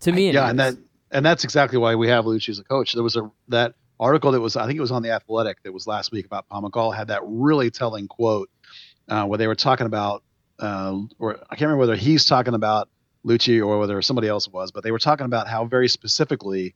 To 0.00 0.12
me, 0.12 0.30
yeah, 0.30 0.48
and 0.48 0.60
that 0.60 0.76
and 1.10 1.24
that's 1.24 1.44
exactly 1.44 1.78
why 1.78 1.94
we 1.94 2.08
have 2.08 2.24
Luchi 2.24 2.50
as 2.50 2.58
a 2.58 2.64
coach. 2.64 2.92
There 2.92 3.02
was 3.02 3.16
a 3.16 3.30
that 3.48 3.74
article 3.98 4.30
that 4.32 4.40
was 4.40 4.56
I 4.56 4.66
think 4.66 4.76
it 4.76 4.80
was 4.80 4.92
on 4.92 5.02
the 5.02 5.10
Athletic 5.10 5.62
that 5.64 5.72
was 5.72 5.86
last 5.86 6.12
week 6.12 6.26
about 6.26 6.48
Pomykal 6.48 6.94
had 6.94 7.08
that 7.08 7.22
really 7.24 7.70
telling 7.70 8.06
quote 8.06 8.48
uh, 9.08 9.24
where 9.24 9.38
they 9.38 9.48
were 9.48 9.56
talking 9.56 9.86
about, 9.86 10.22
uh, 10.60 10.98
or 11.18 11.38
I 11.50 11.56
can't 11.56 11.62
remember 11.62 11.80
whether 11.80 11.96
he's 11.96 12.26
talking 12.26 12.54
about 12.54 12.88
Luchi 13.26 13.64
or 13.64 13.78
whether 13.78 14.00
somebody 14.02 14.28
else 14.28 14.48
was, 14.48 14.70
but 14.70 14.82
they 14.84 14.90
were 14.90 14.98
talking 14.98 15.26
about 15.26 15.48
how 15.48 15.64
very 15.64 15.88
specifically 15.88 16.74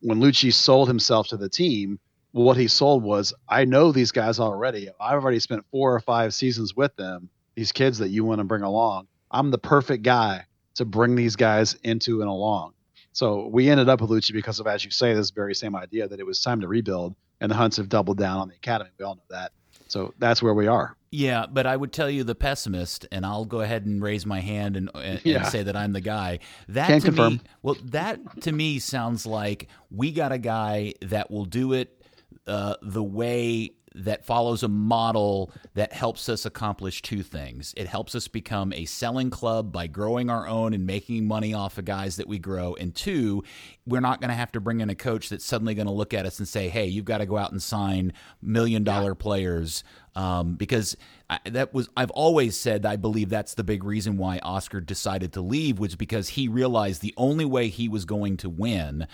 when 0.00 0.20
Luchi 0.20 0.52
sold 0.52 0.88
himself 0.88 1.28
to 1.28 1.36
the 1.36 1.48
team, 1.48 1.98
what 2.32 2.56
he 2.56 2.68
sold 2.68 3.02
was 3.02 3.32
I 3.48 3.64
know 3.64 3.92
these 3.92 4.12
guys 4.12 4.38
already. 4.38 4.88
I've 5.00 5.22
already 5.22 5.38
spent 5.38 5.64
four 5.70 5.94
or 5.94 6.00
five 6.00 6.34
seasons 6.34 6.74
with 6.74 6.94
them, 6.96 7.28
these 7.54 7.72
kids 7.72 7.98
that 7.98 8.08
you 8.08 8.24
want 8.24 8.40
to 8.40 8.44
bring 8.44 8.62
along. 8.62 9.06
I'm 9.30 9.50
the 9.50 9.58
perfect 9.58 10.02
guy 10.02 10.44
to 10.74 10.84
bring 10.84 11.14
these 11.14 11.36
guys 11.36 11.74
into 11.84 12.20
and 12.20 12.28
along. 12.28 12.74
So 13.12 13.46
we 13.46 13.70
ended 13.70 13.88
up 13.88 14.00
with 14.00 14.10
Luchi 14.10 14.32
because 14.32 14.58
of, 14.58 14.66
as 14.66 14.84
you 14.84 14.90
say, 14.90 15.14
this 15.14 15.30
very 15.30 15.54
same 15.54 15.76
idea 15.76 16.08
that 16.08 16.18
it 16.18 16.26
was 16.26 16.42
time 16.42 16.60
to 16.60 16.68
rebuild, 16.68 17.14
and 17.40 17.50
the 17.50 17.54
Hunts 17.54 17.76
have 17.76 17.88
doubled 17.88 18.18
down 18.18 18.38
on 18.38 18.48
the 18.48 18.56
academy. 18.56 18.90
We 18.98 19.04
all 19.04 19.14
know 19.14 19.22
that. 19.30 19.52
So 19.86 20.12
that's 20.18 20.42
where 20.42 20.54
we 20.54 20.66
are. 20.66 20.96
Yeah, 21.16 21.46
but 21.46 21.64
I 21.64 21.76
would 21.76 21.92
tell 21.92 22.10
you 22.10 22.24
the 22.24 22.34
pessimist, 22.34 23.06
and 23.12 23.24
I'll 23.24 23.44
go 23.44 23.60
ahead 23.60 23.86
and 23.86 24.02
raise 24.02 24.26
my 24.26 24.40
hand 24.40 24.76
and, 24.76 24.90
and, 24.96 25.20
yeah. 25.24 25.36
and 25.36 25.46
say 25.46 25.62
that 25.62 25.76
I'm 25.76 25.92
the 25.92 26.00
guy. 26.00 26.40
That 26.68 26.88
Can 26.88 27.00
to 27.02 27.06
confirm. 27.06 27.32
me, 27.34 27.40
well, 27.62 27.76
that 27.84 28.42
to 28.42 28.50
me 28.50 28.80
sounds 28.80 29.24
like 29.24 29.68
we 29.92 30.10
got 30.10 30.32
a 30.32 30.38
guy 30.38 30.94
that 31.02 31.30
will 31.30 31.44
do 31.44 31.72
it 31.72 32.02
uh, 32.48 32.74
the 32.82 33.02
way 33.02 33.74
that 33.94 34.26
follows 34.26 34.64
a 34.64 34.68
model 34.68 35.52
that 35.74 35.92
helps 35.92 36.28
us 36.28 36.44
accomplish 36.44 37.00
two 37.00 37.22
things. 37.22 37.72
It 37.76 37.86
helps 37.86 38.14
us 38.14 38.26
become 38.26 38.72
a 38.72 38.84
selling 38.84 39.30
club 39.30 39.70
by 39.70 39.86
growing 39.86 40.30
our 40.30 40.48
own 40.48 40.74
and 40.74 40.84
making 40.84 41.26
money 41.26 41.54
off 41.54 41.78
of 41.78 41.84
guys 41.84 42.16
that 42.16 42.26
we 42.26 42.40
grow. 42.40 42.74
And 42.74 42.92
two, 42.92 43.44
we're 43.86 44.00
not 44.00 44.20
going 44.20 44.30
to 44.30 44.34
have 44.34 44.50
to 44.52 44.60
bring 44.60 44.80
in 44.80 44.90
a 44.90 44.96
coach 44.96 45.28
that's 45.28 45.44
suddenly 45.44 45.74
going 45.74 45.86
to 45.86 45.92
look 45.92 46.12
at 46.12 46.26
us 46.26 46.40
and 46.40 46.48
say, 46.48 46.68
"Hey, 46.68 46.86
you've 46.86 47.04
got 47.04 47.18
to 47.18 47.26
go 47.26 47.36
out 47.36 47.52
and 47.52 47.62
sign 47.62 48.12
million 48.42 48.82
dollar 48.82 49.10
yeah. 49.10 49.22
players." 49.22 49.84
Um, 50.16 50.54
because 50.54 50.96
I, 51.28 51.40
that 51.46 51.74
was 51.74 51.88
I've 51.96 52.10
always 52.10 52.56
said 52.56 52.86
I 52.86 52.96
believe 52.96 53.30
that's 53.30 53.54
the 53.54 53.64
big 53.64 53.82
reason 53.82 54.16
why 54.16 54.38
Oscar 54.42 54.80
decided 54.80 55.32
to 55.32 55.40
leave 55.40 55.78
was 55.80 55.96
because 55.96 56.30
he 56.30 56.46
realized 56.46 57.02
the 57.02 57.14
only 57.16 57.44
way 57.44 57.68
he 57.68 57.88
was 57.88 58.04
going 58.04 58.36
to 58.38 58.48
win 58.48 59.08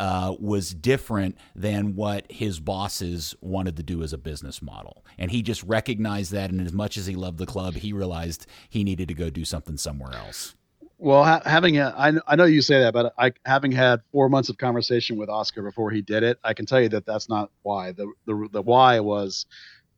uh, 0.00 0.34
was 0.38 0.74
different 0.74 1.38
than 1.54 1.94
what 1.94 2.30
his 2.30 2.60
bosses 2.60 3.34
wanted 3.40 3.76
to 3.76 3.82
do 3.82 4.02
as 4.02 4.12
a 4.12 4.18
business 4.18 4.60
model. 4.60 5.04
And 5.18 5.30
he 5.30 5.42
just 5.42 5.62
recognized 5.62 6.32
that. 6.32 6.50
And 6.50 6.60
as 6.60 6.72
much 6.72 6.96
as 6.96 7.06
he 7.06 7.14
loved 7.14 7.38
the 7.38 7.46
club, 7.46 7.74
he 7.74 7.92
realized 7.92 8.46
he 8.68 8.84
needed 8.84 9.08
to 9.08 9.14
go 9.14 9.30
do 9.30 9.44
something 9.44 9.76
somewhere 9.76 10.12
else. 10.14 10.54
Well, 10.98 11.24
ha- 11.24 11.42
having 11.44 11.78
a, 11.78 11.94
I, 11.96 12.12
I 12.26 12.36
know 12.36 12.44
you 12.44 12.62
say 12.62 12.80
that, 12.80 12.94
but 12.94 13.14
I, 13.18 13.32
having 13.44 13.72
had 13.72 14.00
four 14.12 14.28
months 14.28 14.48
of 14.48 14.58
conversation 14.58 15.16
with 15.16 15.28
Oscar 15.28 15.62
before 15.62 15.90
he 15.90 16.00
did 16.00 16.22
it, 16.22 16.38
I 16.42 16.54
can 16.54 16.66
tell 16.66 16.80
you 16.80 16.88
that 16.90 17.04
that's 17.04 17.28
not 17.28 17.50
why. 17.62 17.92
The 17.92 18.10
the, 18.26 18.48
the 18.52 18.62
why 18.62 19.00
was 19.00 19.46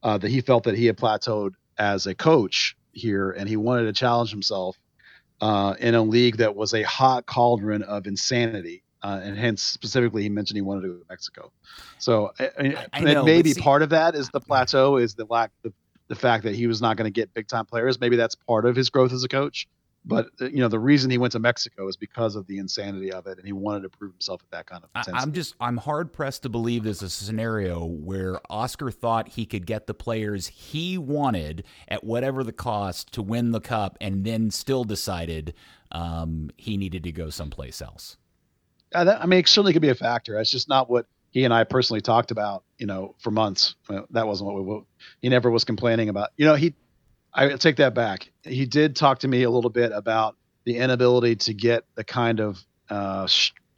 uh, 0.03 0.19
that 0.19 0.31
he 0.31 0.41
felt 0.41 0.65
that 0.65 0.77
he 0.77 0.87
had 0.87 0.97
plateaued 0.97 1.53
as 1.79 2.07
a 2.07 2.15
coach 2.15 2.77
here, 2.93 3.31
and 3.31 3.49
he 3.49 3.57
wanted 3.57 3.85
to 3.85 3.93
challenge 3.93 4.31
himself 4.31 4.77
uh, 5.41 5.75
in 5.79 5.95
a 5.95 6.03
league 6.03 6.39
that 6.39 6.57
was 6.57 6.75
a 6.75 6.83
hot 6.83 7.27
cauldron 7.27 7.83
of 7.83 8.07
insanity 8.07 8.83
uh, 9.07 9.21
and 9.23 9.39
hence 9.39 9.63
specifically 9.63 10.23
he 10.23 10.29
mentioned 10.29 10.57
he 10.57 10.63
wanted 10.63 10.83
to 10.83 10.89
go 10.89 10.95
to 10.95 11.05
Mexico. 11.09 11.53
So 11.99 12.33
I, 12.41 12.87
I 12.93 13.01
know, 13.05 13.25
maybe 13.25 13.53
see, 13.53 13.61
part 13.61 13.83
of 13.83 13.91
that 13.91 14.17
is 14.17 14.31
the 14.31 14.41
plateau 14.41 14.97
is 14.97 15.15
the 15.15 15.27
lack 15.27 15.53
the, 15.63 15.73
the 16.09 16.17
fact 16.17 16.43
that 16.43 16.57
he 16.57 16.67
was 16.67 16.83
not 16.83 16.97
going 16.97 17.05
to 17.05 17.13
get 17.13 17.33
big 17.33 17.47
time 17.47 17.67
players. 17.67 18.01
Maybe 18.01 18.17
that's 18.17 18.35
part 18.35 18.65
of 18.67 18.75
his 18.75 18.91
growth 18.91 19.13
as 19.13 19.23
a 19.23 19.29
coach. 19.29 19.69
But 20.07 20.29
uh, 20.41 20.47
you 20.47 20.59
know 20.59 20.69
the 20.69 20.79
reason 20.79 21.11
he 21.11 21.19
went 21.19 21.33
to 21.33 21.41
Mexico 21.41 21.89
is 21.89 21.97
because 21.97 22.37
of 22.37 22.47
the 22.47 22.59
insanity 22.59 23.13
of 23.13 23.27
it, 23.27 23.39
and 23.39 23.47
he 23.47 23.53
wanted 23.53 23.83
to 23.83 23.89
prove 23.89 24.13
himself 24.13 24.41
at 24.45 24.51
that 24.53 24.67
kind 24.67 24.85
of. 24.85 24.91
Intensity. 24.95 25.17
I'm 25.21 25.33
just 25.33 25.55
I'm 25.61 25.77
hard 25.77 26.13
pressed 26.13 26.45
to 26.45 26.49
believe 26.49 26.85
there's 26.85 27.03
a 27.03 27.11
scenario 27.11 27.85
where 27.85 28.39
Oscar 28.49 28.93
thought 28.93 29.29
he 29.29 29.45
could 29.45 29.67
get 29.67 29.89
the 29.89 29.95
players 29.95 30.47
he 30.47 30.97
wanted 30.97 31.65
at 31.89 32.05
whatever 32.05 32.45
the 32.45 32.53
cost 32.53 33.13
to 33.15 33.23
win 33.23 33.51
the 33.51 33.61
cup, 33.61 33.99
and 34.01 34.25
then 34.25 34.51
still 34.53 34.85
decided 34.85 35.55
um, 35.91 36.51
he 36.57 36.77
needed 36.77 37.03
to 37.03 37.13
go 37.13 37.29
someplace 37.29 37.83
else. 37.83 38.17
Uh, 38.95 39.05
that, 39.05 39.21
I 39.21 39.27
mean, 39.27 39.41
it 39.41 39.49
certainly 39.49 39.73
could 39.73 39.83
be 39.83 39.89
a 39.89 39.95
factor. 39.97 40.39
It's 40.39 40.51
just 40.51 40.69
not 40.69 40.89
what 40.89 41.07
he 41.33 41.45
and 41.45 41.53
I 41.53 41.65
personally 41.65 42.01
talked 42.01 42.31
about, 42.31 42.63
you 42.79 42.87
know, 42.87 43.15
for 43.19 43.31
months. 43.31 43.75
that 44.11 44.27
wasn't 44.27 44.53
what 44.53 44.65
we. 44.65 44.81
He 45.21 45.29
never 45.29 45.51
was 45.51 45.65
complaining 45.65 46.09
about. 46.09 46.31
You 46.37 46.47
know, 46.47 46.55
he. 46.55 46.75
I 47.37 47.51
take 47.57 47.77
that 47.77 47.95
back. 47.95 48.31
He 48.43 48.65
did 48.65 48.97
talk 48.97 49.19
to 49.21 49.29
me 49.29 49.43
a 49.43 49.51
little 49.51 49.71
bit 49.71 49.93
about 49.93 50.37
the 50.65 50.79
inability 50.79 51.37
to 51.37 51.55
get 51.55 51.85
the 51.95 52.03
kind 52.03 52.41
of 52.41 52.65
uh, 52.89 53.29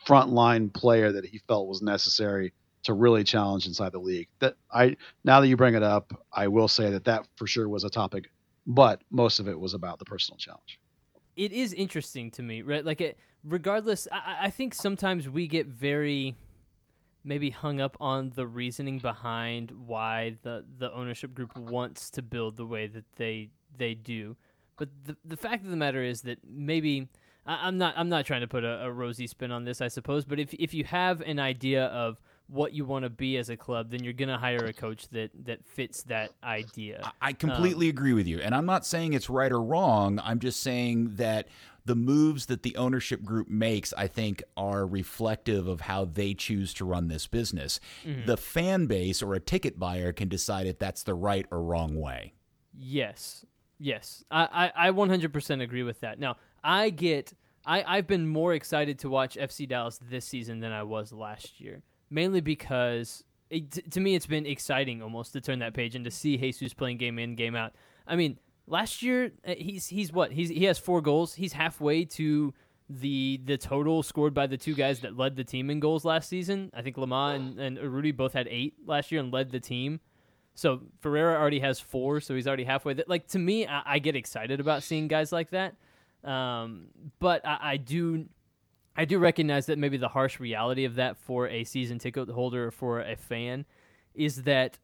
frontline 0.07 0.73
player 0.73 1.13
that 1.13 1.25
he 1.25 1.39
felt 1.49 1.67
was 1.67 1.83
necessary 1.83 2.55
to 2.85 2.95
really 2.95 3.25
challenge 3.25 3.67
inside 3.67 3.93
the 3.93 3.99
league. 3.99 4.29
That 4.39 4.55
I 4.73 4.97
now 5.25 5.41
that 5.41 5.49
you 5.49 5.57
bring 5.57 5.75
it 5.75 5.83
up, 5.83 6.13
I 6.33 6.47
will 6.47 6.69
say 6.69 6.91
that 6.91 7.05
that 7.05 7.27
for 7.37 7.47
sure 7.49 7.69
was 7.69 7.83
a 7.83 7.91
topic, 7.91 8.31
but 8.67 9.03
most 9.11 9.41
of 9.41 9.49
it 9.49 9.59
was 9.59 9.75
about 9.75 9.99
the 9.99 10.05
personal 10.05 10.39
challenge. 10.39 10.79
It 11.37 11.53
is 11.53 11.73
interesting 11.73 12.31
to 12.33 12.43
me, 12.43 12.63
right? 12.63 12.85
Like 12.85 13.01
it 13.01 13.19
regardless, 13.45 14.07
I, 14.13 14.39
I 14.43 14.51
think 14.51 14.73
sometimes 14.73 15.29
we 15.29 15.49
get 15.49 15.67
very 15.67 16.37
maybe 17.25 17.51
hung 17.51 17.81
up 17.81 17.97
on 18.01 18.33
the 18.35 18.47
reasoning 18.47 18.99
behind 18.99 19.71
why 19.71 20.37
the, 20.43 20.65
the 20.79 20.93
ownership 20.93 21.35
group 21.35 21.57
wants 21.57 22.11
to 22.11 22.23
build 22.23 22.57
the 22.57 22.67
way 22.67 22.87
that 22.87 23.05
they 23.17 23.51
they 23.77 23.95
do. 23.95 24.37
But 24.77 24.89
the 25.05 25.17
the 25.25 25.37
fact 25.37 25.65
of 25.65 25.71
the 25.71 25.77
matter 25.77 26.03
is 26.03 26.23
that 26.23 26.39
maybe 26.49 27.09
I, 27.47 27.69
am 27.69 27.79
not 27.79 27.95
I'm 27.97 28.09
not 28.09 28.27
trying 28.27 28.43
to 28.43 28.49
put 28.49 28.65
a, 28.65 28.85
a, 28.85 28.93
rosy 28.93 29.27
spin 29.27 29.51
on 29.51 29.65
this, 29.65 29.81
I 29.81 29.89
suppose. 29.89 30.25
But 30.25 30.39
if 30.39 30.55
if 30.55 30.75
you 30.75 30.85
have 30.85 31.21
an 31.23 31.39
idea 31.39 31.87
of 31.87 32.21
what 32.47 32.73
you 32.73 32.85
want 32.85 33.05
to 33.05 33.11
be 33.11 33.37
as 33.37 33.51
a 33.51 33.57
club, 33.57 33.91
then 33.91 34.03
you're 34.03 34.15
going 34.15 34.29
to 34.29 34.39
hire 34.39 34.65
a 34.65 34.73
coach 34.73 35.09
that 35.09 35.31
that 35.45 35.65
fits 35.65 36.03
that 36.05 36.33
idea. 36.45 37.13
I 37.21 37.33
completely 37.33 37.87
um, 37.87 37.91
agree 37.91 38.13
with 38.13 38.27
you, 38.27 38.41
and 38.41 38.55
I'm 38.55 38.67
not 38.67 38.87
saying 38.87 39.15
it's 39.15 39.31
right 39.31 39.51
or 39.51 39.63
wrong. 39.63 40.21
I'm 40.23 40.39
just 40.39 40.63
saying 40.63 41.17
that 41.17 41.49
the 41.89 41.97
moves 41.97 42.47
that 42.47 42.65
the 42.65 42.77
ownership 42.77 43.25
group 43.25 43.49
makes, 43.49 43.95
I 43.97 44.09
think, 44.09 44.43
are 44.59 44.87
reflective 44.87 45.67
of 45.67 45.81
how 45.81 46.05
they 46.05 46.35
choose 46.35 46.75
to 46.75 46.85
run 46.85 47.09
this 47.09 47.27
business. 47.27 47.81
Mm-hmm. 48.05 48.27
The 48.27 48.37
fan 48.37 48.85
base 48.85 49.23
or 49.23 49.33
a 49.33 49.41
ticket 49.41 49.79
buyer 49.79 50.13
can 50.13 50.29
decide 50.29 50.67
if 50.67 50.79
that's 50.79 51.03
the 51.03 51.15
right 51.15 51.47
or 51.51 51.63
wrong 51.63 51.99
way. 51.99 52.35
Yes. 52.79 53.47
Yes. 53.79 54.23
I, 54.31 54.71
I, 54.77 54.89
I 54.89 54.91
100% 54.91 55.63
agree 55.63 55.83
with 55.83 56.01
that. 56.01 56.21
Now, 56.21 56.37
I 56.63 56.91
get. 56.91 57.33
I, 57.65 57.83
I've 57.87 58.07
been 58.07 58.29
more 58.29 58.53
excited 58.53 58.99
to 59.01 59.09
watch 59.09 59.39
FC 59.41 59.67
Dallas 59.67 59.99
this 60.11 60.27
season 60.27 60.61
than 60.61 60.73
I 60.73 60.83
was 60.83 61.11
last 61.11 61.59
year, 61.59 61.83
mainly 62.11 62.43
because 62.43 63.25
it, 63.49 63.91
to 63.93 64.01
me 64.01 64.15
it's 64.15 64.27
been 64.27 64.45
exciting 64.45 65.03
almost 65.03 65.33
to 65.33 65.41
turn 65.41 65.61
that 65.61 65.73
page 65.73 65.95
and 65.95 66.05
to 66.05 66.11
see 66.11 66.37
Jesus 66.37 66.75
playing 66.75 66.99
game 66.99 67.19
in, 67.19 67.35
game 67.35 67.57
out. 67.57 67.73
I 68.07 68.17
mean, 68.17 68.39
Last 68.69 69.03
year, 69.03 69.33
uh, 69.47 69.55
he's 69.57 69.87
he's 69.87 70.13
what 70.13 70.33
he's 70.33 70.49
he 70.49 70.65
has 70.65 70.79
four 70.79 71.01
goals. 71.01 71.35
He's 71.35 71.53
halfway 71.53 72.05
to 72.05 72.53
the 72.91 73.41
the 73.45 73.57
total 73.57 74.03
scored 74.03 74.35
by 74.35 74.47
the 74.47 74.57
two 74.57 74.75
guys 74.75 75.01
that 75.01 75.17
led 75.17 75.37
the 75.37 75.45
team 75.45 75.71
in 75.71 75.81
goals 75.81 76.05
last 76.05 76.29
season. 76.29 76.71
I 76.75 76.83
think 76.83 76.97
Lamah 76.97 77.37
and, 77.37 77.59
and 77.59 77.79
Urruti 77.79 78.17
both 78.17 78.33
had 78.33 78.49
eight 78.49 78.75
last 78.87 79.13
year 79.13 79.21
and 79.21 79.33
led 79.33 79.51
the 79.51 79.61
team. 79.61 80.01
So 80.55 80.81
Ferreira 81.01 81.39
already 81.39 81.61
has 81.61 81.79
four, 81.79 82.21
so 82.21 82.35
he's 82.35 82.49
already 82.49 82.65
halfway. 82.65 82.95
Th- 82.95 83.07
like 83.07 83.29
to 83.29 83.39
me, 83.39 83.67
I, 83.67 83.83
I, 83.87 83.99
get 84.01 84.17
excited 84.17 84.59
about 84.59 84.83
seeing 84.83 85.07
guys 85.07 85.31
like 85.31 85.51
that. 85.51 85.77
Um, 86.25 86.89
but 87.21 87.47
I, 87.47 87.59
I, 87.63 87.77
do, 87.77 88.27
I 88.97 89.05
do 89.05 89.21
recognize 89.21 89.67
that 89.67 89.79
maybe 89.79 89.99
the 89.99 90.09
harsh 90.09 90.41
reality 90.41 90.85
of 90.85 90.97
that 90.97 91.17
for 91.17 91.47
a 91.47 91.63
season 91.63 92.01
ticket 92.01 92.29
holder 92.29 92.67
or 92.67 92.71
for 92.73 93.01
a 93.01 93.15
fan 93.15 93.67
is 94.17 94.43
that 94.43 94.79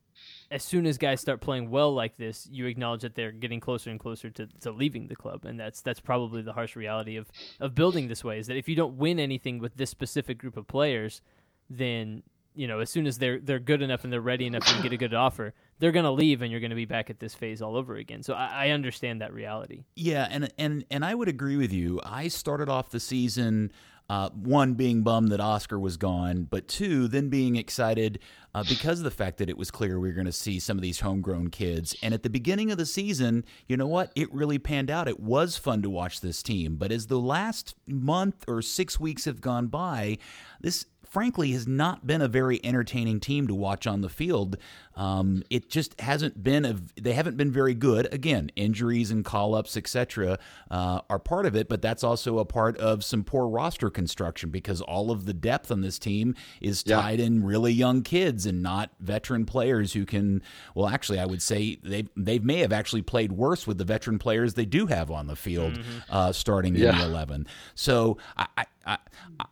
as 0.55 0.63
soon 0.63 0.87
as 0.87 0.99
guys 0.99 1.21
start 1.21 1.41
playing 1.41 1.69
well 1.69 1.93
like 1.93 2.17
this, 2.17 2.49
you 2.49 2.67
acknowledge 2.67 3.03
that 3.03 3.17
they're 3.17 3.33
getting 3.33 3.59
closer 3.59 3.91
and 3.91 3.99
closer 3.99 4.31
to, 4.31 4.47
to 4.61 4.71
leaving 4.71 5.09
the 5.09 5.17
club, 5.17 5.45
and 5.45 5.59
that's 5.59 5.81
that's 5.81 5.99
probably 5.99 6.43
the 6.43 6.53
harsh 6.53 6.77
reality 6.77 7.17
of 7.17 7.27
of 7.59 7.75
building 7.75 8.07
this 8.07 8.23
way. 8.23 8.39
Is 8.39 8.47
that 8.47 8.57
if 8.57 8.69
you 8.69 8.77
don't 8.77 8.97
win 8.97 9.19
anything 9.19 9.59
with 9.59 9.77
this 9.77 9.91
specific 9.91 10.39
group 10.39 10.57
of 10.57 10.69
players, 10.69 11.23
then 11.69 12.23
you 12.55 12.69
know 12.69 12.79
as 12.79 12.89
soon 12.89 13.09
as 13.09 13.19
they're 13.19 13.41
they're 13.41 13.59
good 13.59 13.83
enough 13.83 14.05
and 14.05 14.13
they're 14.13 14.21
ready 14.21 14.47
enough 14.47 14.73
and 14.73 14.81
get 14.81 14.93
a 14.93 14.97
good 14.97 15.13
offer, 15.13 15.55
they're 15.81 15.91
going 15.91 16.05
to 16.05 16.13
leave, 16.13 16.41
and 16.41 16.53
you're 16.53 16.61
going 16.61 16.71
to 16.71 16.77
be 16.77 16.85
back 16.85 17.11
at 17.11 17.19
this 17.19 17.35
phase 17.35 17.61
all 17.61 17.77
over 17.77 17.97
again. 17.97 18.23
So 18.23 18.35
I, 18.35 18.67
I 18.67 18.69
understand 18.71 19.23
that 19.23 19.35
reality. 19.35 19.83
Yeah, 19.97 20.29
and 20.31 20.53
and 20.57 20.85
and 20.89 21.05
I 21.05 21.17
would 21.17 21.29
agree 21.29 21.57
with 21.57 21.73
you. 21.73 22.01
I 22.05 22.29
started 22.29 22.69
off 22.69 22.91
the 22.91 23.01
season. 23.01 23.73
Uh, 24.11 24.29
one 24.31 24.75
being 24.75 25.03
bummed 25.03 25.33
that 25.33 25.41
Oscar 25.41 25.79
was 25.79 25.97
gone, 25.97 26.47
but 26.51 26.69
two, 26.69 27.09
then 27.09 27.31
being 27.31 27.57
excited 27.57 28.19
uh, 28.55 28.63
because 28.69 28.99
of 29.01 29.05
the 29.05 29.11
fact 29.11 29.39
that 29.39 29.49
it 29.49 29.57
was 29.57 29.71
clear 29.71 29.99
we 29.99 30.09
were 30.09 30.15
going 30.15 30.27
to 30.27 30.33
see 30.33 30.61
some 30.61 30.77
of 30.77 30.83
these 30.83 31.01
homegrown 31.01 31.49
kids. 31.49 31.97
And 32.03 32.13
at 32.13 32.23
the 32.23 32.29
beginning 32.31 32.71
of 32.71 32.77
the 32.77 32.87
season, 32.87 33.45
you 33.67 33.77
know 33.77 33.87
what? 33.87 34.13
It 34.15 34.33
really 34.33 34.59
panned 34.59 34.91
out. 34.91 35.09
It 35.09 35.21
was 35.21 35.57
fun 35.57 35.81
to 35.83 35.91
watch 35.91 36.21
this 36.21 36.43
team. 36.43 36.77
But 36.77 36.93
as 36.93 37.07
the 37.07 37.19
last 37.19 37.75
month 37.87 38.45
or 38.47 38.61
six 38.61 39.01
weeks 39.01 39.25
have 39.25 39.41
gone 39.41 39.69
by, 39.69 40.19
this 40.61 40.85
frankly 41.15 41.53
has 41.53 41.67
not 41.67 42.07
been 42.07 42.21
a 42.21 42.29
very 42.29 42.61
entertaining 42.65 43.21
team 43.21 43.47
to 43.47 43.55
watch 43.55 43.87
on 43.87 44.01
the 44.01 44.09
field. 44.09 44.57
Um, 44.97 45.43
it 45.51 45.69
just 45.71 46.01
hasn't 46.01 46.43
been 46.43 46.65
a, 46.65 46.77
they 47.01 47.13
haven't 47.13 47.37
been 47.37 47.51
very 47.51 47.75
good. 47.75 48.13
Again, 48.13 48.51
injuries 48.57 49.11
and 49.11 49.25
call 49.25 49.55
ups, 49.55 49.77
etc., 49.77 50.39
uh, 50.71 51.01
are 51.11 51.19
part 51.19 51.47
of 51.47 51.57
it, 51.57 51.69
but 51.69 51.83
that's 51.83 52.05
also 52.05 52.39
a 52.39 52.45
part 52.45 52.77
of 52.79 53.05
some 53.05 53.25
poor 53.25 53.49
roster 53.49 53.91
construction 53.91 54.51
because 54.51 54.81
all 54.81 55.11
of 55.11 55.27
the 55.27 55.35
depth 55.35 55.71
on 55.71 55.81
this 55.81 55.99
team 55.99 56.35
is 56.61 56.83
tied 56.83 57.19
yeah. 57.19 57.27
in 57.27 57.45
really 57.45 57.73
young 57.73 58.03
kids 58.03 58.47
and 58.47 58.63
not 58.63 58.91
veteran 59.01 59.45
players 59.47 59.93
who 59.93 60.05
can. 60.05 60.43
Well, 60.75 60.89
actually, 60.89 61.19
I 61.19 61.27
would 61.27 61.43
say 61.43 61.79
they 61.83 62.05
they 62.17 62.39
may 62.39 62.59
have 62.59 62.73
actually 62.73 63.03
played 63.03 63.33
worse 63.33 63.67
with 63.67 63.79
the 63.79 63.85
veteran 63.85 64.19
players 64.19 64.55
they 64.55 64.67
do 64.67 64.87
have 64.87 65.11
on 65.11 65.27
the 65.27 65.37
field 65.37 65.75
mm-hmm. 65.75 65.99
uh, 66.11 66.33
starting 66.33 66.77
yeah. 66.77 66.91
in 66.91 66.99
the 66.99 67.05
eleven. 67.05 67.47
So 67.75 68.19
I, 68.37 68.67
I, 68.87 68.99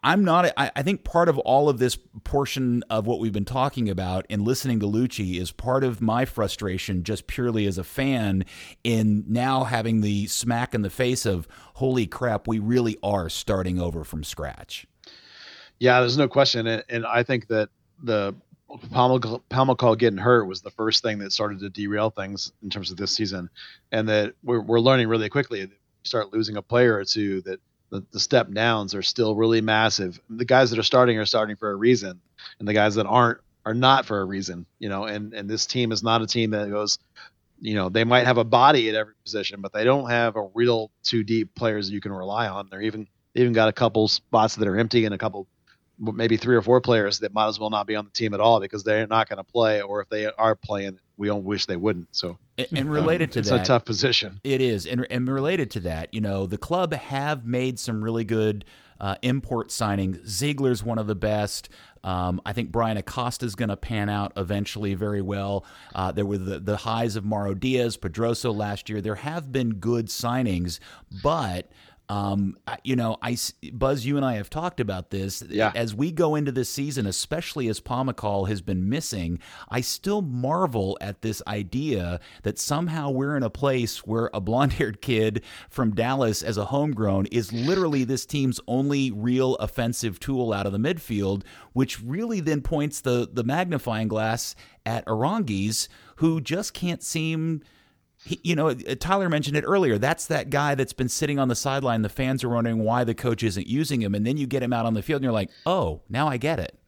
am 0.02 0.24
not. 0.24 0.52
I, 0.57 0.70
I, 0.76 0.83
think 0.83 1.05
part 1.05 1.28
of 1.28 1.38
all 1.38 1.68
of 1.68 1.78
this 1.78 1.96
portion 2.24 2.83
of 2.90 3.07
what 3.07 3.18
we've 3.18 3.33
been 3.33 3.44
talking 3.44 3.88
about 3.88 4.26
and 4.28 4.43
listening 4.43 4.80
to 4.80 4.86
Is 5.39 5.53
part 5.53 5.85
of 5.85 6.01
my 6.01 6.24
frustration, 6.24 7.05
just 7.05 7.26
purely 7.26 7.66
as 7.66 7.78
a 7.78 7.85
fan, 7.85 8.45
in 8.85 9.24
now 9.28 9.64
having 9.64 10.01
the 10.01 10.26
smack 10.26 10.74
in 10.74 10.83
the 10.83 10.91
face 10.91 11.26
of 11.26 11.49
holy 11.74 12.07
crap, 12.07 12.47
we 12.47 12.59
really 12.59 12.99
are 13.03 13.28
starting 13.28 13.80
over 13.80 14.05
from 14.05 14.24
scratch. 14.24 14.87
Yeah, 15.78 16.01
there's 16.01 16.18
no 16.18 16.28
question, 16.28 16.66
and, 16.66 16.85
and 16.89 17.07
I 17.07 17.22
think 17.22 17.49
that 17.49 17.68
the 18.03 18.35
Pomykal 18.70 19.99
getting 19.99 20.18
hurt 20.18 20.45
was 20.45 20.62
the 20.62 20.70
first 20.70 21.03
thing 21.03 21.18
that 21.18 21.33
started 21.33 21.61
to 21.61 21.68
derail 21.68 22.11
things 22.11 22.53
in 22.62 22.70
terms 22.70 22.91
of 22.91 22.97
this 22.97 23.12
season, 23.12 23.51
and 23.91 24.09
that 24.09 24.35
we're 24.43 24.61
we're 24.61 24.80
learning 24.80 25.09
really 25.09 25.28
quickly. 25.28 25.66
We 25.66 25.72
start 26.05 26.33
losing 26.33 26.57
a 26.57 26.62
player 26.62 26.97
or 26.97 27.05
two 27.05 27.43
that 27.43 27.61
the, 27.91 28.05
the 28.12 28.20
step 28.20 28.51
downs 28.51 28.95
are 28.95 29.03
still 29.03 29.37
really 29.37 29.61
massive. 29.61 30.18
The 30.30 30.47
guys 30.47 30.70
that 30.70 30.78
are 30.78 30.85
starting 30.85 31.18
are 31.18 31.26
starting 31.26 31.57
for 31.57 31.70
a 31.70 31.76
reason, 31.76 32.20
and 32.59 32.66
the 32.66 32.72
guys 32.72 32.95
that 32.95 33.07
aren't 33.07 33.41
are 33.65 33.75
not 33.75 34.07
for 34.07 34.21
a 34.21 34.25
reason, 34.25 34.67
you 34.79 34.89
know. 34.89 35.05
And 35.05 35.33
and 35.35 35.49
this 35.49 35.67
team 35.67 35.93
is 35.93 36.03
not 36.03 36.23
a 36.23 36.27
team 36.27 36.51
that 36.51 36.71
goes, 36.71 36.99
you 37.61 37.75
know, 37.75 37.89
they 37.89 38.05
might 38.05 38.27
have 38.27 38.39
a 38.39 38.45
body 38.45 38.89
at 38.89 38.95
every 38.95 39.15
position, 39.25 39.61
but 39.61 39.73
they 39.73 39.85
don't 39.85 40.11
have 40.11 40.37
a 40.37 40.49
real 40.55 40.91
two 41.03 41.23
deep 41.23 41.55
players 41.55 41.91
you 41.91 42.01
can 42.01 42.13
rely 42.13 42.49
on. 42.49 42.69
They're 42.71 42.83
even 42.83 43.07
they 43.35 43.41
even 43.41 43.53
got 43.53 43.69
a 43.69 43.73
couple 43.73 44.09
spots 44.09 44.57
that 44.57 44.69
are 44.69 44.77
empty 44.77 45.05
and 45.05 45.15
a 45.15 45.19
couple 45.19 45.47
maybe 45.99 46.37
three 46.37 46.57
or 46.57 46.63
four 46.63 46.81
players 46.81 47.21
that 47.21 47.33
might 47.33 47.47
as 47.47 47.61
well 47.61 47.71
not 47.71 47.87
be 47.87 47.95
on 47.95 48.05
the 48.05 48.11
team 48.11 48.35
at 48.35 48.41
all 48.41 48.61
because 48.61 48.83
they're 48.83 49.07
not 49.07 49.29
going 49.29 49.37
to 49.37 49.45
play, 49.45 49.81
or 49.81 50.01
if 50.01 50.09
they 50.09 50.27
are 50.27 50.57
playing, 50.57 50.99
we 51.17 51.29
don't 51.29 51.45
wish 51.45 51.67
they 51.67 51.77
wouldn't. 51.77 52.09
So, 52.13 52.39
and, 52.73 52.91
related 52.91 53.31
um, 53.31 53.33
to 53.35 53.39
it's 53.41 53.51
that, 53.51 53.61
it's 53.61 53.69
a 53.69 53.73
tough 53.73 53.85
position. 53.85 54.41
It 54.43 54.61
is, 54.61 54.87
and 54.87 55.07
and 55.11 55.29
related 55.29 55.71
to 55.73 55.81
that, 55.81 56.13
you 56.13 56.21
know, 56.21 56.47
the 56.47 56.59
club 56.59 56.93
have 56.93 57.47
made 57.47 57.79
some 57.79 58.03
really 58.03 58.25
good 58.25 58.65
uh, 59.01 59.17
import 59.23 59.69
signings. 59.69 60.27
Ziegler's 60.27 60.83
one 60.83 60.99
of 60.99 61.07
the 61.07 61.15
best. 61.15 61.69
Um, 62.05 62.40
I 62.44 62.53
think 62.53 62.72
Bryan 62.72 62.96
Acosta 62.96 63.46
is 63.46 63.55
going 63.55 63.68
to 63.68 63.76
pan 63.76 64.09
out 64.09 64.32
eventually 64.36 64.94
very 64.94 65.22
well. 65.22 65.64
Uh, 65.94 66.12
there 66.12 66.26
were 66.26 66.38
the, 66.38 66.59
the 66.59 66.78
highs 66.78 67.16
of 67.16 67.24
Mauro 67.24 67.55
Diaz, 67.55 67.96
Pedroso 67.96 68.55
last 68.55 68.88
year. 68.88 69.00
There 69.00 69.16
have 69.16 69.53
been 69.53 69.74
good 69.74 70.07
signings, 70.07 70.80
but 71.22 71.70
um, 72.09 72.57
you 72.84 72.96
know, 72.96 73.16
I 73.22 73.36
Buzz, 73.72 74.05
you 74.05 74.16
and 74.16 74.24
I 74.24 74.34
have 74.34 74.50
talked 74.50 74.80
about 74.80 75.11
this. 75.11 75.42
Yeah. 75.48 75.72
As 75.74 75.94
we 75.94 76.12
go 76.12 76.34
into 76.34 76.53
this 76.53 76.68
season, 76.68 77.07
especially 77.07 77.68
as 77.68 77.80
Pomykal 77.80 78.48
has 78.48 78.61
been 78.61 78.88
missing, 78.88 79.38
I 79.68 79.80
still 79.80 80.20
marvel 80.20 80.98
at 81.00 81.22
this 81.22 81.42
idea 81.46 82.20
that 82.42 82.59
somehow 82.59 83.11
we're 83.11 83.36
in 83.36 83.42
a 83.42 83.50
place 83.50 84.07
where 84.07 84.30
a 84.34 84.40
blonde-haired 84.40 85.00
kid 85.00 85.42
from 85.70 85.94
Dallas 85.94 86.42
as 86.42 86.57
a 86.57 86.66
homegrown 86.66 87.26
is 87.26 87.53
literally 87.53 88.05
this 88.05 88.26
team's 88.26 88.61
only 88.66 89.11
real 89.11 89.55
offensive 89.57 90.20
tool 90.20 90.53
out 90.53 90.66
of 90.66 90.72
the 90.72 90.78
midfield, 90.78 91.44
which 91.72 92.03
really 92.03 92.40
then 92.40 92.61
points 92.61 93.00
the 93.00 93.28
the 93.32 93.44
magnifying 93.44 94.09
glass 94.09 94.55
at 94.84 95.07
Aránguiz, 95.07 95.88
who 96.16 96.40
just 96.40 96.74
can't 96.74 97.03
seem 97.03 97.62
he, 98.25 98.41
you 98.43 98.55
know, 98.55 98.68
uh, 98.68 98.95
Tyler 98.99 99.29
mentioned 99.29 99.57
it 99.57 99.64
earlier. 99.66 99.99
That's 99.99 100.27
that 100.27 100.51
guy 100.51 100.75
that's 100.75 100.93
been 100.93 101.09
sitting 101.09 101.39
on 101.39 101.49
the 101.49 101.57
sideline. 101.57 102.03
The 102.03 102.09
fans 102.09 102.45
are 102.45 102.49
wondering 102.49 102.85
why 102.85 103.05
the 103.05 103.14
coach 103.14 103.43
isn't 103.43 103.66
using 103.66 104.01
him, 104.01 104.14
and 104.14 104.27
then 104.27 104.37
you 104.37 104.47
get 104.47 104.62
him 104.62 104.73
out 104.73 104.87
on 104.87 104.95
the 104.95 105.03
field, 105.03 105.18
and 105.18 105.25
you're 105.25 105.33
like, 105.33 105.51
"Oh, 105.66 106.03
now 106.09 106.29
I 106.29 106.37
get 106.37 106.61
it." 106.61 106.79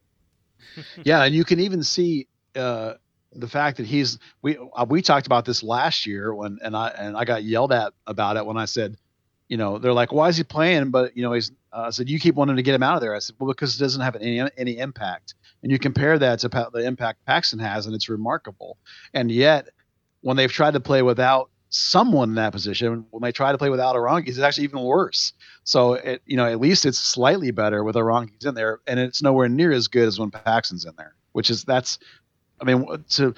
yeah, 1.03 1.23
and 1.23 1.35
you 1.35 1.43
can 1.43 1.59
even 1.59 1.83
see 1.83 2.27
uh, 2.55 2.93
the 3.33 3.47
fact 3.47 3.77
that 3.77 3.85
he's 3.85 4.17
we 4.41 4.57
uh, 4.57 4.85
we 4.87 5.01
talked 5.01 5.25
about 5.25 5.45
this 5.45 5.61
last 5.61 6.05
year 6.05 6.33
when 6.33 6.57
and 6.61 6.75
I 6.75 6.87
and 6.89 7.17
I 7.17 7.25
got 7.25 7.43
yelled 7.43 7.73
at 7.73 7.93
about 8.07 8.37
it 8.37 8.45
when 8.45 8.57
I 8.57 8.65
said, 8.65 8.97
you 9.49 9.57
know, 9.57 9.77
they're 9.77 9.93
like, 9.93 10.13
"Why 10.13 10.29
is 10.29 10.37
he 10.37 10.43
playing?" 10.43 10.89
But 10.91 11.17
you 11.17 11.23
know, 11.23 11.33
he's 11.33 11.51
uh, 11.73 11.85
I 11.87 11.89
said, 11.89 12.09
"You 12.09 12.19
keep 12.19 12.35
wanting 12.35 12.55
to 12.55 12.63
get 12.63 12.75
him 12.75 12.83
out 12.83 12.95
of 12.95 13.01
there." 13.01 13.13
I 13.13 13.19
said, 13.19 13.35
"Well, 13.39 13.49
because 13.49 13.75
it 13.75 13.79
doesn't 13.79 14.01
have 14.01 14.15
any 14.15 14.41
any 14.57 14.77
impact." 14.77 15.35
And 15.63 15.71
you 15.71 15.79
compare 15.79 16.17
that 16.19 16.39
to 16.39 16.49
the 16.49 16.85
impact 16.85 17.25
Paxton 17.25 17.59
has, 17.59 17.87
and 17.87 17.95
it's 17.95 18.07
remarkable. 18.07 18.77
And 19.13 19.31
yet 19.31 19.69
when 20.25 20.37
they've 20.37 20.51
tried 20.51 20.73
to 20.73 20.79
play 20.79 21.03
without 21.03 21.51
someone 21.69 22.29
in 22.29 22.35
that 22.35 22.51
position, 22.51 23.05
when 23.11 23.21
they 23.21 23.31
try 23.31 23.51
to 23.51 23.59
play 23.59 23.69
without 23.69 23.95
Aránguiz, 23.95 24.29
it's 24.29 24.39
actually 24.39 24.63
even 24.63 24.81
worse. 24.81 25.33
So, 25.65 25.93
it, 25.93 26.23
you 26.25 26.35
know, 26.35 26.47
at 26.47 26.59
least 26.59 26.83
it's 26.87 26.97
slightly 26.97 27.51
better 27.51 27.83
with 27.83 27.95
Aránguiz 27.95 28.43
in 28.43 28.55
there, 28.55 28.79
and 28.87 28.99
it's 28.99 29.21
nowhere 29.21 29.47
near 29.49 29.71
as 29.71 29.87
good 29.87 30.07
as 30.07 30.17
when 30.17 30.31
Paxton's 30.31 30.83
in 30.83 30.93
there. 30.97 31.13
Which 31.33 31.51
is 31.51 31.63
that's, 31.63 31.99
I 32.59 32.65
mean, 32.65 32.87
to 33.09 33.35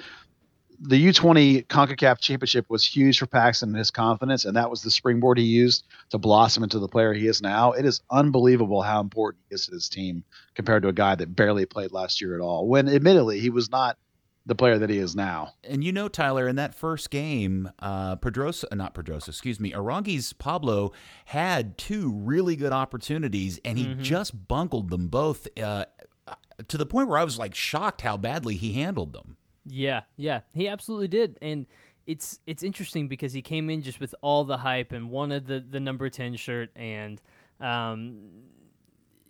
the 0.80 1.08
U20 1.08 1.66
CONCACAF 1.66 2.20
championship 2.20 2.64
was 2.70 2.86
huge 2.86 3.18
for 3.18 3.26
Paxton 3.26 3.68
and 3.68 3.76
his 3.76 3.90
confidence, 3.90 4.46
and 4.46 4.56
that 4.56 4.70
was 4.70 4.80
the 4.80 4.90
springboard 4.90 5.36
he 5.36 5.44
used 5.44 5.84
to 6.08 6.16
blossom 6.16 6.62
into 6.62 6.78
the 6.78 6.88
player 6.88 7.12
he 7.12 7.26
is 7.26 7.42
now. 7.42 7.72
It 7.72 7.84
is 7.84 8.00
unbelievable 8.10 8.80
how 8.80 9.00
important 9.00 9.44
he 9.50 9.56
is 9.56 9.66
to 9.66 9.72
this 9.72 9.90
team 9.90 10.24
compared 10.54 10.84
to 10.84 10.88
a 10.88 10.94
guy 10.94 11.16
that 11.16 11.36
barely 11.36 11.66
played 11.66 11.92
last 11.92 12.22
year 12.22 12.34
at 12.34 12.40
all. 12.40 12.66
When 12.66 12.88
admittedly 12.88 13.40
he 13.40 13.50
was 13.50 13.70
not 13.70 13.98
the 14.48 14.54
player 14.54 14.78
that 14.78 14.88
he 14.88 14.96
is 14.96 15.14
now. 15.14 15.52
And 15.62 15.84
you 15.84 15.92
know, 15.92 16.08
Tyler, 16.08 16.48
in 16.48 16.56
that 16.56 16.74
first 16.74 17.10
game, 17.10 17.70
uh, 17.80 18.16
Pedrosa, 18.16 18.66
uh, 18.72 18.74
not 18.74 18.94
Pedrosa, 18.94 19.30
excuse 19.30 19.60
me, 19.60 19.72
Aránguiz 19.72 20.36
Pablo 20.36 20.92
had 21.26 21.76
two 21.76 22.10
really 22.10 22.56
good 22.56 22.72
opportunities, 22.72 23.60
and 23.62 23.76
he 23.76 23.84
mm-hmm. 23.84 24.02
just 24.02 24.48
bungled 24.48 24.88
them 24.88 25.08
both 25.08 25.46
uh, 25.62 25.84
to 26.66 26.78
the 26.78 26.86
point 26.86 27.08
where 27.08 27.18
I 27.18 27.24
was 27.24 27.38
like 27.38 27.54
shocked 27.54 28.00
how 28.00 28.16
badly 28.16 28.56
he 28.56 28.72
handled 28.72 29.12
them. 29.12 29.36
Yeah, 29.66 30.02
yeah, 30.16 30.40
he 30.54 30.66
absolutely 30.66 31.08
did, 31.08 31.38
and 31.42 31.66
it's 32.06 32.40
it's 32.46 32.62
interesting 32.62 33.06
because 33.06 33.34
he 33.34 33.42
came 33.42 33.68
in 33.68 33.82
just 33.82 34.00
with 34.00 34.14
all 34.22 34.44
the 34.44 34.56
hype 34.56 34.92
and 34.92 35.10
wanted 35.10 35.46
the 35.46 35.60
the 35.60 35.78
number 35.78 36.08
ten 36.08 36.36
shirt, 36.36 36.70
and 36.74 37.20
um, 37.60 38.30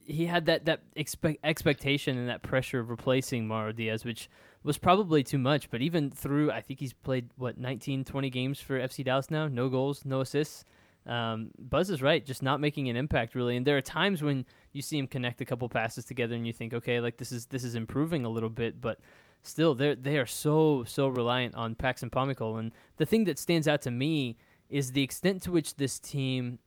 he 0.07 0.27
had 0.27 0.47
that 0.47 0.67
that 0.67 0.83
expect, 0.95 1.41
expectation 1.43 2.17
and 2.17 2.29
that 2.29 2.45
pressure 2.45 2.79
of 2.79 2.89
replacing 2.89 3.49
Mauro 3.49 3.73
Diaz, 3.73 4.05
which 4.05 4.31
was 4.63 4.79
probably 4.79 5.23
too 5.23 5.39
much. 5.39 5.71
But 5.71 5.83
even 5.83 6.11
through, 6.11 6.51
I 6.51 6.61
think 6.61 6.81
he's 6.81 6.93
played 6.93 7.31
what 7.37 7.59
19, 7.59 8.05
20 8.05 8.31
games 8.31 8.61
for 8.61 8.79
FC 8.79 9.05
Dallas 9.05 9.31
now. 9.31 9.49
No 9.49 9.69
goals, 9.69 10.05
no 10.05 10.21
assists. 10.21 10.65
Um, 11.07 11.53
Buzz 11.59 11.89
is 11.89 12.03
right, 12.03 12.25
just 12.25 12.43
not 12.43 12.61
making 12.61 12.89
an 12.89 12.97
impact 12.97 13.35
really. 13.35 13.57
And 13.57 13.67
there 13.67 13.77
are 13.79 13.83
times 13.83 14.23
when 14.23 14.45
you 14.73 14.83
see 14.83 14.99
him 14.99 15.07
connect 15.07 15.41
a 15.41 15.45
couple 15.45 15.69
passes 15.69 16.05
together, 16.05 16.35
and 16.35 16.47
you 16.47 16.53
think, 16.53 16.75
okay, 16.75 17.01
like 17.01 17.17
this 17.17 17.33
is 17.33 17.47
this 17.47 17.65
is 17.65 17.75
improving 17.75 18.25
a 18.25 18.29
little 18.29 18.51
bit, 18.51 18.81
but 18.81 19.01
still, 19.43 19.75
they 19.75 19.95
they 19.95 20.19
are 20.19 20.27
so 20.27 20.85
so 20.85 21.09
reliant 21.09 21.55
on 21.55 21.75
Paxton 21.75 22.11
Pomykal. 22.11 22.61
And 22.61 22.73
the 22.99 23.07
thing 23.07 23.25
that 23.25 23.39
stands 23.39 23.67
out 23.67 23.83
to 23.83 23.91
me 23.91 24.37
is 24.69 24.93
the 24.93 25.03
extent 25.03 25.43
to 25.43 25.51
which 25.51 25.77
this 25.77 25.99
team 25.99 26.59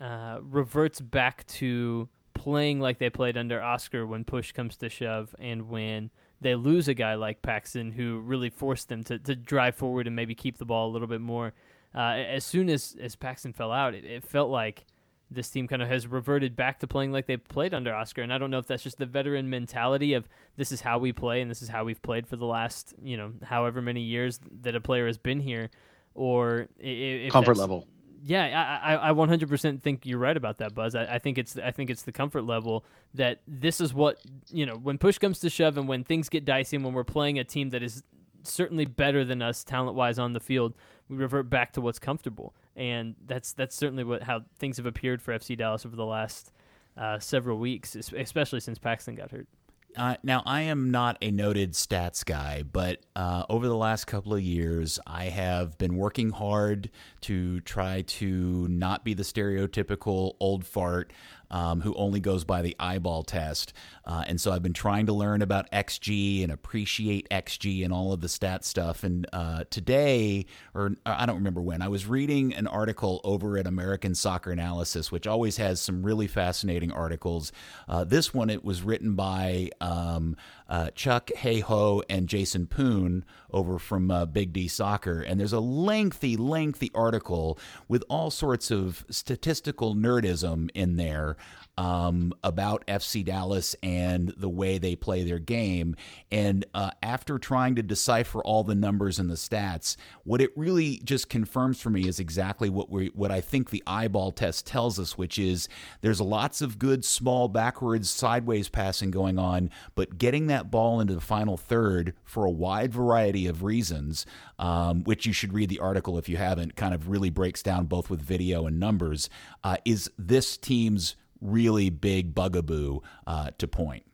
uh, 0.00 0.38
reverts 0.42 1.00
back 1.00 1.44
to 1.46 2.08
playing 2.34 2.80
like 2.80 2.98
they 2.98 3.10
played 3.10 3.36
under 3.36 3.60
Oscar 3.60 4.06
when 4.06 4.24
push 4.24 4.52
comes 4.52 4.76
to 4.76 4.88
shove, 4.88 5.34
and 5.40 5.68
when 5.68 6.10
they 6.42 6.54
lose 6.54 6.88
a 6.88 6.94
guy 6.94 7.14
like 7.14 7.42
Paxton 7.42 7.92
who 7.92 8.20
really 8.20 8.50
forced 8.50 8.88
them 8.88 9.04
to, 9.04 9.18
to 9.18 9.34
drive 9.34 9.74
forward 9.74 10.06
and 10.06 10.16
maybe 10.16 10.34
keep 10.34 10.58
the 10.58 10.64
ball 10.64 10.90
a 10.90 10.92
little 10.92 11.08
bit 11.08 11.20
more. 11.20 11.52
Uh, 11.94 12.16
as 12.16 12.44
soon 12.44 12.68
as, 12.68 12.96
as 13.00 13.16
Paxton 13.16 13.52
fell 13.52 13.70
out, 13.70 13.94
it, 13.94 14.04
it 14.04 14.24
felt 14.24 14.50
like 14.50 14.84
this 15.30 15.48
team 15.48 15.66
kind 15.66 15.82
of 15.82 15.88
has 15.88 16.06
reverted 16.06 16.56
back 16.56 16.80
to 16.80 16.86
playing 16.86 17.12
like 17.12 17.26
they 17.26 17.36
played 17.36 17.74
under 17.74 17.94
Oscar. 17.94 18.22
And 18.22 18.32
I 18.32 18.38
don't 18.38 18.50
know 18.50 18.58
if 18.58 18.66
that's 18.66 18.82
just 18.82 18.98
the 18.98 19.06
veteran 19.06 19.48
mentality 19.48 20.14
of 20.14 20.28
this 20.56 20.72
is 20.72 20.80
how 20.80 20.98
we 20.98 21.12
play 21.12 21.40
and 21.40 21.50
this 21.50 21.62
is 21.62 21.68
how 21.68 21.84
we've 21.84 22.02
played 22.02 22.26
for 22.26 22.36
the 22.36 22.46
last, 22.46 22.94
you 23.02 23.16
know, 23.16 23.32
however 23.42 23.80
many 23.80 24.02
years 24.02 24.40
that 24.62 24.74
a 24.74 24.80
player 24.80 25.06
has 25.06 25.18
been 25.18 25.40
here, 25.40 25.70
or 26.14 26.68
if 26.78 27.32
comfort 27.32 27.56
level 27.56 27.86
yeah, 28.24 28.80
I, 28.82 29.10
I, 29.10 29.12
100% 29.12 29.80
think 29.82 30.06
you're 30.06 30.18
right 30.18 30.36
about 30.36 30.58
that, 30.58 30.74
Buzz. 30.74 30.94
I, 30.94 31.04
I 31.04 31.18
think 31.18 31.38
it's 31.38 31.56
I 31.56 31.72
think 31.72 31.90
it's 31.90 32.02
the 32.02 32.12
comfort 32.12 32.42
level 32.42 32.84
that 33.14 33.40
this 33.48 33.80
is 33.80 33.92
what 33.92 34.18
you 34.50 34.64
know 34.64 34.74
when 34.74 34.98
push 34.98 35.18
comes 35.18 35.40
to 35.40 35.50
shove 35.50 35.76
and 35.76 35.88
when 35.88 36.04
things 36.04 36.28
get 36.28 36.44
dicey 36.44 36.76
and 36.76 36.84
when 36.84 36.94
we're 36.94 37.04
playing 37.04 37.38
a 37.38 37.44
team 37.44 37.70
that 37.70 37.82
is 37.82 38.02
certainly 38.44 38.84
better 38.84 39.24
than 39.24 39.42
us 39.42 39.64
talent 39.64 39.96
wise 39.96 40.18
on 40.18 40.32
the 40.32 40.40
field, 40.40 40.74
we 41.08 41.16
revert 41.16 41.50
back 41.50 41.72
to 41.72 41.80
what's 41.80 41.98
comfortable, 41.98 42.54
and 42.76 43.16
that's 43.26 43.52
that's 43.52 43.74
certainly 43.74 44.04
what 44.04 44.22
how 44.22 44.42
things 44.58 44.76
have 44.76 44.86
appeared 44.86 45.20
for 45.20 45.36
FC 45.36 45.56
Dallas 45.56 45.84
over 45.84 45.96
the 45.96 46.06
last 46.06 46.52
uh, 46.96 47.18
several 47.18 47.58
weeks, 47.58 47.96
especially 47.96 48.60
since 48.60 48.78
Paxton 48.78 49.16
got 49.16 49.30
hurt. 49.30 49.48
Uh, 49.96 50.16
now, 50.22 50.42
I 50.46 50.62
am 50.62 50.90
not 50.90 51.18
a 51.20 51.30
noted 51.30 51.72
stats 51.72 52.24
guy, 52.24 52.62
but 52.62 53.00
uh, 53.14 53.44
over 53.50 53.68
the 53.68 53.76
last 53.76 54.06
couple 54.06 54.34
of 54.34 54.40
years, 54.40 54.98
I 55.06 55.24
have 55.26 55.76
been 55.76 55.96
working 55.96 56.30
hard 56.30 56.90
to 57.22 57.60
try 57.60 58.02
to 58.02 58.66
not 58.68 59.04
be 59.04 59.12
the 59.12 59.22
stereotypical 59.22 60.34
old 60.40 60.64
fart 60.64 61.12
um, 61.52 61.82
who 61.82 61.94
only 61.94 62.18
goes 62.18 62.44
by 62.44 62.62
the 62.62 62.74
eyeball 62.80 63.22
test. 63.22 63.72
Uh, 64.04 64.24
and 64.26 64.40
so 64.40 64.50
I've 64.50 64.62
been 64.62 64.72
trying 64.72 65.06
to 65.06 65.12
learn 65.12 65.42
about 65.42 65.70
XG 65.70 66.42
and 66.42 66.50
appreciate 66.50 67.28
XG 67.28 67.84
and 67.84 67.92
all 67.92 68.12
of 68.12 68.20
the 68.20 68.28
stat 68.28 68.64
stuff. 68.64 69.04
And 69.04 69.26
uh, 69.32 69.64
today, 69.70 70.46
or 70.74 70.96
I 71.06 71.24
don't 71.26 71.36
remember 71.36 71.60
when, 71.60 71.82
I 71.82 71.88
was 71.88 72.06
reading 72.06 72.52
an 72.54 72.66
article 72.66 73.20
over 73.22 73.58
at 73.58 73.66
American 73.66 74.14
Soccer 74.14 74.50
Analysis, 74.50 75.12
which 75.12 75.26
always 75.26 75.58
has 75.58 75.80
some 75.80 76.02
really 76.02 76.26
fascinating 76.26 76.90
articles. 76.90 77.52
Uh, 77.88 78.02
this 78.02 78.34
one, 78.34 78.50
it 78.50 78.64
was 78.64 78.82
written 78.82 79.14
by 79.14 79.70
um, 79.80 80.36
uh, 80.72 80.88
Chuck 80.94 81.30
Hayho 81.36 82.02
and 82.08 82.30
Jason 82.30 82.66
Poon 82.66 83.26
over 83.52 83.78
from 83.78 84.10
uh, 84.10 84.24
Big 84.24 84.54
D 84.54 84.68
Soccer. 84.68 85.20
And 85.20 85.38
there's 85.38 85.52
a 85.52 85.60
lengthy, 85.60 86.34
lengthy 86.34 86.90
article 86.94 87.58
with 87.88 88.02
all 88.08 88.30
sorts 88.30 88.70
of 88.70 89.04
statistical 89.10 89.94
nerdism 89.94 90.70
in 90.72 90.96
there 90.96 91.36
um, 91.78 92.34
about 92.44 92.86
FC 92.86 93.24
Dallas 93.24 93.74
and 93.82 94.34
the 94.36 94.48
way 94.48 94.78
they 94.78 94.94
play 94.94 95.22
their 95.22 95.38
game. 95.38 95.96
And 96.30 96.66
uh, 96.74 96.90
after 97.02 97.38
trying 97.38 97.76
to 97.76 97.82
decipher 97.82 98.40
all 98.42 98.62
the 98.62 98.74
numbers 98.74 99.18
and 99.18 99.30
the 99.30 99.34
stats, 99.34 99.96
what 100.24 100.40
it 100.40 100.50
really 100.56 101.00
just 101.04 101.28
confirms 101.28 101.80
for 101.80 101.90
me 101.90 102.06
is 102.06 102.20
exactly 102.20 102.68
what 102.68 102.90
we 102.90 103.10
what 103.14 103.30
I 103.30 103.40
think 103.40 103.70
the 103.70 103.82
eyeball 103.86 104.32
test 104.32 104.66
tells 104.66 104.98
us, 104.98 105.16
which 105.16 105.38
is 105.38 105.68
there's 106.02 106.20
lots 106.20 106.60
of 106.60 106.78
good 106.78 107.04
small 107.04 107.48
backwards 107.48 108.10
sideways 108.10 108.68
passing 108.68 109.10
going 109.10 109.38
on, 109.38 109.70
but 109.94 110.18
getting 110.18 110.48
that 110.48 110.70
ball 110.70 111.00
into 111.00 111.14
the 111.14 111.20
final 111.20 111.56
third 111.56 112.14
for 112.24 112.44
a 112.44 112.50
wide 112.50 112.92
variety 112.92 113.46
of 113.46 113.62
reasons, 113.62 114.26
um, 114.58 115.04
which 115.04 115.26
you 115.26 115.32
should 115.32 115.52
read 115.52 115.70
the 115.70 115.80
article 115.80 116.18
if 116.18 116.28
you 116.28 116.36
haven't, 116.36 116.76
kind 116.76 116.94
of 116.94 117.08
really 117.08 117.30
breaks 117.30 117.62
down 117.62 117.86
both 117.86 118.10
with 118.10 118.20
video 118.20 118.66
and 118.66 118.78
numbers, 118.78 119.30
uh, 119.64 119.76
is 119.84 120.10
this 120.18 120.56
team's 120.56 121.16
really 121.42 121.90
big 121.90 122.34
bugaboo 122.34 123.00
uh, 123.26 123.50
to 123.58 123.68
point. 123.68 124.04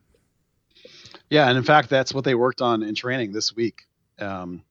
Yeah, 1.30 1.48
and 1.48 1.58
in 1.58 1.64
fact, 1.64 1.90
that's 1.90 2.14
what 2.14 2.24
they 2.24 2.34
worked 2.34 2.62
on 2.62 2.82
in 2.82 2.94
training 2.94 3.32
this 3.32 3.54
week. 3.54 3.82
Um, 4.18 4.64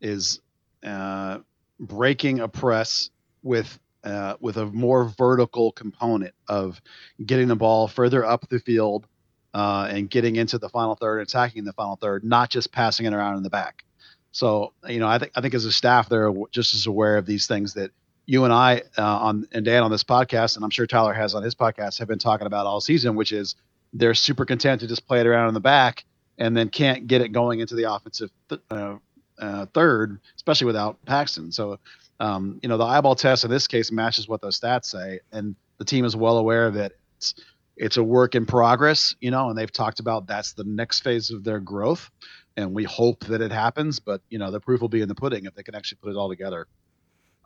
is 0.00 0.40
uh, 0.86 1.38
breaking 1.80 2.40
a 2.40 2.48
press 2.48 3.10
with 3.42 3.78
uh, 4.04 4.36
with 4.40 4.56
a 4.56 4.66
more 4.66 5.12
vertical 5.18 5.72
component 5.72 6.34
of 6.48 6.80
getting 7.24 7.48
the 7.48 7.56
ball 7.56 7.88
further 7.88 8.24
up 8.24 8.48
the 8.48 8.60
field 8.60 9.06
uh, 9.54 9.88
and 9.90 10.08
getting 10.08 10.36
into 10.36 10.56
the 10.56 10.68
final 10.68 10.94
third, 10.94 11.20
attacking 11.20 11.64
the 11.64 11.72
final 11.72 11.96
third, 11.96 12.24
not 12.24 12.48
just 12.48 12.72
passing 12.72 13.06
it 13.06 13.12
around 13.12 13.36
in 13.36 13.42
the 13.42 13.50
back. 13.50 13.84
So 14.30 14.72
you 14.86 15.00
know, 15.00 15.08
I 15.08 15.18
think 15.18 15.32
I 15.34 15.40
think 15.40 15.54
as 15.54 15.64
a 15.64 15.72
staff, 15.72 16.08
they're 16.08 16.32
just 16.52 16.74
as 16.74 16.86
aware 16.86 17.16
of 17.16 17.26
these 17.26 17.46
things 17.46 17.74
that 17.74 17.90
you 18.28 18.44
and 18.44 18.52
I 18.52 18.82
uh, 18.98 19.02
on 19.02 19.48
and 19.52 19.64
Dan 19.64 19.82
on 19.82 19.90
this 19.90 20.04
podcast, 20.04 20.56
and 20.56 20.64
I'm 20.64 20.70
sure 20.70 20.86
Tyler 20.86 21.14
has 21.14 21.34
on 21.34 21.42
his 21.42 21.54
podcast, 21.54 21.98
have 21.98 22.08
been 22.08 22.18
talking 22.18 22.46
about 22.46 22.66
all 22.66 22.78
season, 22.78 23.16
which 23.16 23.32
is 23.32 23.54
they're 23.94 24.12
super 24.12 24.44
content 24.44 24.82
to 24.82 24.86
just 24.86 25.08
play 25.08 25.20
it 25.20 25.26
around 25.26 25.48
in 25.48 25.54
the 25.54 25.60
back 25.60 26.04
and 26.36 26.54
then 26.54 26.68
can't 26.68 27.06
get 27.06 27.22
it 27.22 27.32
going 27.32 27.60
into 27.60 27.74
the 27.74 27.90
offensive 27.90 28.30
th- 28.50 28.60
uh, 28.70 28.96
uh, 29.40 29.64
third, 29.72 30.20
especially 30.36 30.66
without 30.66 31.02
Paxton. 31.06 31.50
So, 31.50 31.78
um, 32.20 32.60
you 32.62 32.68
know, 32.68 32.76
the 32.76 32.84
eyeball 32.84 33.14
test 33.14 33.44
in 33.44 33.50
this 33.50 33.66
case 33.66 33.90
matches 33.90 34.28
what 34.28 34.42
those 34.42 34.60
stats 34.60 34.84
say, 34.84 35.20
and 35.32 35.56
the 35.78 35.86
team 35.86 36.04
is 36.04 36.14
well 36.14 36.36
aware 36.36 36.70
that 36.70 36.92
it's 37.16 37.34
it's 37.78 37.96
a 37.96 38.04
work 38.04 38.34
in 38.34 38.44
progress, 38.44 39.16
you 39.22 39.30
know, 39.30 39.48
and 39.48 39.56
they've 39.56 39.72
talked 39.72 40.00
about 40.00 40.26
that's 40.26 40.52
the 40.52 40.64
next 40.64 41.00
phase 41.00 41.30
of 41.30 41.44
their 41.44 41.60
growth, 41.60 42.10
and 42.58 42.74
we 42.74 42.84
hope 42.84 43.24
that 43.24 43.40
it 43.40 43.52
happens. 43.52 44.00
But 44.00 44.20
you 44.28 44.38
know, 44.38 44.50
the 44.50 44.60
proof 44.60 44.82
will 44.82 44.90
be 44.90 45.00
in 45.00 45.08
the 45.08 45.14
pudding 45.14 45.46
if 45.46 45.54
they 45.54 45.62
can 45.62 45.74
actually 45.74 45.98
put 46.02 46.10
it 46.10 46.16
all 46.16 46.28
together. 46.28 46.66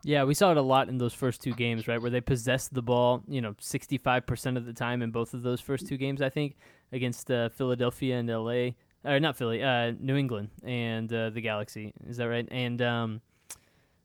Yeah, 0.03 0.25
we 0.25 0.33
saw 0.33 0.51
it 0.51 0.57
a 0.57 0.61
lot 0.61 0.89
in 0.89 0.97
those 0.97 1.13
first 1.13 1.41
two 1.41 1.53
games, 1.53 1.87
right, 1.87 2.01
where 2.01 2.11
they 2.11 2.19
possessed 2.19 2.73
the 2.73 2.81
ball, 2.81 3.23
you 3.27 3.39
know, 3.41 3.53
65% 3.53 4.57
of 4.57 4.65
the 4.65 4.73
time 4.73 5.01
in 5.01 5.11
both 5.11 5.33
of 5.33 5.43
those 5.43 5.61
first 5.61 5.87
two 5.87 5.95
games, 5.95 6.21
I 6.21 6.29
think, 6.29 6.57
against 6.91 7.31
uh, 7.31 7.49
Philadelphia 7.49 8.17
and 8.17 8.29
LA. 8.29 8.71
Or 9.05 9.19
not 9.19 9.35
Philly, 9.35 9.61
uh, 9.61 9.93
New 9.99 10.15
England 10.15 10.49
and 10.63 11.11
uh, 11.11 11.29
the 11.29 11.41
Galaxy. 11.41 11.93
Is 12.07 12.17
that 12.17 12.29
right? 12.29 12.47
And 12.51 12.81
um, 12.81 13.21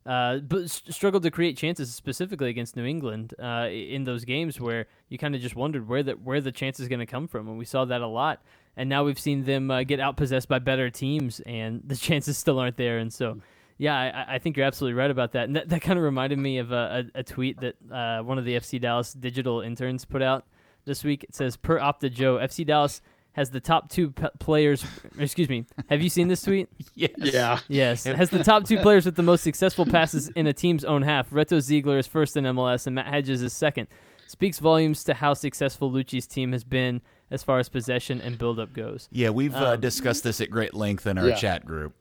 uh, 0.09 0.38
but 0.38 0.70
struggled 0.70 1.22
to 1.22 1.30
create 1.30 1.57
chances 1.57 1.94
specifically 1.94 2.49
against 2.49 2.76
New 2.76 2.86
England 2.86 3.34
uh, 3.38 3.68
in 3.70 4.05
those 4.05 4.24
games 4.24 4.59
where 4.59 4.86
you 5.11 5.18
kind 5.18 5.34
of 5.34 5.40
just 5.42 5.55
wondered 5.55 5.86
where 5.86 6.03
the 6.03 6.12
where 6.12 6.40
the 6.40 6.51
chance 6.51 6.80
is 6.80 6.88
going 6.88 7.01
to 7.01 7.07
come 7.07 7.28
from, 7.28 7.46
and 7.46 7.59
we 7.59 7.66
saw 7.66 7.84
that 7.84 8.01
a 8.01 8.07
lot. 8.07 8.42
And 8.74 8.88
now 8.88 9.05
we've 9.05 9.18
seen 9.18 9.44
them 9.44 9.70
uh, 9.70 9.82
get 9.82 10.01
outpossessed 10.01 10.49
by 10.49 10.61
better 10.61 10.88
teams, 10.88 11.40
and 11.40 11.82
the 11.84 11.96
chances 12.09 12.38
still 12.38 12.59
aren't 12.59 12.78
there. 12.78 12.96
And 12.99 13.12
so, 13.12 13.40
yeah, 13.78 14.24
I, 14.28 14.34
I 14.34 14.38
think 14.38 14.56
you're 14.56 14.66
absolutely 14.66 14.98
right 14.98 15.10
about 15.10 15.32
that. 15.32 15.44
And 15.44 15.56
that, 15.56 15.68
that 15.70 15.80
kind 15.82 15.98
of 15.98 16.04
reminded 16.04 16.38
me 16.38 16.58
of 16.58 16.72
a, 16.72 17.06
a, 17.14 17.20
a 17.20 17.22
tweet 17.22 17.60
that 17.60 17.76
uh, 17.92 18.22
one 18.22 18.36
of 18.38 18.44
the 18.44 18.56
FC 18.56 18.80
Dallas 18.80 19.12
digital 19.12 19.60
interns 19.60 20.04
put 20.04 20.20
out 20.22 20.44
this 20.84 21.04
week. 21.04 21.24
It 21.24 21.34
says, 21.34 21.56
per 21.56 21.78
Opta 21.78 22.12
Joe, 22.12 22.36
FC 22.36 22.66
Dallas 22.66 23.00
has 23.32 23.50
the 23.50 23.60
top 23.60 23.88
two 23.88 24.10
p- 24.10 24.26
players. 24.40 24.84
Excuse 25.18 25.48
me. 25.48 25.64
Have 25.88 26.02
you 26.02 26.08
seen 26.10 26.28
this 26.28 26.42
tweet? 26.42 26.68
Yes. 26.94 27.10
Yeah, 27.16 27.58
Yes, 27.68 28.06
It 28.06 28.16
has 28.16 28.30
the 28.30 28.42
top 28.42 28.64
two 28.64 28.78
players 28.82 29.04
with 29.04 29.14
the 29.14 29.22
most 29.22 29.42
successful 29.44 29.86
passes 29.86 30.28
in 30.30 30.48
a 30.48 30.52
team's 30.52 30.84
own 30.84 31.02
half. 31.02 31.30
Reto 31.30 31.60
Ziegler 31.60 31.98
is 31.98 32.06
first 32.08 32.36
in 32.36 32.42
MLS, 32.44 32.86
and 32.88 32.96
Matt 32.96 33.06
Hedges 33.06 33.40
is 33.42 33.52
second. 33.52 33.86
Speaks 34.26 34.58
volumes 34.58 35.04
to 35.04 35.14
how 35.14 35.34
successful 35.34 35.90
Luchi's 35.92 36.26
team 36.26 36.50
has 36.52 36.64
been 36.64 37.00
as 37.30 37.42
far 37.44 37.58
as 37.60 37.68
possession 37.68 38.20
and 38.20 38.36
build-up 38.38 38.72
goes. 38.72 39.08
Yeah, 39.12 39.30
we've 39.30 39.54
uh, 39.54 39.72
Um, 39.74 39.80
discussed 39.80 40.24
this 40.24 40.40
at 40.40 40.50
great 40.50 40.74
length 40.74 41.06
in 41.06 41.16
our 41.16 41.28
Yeah. 41.28 41.34
chat 41.36 41.64
group. 41.64 41.94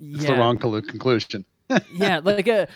It's 0.00 0.24
the 0.24 0.34
wrong 0.34 0.58
conclusion. 0.58 1.44
yeah, 1.94 2.20
like 2.22 2.46
a 2.48 2.68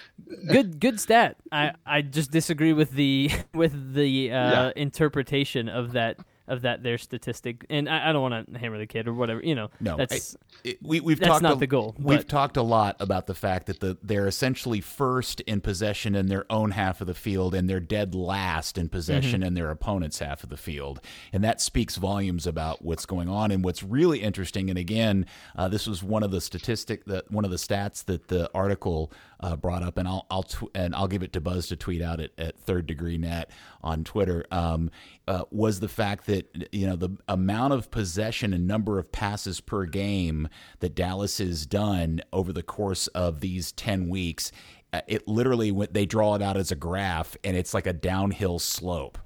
good 0.51 0.81
good 0.81 0.99
stat. 0.99 1.37
I 1.53 1.73
I 1.87 2.03
just 2.03 2.31
disagree 2.31 2.73
with 2.73 2.93
the 2.93 3.31
with 3.55 3.95
the 3.95 4.33
uh, 4.33 4.51
Yeah. 4.51 4.73
interpretation 4.77 5.69
of 5.69 5.93
that 5.93 6.17
of 6.49 6.63
that 6.63 6.83
their 6.83 6.99
statistic, 6.99 7.65
and 7.71 7.89
I, 7.89 8.11
I 8.11 8.13
don't 8.13 8.23
want 8.23 8.53
to 8.53 8.59
hammer 8.59 8.79
the 8.79 8.87
kid 8.87 9.07
or 9.09 9.15
whatever. 9.15 9.41
You 9.43 9.55
know, 9.55 9.71
No, 9.81 9.97
that's 9.97 10.37
It- 10.65 10.79
we, 10.83 11.01
we've 11.01 11.19
That's 11.21 11.29
talked 11.31 11.43
not 11.43 11.53
a- 11.55 11.59
the 11.61 11.67
goal, 11.67 11.95
We've 11.99 12.19
but- 12.21 12.29
talked 12.29 12.57
a 12.57 12.63
lot 12.63 12.97
about 13.01 13.27
the 13.27 13.35
fact 13.35 13.67
that 13.67 13.81
the, 13.81 13.97
they're 14.03 14.27
essentially 14.27 14.81
first 14.81 15.41
in 15.43 15.61
possession 15.61 16.15
in 16.15 16.27
their 16.27 16.45
own 16.51 16.73
half 16.73 17.01
of 17.01 17.07
the 17.07 17.15
field, 17.15 17.55
and 17.55 17.69
they're 17.69 17.81
dead 17.81 18.15
last 18.15 18.79
in 18.79 18.89
possession 18.89 19.41
Mm-hmm. 19.41 19.47
in 19.49 19.55
their 19.55 19.71
opponent's 19.71 20.19
half 20.19 20.43
of 20.43 20.49
the 20.51 20.57
field, 20.57 21.01
and 21.33 21.43
that 21.45 21.61
speaks 21.61 21.97
volumes 21.97 22.47
about 22.47 22.83
what's 22.85 23.07
going 23.07 23.29
on. 23.29 23.51
And 23.51 23.65
what's 23.65 23.83
really 23.83 24.21
interesting, 24.23 24.69
and 24.71 24.79
again, 24.79 25.27
uh, 25.57 25.69
this 25.69 25.87
was 25.87 26.03
one 26.03 26.23
of 26.23 26.31
the 26.31 26.41
statistic 26.41 27.05
that 27.07 27.31
one 27.31 27.45
of 27.45 27.51
the 27.51 27.57
stats 27.57 28.05
that 28.07 28.29
the 28.29 28.51
article 28.55 29.13
uh, 29.41 29.55
brought 29.57 29.83
up, 29.83 29.99
and 29.99 30.09
I'll 30.09 30.27
I'll 30.31 30.43
tw- 30.43 30.71
and 30.75 30.95
I'll 30.95 31.07
give 31.09 31.23
it 31.23 31.33
to 31.35 31.41
Buzz 31.41 31.69
to 31.69 31.77
tweet 31.77 32.03
out 32.03 32.21
at, 32.21 32.31
at 32.39 32.59
Third 32.59 32.87
Degree 32.87 33.19
Net 33.19 33.51
on 33.83 34.05
Twitter. 34.05 34.45
Um, 34.51 34.91
uh, 35.27 35.45
was 35.51 35.81
the 35.81 35.89
fact 35.89 36.27
that 36.27 36.69
you 36.73 36.87
know 36.87 36.97
the 36.97 37.11
amount 37.29 37.75
of 37.75 37.91
possession 37.91 38.53
and 38.53 38.67
number 38.67 38.99
of 38.99 39.13
passes 39.13 39.61
per 39.61 39.85
game 39.85 40.49
that 40.81 40.95
Dallas 40.95 41.39
has 41.39 41.67
done 41.67 42.21
over 42.33 42.53
the 42.53 42.63
course 42.63 43.07
of 43.09 43.41
these 43.41 43.73
ten 43.73 44.09
weeks. 44.09 44.51
uh, 44.93 45.03
It 45.07 45.29
literally 45.29 45.71
they 45.91 46.07
draw 46.07 46.35
it 46.35 46.43
out 46.43 46.57
as 46.57 46.73
a 46.73 46.77
graph, 46.77 47.37
and 47.45 47.57
it's 47.57 47.75
like 47.75 47.87
a 47.87 47.93
downhill 47.93 48.59
slope. 48.59 49.19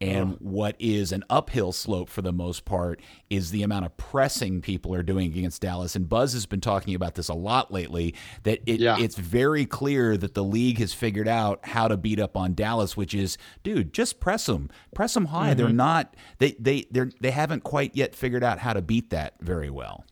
And 0.00 0.36
what 0.38 0.76
is 0.78 1.10
an 1.10 1.24
uphill 1.28 1.72
slope 1.72 2.08
for 2.08 2.22
the 2.22 2.32
most 2.32 2.64
part 2.64 3.00
is 3.30 3.50
the 3.50 3.62
amount 3.62 3.84
of 3.84 3.96
pressing 3.96 4.60
people 4.60 4.94
are 4.94 5.02
doing 5.02 5.32
against 5.32 5.60
Dallas. 5.60 5.96
And 5.96 6.08
Buzz 6.08 6.34
has 6.34 6.46
been 6.46 6.60
talking 6.60 6.94
about 6.94 7.16
this 7.16 7.28
a 7.28 7.34
lot 7.34 7.72
lately. 7.72 8.14
That 8.44 8.60
it, 8.64 8.80
Yeah. 8.80 8.96
it's 8.98 9.16
very 9.16 9.66
clear 9.66 10.16
that 10.16 10.34
the 10.34 10.44
league 10.44 10.78
has 10.78 10.94
figured 10.94 11.26
out 11.26 11.60
how 11.66 11.88
to 11.88 11.96
beat 11.96 12.20
up 12.20 12.36
on 12.36 12.54
Dallas, 12.54 12.96
which 12.96 13.14
is, 13.14 13.38
dude, 13.64 13.92
just 13.92 14.20
press 14.20 14.46
them, 14.46 14.70
press 14.94 15.14
them 15.14 15.26
high. 15.26 15.54
They're 15.54 15.66
mm-hmm. 15.66 15.76
not 15.76 16.14
they 16.38 16.52
they 16.60 16.86
they 16.90 17.10
they 17.20 17.30
haven't 17.32 17.64
quite 17.64 17.96
yet 17.96 18.14
figured 18.14 18.44
out 18.44 18.60
how 18.60 18.74
to 18.74 18.82
beat 18.82 19.10
that 19.10 19.34
very 19.40 19.70
well. 19.70 20.04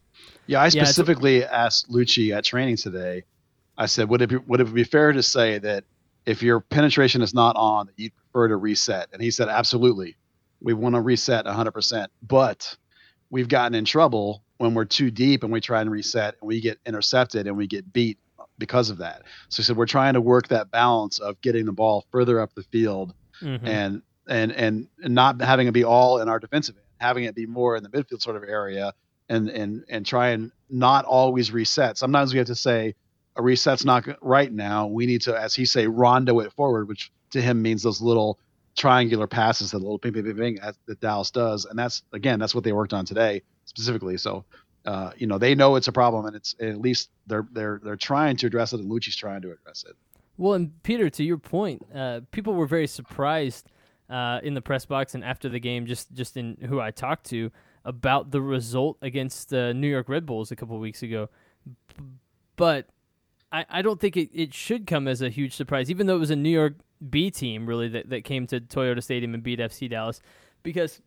Yeah, 0.47 0.61
I 0.61 0.65
Yeah, 0.67 0.85
specifically 0.85 1.45
asked 1.45 1.91
Luchi 1.91 2.35
at 2.37 2.45
training 2.45 2.77
today. 2.77 3.25
I 3.79 3.87
said, 3.87 4.09
would 4.09 4.23
it 4.23 4.31
be, 4.31 4.37
would 4.37 4.61
it 4.61 4.73
be 4.73 4.85
fair 4.85 5.13
to 5.13 5.23
say 5.23 5.59
that 5.59 5.85
if 6.27 6.43
your 6.43 6.61
penetration 6.61 7.23
is 7.23 7.33
not 7.33 7.57
on, 7.57 7.89
you'd 7.97 8.13
prefer 8.17 8.49
to 8.49 8.57
reset? 8.57 9.09
And 9.13 9.23
he 9.23 9.31
said, 9.31 9.49
absolutely. 9.49 10.17
We 10.61 10.75
want 10.75 10.95
to 10.97 11.01
reset 11.01 11.45
100%. 11.45 12.09
But 12.27 12.77
we've 13.31 13.49
gotten 13.49 13.75
in 13.75 13.85
trouble 13.85 14.43
when 14.59 14.75
we're 14.75 14.85
too 14.87 15.11
deep 15.11 15.43
and 15.45 15.53
we 15.53 15.61
try 15.61 15.81
and 15.81 15.91
reset 15.91 16.35
and 16.41 16.49
we 16.49 16.61
get 16.61 16.79
intercepted 16.87 17.47
and 17.47 17.57
we 17.57 17.67
get 17.67 17.93
beat 17.93 18.19
because 18.59 18.91
of 18.91 18.99
that. 18.99 19.23
So 19.51 19.59
he 19.59 19.63
said, 19.65 19.77
we're 19.77 19.87
trying 19.87 20.15
to 20.15 20.21
work 20.21 20.49
that 20.49 20.71
balance 20.71 21.19
of 21.19 21.41
getting 21.43 21.67
the 21.67 21.73
ball 21.73 22.07
further 22.11 22.41
up 22.41 22.55
the 22.55 22.63
field 22.65 23.15
Mhm. 23.43 23.61
and 23.67 24.03
and 24.29 24.51
and 24.53 24.89
and 25.03 25.15
not 25.15 25.41
having 25.43 25.69
it 25.69 25.73
be 25.73 25.85
all 25.85 26.21
in 26.23 26.29
our 26.29 26.39
defensive 26.41 26.75
end, 26.75 26.85
having 26.99 27.25
it 27.25 27.35
be 27.35 27.45
more 27.45 27.77
in 27.77 27.83
the 27.83 27.91
midfield 27.91 28.23
sort 28.23 28.35
of 28.35 28.45
area, 28.45 28.95
and 29.29 29.51
and 29.51 29.85
and 29.91 30.07
try 30.07 30.29
and 30.29 30.51
not 30.71 31.05
always 31.05 31.53
reset. 31.53 31.99
Sometimes 31.99 32.33
we 32.33 32.39
have 32.39 32.47
to 32.47 32.55
say 32.55 32.95
a 33.37 33.43
reset's 33.43 33.85
not 33.85 34.05
right 34.23 34.53
now. 34.53 34.87
We 34.87 35.07
need 35.07 35.23
to, 35.23 35.39
as 35.39 35.55
he 35.55 35.65
say, 35.65 35.87
rondo 35.87 36.41
it 36.41 36.53
forward, 36.53 36.89
which 36.89 37.13
to 37.31 37.41
him 37.41 37.63
means 37.63 37.83
those 37.83 38.01
little 38.01 38.39
triangular 38.77 39.27
passes, 39.27 39.71
that 39.71 39.79
little 39.79 39.99
ping 39.99 40.13
ping 40.13 40.25
ping 40.25 40.37
ping 40.37 40.59
that 40.87 41.01
Dallas 41.01 41.31
does, 41.31 41.65
and 41.65 41.79
that's 41.79 42.03
again 42.13 42.39
that's 42.39 42.55
what 42.55 42.65
they 42.65 42.73
worked 42.73 42.93
on 42.93 43.05
today 43.05 43.43
specifically. 43.65 44.17
So. 44.17 44.45
Uh, 44.85 45.11
you 45.17 45.27
know 45.27 45.37
they 45.37 45.53
know 45.53 45.75
it's 45.75 45.89
a 45.89 45.93
problem, 45.93 46.27
and 46.27 46.37
it's 46.37 46.55
at 46.61 46.81
least 46.81 47.11
they're 47.27 47.49
they're 47.51 47.81
they're 47.83 47.97
trying 47.97 48.37
to 48.37 48.47
address 48.47 48.73
it, 48.73 48.79
and 48.79 48.89
Luchi's 48.89 49.17
trying 49.17 49.43
to 49.43 49.51
address 49.51 49.85
it. 49.85 49.97
Well, 50.37 50.53
and 50.53 50.81
Peter, 50.85 51.11
to 51.11 51.25
your 51.25 51.39
point, 51.39 51.85
uh, 51.93 52.21
people 52.31 52.55
were 52.55 52.69
very 52.69 52.87
surprised 52.87 53.69
uh, 54.09 54.41
in 54.43 54.55
the 54.55 54.61
press 54.61 54.85
box 54.85 55.15
and 55.15 55.25
after 55.25 55.49
the 55.49 55.59
game, 55.59 55.87
just 55.87 56.13
just 56.13 56.37
in 56.37 56.57
who 56.69 56.81
I 56.81 56.91
talked 56.91 57.27
to 57.31 57.51
about 57.85 58.31
the 58.31 58.43
result 58.43 58.99
against 59.03 59.51
the 59.51 59.73
New 59.73 59.89
York 59.89 60.09
Red 60.09 60.27
Bulls 60.27 60.51
a 60.51 60.57
couple 60.57 60.79
weeks 60.79 61.03
ago. 61.03 61.29
But 62.57 62.89
I, 63.53 63.65
I 63.69 63.83
don't 63.83 64.01
think 64.01 64.17
it, 64.17 64.31
it 64.33 64.55
should 64.55 64.87
come 64.87 65.07
as 65.09 65.23
a 65.23 65.31
huge 65.31 65.55
surprise, 65.55 65.91
even 65.91 66.07
though 66.07 66.17
it 66.17 66.21
was 66.21 66.31
a 66.31 66.37
New 66.37 66.51
York 66.51 66.75
B 67.11 67.31
team 67.31 67.67
really 67.67 67.89
that, 67.89 68.11
that 68.11 68.25
came 68.25 68.47
to 68.49 68.61
Toyota 68.61 69.03
Stadium 69.03 69.35
and 69.35 69.43
beat 69.43 69.59
FC 69.59 69.89
Dallas, 69.89 70.21
because 70.63 71.01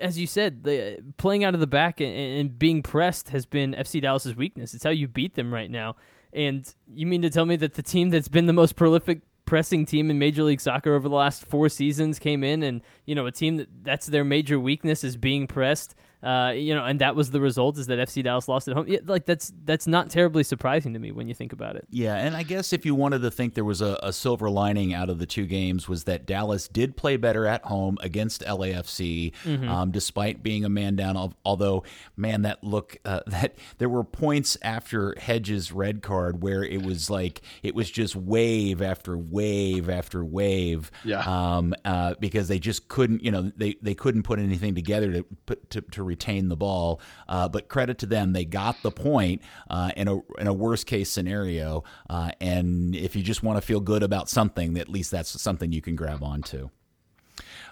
as 0.00 0.18
you 0.18 0.26
said, 0.26 0.62
the 0.62 1.02
playing 1.16 1.44
out 1.44 1.54
of 1.54 1.60
the 1.60 1.66
back 1.66 2.00
and, 2.00 2.14
and 2.14 2.58
being 2.58 2.82
pressed 2.82 3.30
has 3.30 3.46
been 3.46 3.72
FC 3.74 4.00
Dallas's 4.00 4.36
weakness. 4.36 4.74
It's 4.74 4.84
how 4.84 4.90
you 4.90 5.08
beat 5.08 5.34
them 5.34 5.52
right 5.52 5.70
now. 5.70 5.96
And 6.32 6.72
you 6.86 7.06
mean 7.06 7.22
to 7.22 7.30
tell 7.30 7.46
me 7.46 7.56
that 7.56 7.74
the 7.74 7.82
team 7.82 8.10
that's 8.10 8.28
been 8.28 8.46
the 8.46 8.52
most 8.52 8.76
prolific 8.76 9.22
pressing 9.46 9.84
team 9.84 10.10
in 10.10 10.18
Major 10.18 10.44
League 10.44 10.60
Soccer 10.60 10.94
over 10.94 11.08
the 11.08 11.14
last 11.14 11.44
four 11.44 11.68
seasons 11.68 12.20
came 12.20 12.44
in, 12.44 12.62
and 12.62 12.82
you 13.04 13.16
know 13.16 13.26
a 13.26 13.32
team 13.32 13.56
that 13.56 13.68
that's 13.82 14.06
their 14.06 14.24
major 14.24 14.60
weakness 14.60 15.02
is 15.02 15.16
being 15.16 15.48
pressed. 15.48 15.96
Uh, 16.22 16.52
you 16.54 16.74
know, 16.74 16.84
and 16.84 17.00
that 17.00 17.16
was 17.16 17.30
the 17.30 17.40
result 17.40 17.78
is 17.78 17.86
that 17.86 17.98
FC 17.98 18.22
Dallas 18.22 18.46
lost 18.46 18.68
at 18.68 18.74
home. 18.74 18.86
Yeah, 18.86 18.98
like 19.06 19.24
that's 19.24 19.52
that's 19.64 19.86
not 19.86 20.10
terribly 20.10 20.42
surprising 20.42 20.92
to 20.92 20.98
me 20.98 21.12
when 21.12 21.28
you 21.28 21.34
think 21.34 21.52
about 21.52 21.76
it. 21.76 21.86
Yeah, 21.90 22.16
and 22.16 22.36
I 22.36 22.42
guess 22.42 22.72
if 22.72 22.84
you 22.84 22.94
wanted 22.94 23.22
to 23.22 23.30
think 23.30 23.54
there 23.54 23.64
was 23.64 23.80
a, 23.80 23.98
a 24.02 24.12
silver 24.12 24.50
lining 24.50 24.92
out 24.92 25.08
of 25.08 25.18
the 25.18 25.26
two 25.26 25.46
games 25.46 25.88
was 25.88 26.04
that 26.04 26.26
Dallas 26.26 26.68
did 26.68 26.96
play 26.96 27.16
better 27.16 27.46
at 27.46 27.64
home 27.64 27.96
against 28.02 28.42
LAFC, 28.42 29.32
um, 29.66 29.90
despite 29.90 30.42
being 30.42 30.64
a 30.64 30.68
man 30.68 30.94
down. 30.94 31.34
Although, 31.44 31.84
man, 32.16 32.42
that 32.42 32.62
look 32.62 32.98
uh, 33.04 33.20
that 33.26 33.54
there 33.78 33.88
were 33.88 34.04
points 34.04 34.58
after 34.62 35.14
Hedges' 35.18 35.72
red 35.72 36.02
card 36.02 36.42
where 36.42 36.62
it 36.62 36.84
was 36.84 37.08
like 37.08 37.40
it 37.62 37.74
was 37.74 37.90
just 37.90 38.14
wave 38.14 38.82
after 38.82 39.16
wave 39.16 39.88
after 39.88 40.22
wave. 40.22 40.90
Yeah. 41.04 41.20
Um, 41.20 41.74
uh, 41.84 42.14
because 42.20 42.48
they 42.48 42.58
just 42.58 42.88
couldn't, 42.88 43.24
you 43.24 43.30
know, 43.30 43.50
they, 43.56 43.76
they 43.80 43.94
couldn't 43.94 44.24
put 44.24 44.38
anything 44.38 44.74
together 44.74 45.12
to 45.12 45.24
put 45.46 45.70
to, 45.70 45.80
to 45.80 46.02
retain 46.10 46.48
the 46.48 46.56
ball. 46.56 47.00
Uh, 47.28 47.48
but 47.48 47.68
credit 47.68 47.96
to 47.98 48.06
them, 48.06 48.32
they 48.32 48.44
got 48.44 48.76
the 48.82 48.90
point 48.90 49.40
uh, 49.70 49.90
in 49.96 50.08
a 50.08 50.16
in 50.38 50.46
a 50.46 50.52
worst 50.52 50.86
case 50.86 51.08
scenario. 51.10 51.84
Uh, 52.08 52.30
and 52.40 52.94
if 52.94 53.14
you 53.16 53.22
just 53.22 53.42
want 53.42 53.56
to 53.56 53.62
feel 53.62 53.80
good 53.80 54.02
about 54.02 54.28
something, 54.28 54.76
at 54.76 54.88
least 54.88 55.10
that's 55.10 55.40
something 55.40 55.72
you 55.72 55.80
can 55.82 55.96
grab 55.96 56.22
onto. 56.22 56.68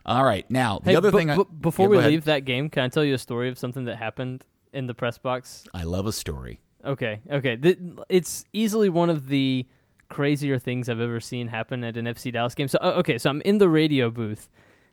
All 0.06 0.24
right, 0.24 0.48
now 0.50 0.78
the 0.78 0.90
Hey, 0.92 0.96
other 0.96 1.10
bu- 1.10 1.18
thing. 1.18 1.30
I, 1.30 1.36
bu- 1.36 1.44
before 1.60 1.86
Yeah, 1.86 1.90
we 1.90 1.98
ahead. 1.98 2.10
leave 2.10 2.24
that 2.24 2.44
game, 2.46 2.70
can 2.70 2.84
I 2.84 2.88
tell 2.88 3.04
you 3.04 3.14
a 3.14 3.18
story 3.18 3.48
of 3.48 3.58
something 3.58 3.84
that 3.84 3.96
happened 3.96 4.44
in 4.72 4.86
the 4.86 4.94
press 4.94 5.18
box? 5.18 5.64
I 5.74 5.82
love 5.82 6.06
a 6.06 6.12
story. 6.12 6.60
Okay, 6.84 7.20
okay. 7.30 7.58
It's 8.08 8.44
easily 8.52 8.88
one 8.88 9.10
of 9.10 9.28
the 9.28 9.66
crazier 10.08 10.58
things 10.58 10.88
I've 10.88 11.00
ever 11.00 11.20
seen 11.20 11.48
happen 11.48 11.84
at 11.84 11.96
an 11.98 12.06
FC 12.06 12.32
Dallas 12.32 12.54
game. 12.54 12.68
So, 12.68 12.78
uh, 12.80 12.92
okay, 13.00 13.18
so 13.18 13.28
I'm 13.28 13.42
in 13.42 13.58
the 13.58 13.68
radio 13.68 14.10
booth, 14.10 14.48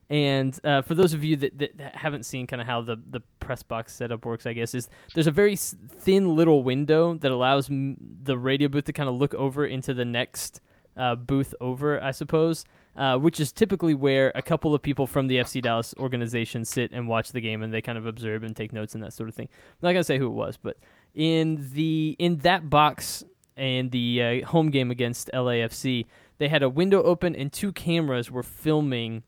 and 0.09 0.57
uh, 0.63 0.81
for 0.83 0.93
those 0.93 1.13
of 1.13 1.23
you 1.23 1.35
that, 1.37 1.57
that 1.57 1.95
haven't 1.95 2.25
seen 2.25 2.45
kind 2.45 2.61
of 2.61 2.67
how 2.67 2.81
the, 2.81 2.97
the 3.09 3.21
press 3.39 3.63
box 3.63 3.93
setup 3.93 4.25
works, 4.25 4.45
I 4.45 4.53
guess 4.53 4.75
is 4.75 4.87
there's 5.13 5.27
a 5.27 5.31
very 5.31 5.55
thin 5.55 6.35
little 6.35 6.63
window 6.63 7.15
that 7.15 7.31
allows 7.31 7.69
m- 7.69 7.97
the 8.21 8.37
radio 8.37 8.67
booth 8.67 8.85
to 8.85 8.93
kind 8.93 9.09
of 9.09 9.15
look 9.15 9.33
over 9.33 9.65
into 9.65 9.93
the 9.93 10.05
next 10.05 10.61
uh, 10.95 11.15
booth 11.15 11.55
over, 11.59 12.01
I 12.01 12.11
suppose. 12.11 12.65
Uh, 12.97 13.17
which 13.17 13.41
is 13.41 13.51
typically 13.51 13.93
where 13.93 14.31
a 14.35 14.41
couple 14.41 14.73
of 14.73 14.81
people 14.81 15.05
from 15.05 15.27
the 15.27 15.35
FC 15.35 15.61
Dallas 15.61 15.93
organization 15.99 16.63
sit 16.63 16.93
and 16.93 17.09
watch 17.09 17.33
the 17.33 17.41
game, 17.41 17.61
and 17.61 17.73
they 17.73 17.81
kind 17.81 17.97
of 17.97 18.05
observe 18.05 18.41
and 18.41 18.55
take 18.55 18.71
notes 18.71 18.95
and 18.95 19.03
that 19.03 19.11
sort 19.11 19.27
of 19.27 19.35
thing. 19.35 19.49
I'm 19.51 19.87
not 19.87 19.91
gonna 19.91 20.05
say 20.05 20.17
who 20.17 20.27
it 20.27 20.29
was, 20.29 20.55
but 20.55 20.77
in 21.13 21.71
the 21.73 22.15
in 22.19 22.37
that 22.37 22.69
box 22.69 23.25
and 23.57 23.91
the 23.91 24.41
uh, 24.43 24.47
home 24.47 24.69
game 24.69 24.91
against 24.91 25.29
LAFC, 25.33 26.05
they 26.37 26.47
had 26.47 26.63
a 26.63 26.69
window 26.69 27.03
open 27.03 27.35
and 27.35 27.51
two 27.51 27.73
cameras 27.73 28.31
were 28.31 28.43
filming 28.43 29.23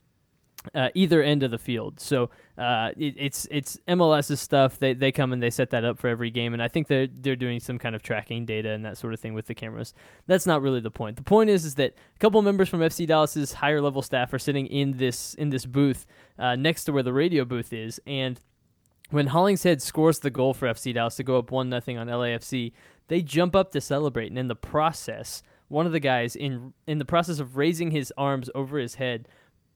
uh, 0.74 0.90
either 0.94 1.22
end 1.22 1.44
of 1.44 1.52
the 1.52 1.58
field. 1.58 2.00
So 2.00 2.30
uh, 2.58 2.92
it, 2.98 3.16
it's 3.18 3.48
it's 3.52 3.78
MLS's 3.88 4.42
stuff. 4.42 4.80
They 4.80 4.94
they 4.94 5.12
come 5.12 5.34
and 5.34 5.42
they 5.42 5.50
set 5.50 5.70
that 5.72 5.84
up 5.84 6.00
for 6.00 6.08
every 6.08 6.32
game, 6.32 6.54
and 6.54 6.62
I 6.62 6.68
think 6.68 6.88
they're 6.88 7.08
they're 7.08 7.36
doing 7.36 7.60
some 7.60 7.78
kind 7.78 7.96
of 7.96 8.02
tracking 8.02 8.46
data 8.46 8.72
and 8.72 8.86
that 8.86 8.98
sort 8.98 9.14
of 9.14 9.20
thing 9.20 9.34
with 9.34 9.48
the 9.48 9.56
cameras. 9.56 9.94
That's 10.26 10.46
not 10.46 10.62
really 10.62 10.80
the 10.80 10.92
point. 10.92 11.18
The 11.18 11.24
point 11.24 11.50
is 11.50 11.66
is 11.66 11.76
that 11.76 11.94
a 12.16 12.20
couple 12.20 12.42
members 12.42 12.70
from 12.70 12.80
FC 12.80 13.08
Dallas's 13.08 13.54
higher 13.54 13.82
level 13.82 14.02
staff 14.02 14.34
are 14.34 14.40
sitting 14.40 14.68
in 14.68 14.98
this 14.98 15.34
in 15.36 15.50
this 15.50 15.66
booth 15.66 16.06
uh, 16.40 16.56
next 16.56 16.86
to 16.86 16.92
where 16.92 17.04
the 17.04 17.14
radio 17.14 17.46
booth 17.46 17.74
is, 17.74 18.00
and 18.08 18.40
when 19.10 19.28
Hollingshead 19.28 19.82
scores 19.82 20.20
the 20.20 20.30
goal 20.30 20.54
for 20.54 20.68
FC 20.68 20.94
Dallas 20.94 21.16
to 21.16 21.24
go 21.24 21.38
up 21.38 21.52
one 21.52 21.70
nothing 21.70 21.98
on 21.98 22.08
LAFC, 22.08 22.74
they 23.08 23.22
jump 23.22 23.56
up 23.56 23.72
to 23.72 23.82
celebrate, 23.82 24.28
and 24.30 24.38
in 24.38 24.48
the 24.48 24.56
process, 24.56 25.44
one 25.68 25.86
of 25.86 25.92
the 25.92 26.00
guys 26.00 26.36
in 26.36 26.74
in 26.86 26.98
the 26.98 27.06
process 27.06 27.40
of 27.40 27.58
raising 27.58 27.92
his 27.92 28.14
arms 28.18 28.50
over 28.56 28.78
his 28.78 28.96
head 28.96 29.28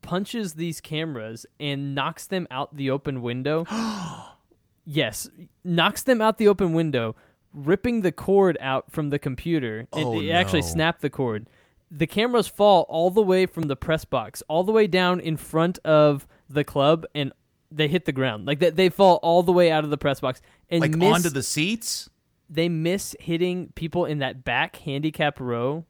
punches 0.02 0.54
these 0.54 0.82
cameras 0.82 1.46
and 1.60 1.94
knocks 1.96 2.28
them 2.28 2.48
out 2.52 2.76
the 2.76 2.90
open 2.90 3.22
window. 3.22 3.66
yes, 4.86 5.30
knocks 5.64 6.04
them 6.04 6.22
out 6.22 6.38
the 6.38 6.48
open 6.48 6.74
window, 6.74 7.16
ripping 7.54 8.02
the 8.02 8.12
cord 8.12 8.58
out 8.62 8.92
from 8.92 9.10
the 9.10 9.20
computer. 9.20 9.88
Oh, 9.94 10.20
it 10.20 10.30
actually 10.32 10.62
no. 10.62 10.68
snapped 10.68 11.02
the 11.02 11.10
cord. 11.10 11.48
The 11.90 12.08
cameras 12.08 12.48
fall 12.48 12.86
all 12.90 13.10
the 13.10 13.22
way 13.22 13.46
from 13.46 13.64
the 13.64 13.76
press 13.76 14.06
box, 14.06 14.42
all 14.48 14.64
the 14.64 14.72
way 14.72 14.88
down 14.88 15.20
in 15.20 15.36
front 15.38 15.78
of 15.84 16.26
the 16.50 16.64
club, 16.64 17.06
and 17.14 17.34
they 17.70 17.88
hit 17.88 18.06
the 18.06 18.12
ground. 18.14 18.46
Like 18.46 18.60
they, 18.60 18.70
they 18.70 18.90
fall 18.90 19.20
all 19.22 19.44
the 19.44 19.52
way 19.52 19.72
out 19.72 19.84
of 19.84 19.90
the 19.90 19.98
press 19.98 20.20
box 20.22 20.42
and 20.70 20.82
Like 20.82 20.92
miss, 20.92 21.14
onto 21.14 21.30
the 21.30 21.44
seats. 21.44 22.10
they 22.50 22.70
miss 22.70 23.16
hitting 23.20 23.72
people 23.76 24.06
in 24.06 24.20
that 24.20 24.44
back 24.46 24.78
handicap 24.78 25.40
row, 25.40 25.86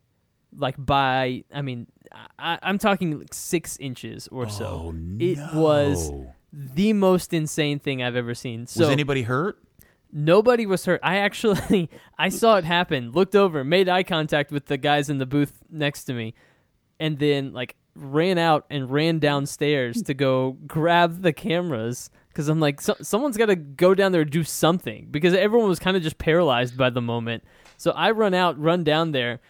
like 0.55 0.75
by 0.77 1.43
I 1.53 1.61
mean 1.61 1.87
I, 2.37 2.59
I'm 2.61 2.77
talking 2.77 3.17
like 3.19 3.33
six 3.33 3.77
inches 3.77 4.27
or 4.29 4.49
so. 4.49 4.93
Oh, 4.93 4.95
It 5.19 5.39
was 5.53 6.11
the 6.51 6.93
most 6.93 7.33
insane 7.33 7.79
thing 7.79 8.03
I've 8.03 8.15
ever 8.15 8.35
seen. 8.35 8.67
So 8.67 8.81
was 8.81 8.89
anybody 8.89 9.23
hurt? 9.23 9.57
nobody 10.11 10.65
was 10.65 10.85
hurt. 10.85 10.99
I 11.03 11.17
actually 11.17 11.89
I 12.17 12.29
saw 12.29 12.57
it 12.57 12.65
happen. 12.65 13.11
Looked 13.11 13.35
over, 13.35 13.63
made 13.63 13.89
eye 13.89 14.03
contact 14.03 14.51
with 14.51 14.65
the 14.65 14.77
guys 14.77 15.09
in 15.09 15.17
the 15.17 15.25
booth 15.25 15.59
next 15.69 16.05
to 16.05 16.13
me, 16.13 16.33
and 16.99 17.17
then 17.19 17.53
like 17.53 17.75
ran 17.95 18.37
out 18.37 18.65
and 18.69 18.89
ran 18.89 19.19
downstairs 19.19 20.01
to 20.03 20.13
go 20.13 20.57
grab 20.65 21.21
the 21.21 21.33
cameras 21.33 22.09
because 22.29 22.47
I'm 22.47 22.59
like, 22.61 22.79
so, 22.79 22.95
someone's 23.01 23.35
got 23.35 23.47
to 23.47 23.57
go 23.57 23.93
down 23.93 24.13
there 24.13 24.21
and 24.21 24.31
do 24.31 24.43
something 24.43 25.07
because 25.11 25.33
everyone 25.33 25.67
was 25.67 25.79
kind 25.79 25.97
of 25.97 26.03
just 26.03 26.17
paralyzed 26.17 26.77
by 26.77 26.89
the 26.89 27.01
moment. 27.01 27.43
So 27.75 27.91
I 27.91 28.11
run 28.11 28.33
out, 28.33 28.57
run 28.57 28.85
down 28.85 29.11
there, 29.11 29.41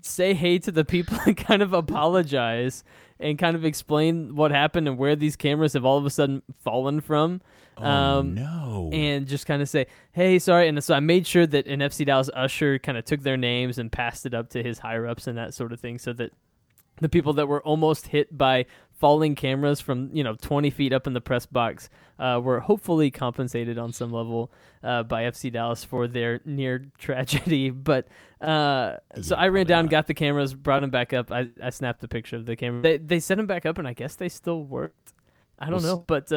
say 0.00 0.34
hey 0.34 0.58
to 0.60 0.72
the 0.72 0.84
people, 0.84 1.18
and 1.26 1.36
kind 1.36 1.62
of 1.62 1.72
apologize 1.72 2.84
and 3.20 3.38
kind 3.38 3.56
of 3.56 3.64
explain 3.64 4.36
what 4.36 4.50
happened 4.50 4.86
and 4.86 4.96
where 4.96 5.16
these 5.16 5.36
cameras 5.36 5.72
have 5.72 5.84
all 5.84 5.98
of 5.98 6.06
a 6.06 6.10
sudden 6.10 6.42
fallen 6.62 7.00
from. 7.00 7.40
Oh, 7.76 7.84
um, 7.84 8.34
no. 8.34 8.90
and 8.92 9.26
just 9.28 9.46
kind 9.46 9.62
of 9.62 9.68
say, 9.68 9.86
"Hey, 10.12 10.38
sorry." 10.40 10.68
And 10.68 10.82
so 10.82 10.94
I 10.94 11.00
made 11.00 11.26
sure 11.26 11.46
that 11.46 11.66
an 11.66 11.80
FC 11.80 12.04
Dallas 12.04 12.28
usher 12.34 12.78
kind 12.78 12.98
of 12.98 13.04
took 13.04 13.22
their 13.22 13.36
names 13.36 13.78
and 13.78 13.90
passed 13.90 14.26
it 14.26 14.34
up 14.34 14.50
to 14.50 14.62
his 14.62 14.80
higher 14.80 15.06
ups 15.06 15.28
and 15.28 15.38
that 15.38 15.54
sort 15.54 15.72
of 15.72 15.78
thing, 15.78 15.98
so 15.98 16.12
that 16.14 16.32
the 17.00 17.08
people 17.08 17.32
that 17.34 17.46
were 17.46 17.62
almost 17.62 18.08
hit 18.08 18.36
by 18.36 18.66
falling 18.98 19.34
cameras 19.34 19.80
from 19.80 20.10
you 20.12 20.22
know 20.24 20.34
20 20.34 20.70
feet 20.70 20.92
up 20.92 21.06
in 21.06 21.12
the 21.14 21.20
press 21.20 21.46
box 21.46 21.88
uh, 22.18 22.40
were 22.42 22.60
hopefully 22.60 23.10
compensated 23.10 23.78
on 23.78 23.92
some 23.92 24.12
level 24.12 24.50
uh, 24.82 25.02
by 25.04 25.22
FC 25.22 25.52
Dallas 25.52 25.84
for 25.84 26.06
their 26.08 26.40
near 26.44 26.86
tragedy. 26.98 27.70
But 27.70 28.08
uh, 28.40 28.96
so 29.22 29.36
I 29.36 29.48
ran 29.48 29.66
down, 29.66 29.84
not. 29.86 29.90
got 29.90 30.06
the 30.08 30.14
cameras, 30.14 30.52
brought 30.54 30.80
them 30.80 30.90
back 30.90 31.12
up. 31.12 31.30
I, 31.32 31.48
I 31.62 31.70
snapped 31.70 32.02
a 32.04 32.08
picture 32.08 32.36
of 32.36 32.46
the 32.46 32.56
camera. 32.56 32.82
They 32.82 32.98
they 32.98 33.20
set 33.20 33.36
them 33.36 33.46
back 33.46 33.64
up, 33.66 33.78
and 33.78 33.86
I 33.88 33.92
guess 33.94 34.16
they 34.16 34.28
still 34.28 34.62
worked. 34.64 35.14
I 35.58 35.70
don't 35.70 35.82
Well, 35.82 35.96
know, 35.96 36.04
but. 36.06 36.30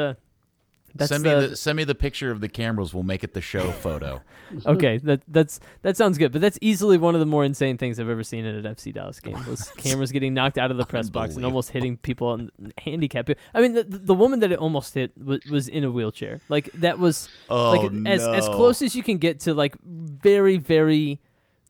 That's 0.95 1.09
send 1.09 1.23
me 1.23 1.29
the- 1.29 1.47
the 1.49 1.55
send 1.55 1.77
me 1.77 1.83
the 1.83 1.95
picture 1.95 2.31
of 2.31 2.41
the 2.41 2.49
cameras. 2.49 2.93
We'll 2.93 3.03
make 3.03 3.23
it 3.23 3.33
the 3.33 3.41
show 3.41 3.71
photo. 3.71 4.21
okay, 4.65 4.97
that 4.99 5.21
that's 5.27 5.59
that 5.81 5.95
sounds 5.97 6.17
good, 6.17 6.31
but 6.31 6.41
that's 6.41 6.57
easily 6.61 6.97
one 6.97 7.13
of 7.15 7.19
the 7.19 7.25
more 7.25 7.43
insane 7.45 7.77
things 7.77 7.99
I've 7.99 8.09
ever 8.09 8.23
seen 8.23 8.45
at 8.45 8.55
an 8.55 8.63
FC 8.63 8.93
Dallas 8.93 9.19
game. 9.19 9.37
Was 9.47 9.69
cameras 9.77 10.11
getting 10.11 10.33
knocked 10.33 10.57
out 10.57 10.71
of 10.71 10.77
the 10.77 10.85
press 10.85 11.09
box 11.09 11.35
and 11.35 11.45
almost 11.45 11.69
hitting 11.69 11.97
people 11.97 12.27
on 12.27 12.51
handicap. 12.77 13.29
I 13.53 13.61
mean, 13.61 13.73
the, 13.73 13.83
the 13.83 14.13
woman 14.13 14.39
that 14.41 14.51
it 14.51 14.59
almost 14.59 14.93
hit 14.93 15.11
was, 15.17 15.39
was 15.49 15.67
in 15.67 15.83
a 15.83 15.91
wheelchair. 15.91 16.41
Like 16.49 16.71
that 16.73 16.99
was 16.99 17.29
Oh 17.49 17.71
like 17.71 17.91
as 18.07 18.25
as 18.27 18.47
close 18.47 18.81
as 18.81 18.95
you 18.95 19.03
can 19.03 19.17
get 19.17 19.39
to 19.41 19.53
like 19.53 19.75
very 19.83 20.57
very 20.57 21.21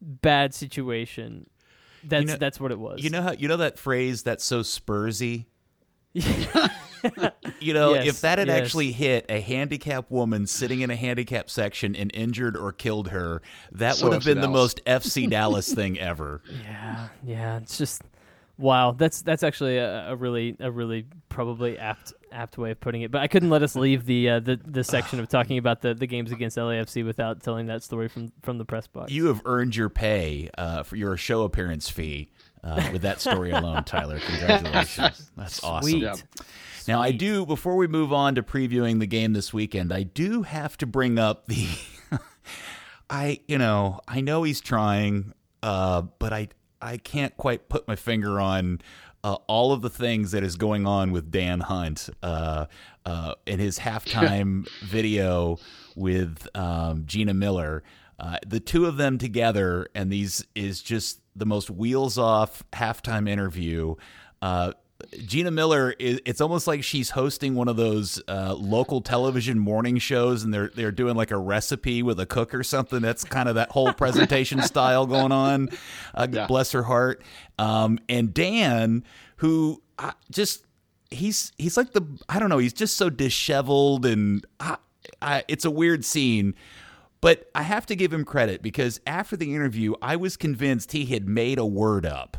bad 0.01 0.53
situation. 0.55 1.47
That's 2.03 2.25
know- 2.25 2.37
that's 2.37 2.59
what 2.59 2.71
it 2.71 2.79
was. 2.79 3.03
You 3.03 3.11
know 3.11 3.21
how 3.21 3.33
you 3.33 3.47
know 3.47 3.57
that 3.57 3.77
phrase 3.77 4.23
that's 4.23 4.43
so 4.43 4.61
Spursy. 4.61 5.45
You 7.59 7.75
know, 7.75 7.93
Yes, 7.93 8.07
if 8.07 8.21
that 8.21 8.39
had 8.39 8.47
yes. 8.47 8.59
actually 8.59 8.91
hit 8.91 9.25
a 9.29 9.39
handicapped 9.39 10.09
woman 10.09 10.47
sitting 10.47 10.81
in 10.81 10.89
a 10.89 10.95
handicap 10.95 11.47
section 11.49 11.95
and 11.95 12.09
injured 12.13 12.57
or 12.57 12.71
killed 12.71 13.09
her, 13.09 13.41
that 13.71 13.95
So 13.95 14.05
would 14.05 14.13
have 14.13 14.23
FC 14.23 14.25
been 14.25 14.41
the 14.41 14.47
most 14.47 14.83
FC 14.85 15.29
Dallas 15.29 15.71
thing 15.71 15.99
ever. 15.99 16.41
Yeah, 16.63 17.07
yeah. 17.23 17.57
It's 17.57 17.77
just 17.77 18.01
wow. 18.57 18.93
That's 18.93 19.21
that's 19.21 19.43
actually 19.43 19.77
a, 19.77 20.11
a 20.11 20.15
really 20.15 20.55
a 20.59 20.71
really 20.71 21.05
probably 21.29 21.77
apt 21.77 22.13
apt 22.31 22.57
way 22.57 22.71
of 22.71 22.79
putting 22.79 23.03
it. 23.03 23.11
But 23.11 23.21
I 23.21 23.27
couldn't 23.27 23.51
let 23.51 23.61
us 23.61 23.75
leave 23.75 24.05
the 24.05 24.29
uh, 24.29 24.39
the 24.39 24.59
the 24.65 24.83
section 24.83 25.19
of 25.19 25.27
talking 25.27 25.59
about 25.59 25.81
the, 25.81 25.93
the 25.93 26.07
games 26.07 26.31
against 26.31 26.57
LAFC 26.57 27.05
without 27.05 27.43
telling 27.43 27.67
that 27.67 27.83
story 27.83 28.07
from 28.07 28.31
from 28.41 28.57
the 28.57 28.65
press 28.65 28.87
box. 28.87 29.11
You 29.11 29.27
have 29.27 29.41
earned 29.45 29.75
your 29.75 29.89
pay 29.89 30.49
uh, 30.57 30.81
for 30.81 30.95
your 30.95 31.15
show 31.15 31.43
appearance 31.43 31.89
fee 31.89 32.31
uh, 32.63 32.89
with 32.91 33.03
that 33.03 33.21
story 33.21 33.51
alone, 33.51 33.83
Tyler. 33.83 34.19
Congratulations. 34.25 35.31
That's 35.37 35.63
awesome. 35.63 36.15
Sweet. 36.81 36.93
Now, 36.93 37.01
I 37.01 37.11
do, 37.11 37.45
before 37.45 37.75
we 37.75 37.87
move 37.87 38.11
on 38.11 38.35
to 38.35 38.43
previewing 38.43 38.99
the 38.99 39.05
game 39.05 39.33
this 39.33 39.53
weekend, 39.53 39.93
I 39.93 40.03
do 40.03 40.43
have 40.43 40.77
to 40.77 40.85
bring 40.85 41.19
up 41.19 41.47
the. 41.47 41.67
I, 43.09 43.41
you 43.47 43.57
know, 43.57 43.99
I 44.07 44.21
know 44.21 44.43
he's 44.43 44.61
trying, 44.61 45.33
uh, 45.61 46.03
but 46.17 46.31
I, 46.31 46.47
I 46.81 46.97
can't 46.97 47.35
quite 47.35 47.67
put 47.67 47.87
my 47.87 47.95
finger 47.95 48.39
on 48.39 48.81
uh, 49.23 49.35
all 49.47 49.73
of 49.73 49.81
the 49.81 49.89
things 49.89 50.31
that 50.31 50.43
is 50.43 50.55
going 50.55 50.87
on 50.87 51.11
with 51.11 51.29
Dan 51.29 51.59
Hunt 51.59 52.09
uh, 52.23 52.65
uh, 53.05 53.35
in 53.45 53.59
his 53.59 53.79
halftime 53.79 54.67
video 54.83 55.57
with 55.95 56.47
um, 56.55 57.03
Gina 57.05 57.33
Miller. 57.33 57.83
Uh, 58.19 58.37
the 58.47 58.59
two 58.59 58.85
of 58.85 58.97
them 58.97 59.17
together, 59.17 59.87
and 59.93 60.11
these 60.11 60.45
is 60.55 60.81
just 60.81 61.19
the 61.35 61.45
most 61.45 61.69
wheels 61.69 62.17
off 62.17 62.63
halftime 62.71 63.27
interview. 63.27 63.95
Gina 65.25 65.51
Miller 65.51 65.93
is 65.99 66.19
it's 66.25 66.41
almost 66.41 66.67
like 66.67 66.83
she's 66.83 67.11
hosting 67.11 67.55
one 67.55 67.67
of 67.67 67.75
those 67.75 68.21
uh, 68.27 68.53
local 68.55 69.01
television 69.01 69.59
morning 69.59 69.97
shows 69.97 70.43
and 70.43 70.53
they're 70.53 70.71
they're 70.75 70.91
doing 70.91 71.15
like 71.15 71.31
a 71.31 71.37
recipe 71.37 72.01
with 72.03 72.19
a 72.19 72.25
cook 72.25 72.53
or 72.53 72.63
something. 72.63 73.01
That's 73.01 73.23
kind 73.23 73.47
of 73.49 73.55
that 73.55 73.71
whole 73.71 73.93
presentation 73.93 74.61
style 74.63 75.05
going 75.05 75.31
on. 75.31 75.69
Uh, 76.13 76.27
Yeah. 76.31 76.47
bless 76.47 76.71
her 76.71 76.83
heart. 76.83 77.21
Um, 77.59 77.99
and 78.09 78.33
Dan 78.33 79.03
who 79.37 79.81
uh, 79.99 80.11
just 80.31 80.65
he's 81.09 81.51
he's 81.57 81.77
like 81.77 81.93
the 81.93 82.01
I 82.29 82.39
don't 82.39 82.49
know 82.49 82.57
he's 82.59 82.73
just 82.73 82.97
so 82.97 83.09
disheveled 83.09 84.05
and 84.05 84.45
I, 84.59 84.77
I, 85.21 85.43
it's 85.47 85.65
a 85.65 85.71
weird 85.71 86.05
scene. 86.05 86.55
But 87.21 87.49
I 87.53 87.61
have 87.61 87.85
to 87.85 87.95
give 87.95 88.11
him 88.11 88.25
credit 88.25 88.63
because 88.63 88.99
after 89.05 89.37
the 89.37 89.53
interview 89.53 89.93
I 90.01 90.15
was 90.15 90.37
convinced 90.37 90.91
he 90.93 91.05
had 91.05 91.27
made 91.27 91.59
a 91.59 91.65
word 91.65 92.05
up. 92.05 92.37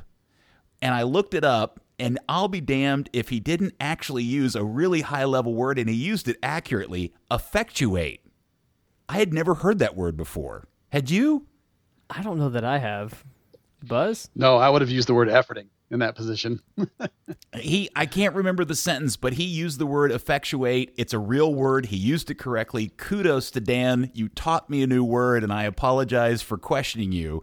And 0.81 0.93
I 0.93 1.05
looked 1.05 1.35
it 1.35 1.45
up, 1.45 1.79
And 1.99 2.19
I'll 2.29 2.49
be 2.49 2.61
damned 2.61 3.11
if 3.13 3.29
he 3.29 3.39
didn't 3.39 3.75
actually 3.81 4.25
use 4.25 4.57
a 4.57 4.65
really 4.65 5.03
high 5.03 5.25
level 5.25 5.55
word 5.55 5.79
and 5.79 5.89
he 5.89 5.95
used 5.95 6.29
it 6.29 6.37
accurately 6.43 7.13
effectuate. 7.31 8.25
I 9.09 9.19
had 9.19 9.33
never 9.33 9.55
heard 9.55 9.79
that 9.79 9.97
word 9.97 10.17
before. 10.17 10.69
Had 10.91 11.11
you? 11.11 11.47
I 12.11 12.23
don't 12.23 12.39
know 12.39 12.49
that 12.51 12.65
I 12.65 12.79
have. 12.79 13.25
Buzz? 13.85 14.31
No, 14.35 14.57
I 14.57 14.69
would 14.69 14.83
have 14.83 14.91
used 14.91 15.09
the 15.09 15.15
word 15.15 15.29
efforting 15.29 15.67
in 15.91 15.99
that 16.01 16.15
position. 16.15 16.61
he 17.57 17.91
I 17.95 18.07
can't 18.07 18.35
remember 18.35 18.65
the 18.65 18.75
sentence, 18.75 19.17
but 19.17 19.35
he 19.35 19.45
used 19.45 19.79
the 19.79 19.87
word 19.87 20.11
effectuate. 20.11 20.93
It's 20.97 21.13
a 21.13 21.19
real 21.19 21.55
word. 21.55 21.87
He 21.87 21.97
used 21.97 22.31
it 22.31 22.39
correctly. 22.39 22.93
Kudos 22.97 23.51
to 23.53 23.61
Dan. 23.61 24.11
You 24.15 24.29
taught 24.29 24.71
me 24.71 24.83
a 24.83 24.87
new 24.87 25.05
word 25.05 25.45
and 25.45 25.53
I 25.53 25.65
apologize 25.65 26.43
for 26.43 26.57
questioning 26.57 27.13
you. 27.13 27.43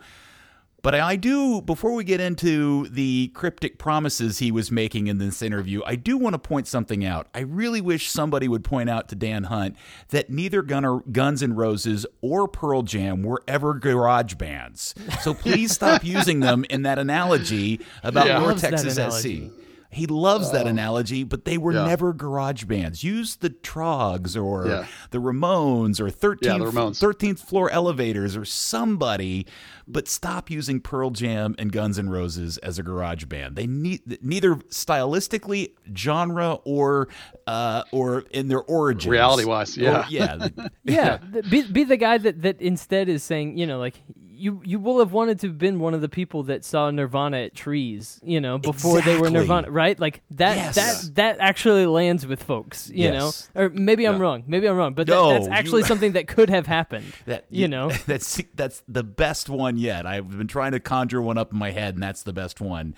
But 0.81 0.95
I 0.95 1.15
do, 1.17 1.61
before 1.61 1.93
we 1.93 2.03
get 2.03 2.19
into 2.21 2.87
the 2.87 3.27
cryptic 3.33 3.77
promises 3.77 4.39
he 4.39 4.51
was 4.51 4.71
making 4.71 5.07
in 5.07 5.17
this 5.17 5.41
interview, 5.41 5.81
I 5.85 5.95
do 5.95 6.17
want 6.17 6.33
to 6.35 6.39
point 6.39 6.67
something 6.67 7.03
out. 7.03 7.27
I 7.33 7.41
really 7.41 7.81
wish 7.81 8.09
somebody 8.09 8.47
would 8.47 8.63
point 8.63 8.89
out 8.89 9.09
to 9.09 9.15
Dan 9.15 9.45
Hunt 9.45 9.75
that 10.09 10.29
neither 10.29 10.61
Gunner, 10.61 10.99
Guns 11.11 11.43
N' 11.43 11.53
Roses 11.53 12.05
or 12.21 12.47
Pearl 12.47 12.81
Jam 12.83 13.23
were 13.23 13.43
ever 13.47 13.73
garage 13.73 14.35
bands. 14.35 14.95
So 15.21 15.33
please 15.33 15.71
stop 15.73 16.03
using 16.05 16.39
them 16.39 16.65
in 16.69 16.83
that 16.83 16.97
analogy 16.97 17.81
about 18.03 18.27
Yeah. 18.27 18.39
North 18.39 18.61
Texas 18.61 18.97
analogy. 18.97 19.49
SC. 19.49 19.53
He 19.91 20.05
loves 20.05 20.51
that 20.51 20.67
analogy, 20.67 21.23
but 21.23 21.45
they 21.45 21.57
were 21.57 21.73
yeah. 21.73 21.85
never 21.87 22.13
garage 22.13 22.65
bands. 22.65 23.03
Use 23.03 23.37
the 23.37 23.49
Troggs 23.49 24.39
or 24.39 24.67
Yeah. 24.67 24.85
the 25.09 25.17
Ramones 25.17 25.99
or 25.99 26.11
13th, 26.11 26.45
Yeah, 26.45 26.57
the 26.59 26.65
Ramones. 26.65 26.99
13th 27.01 27.39
floor 27.39 27.71
elevators 27.71 28.37
or 28.37 28.45
somebody, 28.45 29.47
but 29.87 30.07
stop 30.07 30.51
using 30.51 30.79
Pearl 30.79 31.09
Jam 31.09 31.55
and 31.57 31.71
Guns 31.71 31.97
N' 31.97 32.09
Roses 32.11 32.59
as 32.59 32.77
a 32.77 32.83
garage 32.83 33.25
band. 33.25 33.55
They 33.55 33.65
need 33.65 34.19
neither 34.23 34.55
stylistically, 34.55 35.71
genre, 35.95 36.59
or 36.65 37.07
uh, 37.47 37.83
or 37.91 38.25
in 38.31 38.47
their 38.47 38.61
origins. 38.61 39.09
Reality-wise, 39.09 39.75
Or- 39.77 39.81
yeah. 39.81 40.05
yeah. 40.09 40.47
Yeah, 40.83 41.17
be 41.49 41.63
be 41.63 41.83
the 41.83 41.97
guy 41.97 42.19
that 42.19 42.43
that 42.43 42.61
instead 42.61 43.09
is 43.09 43.23
saying, 43.23 43.57
you 43.57 43.65
know, 43.65 43.79
like 43.79 43.95
you 44.39 44.61
you 44.65 44.79
will 44.79 44.99
have 44.99 45.11
wanted 45.11 45.39
to 45.41 45.47
have 45.47 45.57
been 45.57 45.79
one 45.79 45.93
of 45.93 46.01
the 46.01 46.09
people 46.09 46.43
that 46.43 46.63
saw 46.65 46.89
Nirvana 46.89 47.37
at 47.37 47.53
trees, 47.55 48.19
you 48.23 48.39
know, 48.41 48.57
before 48.57 49.01
they 49.01 49.17
were 49.19 49.29
Nirvana, 49.29 49.69
right? 49.69 49.99
Like 49.99 50.21
that 50.31 50.55
Yes. 50.57 50.75
that 50.75 51.15
that 51.15 51.37
actually 51.39 51.85
lands 51.85 52.25
with 52.25 52.41
folks, 52.41 52.89
you 52.89 53.03
Yes. 53.11 53.49
know. 53.55 53.61
Or 53.63 53.69
maybe 53.69 54.05
I'm 54.05 54.15
Yeah. 54.15 54.21
wrong. 54.21 54.43
Maybe 54.47 54.67
I'm 54.67 54.75
wrong, 54.77 54.93
but 54.93 55.07
that, 55.07 55.13
No, 55.13 55.31
that's 55.33 55.45
you- 55.47 55.51
actually 55.51 55.83
something 55.83 56.13
that 56.13 56.27
could 56.27 56.49
have 56.49 56.65
happened. 56.67 57.05
That 57.25 57.45
you 57.49 57.67
know. 57.67 57.89
that's 58.07 58.41
that's 58.55 58.81
the 58.87 59.03
best 59.03 59.49
one 59.49 59.77
yet. 59.77 60.05
I've 60.05 60.37
been 60.37 60.47
trying 60.47 60.71
to 60.71 60.79
conjure 60.79 61.21
one 61.21 61.37
up 61.37 61.51
in 61.51 61.59
my 61.59 61.71
head, 61.71 61.93
and 61.95 62.01
that's 62.03 62.23
the 62.23 62.33
best 62.33 62.59
one. 62.61 62.95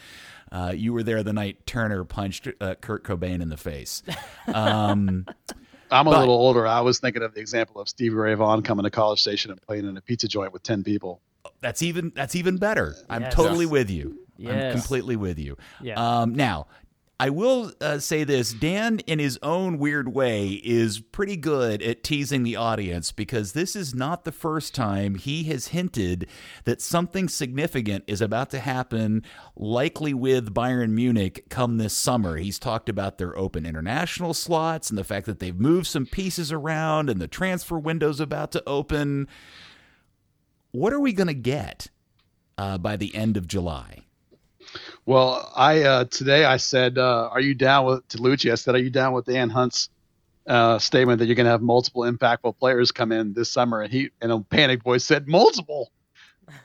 Uh, 0.51 0.73
you 0.75 0.91
were 0.93 1.01
there 1.03 1.23
the 1.23 1.31
night 1.33 1.65
Turner 1.65 2.03
punched 2.03 2.47
uh, 2.59 2.75
Kurt 2.75 3.03
Cobain 3.05 3.41
in 3.41 3.49
the 3.49 3.55
face. 3.57 4.03
Um, 4.47 5.25
I'm 5.93 6.07
a 6.07 6.11
But- 6.11 6.19
little 6.19 6.35
older. 6.35 6.65
I 6.65 6.79
was 6.81 6.99
thinking 6.99 7.21
of 7.21 7.33
the 7.33 7.41
example 7.41 7.81
of 7.81 7.89
Stevie 7.89 8.15
Ray 8.15 8.33
Vaughan 8.33 8.61
coming 8.61 8.83
to 8.83 8.89
College 8.89 9.19
Station 9.19 9.51
and 9.51 9.61
playing 9.61 9.85
in 9.87 9.97
a 9.97 10.01
pizza 10.01 10.27
joint 10.27 10.53
with 10.53 10.63
10 10.63 10.83
people. 10.83 11.19
That's 11.61 11.81
even 11.81 12.11
that's 12.15 12.35
even 12.35 12.57
better. 12.57 12.95
I'm 13.09 13.23
Yes. 13.23 13.33
totally 13.33 13.65
with 13.65 13.89
you. 13.89 14.17
I'm 14.39 14.71
completely 14.71 15.15
with 15.15 15.37
you. 15.37 15.55
Yeah. 15.81 15.93
Um, 16.21 16.33
now, 16.33 16.65
I 17.19 17.29
will 17.29 17.71
uh, 17.79 17.99
say 17.99 18.23
this: 18.23 18.51
Dan, 18.53 18.97
in 19.05 19.19
his 19.19 19.37
own 19.43 19.77
weird 19.77 20.15
way, 20.15 20.59
is 20.63 20.99
pretty 20.99 21.35
good 21.37 21.83
at 21.83 22.03
teasing 22.03 22.41
the 22.41 22.55
audience 22.55 23.11
because 23.11 23.53
this 23.53 23.75
is 23.75 23.93
not 23.93 24.23
the 24.25 24.31
first 24.31 24.73
time 24.73 25.13
he 25.13 25.43
has 25.43 25.67
hinted 25.67 26.27
that 26.63 26.81
something 26.81 27.29
significant 27.29 28.05
is 28.07 28.21
about 28.21 28.49
to 28.49 28.59
happen, 28.59 29.23
likely 29.55 30.15
with 30.15 30.55
Bayern 30.55 30.89
Munich 30.93 31.45
come 31.49 31.77
this 31.77 31.93
summer. 31.95 32.37
He's 32.37 32.57
talked 32.57 32.89
about 32.89 33.19
their 33.19 33.37
open 33.37 33.67
international 33.67 34.33
slots 34.33 34.89
and 34.89 34.97
the 34.97 35.03
fact 35.03 35.27
that 35.27 35.37
they've 35.37 35.55
moved 35.55 35.85
some 35.85 36.07
pieces 36.07 36.51
around 36.51 37.07
and 37.11 37.21
the 37.21 37.27
transfer 37.27 37.77
window's 37.77 38.19
about 38.19 38.51
to 38.53 38.63
open. 38.67 39.27
What 40.71 40.93
are 40.93 40.99
we 40.99 41.13
going 41.13 41.27
to 41.27 41.33
get 41.33 41.87
uh, 42.57 42.77
by 42.77 42.95
the 42.95 43.13
end 43.13 43.37
of 43.37 43.47
July? 43.47 44.05
Well, 45.05 45.51
I 45.55 45.81
uh, 45.83 46.05
today 46.05 46.45
I 46.45 46.57
said, 46.57 46.97
uh, 46.97 47.29
"Are 47.31 47.41
you 47.41 47.53
down 47.53 47.85
with 47.85 48.07
to 48.09 48.17
Luchi?" 48.19 48.51
I 48.51 48.55
said, 48.55 48.75
"Are 48.75 48.79
you 48.79 48.89
down 48.89 49.13
with 49.13 49.25
Dan 49.25 49.49
Hunt's 49.49 49.89
uh, 50.47 50.79
statement 50.79 51.19
that 51.19 51.25
you're 51.25 51.35
going 51.35 51.45
to 51.45 51.51
have 51.51 51.61
multiple 51.61 52.03
impactful 52.03 52.57
players 52.57 52.91
come 52.91 53.11
in 53.11 53.33
this 53.33 53.51
summer?" 53.51 53.81
And 53.81 53.91
he 53.91 54.11
and 54.21 54.31
a 54.31 54.39
panic 54.39 54.83
voice 54.83 55.03
said, 55.03 55.27
"Multiple." 55.27 55.91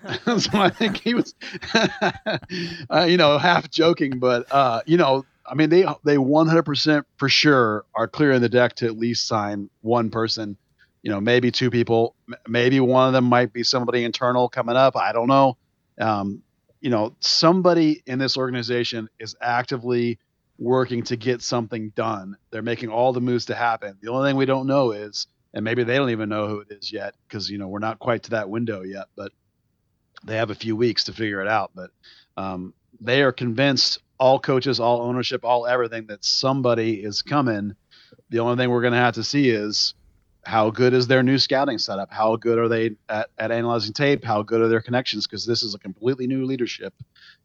so 0.39 0.51
I 0.55 0.69
think 0.69 0.99
he 0.99 1.15
was, 1.15 1.35
uh, 1.75 3.07
you 3.09 3.17
know, 3.17 3.39
half 3.39 3.71
joking, 3.71 4.19
but 4.19 4.47
uh, 4.53 4.83
you 4.87 4.97
know, 4.97 5.25
I 5.45 5.55
mean, 5.55 5.71
they 5.71 5.83
they 6.05 6.17
100% 6.17 7.05
for 7.17 7.29
sure 7.29 7.85
are 7.95 8.07
clearing 8.07 8.41
the 8.41 8.49
deck 8.49 8.77
to 8.77 8.87
at 8.87 8.97
least 8.97 9.27
sign 9.27 9.71
one 9.81 10.11
person. 10.11 10.57
You 11.07 11.13
know, 11.13 11.21
maybe 11.21 11.53
two 11.53 11.71
people, 11.71 12.17
maybe 12.49 12.81
one 12.81 13.07
of 13.07 13.13
them 13.13 13.27
might 13.27 13.53
be 13.53 13.63
somebody 13.63 14.03
internal 14.03 14.49
coming 14.49 14.75
up. 14.75 14.97
I 14.97 15.13
don't 15.13 15.29
know. 15.29 15.57
Um, 16.01 16.43
you 16.81 16.91
know, 16.91 17.15
somebody 17.21 18.03
in 18.07 18.19
this 18.19 18.37
organization 18.37 19.09
is 19.21 19.37
actively 19.41 20.19
working 20.59 21.05
to 21.05 21.17
get 21.17 21.43
something 21.43 21.91
done. 21.91 22.37
They're 22.51 22.61
making 22.61 22.89
all 22.89 23.13
the 23.13 23.21
moves 23.21 23.45
to 23.45 23.55
happen. 23.55 23.97
The 24.03 24.11
only 24.11 24.29
thing 24.29 24.37
we 24.37 24.47
don't 24.47 24.67
know 24.67 24.91
is, 24.91 25.29
and 25.55 25.65
maybe 25.65 25.85
they 25.85 25.95
don't 25.95 26.11
even 26.11 26.29
know 26.29 26.49
who 26.49 26.59
it 26.63 26.73
is 26.73 26.93
yet, 26.93 27.15
because 27.29 27.49
you 27.49 27.59
know 27.59 27.69
we're 27.69 27.79
not 27.79 28.01
quite 28.01 28.25
to 28.25 28.31
that 28.31 28.51
window 28.51 28.83
yet. 28.83 29.07
But 29.15 29.31
they 30.25 30.35
have 30.35 30.51
a 30.51 30.57
few 30.57 30.75
weeks 30.75 31.05
to 31.05 31.13
figure 31.13 31.41
it 31.41 31.47
out. 31.47 31.71
But 31.73 31.91
um, 32.37 32.75
they 33.01 33.23
are 33.23 33.31
convinced, 33.31 34.01
all 34.19 34.41
coaches, 34.41 34.81
all 34.81 35.03
ownership, 35.03 35.45
all 35.45 35.69
everything, 35.69 36.09
that 36.09 36.25
somebody 36.25 36.95
is 36.95 37.23
coming. 37.23 37.77
The 38.31 38.41
only 38.41 38.57
thing 38.57 38.71
we're 38.71 38.81
going 38.81 38.93
to 38.93 38.99
have 38.99 39.15
to 39.15 39.23
see 39.23 39.51
is 39.51 39.95
how 40.47 40.71
good 40.71 40.95
is 40.95 41.07
their 41.07 41.23
new 41.23 41.39
scouting 41.39 41.77
setup? 41.77 42.13
How 42.13 42.37
good 42.37 42.59
are 42.59 42.69
they 42.69 42.93
at, 43.09 43.31
at 43.39 43.51
analyzing 43.51 43.93
tape? 43.93 44.25
How 44.25 44.43
good 44.43 44.61
are 44.61 44.69
their 44.69 44.81
connections? 44.81 45.27
Because 45.27 45.45
this 45.45 45.63
is 45.63 45.75
a 45.75 45.79
completely 45.79 46.27
new 46.27 46.45
leadership. 46.45 46.95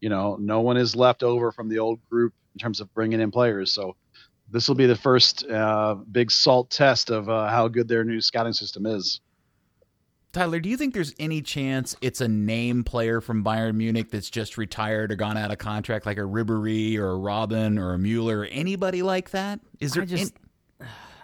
You 0.00 0.08
know, 0.08 0.36
no 0.40 0.60
one 0.60 0.76
is 0.76 0.94
left 0.94 1.22
over 1.22 1.50
from 1.50 1.68
the 1.68 1.78
old 1.78 1.98
group 2.08 2.32
in 2.54 2.58
terms 2.58 2.80
of 2.80 2.92
bringing 2.94 3.20
in 3.20 3.30
players. 3.30 3.72
So 3.72 3.96
this 4.50 4.68
will 4.68 4.76
be 4.76 4.86
the 4.86 4.96
first 4.96 5.44
uh, 5.48 5.96
big 6.12 6.30
salt 6.30 6.70
test 6.70 7.10
of 7.10 7.28
uh, 7.28 7.48
how 7.48 7.68
good 7.68 7.88
their 7.88 8.04
new 8.04 8.20
scouting 8.20 8.52
system 8.52 8.86
is. 8.86 9.20
Tyler, 10.32 10.60
do 10.60 10.70
you 10.70 10.78
think 10.78 10.94
there's 10.94 11.14
any 11.18 11.42
chance 11.42 11.94
it's 12.00 12.22
a 12.22 12.28
name 12.28 12.84
player 12.84 13.20
from 13.20 13.44
Bayern 13.44 13.74
Munich 13.74 14.10
that's 14.10 14.30
just 14.30 14.56
retired 14.56 15.12
or 15.12 15.16
gone 15.16 15.36
out 15.36 15.50
of 15.50 15.58
contract, 15.58 16.06
like 16.06 16.16
a 16.16 16.22
Ribery 16.22 16.96
or 16.96 17.12
a 17.12 17.18
Robben 17.18 17.78
or 17.78 17.92
a 17.92 17.98
Mueller, 17.98 18.40
or 18.40 18.44
anybody 18.46 19.02
like 19.02 19.30
that? 19.30 19.60
Is 19.78 19.92
there 19.92 20.04
I 20.04 20.06
just, 20.06 20.32
any- 20.34 20.41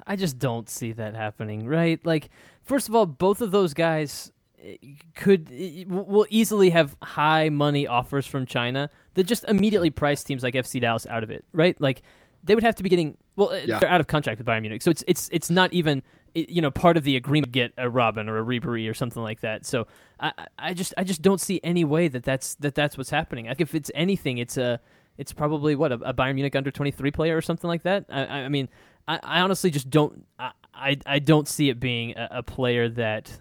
I 0.08 0.16
just 0.16 0.38
don't 0.38 0.68
see 0.68 0.92
that 0.92 1.14
happening, 1.14 1.66
right? 1.66 2.04
Like, 2.04 2.30
first 2.64 2.88
of 2.88 2.94
all, 2.94 3.06
both 3.06 3.40
of 3.42 3.50
those 3.50 3.74
guys 3.74 4.32
eh, 4.62 4.76
could 5.14 5.50
eh, 5.52 5.84
will 5.86 6.26
easily 6.30 6.70
have 6.70 6.96
high 7.02 7.48
money 7.50 7.86
offers 7.86 8.26
from 8.26 8.46
China 8.46 8.90
that 9.14 9.24
just 9.24 9.44
immediately 9.44 9.90
price 9.90 10.24
teams 10.24 10.42
like 10.42 10.54
FC 10.54 10.80
Dallas 10.80 11.06
out 11.06 11.22
of 11.22 11.30
it, 11.30 11.44
right? 11.52 11.80
Like, 11.80 12.02
they 12.42 12.54
would 12.54 12.64
have 12.64 12.74
to 12.76 12.82
be 12.82 12.88
getting 12.88 13.16
well, 13.36 13.50
eh, 13.52 13.64
Yeah. 13.66 13.78
they're 13.78 13.88
out 13.90 14.00
of 14.00 14.06
contract 14.06 14.38
with 14.38 14.46
Bayern 14.46 14.62
Munich, 14.62 14.80
so 14.82 14.90
it's 14.90 15.04
it's 15.06 15.28
it's 15.32 15.50
not 15.50 15.72
even 15.72 16.02
eh, 16.34 16.44
you 16.48 16.62
know 16.62 16.70
part 16.70 16.96
of 16.96 17.04
the 17.04 17.14
agreement 17.16 17.46
to 17.46 17.50
get 17.50 17.72
a 17.76 17.90
Robben 17.90 18.28
or 18.28 18.38
a 18.38 18.44
Ribery 18.44 18.88
or 18.90 18.94
something 18.94 19.22
like 19.22 19.40
that. 19.40 19.66
So 19.66 19.86
I 20.20 20.32
I- 20.58 20.74
just 20.74 20.94
I 20.96 21.04
just 21.04 21.20
don't 21.20 21.40
see 21.40 21.60
any 21.62 21.84
way 21.84 22.08
that 22.08 22.22
that's 22.24 22.54
that 22.56 22.74
that's 22.74 22.96
what's 22.96 23.10
happening. 23.10 23.46
Like, 23.46 23.60
if 23.60 23.74
it's 23.74 23.90
anything, 23.94 24.38
it's 24.38 24.56
a 24.56 24.80
it's 25.18 25.32
probably 25.32 25.74
what 25.76 25.90
a, 25.92 25.96
a 25.96 26.14
Bayern 26.14 26.36
Munich 26.36 26.54
under 26.56 26.70
twenty 26.70 26.92
three 26.92 27.10
player 27.10 27.36
or 27.36 27.42
something 27.42 27.68
like 27.68 27.82
that. 27.82 28.06
I 28.08 28.22
I 28.44 28.48
mean, 28.48 28.68
I, 29.08 29.18
I 29.22 29.40
honestly 29.40 29.70
just 29.70 29.90
don't. 29.90 30.26
I, 30.38 30.52
I, 30.74 30.96
I 31.06 31.18
don't 31.18 31.48
see 31.48 31.70
it 31.70 31.80
being 31.80 32.16
a, 32.16 32.28
a 32.30 32.42
player 32.42 32.88
that 32.90 33.40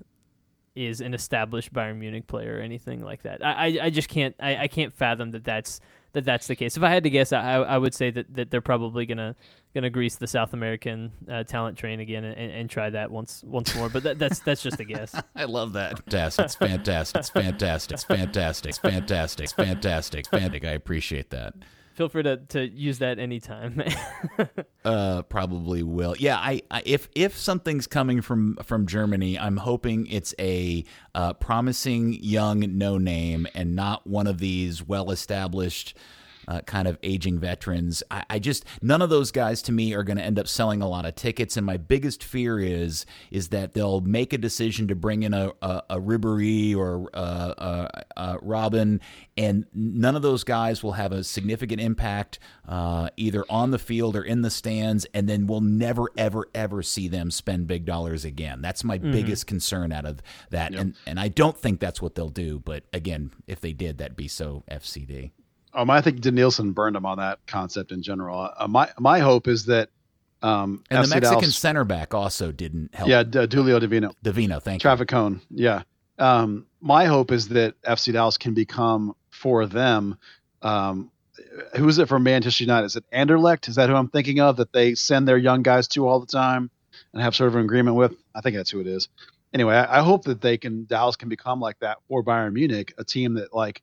is 0.75 1.01
an 1.01 1.13
established 1.13 1.73
Bayern 1.73 1.97
Munich 1.97 2.27
player 2.27 2.57
or 2.57 2.61
anything 2.61 3.03
like 3.03 3.23
that. 3.23 3.45
I, 3.45 3.51
I, 3.51 3.79
I 3.83 3.89
just 3.89 4.07
can't. 4.07 4.35
I, 4.39 4.55
I 4.55 4.67
can't 4.67 4.93
fathom 4.93 5.31
that 5.31 5.43
that's 5.43 5.81
that 6.13 6.23
that's 6.23 6.47
the 6.47 6.55
case. 6.55 6.77
If 6.77 6.83
I 6.83 6.89
had 6.89 7.03
to 7.03 7.09
guess, 7.09 7.33
I, 7.33 7.55
I 7.55 7.77
would 7.77 7.93
say 7.93 8.09
that, 8.11 8.33
that 8.33 8.49
they're 8.49 8.61
probably 8.61 9.05
gonna 9.05 9.35
gonna 9.73 9.89
grease 9.89 10.15
the 10.15 10.27
South 10.27 10.53
American 10.53 11.11
uh, 11.29 11.43
talent 11.43 11.77
train 11.77 11.99
again 11.99 12.23
and, 12.23 12.51
and 12.51 12.69
try 12.69 12.89
that 12.89 13.11
once 13.11 13.43
once 13.45 13.75
more. 13.75 13.89
But 13.89 14.03
that, 14.03 14.19
that's 14.19 14.39
that's 14.39 14.63
just 14.63 14.79
a 14.79 14.85
guess. 14.85 15.13
I 15.35 15.43
love 15.43 15.73
that. 15.73 15.99
Fantastic. 15.99 16.45
It's 16.45 16.55
fantastic. 16.55 17.19
It's 17.19 17.29
fantastic. 17.29 17.93
It's 17.93 18.03
fantastic. 18.03 18.69
It's 18.69 18.77
fantastic. 18.77 19.43
It's 19.43 19.53
fantastic. 19.53 20.19
It's 20.21 20.29
fantastic. 20.29 20.65
I 20.65 20.71
appreciate 20.71 21.29
that. 21.31 21.53
Feel 21.97 22.09
free 22.09 22.21
to, 22.21 22.37
to 22.37 22.67
use 22.67 22.99
that 22.99 23.19
anytime. 23.19 23.83
Uh, 24.85 25.21
probably 25.23 25.83
will. 25.83 26.15
Yeah, 26.17 26.37
I, 26.37 26.61
I 26.71 26.81
if 26.85 27.09
if 27.13 27.37
something's 27.37 27.87
coming 27.87 28.21
from 28.21 28.55
from 28.63 28.87
Germany, 28.87 29.37
I'm 29.37 29.57
hoping 29.57 30.07
it's 30.07 30.33
a 30.39 30.85
uh, 31.13 31.33
promising 31.33 32.13
young 32.13 32.61
no 32.77 32.97
name 32.97 33.47
and 33.53 33.75
not 33.75 34.07
one 34.07 34.27
of 34.27 34.37
these 34.37 34.87
well 34.87 35.11
established 35.11 35.97
uh, 36.47 36.61
kind 36.61 36.87
of 36.87 36.97
aging 37.03 37.39
veterans. 37.39 38.03
I, 38.09 38.23
I, 38.29 38.39
just 38.39 38.65
none 38.81 39.01
of 39.01 39.09
those 39.09 39.31
guys 39.31 39.61
to 39.63 39.71
me 39.71 39.93
are 39.93 40.03
going 40.03 40.17
to 40.17 40.23
end 40.23 40.39
up 40.39 40.47
selling 40.47 40.81
a 40.81 40.87
lot 40.87 41.05
of 41.05 41.15
tickets. 41.15 41.57
And 41.57 41.65
my 41.65 41.77
biggest 41.77 42.23
fear 42.23 42.59
is 42.59 43.05
is 43.31 43.49
that 43.49 43.73
they'll 43.73 44.01
make 44.01 44.31
a 44.31 44.37
decision 44.37 44.87
to 44.87 44.95
bring 44.95 45.23
in 45.23 45.33
a 45.33 45.51
a, 45.61 45.83
a 45.91 45.99
Ribery 45.99 46.75
or 46.75 47.09
a, 47.13 47.19
a, 47.19 48.03
a, 48.15 48.37
Robben, 48.39 48.99
and 49.35 49.65
none 49.73 50.15
of 50.15 50.21
those 50.21 50.43
guys 50.43 50.81
will 50.81 50.93
have 50.93 51.11
a 51.11 51.23
significant 51.23 51.81
impact 51.81 52.39
uh, 52.67 53.09
either 53.17 53.43
on 53.49 53.71
the 53.71 53.79
field 53.79 54.15
or 54.15 54.23
in 54.23 54.41
the 54.41 54.49
stands. 54.49 55.05
And 55.13 55.27
then 55.27 55.47
we'll 55.47 55.61
never 55.61 56.09
ever 56.17 56.47
ever 56.55 56.81
see 56.81 57.07
them 57.07 57.29
spend 57.31 57.67
big 57.67 57.85
dollars 57.85 58.23
again. 58.23 58.61
That's 58.61 58.83
my 58.83 58.97
mm-hmm. 58.97 59.11
biggest 59.11 59.47
concern 59.47 59.91
out 59.91 60.05
of 60.05 60.21
that. 60.51 60.71
Yep. 60.71 60.81
And 60.81 60.95
and 61.05 61.19
I 61.19 61.27
don't 61.27 61.57
think 61.57 61.79
that's 61.79 62.01
what 62.01 62.15
they'll 62.15 62.29
do. 62.29 62.59
But 62.59 62.83
again, 62.93 63.31
if 63.47 63.59
they 63.59 63.73
did, 63.73 63.97
that'd 63.97 64.15
be 64.15 64.27
so 64.29 64.63
FCD. 64.71 65.31
Um, 65.73 65.89
I 65.89 66.01
think 66.01 66.21
Denilson 66.21 66.73
burned 66.73 66.95
him 66.95 67.05
on 67.05 67.17
that 67.17 67.39
concept 67.47 67.91
in 67.91 68.01
general. 68.01 68.49
Uh, 68.57 68.67
my 68.67 68.89
my 68.99 69.19
hope 69.19 69.47
is 69.47 69.65
that 69.65 69.89
um, 70.41 70.83
and 70.89 70.99
FC 70.99 71.09
the 71.09 71.15
Mexican 71.15 71.39
Dallas, 71.41 71.57
center 71.57 71.83
back 71.83 72.13
also 72.13 72.51
didn't 72.51 72.93
help. 72.93 73.09
Yeah, 73.09 73.23
D- 73.23 73.39
Duilio 73.39 73.81
Davino. 73.81 74.13
Divino, 74.23 74.59
thank 74.59 74.81
Traffic 74.81 75.09
you. 75.11 75.17
cone. 75.17 75.41
Yeah. 75.49 75.83
Um, 76.19 76.65
my 76.81 77.05
hope 77.05 77.31
is 77.31 77.49
that 77.49 77.79
FC 77.83 78.13
Dallas 78.13 78.37
can 78.37 78.53
become 78.53 79.15
for 79.29 79.65
them. 79.65 80.17
Um, 80.61 81.11
who 81.75 81.87
is 81.87 81.97
it 81.97 82.07
from 82.07 82.23
Manchester 82.23 82.63
United? 82.63 82.85
Is 82.85 82.95
it 82.95 83.05
Anderlecht? 83.13 83.67
Is 83.67 83.75
that 83.75 83.89
who 83.89 83.95
I'm 83.95 84.09
thinking 84.09 84.39
of? 84.39 84.57
That 84.57 84.73
they 84.73 84.95
send 84.95 85.27
their 85.27 85.37
young 85.37 85.63
guys 85.63 85.87
to 85.89 86.07
all 86.07 86.19
the 86.19 86.27
time 86.27 86.69
and 87.13 87.21
have 87.21 87.35
sort 87.35 87.49
of 87.49 87.55
an 87.55 87.63
agreement 87.63 87.95
with. 87.95 88.15
I 88.35 88.41
think 88.41 88.55
that's 88.55 88.69
who 88.69 88.79
it 88.79 88.87
is. 88.87 89.09
Anyway, 89.53 89.75
I, 89.75 89.99
I 89.99 90.01
hope 90.01 90.25
that 90.25 90.41
they 90.41 90.57
can 90.57 90.85
Dallas 90.85 91.15
can 91.15 91.29
become 91.29 91.59
like 91.59 91.79
that 91.79 91.97
for 92.07 92.23
Bayern 92.23 92.53
Munich, 92.53 92.93
a 92.97 93.03
team 93.03 93.35
that 93.35 93.53
like 93.53 93.81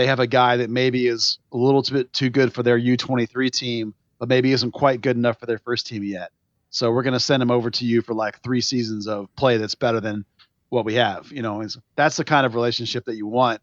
they 0.00 0.06
have 0.06 0.18
a 0.18 0.26
guy 0.26 0.56
that 0.56 0.70
maybe 0.70 1.06
is 1.06 1.38
a 1.52 1.58
little 1.58 1.82
bit 1.82 2.10
too 2.10 2.30
good 2.30 2.54
for 2.54 2.62
their 2.62 2.80
U23 2.80 3.50
team, 3.50 3.94
but 4.18 4.30
maybe 4.30 4.50
isn't 4.50 4.70
quite 4.70 5.02
good 5.02 5.14
enough 5.14 5.38
for 5.38 5.44
their 5.44 5.58
first 5.58 5.86
team 5.86 6.02
yet. 6.02 6.30
So 6.70 6.90
we're 6.90 7.02
going 7.02 7.12
to 7.12 7.20
send 7.20 7.42
him 7.42 7.50
over 7.50 7.70
to 7.70 7.84
you 7.84 8.00
for 8.00 8.14
like 8.14 8.42
three 8.42 8.62
seasons 8.62 9.06
of 9.06 9.28
play 9.36 9.58
that's 9.58 9.74
better 9.74 10.00
than 10.00 10.24
what 10.70 10.86
we 10.86 10.94
have. 10.94 11.30
You 11.30 11.42
know, 11.42 11.62
that's 11.96 12.16
the 12.16 12.24
kind 12.24 12.46
of 12.46 12.54
relationship 12.54 13.04
that 13.04 13.16
you 13.16 13.26
want. 13.26 13.60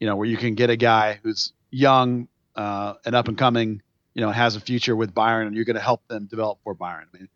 You 0.00 0.06
know, 0.06 0.16
where 0.16 0.26
you 0.26 0.38
can 0.38 0.54
get 0.54 0.70
a 0.70 0.76
guy 0.76 1.20
who's 1.22 1.52
young 1.70 2.28
uh, 2.56 2.94
and 3.04 3.14
up 3.14 3.28
and 3.28 3.36
coming, 3.36 3.82
you 4.14 4.22
know, 4.22 4.30
has 4.30 4.56
a 4.56 4.60
future 4.60 4.96
with 4.96 5.14
Bayern, 5.14 5.48
and 5.48 5.54
you're 5.54 5.66
going 5.66 5.76
to 5.76 5.82
help 5.82 6.06
them 6.08 6.24
develop 6.24 6.60
for 6.64 6.74
Bayern. 6.74 7.04
I 7.12 7.18
mean, 7.18 7.28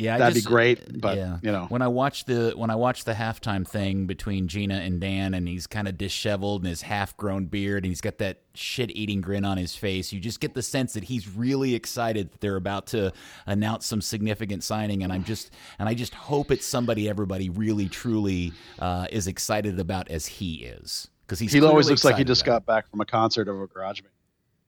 yeah, 0.00 0.18
that'd 0.18 0.34
just, 0.34 0.46
be 0.46 0.50
great. 0.50 1.00
But 1.00 1.16
yeah. 1.16 1.38
you 1.42 1.52
know, 1.52 1.66
when 1.68 1.82
I 1.82 1.88
watch 1.88 2.24
the 2.24 2.52
when 2.56 2.70
I 2.70 2.74
watch 2.74 3.04
the 3.04 3.12
halftime 3.12 3.66
thing 3.66 4.06
between 4.06 4.48
Gina 4.48 4.76
and 4.76 5.00
Dan, 5.00 5.34
and 5.34 5.46
he's 5.46 5.66
kind 5.66 5.86
of 5.86 5.98
disheveled 5.98 6.62
and 6.62 6.68
his 6.68 6.82
half 6.82 7.16
grown 7.16 7.46
beard, 7.46 7.84
and 7.84 7.90
he's 7.90 8.00
got 8.00 8.18
that 8.18 8.40
shit 8.54 8.90
eating 8.96 9.20
grin 9.20 9.44
on 9.44 9.58
his 9.58 9.76
face, 9.76 10.12
you 10.12 10.18
just 10.20 10.40
get 10.40 10.54
the 10.54 10.62
sense 10.62 10.94
that 10.94 11.04
he's 11.04 11.28
really 11.28 11.74
excited 11.74 12.32
that 12.32 12.40
they're 12.40 12.56
about 12.56 12.86
to 12.88 13.12
announce 13.46 13.86
some 13.86 14.00
significant 14.00 14.64
signing. 14.64 15.02
And 15.02 15.12
I'm 15.12 15.24
just 15.24 15.50
and 15.78 15.88
I 15.88 15.94
just 15.94 16.14
hope 16.14 16.50
it's 16.50 16.66
somebody 16.66 17.08
everybody 17.08 17.50
really 17.50 17.88
truly 17.88 18.52
uh, 18.78 19.06
is 19.10 19.26
excited 19.26 19.78
about 19.78 20.10
as 20.10 20.26
he 20.26 20.64
is 20.64 21.08
because 21.26 21.38
he's 21.38 21.52
he 21.52 21.60
always 21.62 21.90
looks 21.90 22.04
like 22.04 22.16
he 22.16 22.24
just 22.24 22.44
got 22.44 22.64
back 22.64 22.88
from 22.90 23.00
a 23.00 23.06
concert 23.06 23.48
of 23.48 23.60
a 23.60 23.66
garage 23.66 24.00
band. 24.00 24.14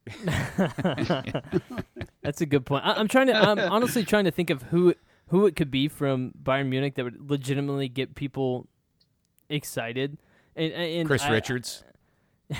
That's 2.23 2.41
a 2.41 2.47
good 2.47 2.67
point. 2.67 2.85
I, 2.85 2.99
am 3.01 3.09
trying 3.09 3.29
to. 3.29 3.35
I'm 3.35 3.59
honestly 3.59 4.05
trying 4.05 4.25
to 4.25 4.31
think 4.31 4.51
of 4.51 4.63
who 4.63 4.95
who 5.33 5.47
it 5.47 5.57
could 5.57 5.71
be 5.71 5.89
from 5.89 6.31
Bayern 6.43 6.69
Munich 6.69 6.95
that 6.97 7.05
would 7.05 7.31
legitimately 7.31 7.89
get 7.89 8.15
people 8.15 8.69
excited. 9.49 10.19
And, 10.55 10.73
and 10.75 11.09
Chris 11.09 11.23
I, 11.23 11.31
Richards. 11.31 11.85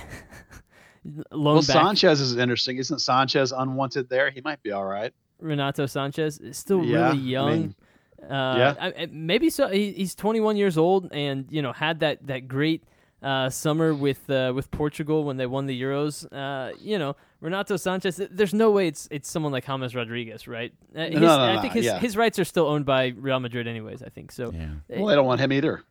well, 1.31 1.57
back. 1.57 1.65
Sanches 1.65 2.23
is 2.23 2.35
interesting. 2.35 2.79
Isn't 2.79 2.97
Sanches 2.97 3.53
unwanted 3.55 4.09
there? 4.09 4.31
He 4.31 4.41
might 4.41 4.63
be 4.63 4.73
all 4.73 4.87
right. 4.87 5.13
Renato 5.39 5.85
Sanches 5.85 6.43
is 6.43 6.57
still 6.57 6.83
yeah, 6.83 7.09
really 7.09 7.19
young. 7.19 7.49
I 7.49 7.57
mean, 7.57 7.75
uh, 8.23 8.55
yeah, 8.57 8.75
I, 8.81 9.07
maybe 9.13 9.51
so. 9.51 9.69
He, 9.69 9.93
he's 9.93 10.15
21 10.15 10.57
years 10.57 10.79
old, 10.79 11.13
and 11.13 11.45
you 11.51 11.61
know 11.61 11.75
had 11.75 12.01
that 12.01 12.27
that 12.27 12.49
great 12.49 12.85
uh, 13.23 13.51
summer 13.51 13.93
with 13.93 14.31
uh, 14.31 14.53
with 14.55 14.71
Portugal 14.71 15.25
when 15.25 15.37
they 15.37 15.47
won 15.47 15.67
the 15.67 15.79
Euros. 15.79 16.25
Uh, 16.33 16.75
you 16.81 16.99
know, 16.99 17.17
Renato 17.43 17.75
Sanches. 17.75 18.27
There's 18.31 18.55
no 18.55 18.71
way 18.71 18.87
it's 18.87 19.09
it's 19.11 19.29
someone 19.29 19.51
like 19.51 19.67
James 19.67 19.97
Rodriguez, 19.97 20.47
right? 20.47 20.73
Uh, 20.95 21.07
his, 21.07 21.15
no, 21.15 21.21
no, 21.21 21.37
no, 21.39 21.59
I 21.59 21.61
think 21.61 21.75
his 21.75 21.85
yeah. 21.85 21.99
his 21.99 22.17
rights 22.17 22.39
are 22.39 22.45
still 22.45 22.67
owned 22.67 22.87
by 22.87 23.09
Real 23.17 23.41
Madrid, 23.41 23.67
anyways. 23.67 24.01
I 24.01 24.11
think 24.11 24.31
so. 24.31 24.53
Yeah. 24.55 24.69
Well, 24.89 25.11
I 25.11 25.17
don't 25.17 25.27
want 25.27 25.41
him 25.41 25.53
either. 25.53 25.83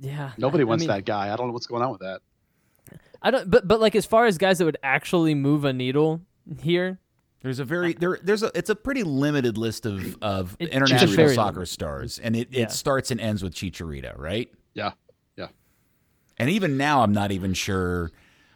Yeah. 0.00 0.32
Nobody 0.38 0.64
wants 0.64 0.82
I 0.82 0.86
mean, 0.86 0.96
that 0.96 1.04
guy. 1.04 1.32
I 1.32 1.36
don't 1.36 1.48
know 1.48 1.52
what's 1.52 1.66
going 1.66 1.82
on 1.82 1.92
with 1.92 2.00
that. 2.00 2.22
I 3.20 3.30
don't. 3.30 3.50
But 3.50 3.68
but 3.68 3.78
like 3.78 3.94
as 3.94 4.06
far 4.06 4.24
as 4.24 4.38
guys 4.38 4.58
that 4.58 4.64
would 4.64 4.78
actually 4.82 5.34
move 5.34 5.66
a 5.66 5.72
needle 5.74 6.22
here, 6.58 6.98
there's 7.42 7.58
a 7.58 7.64
very 7.64 7.92
there. 7.92 8.18
There's 8.22 8.42
a. 8.42 8.50
It's 8.54 8.70
a 8.70 8.74
pretty 8.74 9.02
limited 9.02 9.58
list 9.58 9.84
of 9.84 10.16
of 10.22 10.56
it, 10.58 10.70
international 10.70 11.28
soccer 11.28 11.66
stars, 11.66 12.18
and 12.18 12.34
it, 12.34 12.48
yeah. 12.50 12.62
it 12.62 12.72
starts 12.72 13.10
and 13.10 13.20
ends 13.20 13.42
with 13.42 13.52
Chicharito, 13.54 14.18
right? 14.18 14.50
Yeah. 14.72 14.92
Yeah. 15.36 15.48
And 16.38 16.48
even 16.48 16.78
now, 16.78 17.02
I'm 17.02 17.12
not 17.12 17.32
even 17.32 17.52
sure. 17.52 18.10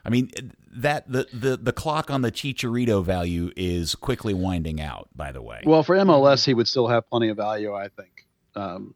I 0.07 0.09
mean, 0.09 0.31
that 0.79 1.11
the, 1.11 1.27
the 1.33 1.57
the 1.57 1.73
clock 1.73 2.11
on 2.11 2.23
the 2.23 2.33
Chicharito 2.33 3.05
value 3.05 3.51
is 3.57 3.95
quickly 3.95 4.35
winding 4.35 4.81
out. 4.81 5.09
By 5.15 5.33
the 5.33 5.43
way, 5.43 5.61
well, 5.65 5.83
for 5.83 5.97
MLS, 5.97 6.45
he 6.45 6.55
would 6.55 6.69
still 6.69 6.89
have 6.89 7.09
plenty 7.09 7.29
of 7.29 7.37
value, 7.37 7.75
I 7.75 7.89
think. 7.89 8.27
Um, 8.55 8.95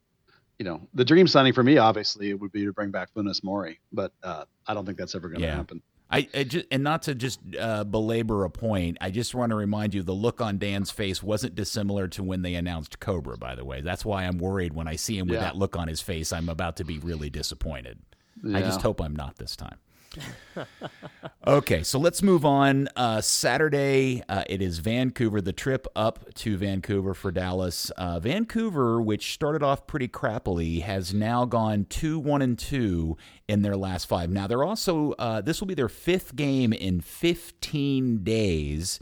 you 0.58 0.64
know, 0.64 0.80
the 0.94 1.04
dream 1.04 1.26
signing 1.26 1.52
for 1.52 1.62
me, 1.62 1.78
obviously, 1.78 2.32
would 2.34 2.52
be 2.52 2.64
to 2.64 2.72
bring 2.72 2.90
back 2.90 3.12
Funes 3.14 3.42
Mori, 3.42 3.80
but 3.92 4.12
uh, 4.22 4.44
I 4.66 4.74
don't 4.74 4.86
think 4.86 4.96
that's 4.96 5.14
ever 5.14 5.28
going 5.28 5.40
to 5.40 5.46
yeah. 5.46 5.56
happen. 5.56 5.82
I, 6.08 6.28
I 6.34 6.44
just, 6.44 6.66
and 6.70 6.84
not 6.84 7.02
to 7.02 7.14
just 7.14 7.40
uh, 7.58 7.84
belabor 7.84 8.44
a 8.44 8.50
point, 8.50 8.98
I 9.00 9.10
just 9.10 9.34
want 9.34 9.50
to 9.50 9.56
remind 9.56 9.94
you 9.94 10.02
the 10.02 10.12
look 10.12 10.42
on 10.42 10.58
Dan's 10.58 10.90
face 10.90 11.22
wasn't 11.22 11.54
dissimilar 11.54 12.06
to 12.08 12.22
when 12.22 12.42
they 12.42 12.54
announced 12.54 13.00
Cobra. 13.00 13.38
By 13.38 13.54
the 13.54 13.64
way, 13.64 13.80
that's 13.80 14.04
why 14.04 14.24
I'm 14.24 14.36
worried 14.36 14.74
when 14.74 14.86
I 14.86 14.96
see 14.96 15.16
him 15.16 15.26
with 15.26 15.36
yeah. 15.38 15.44
that 15.44 15.56
look 15.56 15.74
on 15.74 15.88
his 15.88 16.02
face. 16.02 16.30
I'm 16.30 16.50
about 16.50 16.76
to 16.76 16.84
be 16.84 16.98
really 16.98 17.30
disappointed. 17.30 17.98
Yeah. 18.44 18.58
I 18.58 18.60
just 18.60 18.82
hope 18.82 19.00
I'm 19.00 19.16
not 19.16 19.36
this 19.38 19.56
time. 19.56 19.78
okay, 21.46 21.82
so 21.82 21.98
let's 21.98 22.22
move 22.22 22.44
on. 22.44 22.88
Uh, 22.96 23.20
Saturday, 23.20 24.22
uh, 24.28 24.44
it 24.48 24.60
is 24.60 24.78
Vancouver, 24.78 25.40
the 25.40 25.52
trip 25.52 25.86
up 25.96 26.32
to 26.34 26.56
Vancouver 26.56 27.14
for 27.14 27.30
Dallas. 27.30 27.90
Uh, 27.90 28.20
Vancouver, 28.20 29.00
which 29.00 29.32
started 29.32 29.62
off 29.62 29.86
pretty 29.86 30.08
crappily, 30.08 30.82
has 30.82 31.14
now 31.14 31.44
gone 31.44 31.86
2 31.88 32.18
1 32.18 32.42
and 32.42 32.58
2 32.58 33.16
in 33.48 33.62
their 33.62 33.76
last 33.76 34.06
five. 34.06 34.30
Now, 34.30 34.46
they're 34.46 34.64
also, 34.64 35.12
uh, 35.12 35.40
this 35.40 35.60
will 35.60 35.68
be 35.68 35.74
their 35.74 35.88
fifth 35.88 36.36
game 36.36 36.72
in 36.72 37.00
15 37.00 38.22
days. 38.22 39.00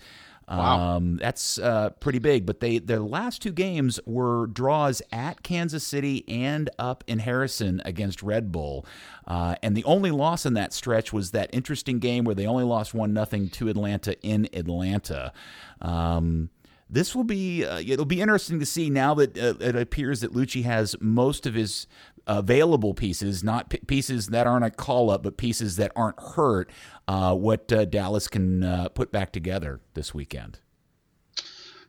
Wow. 0.50 0.96
Um, 0.96 1.16
that's 1.16 1.58
uh, 1.58 1.90
pretty 2.00 2.18
big. 2.18 2.44
But 2.44 2.60
they 2.60 2.78
their 2.78 3.00
last 3.00 3.40
two 3.40 3.52
games 3.52 4.00
were 4.04 4.48
draws 4.48 5.00
at 5.12 5.42
Kansas 5.42 5.86
City 5.86 6.24
and 6.28 6.68
up 6.78 7.04
in 7.06 7.20
Harrison 7.20 7.80
against 7.84 8.22
Red 8.22 8.50
Bull. 8.50 8.84
Uh, 9.26 9.54
and 9.62 9.76
the 9.76 9.84
only 9.84 10.10
loss 10.10 10.44
in 10.44 10.54
that 10.54 10.72
stretch 10.72 11.12
was 11.12 11.30
that 11.30 11.50
interesting 11.52 12.00
game 12.00 12.24
where 12.24 12.34
they 12.34 12.46
only 12.46 12.64
lost 12.64 12.94
one 12.94 13.12
nothing 13.12 13.48
to 13.50 13.68
Atlanta 13.68 14.20
in 14.22 14.48
Atlanta. 14.52 15.32
Um, 15.80 16.50
this 16.90 17.14
will 17.14 17.24
be 17.24 17.64
uh, 17.64 17.78
it'll 17.78 18.04
be 18.04 18.20
interesting 18.20 18.58
to 18.58 18.66
see 18.66 18.90
now 18.90 19.14
that 19.14 19.38
uh, 19.38 19.54
it 19.60 19.76
appears 19.76 20.20
that 20.20 20.32
Luchi 20.32 20.64
has 20.64 20.96
most 21.00 21.46
of 21.46 21.54
his 21.54 21.86
available 22.26 22.94
pieces, 22.94 23.42
not 23.42 23.70
p- 23.70 23.78
pieces 23.86 24.28
that 24.28 24.46
aren't 24.46 24.64
a 24.64 24.70
call 24.70 25.10
up, 25.10 25.22
but 25.22 25.36
pieces 25.36 25.76
that 25.76 25.92
aren't 25.96 26.20
hurt, 26.20 26.70
uh, 27.08 27.34
what 27.34 27.72
uh, 27.72 27.84
Dallas 27.84 28.28
can 28.28 28.62
uh, 28.62 28.88
put 28.88 29.10
back 29.10 29.32
together 29.32 29.80
this 29.94 30.14
weekend. 30.14 30.60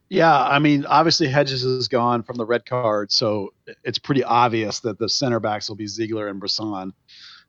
Yeah, 0.10 0.44
I 0.44 0.60
mean, 0.60 0.86
obviously 0.86 1.28
Hedges 1.28 1.64
is 1.64 1.88
gone 1.88 2.24
from 2.24 2.36
the 2.36 2.46
red 2.46 2.66
card, 2.66 3.12
so 3.12 3.54
it's 3.84 3.98
pretty 3.98 4.24
obvious 4.24 4.82
that 4.82 5.00
the 5.00 5.08
center 5.08 5.40
backs 5.40 5.70
will 5.70 5.78
be 5.78 5.88
Ziegler 5.88 6.28
and 6.28 6.42
Bressan. 6.42 6.92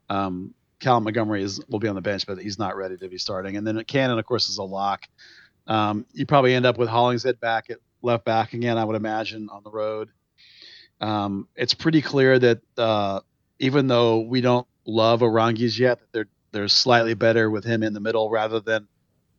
Um, 0.09 0.55
Callum 0.79 1.05
Montgomery 1.05 1.43
is 1.43 1.61
will 1.69 1.79
be 1.79 1.89
on 1.89 1.95
the 1.95 2.03
bench, 2.03 2.27
but 2.27 2.39
he's 2.39 2.59
not 2.59 2.77
ready 2.77 2.97
to 2.99 3.09
be 3.09 3.19
starting. 3.19 3.57
And 3.57 3.67
then 3.67 3.83
Cannon, 3.85 4.19
of 4.19 4.27
course, 4.27 4.49
is 4.49 4.59
a 4.59 4.63
lock. 4.63 5.09
Um, 5.67 6.07
you 6.13 6.27
probably 6.27 6.55
end 6.55 6.67
up 6.67 6.79
with 6.79 6.89
Hollingshead 6.89 7.41
back 7.41 7.71
at 7.71 7.79
left 8.03 8.25
back 8.25 8.53
again, 8.53 8.79
I 8.79 8.85
would 8.85 8.97
imagine, 8.97 9.49
on 9.51 9.63
the 9.63 9.71
road. 9.71 10.11
Um, 11.01 11.49
it's 11.57 11.75
pretty 11.75 12.03
clear 12.03 12.39
that 12.39 12.61
uh, 12.77 13.21
even 13.59 13.87
though 13.87 14.21
we 14.21 14.41
don't 14.41 14.67
love 14.87 15.21
Aránguiz 15.21 15.79
yet, 15.79 16.01
they're 16.13 16.29
they're 16.53 16.69
slightly 16.69 17.15
better 17.15 17.51
with 17.51 17.65
him 17.65 17.83
in 17.83 17.95
the 17.95 18.01
middle 18.01 18.29
rather 18.31 18.61
than 18.61 18.87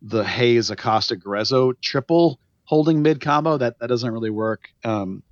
the 0.01 0.24
Hayes 0.24 0.71
Acosta 0.71 1.15
Gruezo 1.15 1.74
triple 1.80 2.39
holding 2.65 3.01
mid 3.01 3.21
combo. 3.21 3.57
That 3.57 3.80
that 3.80 3.88
doesn't 3.88 4.11
really 4.11 4.30
work. 4.30 4.69
Um, 4.84 5.24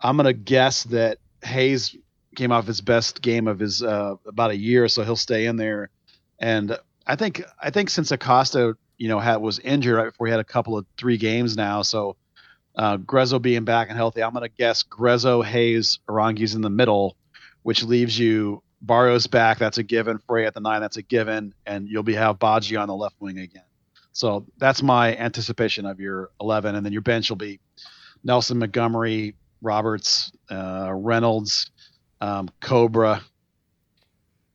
I'm 0.00 0.16
gonna 0.16 0.32
guess 0.32 0.84
that 0.84 1.18
Hayes 1.42 1.96
came 2.34 2.52
off 2.52 2.66
his 2.66 2.80
best 2.80 3.22
game 3.22 3.46
of 3.48 3.58
his 3.58 3.82
uh, 3.82 4.16
about 4.26 4.50
a 4.50 4.56
year, 4.56 4.88
so 4.88 5.02
he'll 5.02 5.16
stay 5.16 5.46
in 5.46 5.56
there. 5.56 5.90
And 6.38 6.76
I 7.06 7.16
think 7.16 7.42
I 7.62 7.70
think 7.70 7.90
since 7.90 8.10
Acosta, 8.10 8.76
you 8.98 9.08
know, 9.08 9.18
had 9.18 9.36
was 9.36 9.58
injured 9.58 9.96
right 9.96 10.04
before 10.06 10.26
he 10.26 10.30
had 10.30 10.40
a 10.40 10.44
couple 10.44 10.76
of 10.76 10.86
three 10.96 11.16
games 11.16 11.56
now, 11.56 11.82
so 11.82 12.16
uh, 12.76 12.96
Gruezo 12.98 13.40
being 13.40 13.64
back 13.64 13.88
and 13.88 13.96
healthy, 13.96 14.22
I'm 14.22 14.32
going 14.32 14.42
to 14.42 14.48
guess 14.48 14.82
Gruezo, 14.82 15.44
Hayes, 15.44 15.98
Aránguiz 16.08 16.54
in 16.54 16.60
the 16.60 16.70
middle, 16.70 17.16
which 17.62 17.82
leaves 17.84 18.18
you 18.18 18.62
Barrios 18.82 19.26
back. 19.26 19.58
That's 19.58 19.78
a 19.78 19.82
given. 19.82 20.18
Frey 20.26 20.46
at 20.46 20.54
the 20.54 20.60
nine. 20.60 20.80
That's 20.80 20.96
a 20.96 21.02
given. 21.02 21.54
And 21.66 21.88
you'll 21.88 22.02
be 22.02 22.14
have 22.14 22.38
Badji 22.38 22.80
on 22.80 22.88
the 22.88 22.94
left 22.94 23.16
wing 23.20 23.38
again. 23.38 23.62
So 24.12 24.46
that's 24.58 24.82
my 24.82 25.16
anticipation 25.16 25.86
of 25.86 26.00
your 26.00 26.30
11, 26.40 26.74
and 26.74 26.84
then 26.84 26.92
your 26.92 27.02
bench 27.02 27.30
will 27.30 27.36
be 27.36 27.60
Nelson 28.22 28.58
Montgomery, 28.58 29.34
Roberts, 29.60 30.32
uh, 30.50 30.90
Reynolds, 30.92 31.70
um, 32.20 32.48
Cobra, 32.60 33.22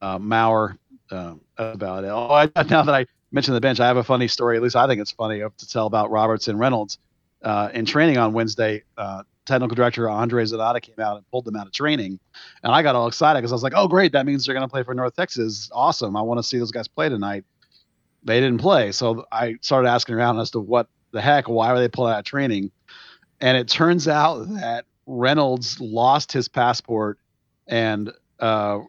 uh, 0.01 0.19
Maurer. 0.19 0.77
Uh, 1.11 1.33
about 1.57 2.03
it. 2.03 2.09
Oh, 2.09 2.31
I, 2.31 2.45
now 2.69 2.83
that 2.83 2.93
I 2.93 3.07
mentioned 3.31 3.55
the 3.55 3.61
bench, 3.61 3.79
I 3.79 3.87
have 3.87 3.97
a 3.97 4.03
funny 4.03 4.27
story. 4.27 4.57
At 4.57 4.63
least 4.63 4.75
I 4.75 4.87
think 4.87 5.01
it's 5.01 5.11
funny 5.11 5.39
to 5.39 5.69
tell 5.69 5.87
about 5.87 6.11
Roberts 6.11 6.47
and 6.47 6.59
Reynolds. 6.59 6.97
Uh, 7.41 7.69
in 7.73 7.85
training 7.85 8.17
on 8.17 8.33
Wednesday, 8.33 8.83
uh, 8.97 9.23
technical 9.45 9.73
director 9.73 10.09
Andre 10.09 10.43
Zanotta 10.43 10.81
came 10.81 10.99
out 10.99 11.15
and 11.15 11.29
pulled 11.31 11.45
them 11.45 11.55
out 11.55 11.67
of 11.67 11.73
training, 11.73 12.19
and 12.63 12.73
I 12.73 12.83
got 12.83 12.95
all 12.95 13.07
excited 13.07 13.39
because 13.39 13.53
I 13.53 13.55
was 13.55 13.63
like, 13.63 13.73
"Oh, 13.75 13.87
great! 13.87 14.11
That 14.11 14.25
means 14.25 14.45
they're 14.45 14.53
going 14.53 14.67
to 14.67 14.71
play 14.71 14.83
for 14.83 14.93
North 14.93 15.15
Texas. 15.15 15.69
Awesome! 15.73 16.17
I 16.17 16.21
want 16.21 16.39
to 16.39 16.43
see 16.43 16.59
those 16.59 16.71
guys 16.71 16.87
play 16.87 17.07
tonight." 17.07 17.45
They 18.23 18.41
didn't 18.41 18.59
play, 18.59 18.91
so 18.91 19.25
I 19.31 19.55
started 19.61 19.87
asking 19.87 20.15
around 20.15 20.39
as 20.39 20.51
to 20.51 20.59
what 20.59 20.89
the 21.11 21.21
heck, 21.21 21.47
why 21.47 21.71
were 21.71 21.79
they 21.79 21.87
pulled 21.87 22.09
out 22.09 22.19
of 22.19 22.25
training? 22.25 22.71
And 23.39 23.57
it 23.57 23.69
turns 23.69 24.07
out 24.07 24.43
that 24.55 24.85
Reynolds 25.05 25.79
lost 25.79 26.31
his 26.31 26.47
passport, 26.47 27.17
and 27.67 28.11
uh, 28.39 28.79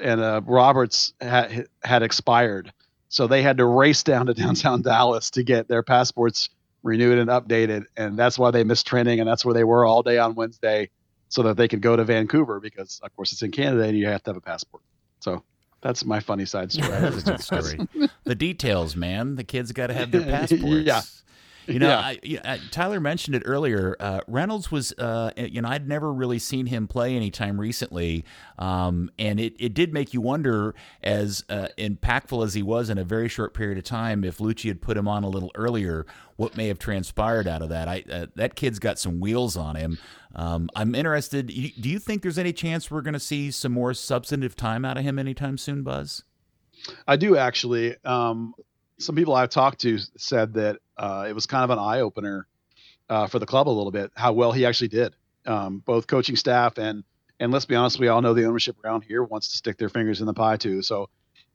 and 0.00 0.20
uh, 0.20 0.40
Roberts 0.44 1.12
had 1.20 1.66
had 1.82 2.02
expired, 2.02 2.72
so 3.08 3.26
they 3.26 3.42
had 3.42 3.58
to 3.58 3.64
race 3.64 4.02
down 4.02 4.26
to 4.26 4.34
downtown 4.42 4.82
Dallas 4.82 5.30
to 5.30 5.42
get 5.42 5.68
their 5.68 5.82
passports 5.82 6.48
renewed 6.82 7.18
and 7.18 7.30
updated, 7.30 7.84
and 7.96 8.16
that's 8.16 8.38
why 8.38 8.50
they 8.50 8.64
missed 8.64 8.86
training, 8.86 9.20
and 9.20 9.28
that's 9.28 9.44
where 9.44 9.54
they 9.54 9.64
were 9.64 9.84
all 9.84 10.02
day 10.02 10.18
on 10.18 10.34
Wednesday, 10.34 10.90
so 11.28 11.42
that 11.42 11.56
they 11.56 11.68
could 11.68 11.82
go 11.82 11.96
to 11.96 12.04
Vancouver 12.04 12.60
because, 12.60 13.00
of 13.02 13.14
course, 13.16 13.32
it's 13.32 13.42
in 13.42 13.50
Canada 13.50 13.82
and 13.84 13.98
you 13.98 14.06
have 14.06 14.22
to 14.22 14.30
have 14.30 14.36
a 14.36 14.40
passport. 14.40 14.82
So 15.20 15.42
that's 15.80 16.04
my 16.04 16.20
funny 16.20 16.44
side 16.44 16.72
story. 16.72 16.88
that's 17.00 17.18
a 17.18 17.22
good 17.22 17.40
story. 17.40 18.10
the 18.24 18.34
details, 18.34 18.94
man. 18.94 19.34
The 19.34 19.44
kids 19.44 19.72
got 19.72 19.88
to 19.88 19.94
have 19.94 20.10
their 20.10 20.20
passports. 20.22 20.64
yeah. 20.64 21.02
You 21.66 21.78
know, 21.78 22.14
yeah. 22.22 22.40
I, 22.44 22.60
Tyler 22.70 23.00
mentioned 23.00 23.34
it 23.34 23.42
earlier. 23.44 23.96
Uh, 23.98 24.20
Reynolds 24.26 24.70
was, 24.70 24.92
uh, 24.92 25.32
you 25.36 25.60
know, 25.60 25.68
I'd 25.68 25.88
never 25.88 26.12
really 26.12 26.38
seen 26.38 26.66
him 26.66 26.86
play 26.86 27.16
anytime 27.16 27.60
recently, 27.60 28.24
um, 28.58 29.10
and 29.18 29.40
it, 29.40 29.54
it 29.58 29.74
did 29.74 29.92
make 29.92 30.14
you 30.14 30.20
wonder, 30.20 30.74
as 31.02 31.44
uh, 31.48 31.68
impactful 31.76 32.44
as 32.44 32.54
he 32.54 32.62
was 32.62 32.88
in 32.88 32.98
a 32.98 33.04
very 33.04 33.28
short 33.28 33.54
period 33.54 33.78
of 33.78 33.84
time, 33.84 34.24
if 34.24 34.38
Luchi 34.38 34.68
had 34.68 34.80
put 34.80 34.96
him 34.96 35.08
on 35.08 35.24
a 35.24 35.28
little 35.28 35.50
earlier, 35.54 36.06
what 36.36 36.56
may 36.56 36.68
have 36.68 36.78
transpired 36.78 37.48
out 37.48 37.62
of 37.62 37.68
that. 37.70 37.88
I 37.88 38.04
uh, 38.10 38.26
that 38.36 38.54
kid's 38.54 38.78
got 38.78 38.98
some 38.98 39.20
wheels 39.20 39.56
on 39.56 39.76
him. 39.76 39.98
Um, 40.34 40.68
I'm 40.76 40.94
interested. 40.94 41.46
Do 41.46 41.88
you 41.88 41.98
think 41.98 42.22
there's 42.22 42.38
any 42.38 42.52
chance 42.52 42.90
we're 42.90 43.00
going 43.02 43.14
to 43.14 43.20
see 43.20 43.50
some 43.50 43.72
more 43.72 43.94
substantive 43.94 44.54
time 44.54 44.84
out 44.84 44.98
of 44.98 45.02
him 45.02 45.18
anytime 45.18 45.56
soon, 45.56 45.82
Buzz? 45.82 46.24
I 47.08 47.16
do 47.16 47.36
actually. 47.36 47.96
Um, 48.04 48.54
some 48.98 49.14
people 49.14 49.34
I've 49.34 49.50
talked 49.50 49.80
to 49.80 49.98
said 50.16 50.54
that 50.54 50.78
uh, 50.96 51.26
it 51.28 51.34
was 51.34 51.46
kind 51.46 51.64
of 51.64 51.70
an 51.70 51.78
eye 51.78 52.00
opener 52.00 52.46
uh, 53.08 53.26
for 53.26 53.38
the 53.38 53.46
club 53.46 53.68
a 53.68 53.70
little 53.70 53.92
bit 53.92 54.10
how 54.14 54.32
well 54.32 54.52
he 54.52 54.66
actually 54.66 54.88
did. 54.88 55.14
Um, 55.46 55.78
both 55.78 56.06
coaching 56.06 56.36
staff 56.36 56.78
and 56.78 57.04
and 57.38 57.52
let's 57.52 57.66
be 57.66 57.74
honest, 57.74 57.98
we 57.98 58.08
all 58.08 58.22
know 58.22 58.34
the 58.34 58.46
ownership 58.46 58.76
around 58.84 59.02
here 59.02 59.22
wants 59.22 59.50
to 59.50 59.58
stick 59.58 59.76
their 59.76 59.90
fingers 59.90 60.20
in 60.20 60.26
the 60.26 60.32
pie 60.32 60.56
too. 60.56 60.80
So 60.82 61.10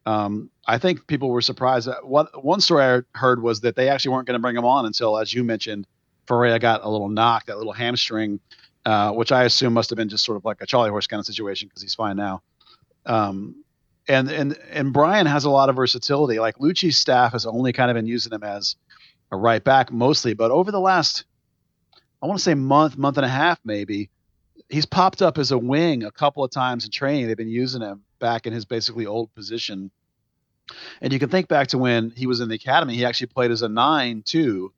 um, 0.06 0.50
I 0.68 0.78
think 0.78 1.08
people 1.08 1.30
were 1.30 1.42
surprised. 1.42 1.88
That 1.88 2.08
what 2.08 2.44
one 2.44 2.62
story 2.62 2.84
I 2.84 3.18
heard 3.18 3.42
was 3.42 3.62
that 3.62 3.76
they 3.76 3.89
actually 3.89 4.12
weren't 4.14 4.28
going 4.28 4.38
to 4.38 4.42
bring 4.42 4.56
him 4.56 4.66
on 4.66 4.86
until, 4.86 5.18
as 5.18 5.34
you 5.34 5.44
mentioned, 5.44 5.88
Ferreira 6.28 6.60
got 6.60 6.84
a 6.84 6.89
little 6.89 7.10
knock, 7.10 7.48
that 7.48 7.58
little 7.58 7.74
hamstring, 7.74 8.39
uh, 8.86 9.12
which 9.12 9.32
I 9.32 9.44
assume 9.44 9.74
must 9.74 9.89
have 9.89 9.98
been 9.98 10.10
just 10.10 10.24
sort 10.24 10.38
of 10.38 10.46
like 10.46 10.62
a 10.62 10.66
Charlie 10.66 10.89
horse 10.89 11.08
kind 11.08 11.20
of 11.20 11.26
situation 11.26 11.68
because 11.68 11.82
he's 11.82 11.96
fine 11.96 12.16
now. 12.16 12.42
Um, 13.06 13.64
and 14.08 14.30
and 14.30 14.58
and 14.70 14.93
Bryan 14.93 15.26
has 15.26 15.45
a 15.45 15.49
lot 15.49 15.70
of 15.70 15.76
versatility. 15.76 16.39
Like 16.39 16.58
Luchi's 16.58 16.97
staff 16.97 17.34
has 17.34 17.45
only 17.45 17.74
kind 17.74 17.91
of 17.91 17.95
been 17.95 18.08
using 18.08 18.34
him 18.34 18.43
as 18.43 18.76
a 19.32 19.38
right 19.38 19.64
back 19.64 19.91
mostly, 19.91 20.34
but 20.34 20.52
over 20.52 20.72
the 20.72 20.80
last, 20.80 21.26
I 22.22 22.28
want 22.28 22.38
to 22.38 22.43
say 22.43 22.54
month, 22.54 22.97
month 22.97 23.18
and 23.18 23.26
a 23.26 23.30
half 23.30 23.60
maybe, 23.64 24.10
he's 24.70 24.86
popped 24.86 25.22
up 25.22 25.38
as 25.38 25.52
a 25.52 25.58
wing 25.58 26.04
a 26.04 26.12
couple 26.12 26.43
of 26.43 26.52
times 26.52 26.86
in 26.86 26.91
training. 26.91 27.28
They've 27.28 27.38
been 27.38 27.47
using 27.47 27.82
him 27.82 28.04
back 28.20 28.45
in 28.45 28.54
his 28.54 28.66
basically 28.66 29.06
old 29.06 29.34
position. 29.34 29.91
And 31.02 31.12
you 31.12 31.20
can 31.20 31.30
think 31.30 31.47
back 31.47 31.68
to 31.70 31.78
when 31.78 32.12
he 32.12 32.28
was 32.28 32.39
in 32.39 32.49
the 32.49 32.56
academy, 32.56 32.95
he 32.95 33.06
actually 33.06 33.28
played 33.28 33.52
as 33.52 33.62
a 33.62 33.70
nine 33.70 34.24
too. 34.24 34.74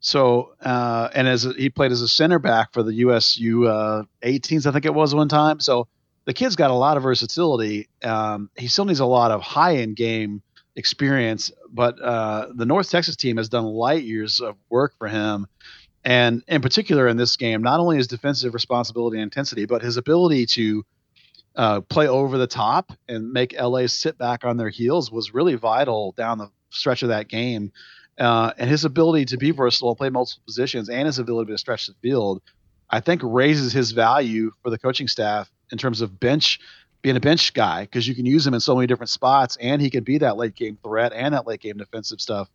So, 0.00 0.54
uh, 0.60 1.08
and 1.14 1.26
as 1.26 1.46
a, 1.46 1.52
he 1.52 1.70
played 1.70 1.92
as 1.92 2.02
a 2.02 2.08
center 2.08 2.38
back 2.38 2.72
for 2.72 2.82
the 2.82 2.94
USU 2.94 3.66
uh, 3.66 4.02
18s, 4.22 4.66
I 4.66 4.72
think 4.72 4.84
it 4.84 4.94
was 4.94 5.14
one 5.14 5.28
time. 5.28 5.60
So 5.60 5.88
the 6.26 6.34
kid's 6.34 6.56
got 6.56 6.70
a 6.70 6.74
lot 6.74 6.96
of 6.96 7.04
versatility. 7.04 7.88
Um, 8.02 8.50
he 8.56 8.66
still 8.68 8.84
needs 8.84 9.00
a 9.00 9.06
lot 9.06 9.30
of 9.30 9.40
high 9.40 9.76
end 9.76 9.96
game 9.96 10.42
experience, 10.74 11.50
but 11.72 12.00
uh, 12.02 12.48
the 12.54 12.66
North 12.66 12.90
Texas 12.90 13.16
team 13.16 13.38
has 13.38 13.48
done 13.48 13.64
light 13.64 14.02
years 14.02 14.40
of 14.40 14.56
work 14.68 14.94
for 14.98 15.08
him. 15.08 15.46
And 16.04 16.42
in 16.46 16.60
particular, 16.60 17.08
in 17.08 17.16
this 17.16 17.36
game, 17.36 17.62
not 17.62 17.80
only 17.80 17.96
his 17.96 18.06
defensive 18.06 18.54
responsibility 18.54 19.16
and 19.16 19.24
intensity, 19.24 19.66
but 19.66 19.82
his 19.82 19.96
ability 19.96 20.46
to 20.46 20.84
uh, 21.56 21.80
play 21.80 22.06
over 22.06 22.38
the 22.38 22.46
top 22.46 22.92
and 23.08 23.32
make 23.32 23.58
LA 23.58 23.86
sit 23.86 24.18
back 24.18 24.44
on 24.44 24.56
their 24.56 24.68
heels 24.68 25.10
was 25.10 25.32
really 25.32 25.54
vital 25.54 26.12
down 26.12 26.38
the 26.38 26.50
stretch 26.70 27.02
of 27.02 27.08
that 27.08 27.28
game. 27.28 27.72
Uh, 28.18 28.52
and 28.58 28.70
his 28.70 28.84
ability 28.84 29.24
to 29.26 29.36
be 29.36 29.50
versatile, 29.50 29.96
play 29.96 30.10
multiple 30.10 30.42
positions, 30.46 30.88
and 30.88 31.06
his 31.06 31.18
ability 31.18 31.52
to 31.52 31.58
stretch 31.58 31.86
the 31.86 31.94
field, 32.02 32.40
I 32.90 33.00
think 33.00 33.20
raises 33.24 33.72
his 33.72 33.92
value 33.92 34.52
for 34.62 34.70
the 34.70 34.78
coaching 34.78 35.08
staff 35.08 35.50
in 35.72 35.78
terms 35.78 36.00
of 36.00 36.18
bench 36.20 36.60
being 37.02 37.16
a 37.16 37.20
bench 37.20 37.54
guy 37.54 37.82
because 37.82 38.08
you 38.08 38.14
can 38.14 38.26
use 38.26 38.46
him 38.46 38.54
in 38.54 38.60
so 38.60 38.74
many 38.74 38.86
different 38.86 39.10
spots, 39.10 39.56
and 39.60 39.80
he 39.80 39.90
can 39.90 40.04
be 40.04 40.18
that 40.18 40.36
late 40.36 40.54
game 40.54 40.78
threat 40.82 41.12
and 41.12 41.34
that 41.34 41.46
late 41.46 41.60
game 41.60 41.76
defensive 41.76 42.20
stuff. 42.20 42.48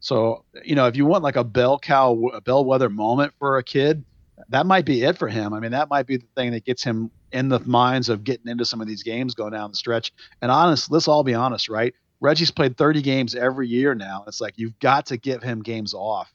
So 0.00 0.44
you 0.64 0.74
know, 0.74 0.86
if 0.86 0.96
you 0.96 1.06
want 1.06 1.24
like 1.24 1.36
a 1.36 1.44
bell 1.44 1.78
cow, 1.78 2.30
a 2.32 2.40
bellwether 2.40 2.88
moment 2.88 3.32
for 3.38 3.58
a 3.58 3.62
kid, 3.62 4.04
that 4.48 4.66
might 4.66 4.84
be 4.84 5.02
it 5.02 5.18
for 5.18 5.28
him. 5.28 5.52
I 5.52 5.60
mean, 5.60 5.72
that 5.72 5.88
might 5.88 6.06
be 6.06 6.18
the 6.18 6.26
thing 6.36 6.52
that 6.52 6.64
gets 6.64 6.84
him 6.84 7.10
in 7.32 7.48
the 7.48 7.60
minds 7.60 8.08
of 8.08 8.24
getting 8.24 8.48
into 8.48 8.64
some 8.64 8.80
of 8.80 8.86
these 8.86 9.02
games 9.02 9.34
going 9.34 9.52
down 9.52 9.70
the 9.70 9.76
stretch. 9.76 10.12
And 10.42 10.50
honest, 10.50 10.90
let's 10.90 11.08
all 11.08 11.24
be 11.24 11.34
honest, 11.34 11.68
right? 11.68 11.94
Reggie's 12.20 12.50
played 12.50 12.76
30 12.76 13.02
games 13.02 13.34
every 13.34 13.68
year 13.68 13.94
now. 13.94 14.24
It's 14.26 14.40
like 14.40 14.54
you've 14.56 14.78
got 14.78 15.06
to 15.06 15.16
give 15.16 15.42
him 15.42 15.62
games 15.62 15.94
off. 15.94 16.32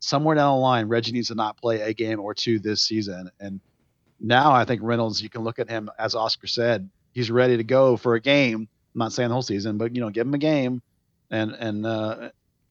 Somewhere 0.00 0.34
down 0.34 0.56
the 0.56 0.60
line, 0.60 0.88
Reggie 0.88 1.12
needs 1.12 1.28
to 1.28 1.34
not 1.34 1.56
play 1.56 1.80
a 1.80 1.94
game 1.94 2.20
or 2.20 2.34
two 2.34 2.58
this 2.58 2.82
season. 2.82 3.30
And 3.40 3.60
now 4.22 4.52
I 4.52 4.64
think 4.64 4.80
Reynolds, 4.82 5.22
you 5.22 5.28
can 5.28 5.42
look 5.42 5.58
at 5.58 5.68
him 5.68 5.90
as 5.98 6.14
Oscar 6.14 6.46
said, 6.46 6.88
he's 7.12 7.30
ready 7.30 7.56
to 7.56 7.64
go 7.64 7.96
for 7.96 8.14
a 8.14 8.20
game. 8.20 8.68
I'm 8.94 8.98
not 8.98 9.12
saying 9.12 9.28
the 9.28 9.34
whole 9.34 9.42
season, 9.42 9.78
but 9.78 9.94
you 9.94 10.00
know, 10.00 10.10
give 10.10 10.26
him 10.26 10.34
a 10.34 10.38
game, 10.38 10.82
and 11.30 11.52
and 11.52 11.86
uh, 11.86 12.30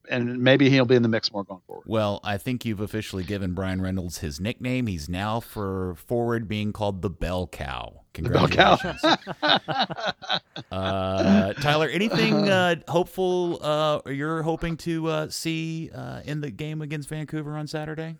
and 0.09 0.39
maybe 0.39 0.69
he'll 0.69 0.85
be 0.85 0.95
in 0.95 1.01
the 1.01 1.09
mix 1.09 1.31
more 1.31 1.43
going 1.43 1.61
forward. 1.65 1.83
Well, 1.87 2.19
I 2.23 2.37
think 2.37 2.65
you've 2.65 2.79
officially 2.79 3.23
given 3.23 3.53
Bryan 3.53 3.81
Reynolds 3.81 4.19
his 4.19 4.39
nickname. 4.39 4.87
He's 4.87 5.09
now 5.09 5.39
for 5.39 5.95
forward 5.95 6.47
being 6.47 6.73
called 6.73 7.01
the 7.01 7.09
Bell 7.09 7.47
Cow. 7.47 8.01
Congratulations. 8.13 9.01
The 9.01 9.19
Bell 9.41 9.59
Cow. 9.65 10.39
uh, 10.71 11.53
Tyler, 11.53 11.87
anything 11.87 12.49
uh, 12.49 12.75
hopeful 12.87 13.59
uh, 13.63 14.01
you're 14.07 14.43
hoping 14.43 14.77
to 14.77 15.07
uh, 15.07 15.29
see 15.29 15.89
uh, 15.93 16.21
in 16.25 16.41
the 16.41 16.51
game 16.51 16.81
against 16.81 17.09
Vancouver 17.09 17.57
on 17.57 17.67
Saturday? 17.67 18.17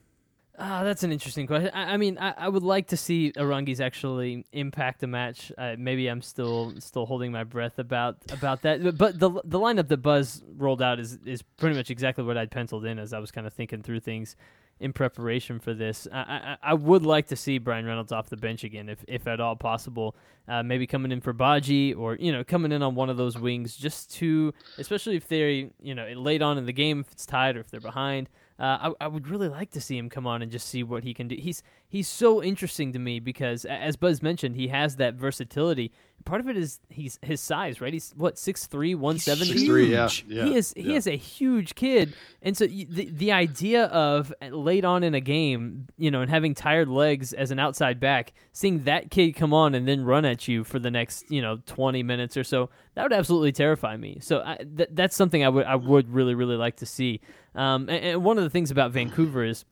Ah, 0.64 0.84
that's 0.84 1.02
an 1.02 1.12
interesting 1.12 1.48
question. 1.48 1.72
I, 1.74 1.94
I 1.94 1.98
mean, 1.98 2.20
I, 2.20 2.36
I, 2.38 2.48
would 2.48 2.62
like 2.62 2.90
to 2.90 2.98
see 2.98 3.32
Aránguiz 3.36 3.80
actually 3.80 4.46
impact 4.52 5.02
a 5.02 5.08
match. 5.08 5.52
Uh, 5.58 5.76
maybe 5.76 6.08
I'm 6.08 6.22
still 6.22 6.76
still 6.78 7.08
holding 7.08 7.32
my 7.32 7.44
breath 7.44 7.80
about 7.80 8.18
about 8.32 8.62
that. 8.62 8.96
But 8.96 9.20
the 9.20 9.32
the 9.44 9.60
lineup 9.60 9.88
that 9.88 9.98
Buzz 10.04 10.44
rolled 10.56 10.84
out 10.84 11.00
is 11.00 11.18
is 11.26 11.42
pretty 11.42 11.76
much 11.76 11.90
exactly 11.90 12.24
what 12.24 12.38
I'd 12.38 12.52
penciled 12.52 12.86
in 12.86 13.00
as 13.00 13.12
I 13.12 13.18
was 13.18 13.32
kind 13.32 13.48
of 13.48 13.54
thinking 13.54 13.82
through 13.82 14.02
things 14.02 14.36
in 14.80 14.94
preparation 14.94 15.60
for 15.60 15.74
this. 15.74 16.08
I, 16.12 16.18
I, 16.20 16.58
I 16.62 16.74
would 16.76 17.04
like 17.04 17.28
to 17.28 17.36
see 17.36 17.58
Bryan 17.58 17.86
Reynolds 17.86 18.12
off 18.12 18.30
the 18.30 18.38
bench 18.38 18.64
again, 18.64 18.88
if 18.88 19.04
if 19.08 19.26
at 19.26 19.40
all 19.40 19.56
possible. 19.56 20.16
Uh, 20.48 20.62
maybe 20.62 20.86
coming 20.86 21.12
in 21.12 21.22
for 21.22 21.34
Badji, 21.34 21.98
or 21.98 22.18
you 22.18 22.32
know, 22.32 22.44
coming 22.44 22.72
in 22.72 22.84
on 22.84 22.94
one 22.94 23.10
of 23.10 23.18
those 23.18 23.36
wings, 23.36 23.76
just 23.76 24.14
to, 24.16 24.54
especially 24.78 25.16
if 25.16 25.28
they're 25.28 25.50
you 25.50 25.96
know 25.96 26.08
late 26.16 26.44
on 26.44 26.60
in 26.60 26.68
the 26.68 26.74
game, 26.74 27.00
if 27.00 27.12
it's 27.12 27.26
tied 27.26 27.58
or 27.58 27.62
if 27.62 27.72
they're 27.72 27.80
behind. 27.80 28.30
Uh, 28.62 28.94
I, 29.00 29.06
I 29.06 29.08
would 29.08 29.28
really 29.28 29.50
like 29.50 29.72
to 29.72 29.82
see 29.82 29.98
him 29.98 30.08
come 30.08 30.28
on 30.28 30.44
and 30.44 30.52
just 30.52 30.68
see 30.68 30.84
what 30.84 31.04
he 31.04 31.16
can 31.16 31.28
do. 31.28 31.36
He's 31.36 31.64
he's 31.90 32.08
so 32.08 32.44
interesting 32.44 32.94
to 32.94 33.00
me 33.00 33.20
because, 33.20 33.66
as 33.66 33.96
Buzz 33.96 34.22
mentioned, 34.22 34.56
he 34.56 34.68
has 34.68 34.98
that 34.98 35.16
versatility. 35.16 35.92
Part 36.26 36.42
of 36.42 36.50
it 36.50 36.58
is 36.58 36.80
he's 36.90 37.20
his 37.22 37.42
size, 37.42 37.82
right? 37.82 37.94
He's 37.94 38.14
what 38.16 38.38
six 38.38 38.68
three, 38.68 38.96
one 38.96 39.18
seventy. 39.18 39.52
Six 39.52 39.64
three, 39.64 39.92
yeah, 39.92 40.10
yeah. 40.28 40.46
He 40.46 40.56
is 40.56 40.74
he 40.76 40.92
yeah. 40.92 40.96
is 40.96 41.08
a 41.08 41.16
huge 41.16 41.76
kid, 41.76 42.14
and 42.42 42.56
so 42.56 42.66
the 42.68 43.10
the 43.12 43.32
idea 43.32 43.86
of 43.86 44.34
late 44.50 44.86
on 44.86 45.04
in 45.04 45.14
a 45.14 45.22
game, 45.22 45.88
you 45.98 46.12
know, 46.12 46.22
and 46.22 46.30
having 46.30 46.54
tired 46.54 46.88
legs 46.88 47.34
as 47.34 47.52
an 47.52 47.60
outside 47.60 48.00
back, 48.00 48.34
seeing 48.52 48.84
that 48.84 49.12
kid 49.12 49.34
come 49.34 49.54
on 49.54 49.76
and 49.76 49.88
then 49.88 50.04
run 50.04 50.26
at 50.26 50.48
you 50.48 50.64
for 50.64 50.80
the 50.80 50.92
next 50.92 51.30
you 51.32 51.42
know 51.42 51.60
twenty 51.66 52.04
minutes 52.04 52.38
or 52.38 52.44
so, 52.44 52.70
that 52.96 53.04
would 53.04 53.14
absolutely 53.14 53.52
terrify 53.52 53.98
me. 53.98 54.20
So 54.22 54.42
I, 54.46 54.58
th- 54.58 54.90
that's 54.94 55.16
something 55.16 55.44
I 55.44 55.50
would 55.50 55.66
I 55.66 55.76
would 55.76 56.10
really 56.10 56.36
really 56.36 56.58
like 56.58 56.78
to 56.78 56.86
see. 56.86 57.22
Um, 57.56 57.90
and, 57.90 58.06
and 58.06 58.24
one 58.24 58.38
of 58.38 58.44
the 58.44 58.50
things 58.50 58.72
about 58.72 58.92
Vancouver 58.92 59.44
is 59.44 59.66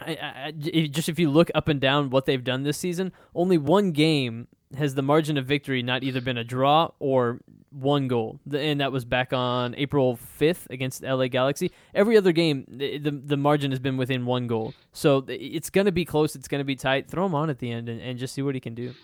I, 0.00 0.44
I, 0.46 0.50
just 0.52 1.08
if 1.08 1.18
you 1.18 1.30
look 1.30 1.50
up 1.54 1.68
and 1.68 1.80
down 1.80 2.10
what 2.10 2.26
they've 2.26 2.42
done 2.42 2.62
this 2.64 2.76
season, 2.76 3.12
only 3.34 3.58
one 3.58 3.92
game 3.92 4.48
has 4.76 4.94
the 4.94 5.02
margin 5.02 5.38
of 5.38 5.46
victory 5.46 5.82
not 5.82 6.02
either 6.02 6.20
been 6.20 6.36
a 6.36 6.44
draw 6.44 6.90
or 6.98 7.40
one 7.70 8.08
goal, 8.08 8.40
and 8.52 8.80
that 8.80 8.90
was 8.90 9.04
back 9.04 9.32
on 9.32 9.74
April 9.76 10.18
5th 10.40 10.68
against 10.70 11.02
LA 11.02 11.28
Galaxy. 11.28 11.70
Every 11.94 12.16
other 12.16 12.32
game, 12.32 12.64
the 12.68 12.98
the 12.98 13.36
margin 13.36 13.70
has 13.70 13.80
been 13.80 13.96
within 13.96 14.26
one 14.26 14.46
goal, 14.46 14.74
so 14.92 15.24
it's 15.28 15.70
going 15.70 15.84
to 15.84 15.92
be 15.92 16.04
close. 16.04 16.34
It's 16.34 16.48
going 16.48 16.60
to 16.60 16.64
be 16.64 16.76
tight. 16.76 17.08
Throw 17.08 17.26
him 17.26 17.34
on 17.34 17.50
at 17.50 17.58
the 17.58 17.70
end 17.70 17.88
and, 17.88 18.00
and 18.00 18.18
just 18.18 18.34
see 18.34 18.42
what 18.42 18.54
he 18.54 18.60
can 18.60 18.74
do. 18.74 18.94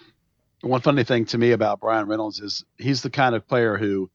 One 0.63 0.81
funny 0.81 1.05
thing 1.05 1.25
to 1.27 1.39
me 1.39 1.53
about 1.53 1.81
Bryan 1.81 2.07
Reynolds 2.07 2.41
is 2.41 2.65
he's 2.79 3.03
the 3.03 3.11
kind 3.11 3.35
of 3.35 3.47
player 3.47 3.77
who, 3.77 4.11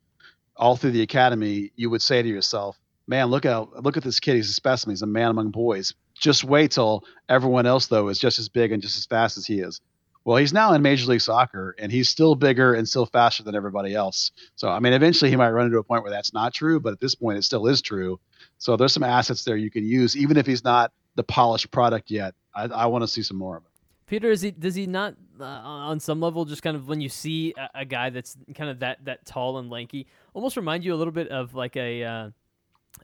all 0.55 0.75
through 0.75 0.91
the 0.91 1.01
academy, 1.01 1.71
you 1.75 1.89
would 1.89 2.01
say 2.01 2.21
to 2.21 2.27
yourself, 2.27 2.77
"Man, 3.05 3.27
look 3.27 3.45
out! 3.45 3.83
Look 3.83 3.97
at 3.97 4.03
this 4.03 4.19
kid. 4.19 4.35
He's 4.35 4.49
a 4.49 4.53
specimen. 4.53 4.93
He's 4.93 5.01
a 5.01 5.07
man 5.07 5.31
among 5.31 5.51
boys." 5.51 5.93
Just 6.19 6.43
wait 6.43 6.71
till 6.71 7.03
everyone 7.29 7.65
else 7.65 7.87
though 7.87 8.07
is 8.07 8.19
just 8.19 8.39
as 8.39 8.49
big 8.49 8.71
and 8.71 8.81
just 8.81 8.97
as 8.97 9.05
fast 9.05 9.37
as 9.37 9.45
he 9.45 9.59
is 9.59 9.81
well, 10.27 10.35
he's 10.35 10.51
now 10.51 10.73
in 10.73 10.81
Major 10.81 11.09
League 11.09 11.21
Soccer 11.21 11.73
and 11.79 11.89
he's 11.89 12.09
still 12.09 12.35
bigger 12.35 12.73
and 12.73 12.85
still 12.87 13.05
faster 13.05 13.43
than 13.43 13.55
everybody 13.55 13.95
else. 13.95 14.33
So, 14.57 14.67
I 14.67 14.81
mean, 14.81 14.91
eventually 14.91 15.31
he 15.31 15.37
might 15.37 15.51
run 15.51 15.67
into 15.67 15.77
a 15.77 15.83
point 15.83 16.03
where 16.03 16.11
that's 16.11 16.33
not 16.33 16.53
true, 16.53 16.81
but 16.81 16.91
at 16.91 16.99
this 16.99 17.15
point 17.15 17.37
it 17.37 17.43
still 17.43 17.65
is 17.65 17.81
true. 17.81 18.19
So, 18.57 18.75
there's 18.75 18.91
some 18.91 19.03
assets 19.03 19.45
there 19.45 19.55
you 19.55 19.71
can 19.71 19.85
use, 19.85 20.17
even 20.17 20.35
if 20.35 20.45
he's 20.45 20.65
not 20.65 20.91
the 21.15 21.23
polished 21.23 21.71
product 21.71 22.11
yet. 22.11 22.35
I, 22.53 22.65
I 22.65 22.85
want 22.87 23.03
to 23.03 23.07
see 23.07 23.23
some 23.23 23.37
more 23.37 23.55
of 23.55 23.63
it. 23.63 23.71
Peter, 24.05 24.29
is 24.29 24.41
he 24.41 24.51
does 24.51 24.75
he 24.75 24.85
not 24.85 25.15
uh, 25.39 25.45
on 25.45 26.01
some 26.01 26.19
level 26.19 26.43
just 26.43 26.61
kind 26.61 26.75
of 26.75 26.89
when 26.89 26.99
you 26.99 27.07
see 27.07 27.53
a, 27.57 27.81
a, 27.81 27.85
guy 27.85 28.09
that's 28.09 28.35
kind 28.53 28.69
of 28.69 28.79
that 28.79 29.05
that 29.05 29.25
tall 29.25 29.59
and 29.59 29.69
lanky, 29.69 30.07
almost 30.33 30.57
remind 30.57 30.83
you 30.83 30.93
a 30.93 30.97
little 30.97 31.13
bit 31.13 31.29
of 31.29 31.55
like 31.55 31.77
a 31.77 32.03
uh, 32.03 32.29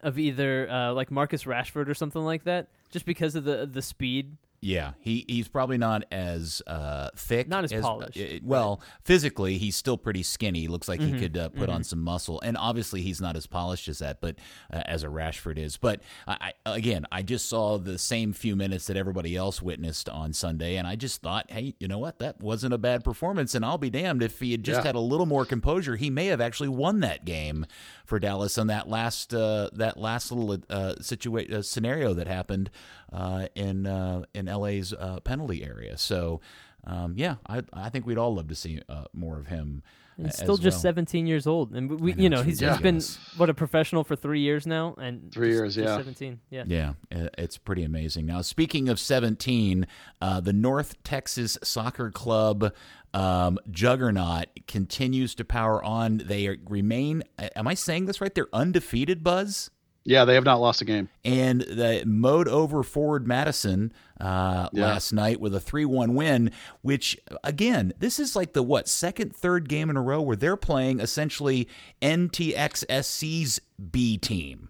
of 0.02 0.18
either 0.18 0.70
uh, 0.70 0.94
like 0.94 1.12
Marcus 1.12 1.44
Rashford 1.44 1.88
or 1.88 1.94
something 1.94 2.24
like 2.24 2.44
that, 2.44 2.68
just 2.92 3.06
because 3.06 3.36
of 3.36 3.44
the 3.44 3.66
the 3.66 3.82
speed 3.82 4.38
yeah, 4.64 4.94
he 5.00 5.26
he's 5.28 5.50
probably 5.50 5.78
not 5.78 6.06
as 6.12 6.62
uh, 6.68 7.10
thick, 7.18 7.50
not 7.50 7.66
as, 7.66 7.74
as 7.74 7.82
polished. 7.82 8.18
Uh, 8.18 8.40
well, 8.44 8.82
physically, 9.04 9.58
he's 9.58 9.76
still 9.76 9.98
pretty 9.98 10.24
skinny. 10.24 10.68
Looks 10.68 10.88
like 10.88 11.02
mm-hmm. 11.02 11.16
he 11.16 11.20
could 11.20 11.38
uh, 11.38 11.50
put 11.50 11.64
mm-hmm. 11.64 11.72
on 11.72 11.84
some 11.84 12.00
muscle, 12.00 12.40
and 12.42 12.56
obviously, 12.58 13.02
he's 13.02 13.20
not 13.20 13.36
as 13.36 13.46
polished 13.46 13.90
as 13.90 14.00
that, 14.00 14.22
but 14.22 14.38
uh, 14.72 14.82
as 14.86 15.04
a 15.04 15.08
Rashford 15.08 15.58
is. 15.58 15.76
But 15.76 16.02
I, 16.26 16.54
again, 16.66 17.06
I 17.12 17.24
just 17.24 17.50
saw 17.50 17.78
the 17.78 17.98
same 17.98 18.32
few 18.32 18.56
minutes 18.56 18.88
that 18.88 18.96
everybody 18.96 19.36
else 19.36 19.62
witnessed 19.62 20.08
on 20.08 20.32
Sunday, 20.32 20.78
and 20.78 20.88
I 20.88 20.96
just 20.96 21.22
thought, 21.22 21.52
hey, 21.52 21.76
you 21.80 21.88
know 21.90 22.00
what? 22.00 22.20
That 22.20 22.40
wasn't 22.42 22.74
a 22.74 22.78
bad 22.78 23.04
performance, 23.04 23.56
and 23.56 23.66
I'll 23.66 23.78
be 23.78 23.90
damned 23.90 24.24
if 24.24 24.40
he 24.40 24.52
had 24.52 24.64
just 24.64 24.80
yeah. 24.80 24.88
had 24.88 24.96
a 24.96 25.00
little 25.00 25.26
more 25.26 25.46
composure. 25.46 25.98
He 25.98 26.10
may 26.10 26.28
have 26.28 26.40
actually 26.40 26.70
won 26.70 27.02
that 27.02 27.26
game 27.26 27.66
for 28.06 28.18
Dallas 28.18 28.58
on 28.58 28.68
that 28.68 28.88
last 28.88 29.34
uh, 29.34 29.70
that 29.74 29.98
last 29.98 30.32
little 30.32 30.64
uh, 30.70 30.96
situa- 31.00 31.52
uh, 31.52 31.62
scenario 31.62 32.14
that 32.14 32.28
happened 32.28 32.70
uh, 33.14 33.48
in 33.56 33.86
uh, 33.86 34.24
in 34.34 34.48
LA's 34.48 34.94
uh, 34.94 35.20
penalty 35.24 35.64
area. 35.64 35.98
So 35.98 36.42
um, 36.86 37.14
yeah, 37.16 37.36
I 37.48 37.62
I 37.72 37.90
think 37.90 38.06
we'd 38.06 38.18
all 38.18 38.36
love 38.36 38.48
to 38.50 38.56
see 38.56 38.82
more 39.14 39.38
of 39.38 39.48
him. 39.48 39.84
He's 40.18 40.36
still 40.36 40.58
just 40.58 40.76
well. 40.76 40.94
17 40.94 41.26
years 41.26 41.48
old, 41.48 41.74
and 41.74 42.00
we, 42.00 42.14
know, 42.14 42.22
you 42.22 42.30
know, 42.30 42.44
he's, 42.44 42.60
he's 42.60 42.78
been 42.78 43.02
what 43.38 43.50
a 43.50 43.54
professional 43.54 44.04
for 44.04 44.16
three 44.16 44.42
years 44.42 44.68
now, 44.68 44.94
and 45.00 45.32
three 45.32 45.50
just, 45.50 45.76
years, 45.76 45.78
yeah, 45.78 45.98
17, 45.98 46.40
yeah, 46.52 46.64
yeah, 46.68 46.94
it's 47.36 47.58
pretty 47.58 47.84
amazing. 47.84 48.28
Now, 48.28 48.42
speaking 48.42 48.90
of 48.90 49.00
17, 49.00 49.88
uh, 50.22 50.40
the 50.40 50.54
North 50.54 51.02
Texas 51.04 51.58
Soccer 51.64 52.12
Club 52.12 52.74
um, 53.14 53.58
juggernaut 53.72 54.48
continues 54.68 55.34
to 55.36 55.46
power 55.46 55.84
on. 55.84 56.18
They 56.18 56.58
remain. 56.68 57.24
Am 57.56 57.68
I 57.68 57.74
saying 57.74 58.06
this 58.06 58.22
right? 58.22 58.34
They're 58.34 58.54
undefeated. 58.54 59.24
Buzz. 59.24 59.72
Yeah, 60.06 60.26
they 60.26 60.34
have 60.36 60.44
not 60.44 60.60
lost 60.60 60.82
a 60.82 60.86
game. 60.86 61.08
And 61.24 61.62
they 61.62 62.04
mowed 62.04 62.50
over 62.50 62.84
Forward 62.84 63.26
Madison 63.26 63.94
uh, 64.20 64.68
yeah. 64.74 64.88
last 64.88 65.14
night 65.14 65.40
with 65.40 65.56
a 65.56 65.62
3 65.62 65.86
1 65.86 66.14
win, 66.14 66.52
which, 66.82 67.18
again, 67.44 67.94
this 68.00 68.20
is 68.20 68.36
like 68.36 68.54
the 68.54 68.64
what, 68.64 68.88
second, 68.90 69.36
third 69.36 69.70
game 69.70 69.90
in 69.90 69.96
a 69.96 70.02
row 70.02 70.22
where 70.22 70.36
they're 70.36 70.58
playing 70.58 71.00
essentially 71.00 71.70
NTXSC's 72.02 73.62
B 73.92 74.18
team. 74.18 74.70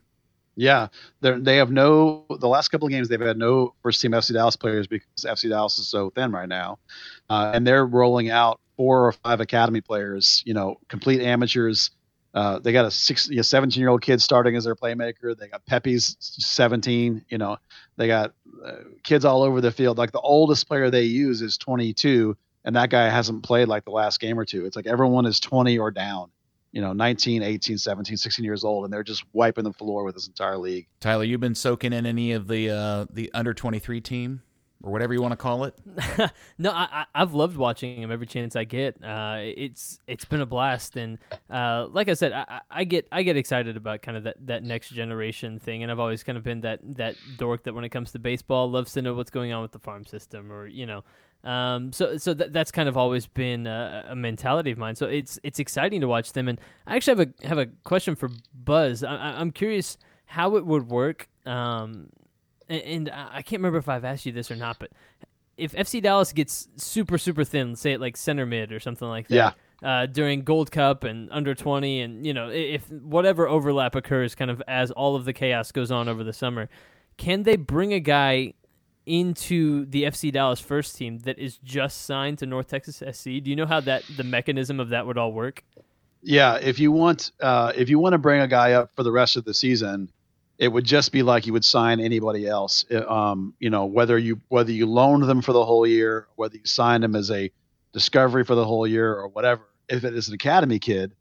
Yeah, 0.56 0.90
they 1.22 1.32
they 1.32 1.58
have 1.58 1.72
no. 1.72 2.26
The 2.40 2.48
last 2.48 2.68
couple 2.68 2.86
of 2.86 2.92
games 2.92 3.10
they've 3.10 3.20
had 3.20 3.38
no 3.38 3.74
first 3.82 4.00
team 4.02 4.12
FC 4.12 4.34
Dallas 4.34 4.56
players 4.56 4.86
because 4.86 5.08
FC 5.26 5.50
Dallas 5.50 5.80
is 5.80 5.88
so 5.88 6.12
thin 6.12 6.32
right 6.32 6.48
now, 6.48 6.78
uh, 7.30 7.52
and 7.56 7.66
they're 7.66 7.88
rolling 7.88 8.30
out 8.30 8.60
four 8.78 9.08
or 9.08 9.12
five 9.14 9.42
academy 9.42 9.82
players. 9.82 10.44
You 10.46 10.54
know, 10.54 10.80
complete 10.90 11.22
amateurs. 11.22 11.90
Uh, 12.34 12.60
they 12.60 12.72
got 12.72 12.86
a 12.86 12.88
a 12.88 13.44
17 13.44 13.80
year 13.80 13.90
old 13.90 14.02
kid 14.02 14.22
starting 14.22 14.56
as 14.56 14.64
their 14.64 14.76
playmaker. 14.76 15.38
They 15.38 15.48
got 15.48 15.66
Pepi's 15.66 16.18
17. 16.20 17.26
You 17.30 17.38
know, 17.38 17.58
they 17.96 18.08
got 18.08 18.34
uh, 18.66 18.72
kids 19.04 19.24
all 19.24 19.44
over 19.44 19.62
the 19.62 19.72
field. 19.72 19.98
Like 19.98 20.12
the 20.12 20.20
oldest 20.20 20.68
player 20.68 20.90
they 20.90 21.04
use 21.04 21.42
is 21.42 21.58
22, 21.58 22.36
and 22.66 22.76
that 22.76 22.90
guy 22.90 23.10
hasn't 23.10 23.44
played 23.44 23.68
like 23.68 23.86
the 23.86 23.92
last 23.92 24.20
game 24.20 24.40
or 24.40 24.46
two. 24.46 24.66
It's 24.66 24.76
like 24.76 24.88
everyone 24.88 25.26
is 25.26 25.40
20 25.40 25.78
or 25.78 25.92
down 25.92 26.32
you 26.74 26.82
know 26.82 26.92
19 26.92 27.44
18 27.44 27.78
17 27.78 28.18
16 28.18 28.44
years 28.44 28.64
old 28.64 28.84
and 28.84 28.92
they're 28.92 29.04
just 29.04 29.24
wiping 29.32 29.64
the 29.64 29.72
floor 29.72 30.04
with 30.04 30.16
this 30.16 30.28
entire 30.28 30.58
league 30.58 30.88
tyler 31.00 31.24
you've 31.24 31.40
been 31.40 31.56
soaking 31.56 31.94
in 31.94 32.06
any 32.06 32.32
of 32.32 32.48
the 32.48 32.70
uh, 32.70 33.06
the 33.12 33.32
under 33.34 33.54
23 33.54 34.02
team 34.02 34.42
or 34.84 34.92
whatever 34.92 35.14
you 35.14 35.22
want 35.22 35.32
to 35.32 35.38
call 35.38 35.64
it 35.64 35.76
no 36.58 36.72
I, 36.72 37.06
i've 37.16 37.34
loved 37.34 37.58
watching 37.58 38.02
him 38.02 38.12
every 38.12 38.28
chance 38.28 38.56
i 38.56 38.64
get 38.66 39.04
uh, 39.04 39.38
it's 39.40 40.00
it's 40.08 40.26
been 40.26 40.42
a 40.42 40.46
blast 40.46 40.96
and 40.98 41.18
uh, 41.50 41.88
like 41.90 42.10
i 42.10 42.14
said 42.14 42.34
I, 42.34 42.62
I, 42.70 42.84
get 42.84 43.08
i 43.12 43.24
get 43.24 43.38
excited 43.38 43.78
about 43.78 44.02
kind 44.02 44.18
of 44.18 44.26
that, 44.26 44.38
that 44.46 44.64
next 44.64 44.90
generation 44.90 45.60
thing 45.60 45.82
and 45.82 45.92
i've 45.92 46.00
always 46.00 46.24
kind 46.24 46.38
of 46.38 46.44
been 46.44 46.62
that 46.62 46.80
that 46.96 47.16
dork 47.38 47.64
that 47.64 47.74
when 47.74 47.84
it 47.84 47.90
comes 47.90 48.12
to 48.12 48.20
baseball 48.20 48.70
loves 48.70 48.94
to 48.94 49.02
know 49.02 49.14
what's 49.14 49.32
going 49.32 49.52
on 49.52 49.62
with 49.62 49.72
the 49.72 49.80
farm 49.80 50.06
system 50.06 50.52
or 50.52 50.68
you 50.68 50.86
know 50.86 51.04
um, 51.44 51.92
so 51.92 52.16
so 52.18 52.34
th- 52.34 52.52
that's 52.52 52.72
kind 52.72 52.88
of 52.88 52.96
always 52.96 53.28
been 53.28 53.68
a, 53.68 54.06
a, 54.10 54.16
mentality 54.16 54.72
of 54.72 54.78
mine. 54.78 54.96
So 54.96 55.08
it's 55.08 55.40
it's 55.44 55.60
exciting 55.60 56.00
to 56.00 56.08
watch 56.08 56.32
them. 56.32 56.48
And 56.48 56.60
I 56.88 56.96
actually 56.96 57.18
have 57.18 57.28
a 57.28 57.48
have 57.48 57.58
a 57.58 57.66
question 57.84 58.16
for 58.16 58.30
Buzz. 58.54 59.04
I, 59.04 59.42
am 59.42 59.52
curious 59.52 59.98
how 60.26 60.56
it 60.56 60.66
would 60.66 60.88
work. 60.88 61.28
Um, 61.46 62.10
and, 62.74 63.10
I 63.10 63.42
can't 63.42 63.60
remember 63.60 63.78
if 63.78 63.90
I've 63.90 64.06
asked 64.06 64.26
you 64.26 64.32
this 64.32 64.52
or 64.52 64.56
not, 64.56 64.80
but 64.80 64.92
if 65.58 65.74
FC 65.74 66.02
Dallas 66.02 66.34
gets 66.34 66.68
super 66.78 67.18
super 67.18 67.44
thin, 67.44 67.76
say 67.76 67.94
it 67.94 68.02
like 68.02 68.18
center 68.18 68.46
mid 68.46 68.72
or 68.72 68.80
something 68.80 69.08
like 69.08 69.28
that. 69.28 69.36
Yeah. 69.36 69.52
Uh, 69.82 70.06
during 70.06 70.44
Gold 70.44 70.72
Cup 70.72 71.04
and 71.04 71.28
under 71.30 71.54
20, 71.54 72.00
and 72.00 72.26
you 72.26 72.34
know, 72.34 72.50
if 72.50 72.90
whatever 72.90 73.50
overlap 73.50 73.96
occurs, 73.96 74.34
kind 74.34 74.50
of 74.50 74.64
as 74.66 74.92
all 74.92 75.18
of 75.18 75.26
the 75.26 75.34
chaos 75.34 75.74
goes 75.74 75.92
on 75.92 76.08
over 76.08 76.24
the 76.24 76.32
summer, 76.32 76.70
can 77.18 77.44
they 77.44 77.58
bring 77.58 77.92
a 77.92 78.00
guy 78.00 78.54
into 79.06 79.86
the 79.86 80.04
FC 80.04 80.32
Dallas 80.32 80.60
first 80.60 80.96
team 80.96 81.20
that 81.20 81.38
is 81.38 81.58
just 81.58 82.04
signed 82.04 82.38
to 82.40 82.46
North 82.46 82.68
Texas 82.68 83.04
SC. 83.12 83.24
Do 83.24 83.50
you 83.50 83.56
know 83.56 83.66
how 83.66 83.82
that 83.82 84.04
the 84.16 84.24
mechanism 84.24 84.80
of 84.80 84.90
that 84.90 85.06
would 85.06 85.18
all 85.18 85.34
work? 85.34 85.64
Yeah, 86.22 86.56
if 86.56 86.80
you 86.80 86.92
want 86.92 87.32
uh, 87.42 87.74
if 87.76 87.90
you 87.90 88.00
want 88.00 88.14
to 88.14 88.18
bring 88.18 88.42
a 88.42 88.48
guy 88.48 88.74
up 88.74 88.92
for 88.96 89.04
the 89.04 89.12
rest 89.12 89.36
of 89.36 89.44
the 89.44 89.54
season, 89.54 90.10
it 90.58 90.68
would 90.68 90.86
just 90.86 91.12
be 91.12 91.24
like 91.24 91.46
you 91.46 91.54
would 91.54 91.66
sign 91.66 92.00
anybody 92.00 92.48
else. 92.48 92.86
Um, 92.92 93.54
you 93.60 93.70
know, 93.70 93.86
whether 93.86 94.18
you 94.18 94.40
whether 94.50 94.72
you 94.72 94.86
loaned 94.86 95.24
them 95.24 95.42
for 95.42 95.54
the 95.54 95.66
whole 95.66 95.88
year, 95.88 96.28
whether 96.36 96.56
you 96.56 96.66
signed 96.66 97.04
them 97.04 97.16
as 97.16 97.32
a 97.32 97.52
discovery 97.92 98.44
for 98.44 98.56
the 98.56 98.66
whole 98.66 98.86
year 98.86 99.14
or 99.14 99.28
whatever. 99.28 99.62
If 99.90 100.04
it 100.04 100.16
is 100.16 100.28
an 100.28 100.34
academy 100.34 100.80
kid, 100.80 101.14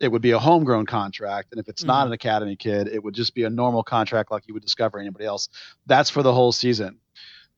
it 0.00 0.08
would 0.08 0.22
be 0.22 0.32
a 0.32 0.38
homegrown 0.38 0.86
contract. 0.86 1.48
And 1.52 1.60
if 1.60 1.68
it's 1.68 1.82
mm-hmm. 1.82 1.88
not 1.88 2.06
an 2.06 2.12
academy 2.12 2.56
kid, 2.56 2.88
it 2.88 3.02
would 3.02 3.14
just 3.14 3.34
be 3.34 3.44
a 3.44 3.50
normal 3.50 3.82
contract 3.82 4.30
like 4.30 4.46
you 4.46 4.54
would 4.54 4.62
discover 4.62 4.98
anybody 4.98 5.24
else. 5.24 5.48
That's 5.86 6.10
for 6.10 6.22
the 6.22 6.32
whole 6.32 6.52
season. 6.52 6.98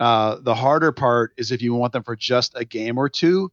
Uh, 0.00 0.36
the 0.40 0.54
harder 0.54 0.92
part 0.92 1.32
is 1.36 1.52
if 1.52 1.62
you 1.62 1.74
want 1.74 1.92
them 1.92 2.02
for 2.02 2.16
just 2.16 2.52
a 2.56 2.64
game 2.64 2.98
or 2.98 3.08
two. 3.08 3.50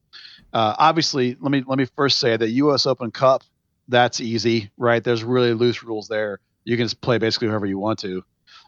Uh, 0.53 0.75
obviously, 0.77 1.37
let 1.39 1.51
me 1.51 1.63
let 1.67 1.77
me 1.77 1.85
first 1.95 2.19
say 2.19 2.35
that 2.35 2.49
U.S. 2.49 2.85
Open 2.85 3.11
Cup 3.11 3.43
that's 3.87 4.21
easy, 4.21 4.71
right? 4.77 5.03
There's 5.03 5.23
really 5.23 5.53
loose 5.53 5.83
rules 5.83 6.07
there. 6.07 6.39
You 6.63 6.77
can 6.77 6.85
just 6.85 7.01
play 7.01 7.17
basically 7.17 7.47
whoever 7.47 7.65
you 7.65 7.79
want 7.79 7.99
to. 7.99 8.23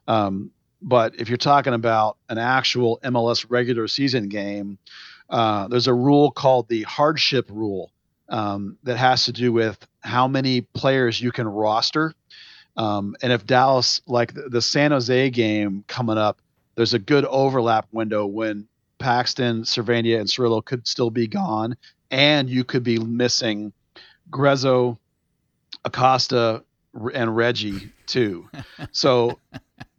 Um, 0.07 0.51
but 0.81 1.15
if 1.19 1.29
you're 1.29 1.37
talking 1.37 1.73
about 1.73 2.17
an 2.29 2.37
actual 2.37 2.99
MLS 3.03 3.45
regular 3.49 3.87
season 3.87 4.27
game, 4.27 4.77
uh, 5.29 5.67
there's 5.67 5.87
a 5.87 5.93
rule 5.93 6.31
called 6.31 6.67
the 6.67 6.83
hardship 6.83 7.49
rule 7.49 7.91
um, 8.29 8.77
that 8.83 8.97
has 8.97 9.25
to 9.25 9.31
do 9.31 9.53
with 9.53 9.77
how 10.01 10.27
many 10.27 10.61
players 10.61 11.21
you 11.21 11.31
can 11.31 11.47
roster. 11.47 12.13
Um, 12.75 13.15
and 13.21 13.31
if 13.31 13.45
Dallas, 13.45 14.01
like 14.07 14.33
the, 14.33 14.61
San 14.61 14.91
Jose 14.91 15.29
game 15.29 15.83
coming 15.87 16.17
up, 16.17 16.41
there's 16.75 16.93
a 16.93 16.99
good 16.99 17.23
overlap 17.25 17.87
window 17.91 18.25
when 18.25 18.67
Paxton, 18.97 19.61
Servania, 19.63 20.19
and 20.19 20.27
Cerrillo 20.27 20.63
could 20.63 20.87
still 20.87 21.11
be 21.11 21.27
gone, 21.27 21.75
and 22.09 22.49
you 22.49 22.63
could 22.63 22.83
be 22.83 22.97
missing 22.97 23.73
Gruezo, 24.31 24.97
Acosta, 25.85 26.63
and 27.13 27.35
Reggie 27.35 27.91
too. 28.05 28.49
So 28.91 29.39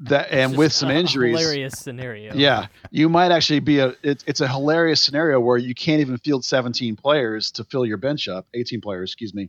that 0.01 0.31
and 0.31 0.57
with 0.57 0.73
some 0.73 0.91
injuries, 0.91 1.39
hilarious 1.39 1.79
scenario. 1.79 2.35
Yeah, 2.35 2.67
you 2.91 3.09
might 3.09 3.33
actually 3.33 3.61
be 3.61 3.79
a. 3.79 3.95
It, 4.03 4.25
it's 4.27 4.41
a 4.41 4.49
hilarious 4.49 5.03
scenario 5.03 5.41
where 5.41 5.57
you 5.57 5.75
can't 5.75 6.01
even 6.01 6.19
field 6.19 6.45
17 6.45 6.97
players 6.97 7.51
to 7.53 7.65
fill 7.65 7.87
your 7.87 7.97
bench 7.97 8.29
up, 8.29 8.47
18 8.55 8.81
players, 8.81 9.11
excuse 9.11 9.35
me. 9.35 9.49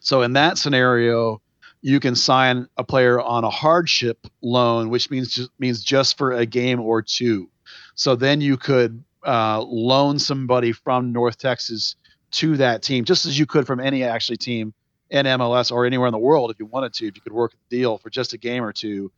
So 0.00 0.22
in 0.22 0.34
that 0.34 0.58
scenario, 0.58 1.40
you 1.82 2.00
can 2.00 2.14
sign 2.14 2.68
a 2.76 2.84
player 2.84 3.20
on 3.20 3.44
a 3.44 3.50
hardship 3.50 4.26
loan, 4.42 4.90
which 4.90 5.10
means 5.10 5.32
just 5.34 5.50
means 5.58 5.82
just 5.82 6.18
for 6.18 6.32
a 6.32 6.46
game 6.46 6.80
or 6.80 7.02
two. 7.02 7.50
So 7.94 8.16
then 8.16 8.40
you 8.40 8.56
could 8.56 9.02
uh, 9.26 9.62
loan 9.62 10.18
somebody 10.18 10.72
from 10.72 11.12
North 11.12 11.38
Texas 11.38 11.96
to 12.32 12.56
that 12.58 12.82
team, 12.82 13.04
just 13.04 13.26
as 13.26 13.38
you 13.38 13.46
could 13.46 13.66
from 13.66 13.80
any 13.80 14.04
actually 14.04 14.36
team 14.36 14.72
in 15.10 15.26
MLS 15.26 15.72
or 15.72 15.84
anywhere 15.86 16.08
in 16.08 16.12
the 16.12 16.18
world 16.18 16.50
if 16.50 16.58
you 16.58 16.66
wanted 16.66 16.92
to, 16.94 17.06
if 17.08 17.16
you 17.16 17.22
could 17.22 17.32
work 17.32 17.52
the 17.52 17.76
deal 17.76 17.98
for 17.98 18.10
just 18.10 18.32
a 18.32 18.38
game 18.38 18.62
or 18.62 18.72
two 18.72 19.10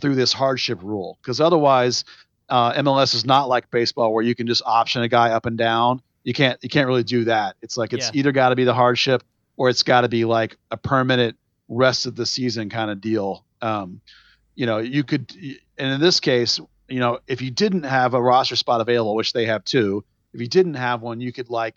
through 0.00 0.14
this 0.14 0.32
hardship 0.32 0.80
rule. 0.82 1.18
Because 1.22 1.40
otherwise, 1.40 2.04
uh, 2.48 2.72
MLS 2.74 3.14
is 3.14 3.24
not 3.24 3.48
like 3.48 3.70
baseball 3.70 4.12
where 4.12 4.24
you 4.24 4.34
can 4.34 4.46
just 4.46 4.62
option 4.66 5.02
a 5.02 5.08
guy 5.08 5.30
up 5.30 5.46
and 5.46 5.56
down. 5.56 6.00
You 6.24 6.34
can't 6.34 6.58
you 6.62 6.68
can't 6.68 6.88
really 6.88 7.04
do 7.04 7.24
that. 7.24 7.56
It's 7.62 7.76
like 7.76 7.92
it's 7.92 8.06
Yeah. 8.06 8.18
either 8.20 8.32
got 8.32 8.48
to 8.50 8.56
be 8.56 8.64
the 8.64 8.74
hardship 8.74 9.22
or 9.56 9.68
it's 9.68 9.82
got 9.82 10.02
to 10.02 10.08
be 10.08 10.24
like 10.24 10.56
a 10.70 10.76
permanent 10.76 11.36
rest 11.68 12.06
of 12.06 12.16
the 12.16 12.26
season 12.26 12.68
kind 12.68 12.90
of 12.90 13.00
deal. 13.00 13.44
Um, 13.62 14.00
you 14.54 14.66
know, 14.66 14.78
you 14.78 15.04
could, 15.04 15.32
and 15.78 15.92
in 15.92 16.00
this 16.00 16.20
case, 16.20 16.60
you 16.88 17.00
know, 17.00 17.20
if 17.26 17.42
you 17.42 17.50
didn't 17.50 17.82
have 17.84 18.14
a 18.14 18.22
roster 18.22 18.56
spot 18.56 18.80
available, 18.80 19.14
which 19.14 19.32
they 19.32 19.46
have 19.46 19.64
two, 19.64 20.04
if 20.32 20.40
you 20.40 20.46
didn't 20.48 20.74
have 20.74 21.02
one, 21.02 21.20
you 21.20 21.32
could 21.32 21.50
like, 21.50 21.74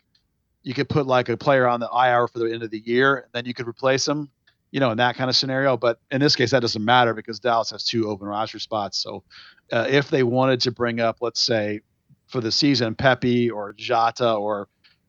you 0.63 0.73
could 0.73 0.89
put 0.89 1.07
like 1.07 1.29
a 1.29 1.37
player 1.37 1.67
on 1.67 1.79
the 1.79 1.89
IR 1.93 2.27
for 2.27 2.39
the 2.39 2.51
end 2.53 2.63
of 2.63 2.71
the 2.71 2.79
year, 2.79 3.17
and 3.17 3.27
then 3.33 3.45
you 3.45 3.53
could 3.53 3.67
replace 3.67 4.05
them, 4.05 4.29
you 4.71 4.79
know, 4.79 4.91
in 4.91 4.97
that 4.97 5.15
kind 5.15 5.29
of 5.29 5.35
scenario. 5.35 5.77
But 5.77 5.99
in 6.11 6.19
this 6.19 6.35
case, 6.35 6.51
that 6.51 6.59
doesn't 6.59 6.83
matter 6.83 7.13
because 7.13 7.39
Dallas 7.39 7.69
has 7.71 7.83
two 7.85 8.09
open 8.09 8.27
roster 8.27 8.59
spots. 8.59 8.97
So 9.01 9.23
uh, 9.71 9.85
if 9.89 10.09
they 10.09 10.23
wanted 10.23 10.61
to 10.61 10.71
bring 10.71 10.99
up, 10.99 11.17
let's 11.21 11.41
say, 11.41 11.81
for 12.27 12.41
the 12.41 12.51
season, 12.51 12.93
Pepi 12.95 13.49
or 13.49 13.73
Jata 13.73 14.39
or 14.39 14.67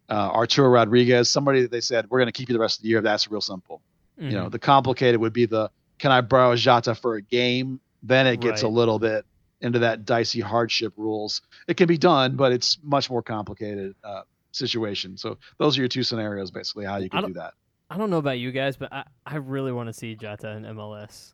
uh, 0.09 0.31
Arturo 0.33 0.69
Rodriguez, 0.69 1.31
somebody 1.31 1.63
that 1.63 1.71
they 1.71 1.81
said 1.81 2.07
we're 2.09 2.19
going 2.19 2.27
to 2.29 2.33
keep 2.33 2.49
you 2.49 2.53
the 2.55 2.59
rest 2.61 2.79
of 2.79 2.83
the 2.83 2.89
year, 2.89 3.01
that's 3.01 3.31
real 3.31 3.41
simple. 3.41 3.83
You 4.19 4.31
know, 4.33 4.47
Mhm. 4.47 4.53
the 4.53 4.59
complicated 4.59 5.21
would 5.21 5.33
be 5.33 5.47
the 5.47 5.71
can 5.99 6.11
I 6.13 6.21
borrow 6.21 6.55
Jata 6.55 6.99
for 6.99 7.17
a 7.17 7.23
game? 7.23 7.81
Then 8.03 8.27
it 8.27 8.41
gets 8.41 8.63
a 8.63 8.69
little 8.69 8.99
bit 8.99 9.25
into 9.61 9.79
that 9.81 10.05
dicey 10.07 10.41
hardship 10.41 10.95
rules. 10.97 11.43
It 11.69 11.77
can 11.77 11.87
be 11.87 11.99
done, 11.99 12.37
but 12.37 12.53
it's 12.53 12.79
much 12.83 13.11
more 13.11 13.23
complicated 13.23 13.95
uh, 14.03 14.23
situation. 14.53 15.17
So 15.17 15.39
those 15.59 15.77
are 15.79 15.83
your 15.83 15.89
two 15.89 16.03
scenarios, 16.03 16.51
basically, 16.51 16.85
how 16.85 16.97
you 16.97 17.07
I 17.07 17.09
can 17.09 17.23
don't- 17.23 17.33
that. 17.35 17.55
I 17.93 17.99
don't 17.99 18.09
know 18.11 18.19
about 18.19 18.39
you 18.39 18.53
guys, 18.53 18.77
but 18.77 18.93
I, 18.93 19.03
I 19.27 19.37
really 19.37 19.73
want 19.73 19.89
to 19.89 19.93
see 19.93 20.15
Jota 20.15 20.51
in 20.53 20.63
MLS. 20.63 21.33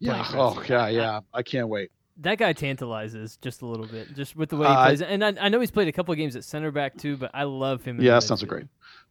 Yeah. 0.00 0.24
Oh, 0.32 0.54
FC. 0.58 0.68
yeah, 0.70 0.84
I- 0.84 0.88
yeah. 0.90 1.20
I 1.34 1.42
can't 1.42 1.68
wait. 1.68 1.90
that 2.20 2.38
guy 2.38 2.52
tantalizes 2.52 3.36
just 3.36 3.62
a 3.62 3.66
little 3.66 3.86
bit, 3.86 4.14
just 4.16 4.34
with 4.34 4.48
the 4.48 4.56
way 4.56 4.66
he 4.66 4.72
Uh, 4.72 4.84
plays. 4.86 5.02
And 5.02 5.22
I, 5.24 5.34
I 5.38 5.48
know 5.50 5.60
he's 5.60 5.70
played 5.70 5.86
a 5.86 5.92
couple 5.92 6.10
of 6.12 6.18
games 6.18 6.34
at 6.34 6.44
center 6.44 6.70
back 6.72 6.96
too, 6.96 7.16
but 7.16 7.30
I 7.34 7.44
love 7.44 7.84
him. 7.84 8.00
Yeah, 8.00 8.14
that 8.14 8.22
sounds 8.22 8.42
midfield. 8.42 8.48
great. 8.48 8.66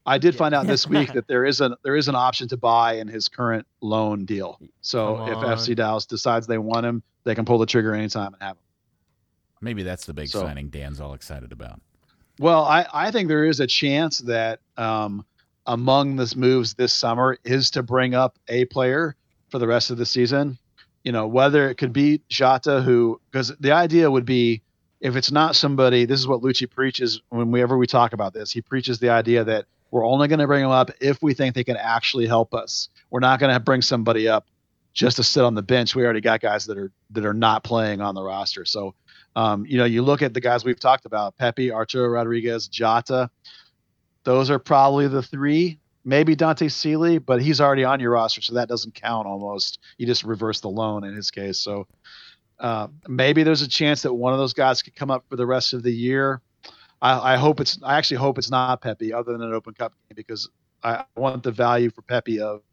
I 0.07 0.17
did 0.17 0.33
Yeah. 0.33 0.37
find 0.39 0.55
out 0.55 0.65
this 0.67 0.87
week 0.87 1.11
that 1.13 1.27
there 1.27 1.45
is 1.45 1.61
an 1.61 1.75
there 1.83 1.95
is 1.95 2.07
an 2.07 2.15
option 2.15 2.47
to 2.49 2.57
buy 2.57 2.93
in 2.95 3.07
his 3.07 3.27
current 3.29 3.65
loan 3.81 4.25
deal. 4.25 4.59
So 4.81 5.25
if. 5.27 5.37
FC 5.37 5.75
Dallas 5.75 6.05
decides 6.05 6.47
they 6.47 6.57
want 6.57 6.85
him, 6.85 7.03
they 7.25 7.35
can 7.35 7.45
pull 7.45 7.59
the 7.59 7.65
trigger 7.65 7.93
anytime 7.93 8.33
and 8.33 8.41
have 8.41 8.57
him. 8.57 8.63
Maybe 9.61 9.83
that's 9.83 10.05
the 10.05 10.13
big 10.13 10.27
So- 10.29 10.39
signing 10.41 10.69
Dan's 10.69 10.99
all 10.99 11.13
excited 11.13 11.51
about. 11.51 11.79
Well, 12.39 12.63
I, 12.63 12.85
I 12.93 13.11
think 13.11 13.27
there 13.27 13.45
is 13.45 13.59
a 13.59 13.67
chance 13.67 14.19
that 14.19 14.59
um, 14.77 15.25
among 15.65 16.15
this 16.15 16.35
moves 16.35 16.75
this 16.75 16.93
summer 16.93 17.37
is 17.43 17.71
to 17.71 17.83
bring 17.83 18.13
up 18.13 18.37
a 18.47 18.65
player 18.65 19.15
for 19.49 19.59
the 19.59 19.67
rest 19.67 19.89
of 19.91 19.97
the 19.97 20.05
season. 20.05 20.57
You 21.03 21.11
know, 21.11 21.27
whether 21.27 21.69
it 21.69 21.75
could 21.75 21.93
be 21.93 22.21
Jata, 22.29 22.83
who 22.83 23.19
because 23.31 23.55
the 23.59 23.71
idea 23.71 24.11
would 24.11 24.25
be 24.25 24.61
if 24.99 25.15
it's 25.15 25.31
not 25.31 25.55
somebody. 25.55 26.05
This 26.05 26.19
is 26.19 26.27
what 26.27 26.41
Luchi 26.41 26.69
preaches 26.69 27.21
whenever 27.29 27.77
we 27.77 27.87
talk 27.87 28.13
about 28.13 28.33
this. 28.33 28.51
He 28.51 28.61
preaches 28.61 28.99
the 28.99 29.09
idea 29.09 29.43
that 29.43 29.65
we're 29.91 30.05
only 30.05 30.27
going 30.27 30.39
to 30.39 30.47
bring 30.47 30.63
them 30.63 30.71
up 30.71 30.91
if 30.99 31.21
we 31.21 31.33
think 31.33 31.55
they 31.55 31.63
can 31.63 31.77
actually 31.77 32.27
help 32.27 32.53
us. 32.53 32.89
We're 33.09 33.21
not 33.21 33.39
going 33.39 33.53
to 33.53 33.59
bring 33.59 33.81
somebody 33.81 34.27
up 34.27 34.47
just 34.93 35.17
to 35.17 35.23
sit 35.23 35.43
on 35.43 35.53
the 35.53 35.61
bench. 35.61 35.95
We 35.95 36.03
already 36.03 36.21
got 36.21 36.41
guys 36.41 36.65
that 36.65 36.77
are 36.77 36.91
that 37.11 37.25
are 37.25 37.33
not 37.33 37.63
playing 37.63 38.01
on 38.01 38.15
the 38.15 38.23
roster. 38.23 38.65
So 38.65 38.95
um, 39.37 39.67
you 39.67 39.77
know, 39.77 39.85
you 39.85 40.01
look 40.01 40.23
at 40.23 40.33
the 40.33 40.41
guys 40.41 40.65
we've 40.65 40.79
talked 40.79 41.05
about: 41.05 41.37
Pepi, 41.37 41.71
Arturo 41.71 42.09
Rodriguez, 42.09 42.67
Jata. 42.67 43.29
Those 44.23 44.49
are 44.49 44.57
probably 44.57 45.07
the 45.07 45.21
three. 45.21 45.79
Maybe 46.03 46.35
Dante 46.35 46.69
Sealy, 46.69 47.19
but 47.19 47.39
he's 47.39 47.61
already 47.61 47.83
on 47.83 47.99
your 47.99 48.11
roster, 48.11 48.41
so 48.41 48.55
that 48.55 48.67
doesn't 48.67 48.95
count. 48.95 49.27
Almost, 49.27 49.77
you 49.99 50.07
just 50.07 50.23
reverse 50.23 50.59
the 50.59 50.69
loan 50.69 51.03
in 51.03 51.13
his 51.13 51.29
case. 51.29 51.59
So 51.59 51.85
uh, 52.59 52.87
maybe 53.07 53.43
there's 53.43 53.61
a 53.61 53.67
chance 53.67 54.01
that 54.01 54.13
one 54.13 54.33
of 54.33 54.39
those 54.39 54.53
guys 54.53 54.81
could 54.81 54.95
come 54.95 55.11
up 55.11 55.23
for 55.29 55.35
the 55.35 55.45
rest 55.45 55.73
of 55.73 55.83
the 55.83 55.93
year. 55.93 56.41
I, 56.99 57.33
I 57.33 57.37
hope 57.37 57.59
it's. 57.59 57.77
I 57.83 57.95
actually 57.99 58.17
hope 58.17 58.39
it's 58.39 58.49
not 58.49 58.81
Pepi, 58.81 59.13
other 59.13 59.33
than 59.33 59.43
an 59.43 59.53
Open 59.53 59.75
Cup 59.75 59.93
game, 60.09 60.15
because 60.15 60.49
I 60.81 61.03
want 61.15 61.43
the 61.43 61.51
value 61.51 61.91
for 61.91 62.01
Pepi 62.01 62.39
of 62.39 62.63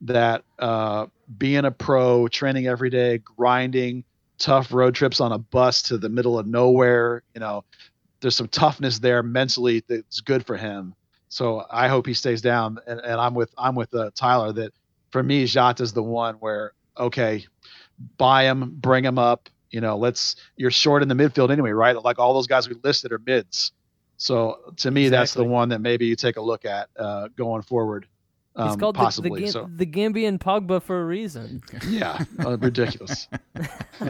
that 0.00 0.42
uh, 0.58 1.06
being 1.38 1.66
a 1.66 1.70
pro, 1.70 2.26
training 2.26 2.66
every 2.66 2.90
day, 2.90 3.18
grinding, 3.18 4.02
tough 4.40 4.72
road 4.72 4.94
trips 4.96 5.20
on 5.20 5.30
a 5.30 5.38
bus 5.38 5.82
to 5.82 5.98
the 5.98 6.08
middle 6.08 6.38
of 6.38 6.46
nowhere. 6.46 7.22
You 7.34 7.40
know, 7.40 7.64
there's 8.20 8.34
some 8.34 8.48
toughness 8.48 8.98
there 8.98 9.22
mentally 9.22 9.84
that's 9.86 10.20
good 10.20 10.44
for 10.44 10.56
him. 10.56 10.94
So 11.28 11.64
I 11.70 11.86
hope 11.86 12.06
he 12.06 12.14
stays 12.14 12.42
down. 12.42 12.78
And, 12.86 12.98
and 13.00 13.20
I'm 13.20 13.34
with 13.34 13.54
I'm 13.56 13.76
with 13.76 13.94
uh, 13.94 14.10
Tyler 14.14 14.52
that 14.54 14.72
for 15.10 15.22
me, 15.22 15.44
Jata's 15.44 15.92
the 15.92 16.02
one 16.02 16.34
where 16.36 16.72
okay, 16.98 17.46
buy 18.18 18.44
him, 18.44 18.76
bring 18.80 19.04
him 19.04 19.18
up. 19.18 19.48
You 19.70 19.80
know, 19.80 19.96
let's 19.96 20.34
you're 20.56 20.72
short 20.72 21.02
in 21.02 21.08
the 21.08 21.14
midfield 21.14 21.50
anyway, 21.52 21.70
right? 21.70 22.02
Like 22.02 22.18
all 22.18 22.34
those 22.34 22.48
guys 22.48 22.68
we 22.68 22.74
listed 22.82 23.12
are 23.12 23.20
mids. 23.24 23.72
So 24.16 24.74
to 24.78 24.90
me, 24.90 25.08
that's 25.08 25.32
the 25.32 25.44
one 25.44 25.70
that 25.70 25.80
maybe 25.80 26.06
you 26.06 26.16
take 26.16 26.36
a 26.36 26.42
look 26.42 26.64
at 26.64 26.90
uh, 26.98 27.28
going 27.36 27.62
forward. 27.62 28.06
He's 28.56 28.72
Um, 28.72 28.80
called 28.80 28.96
the- 28.96 29.00
possibly. 29.00 29.30
the, 29.40 29.44
Gam- 29.46 29.52
so 29.52 29.70
the 29.76 29.86
Gambian 29.86 30.38
Pogba 30.38 30.82
for 30.82 31.00
a 31.00 31.04
reason. 31.04 31.62
yeah, 31.88 32.24
uh, 32.44 32.58
ridiculous. 32.58 33.28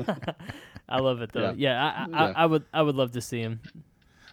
I 0.89 0.99
love 1.01 1.21
it 1.23 1.33
though. 1.33 1.55
Yeah, 1.57 1.83
I, 1.83 2.03
I, 2.03 2.29
Yeah. 2.29 2.33
I 2.37 2.47
would 2.47 2.65
I 2.73 2.83
would 2.83 2.95
love 2.97 3.13
to 3.13 3.21
see 3.21 3.41
him. 3.41 3.61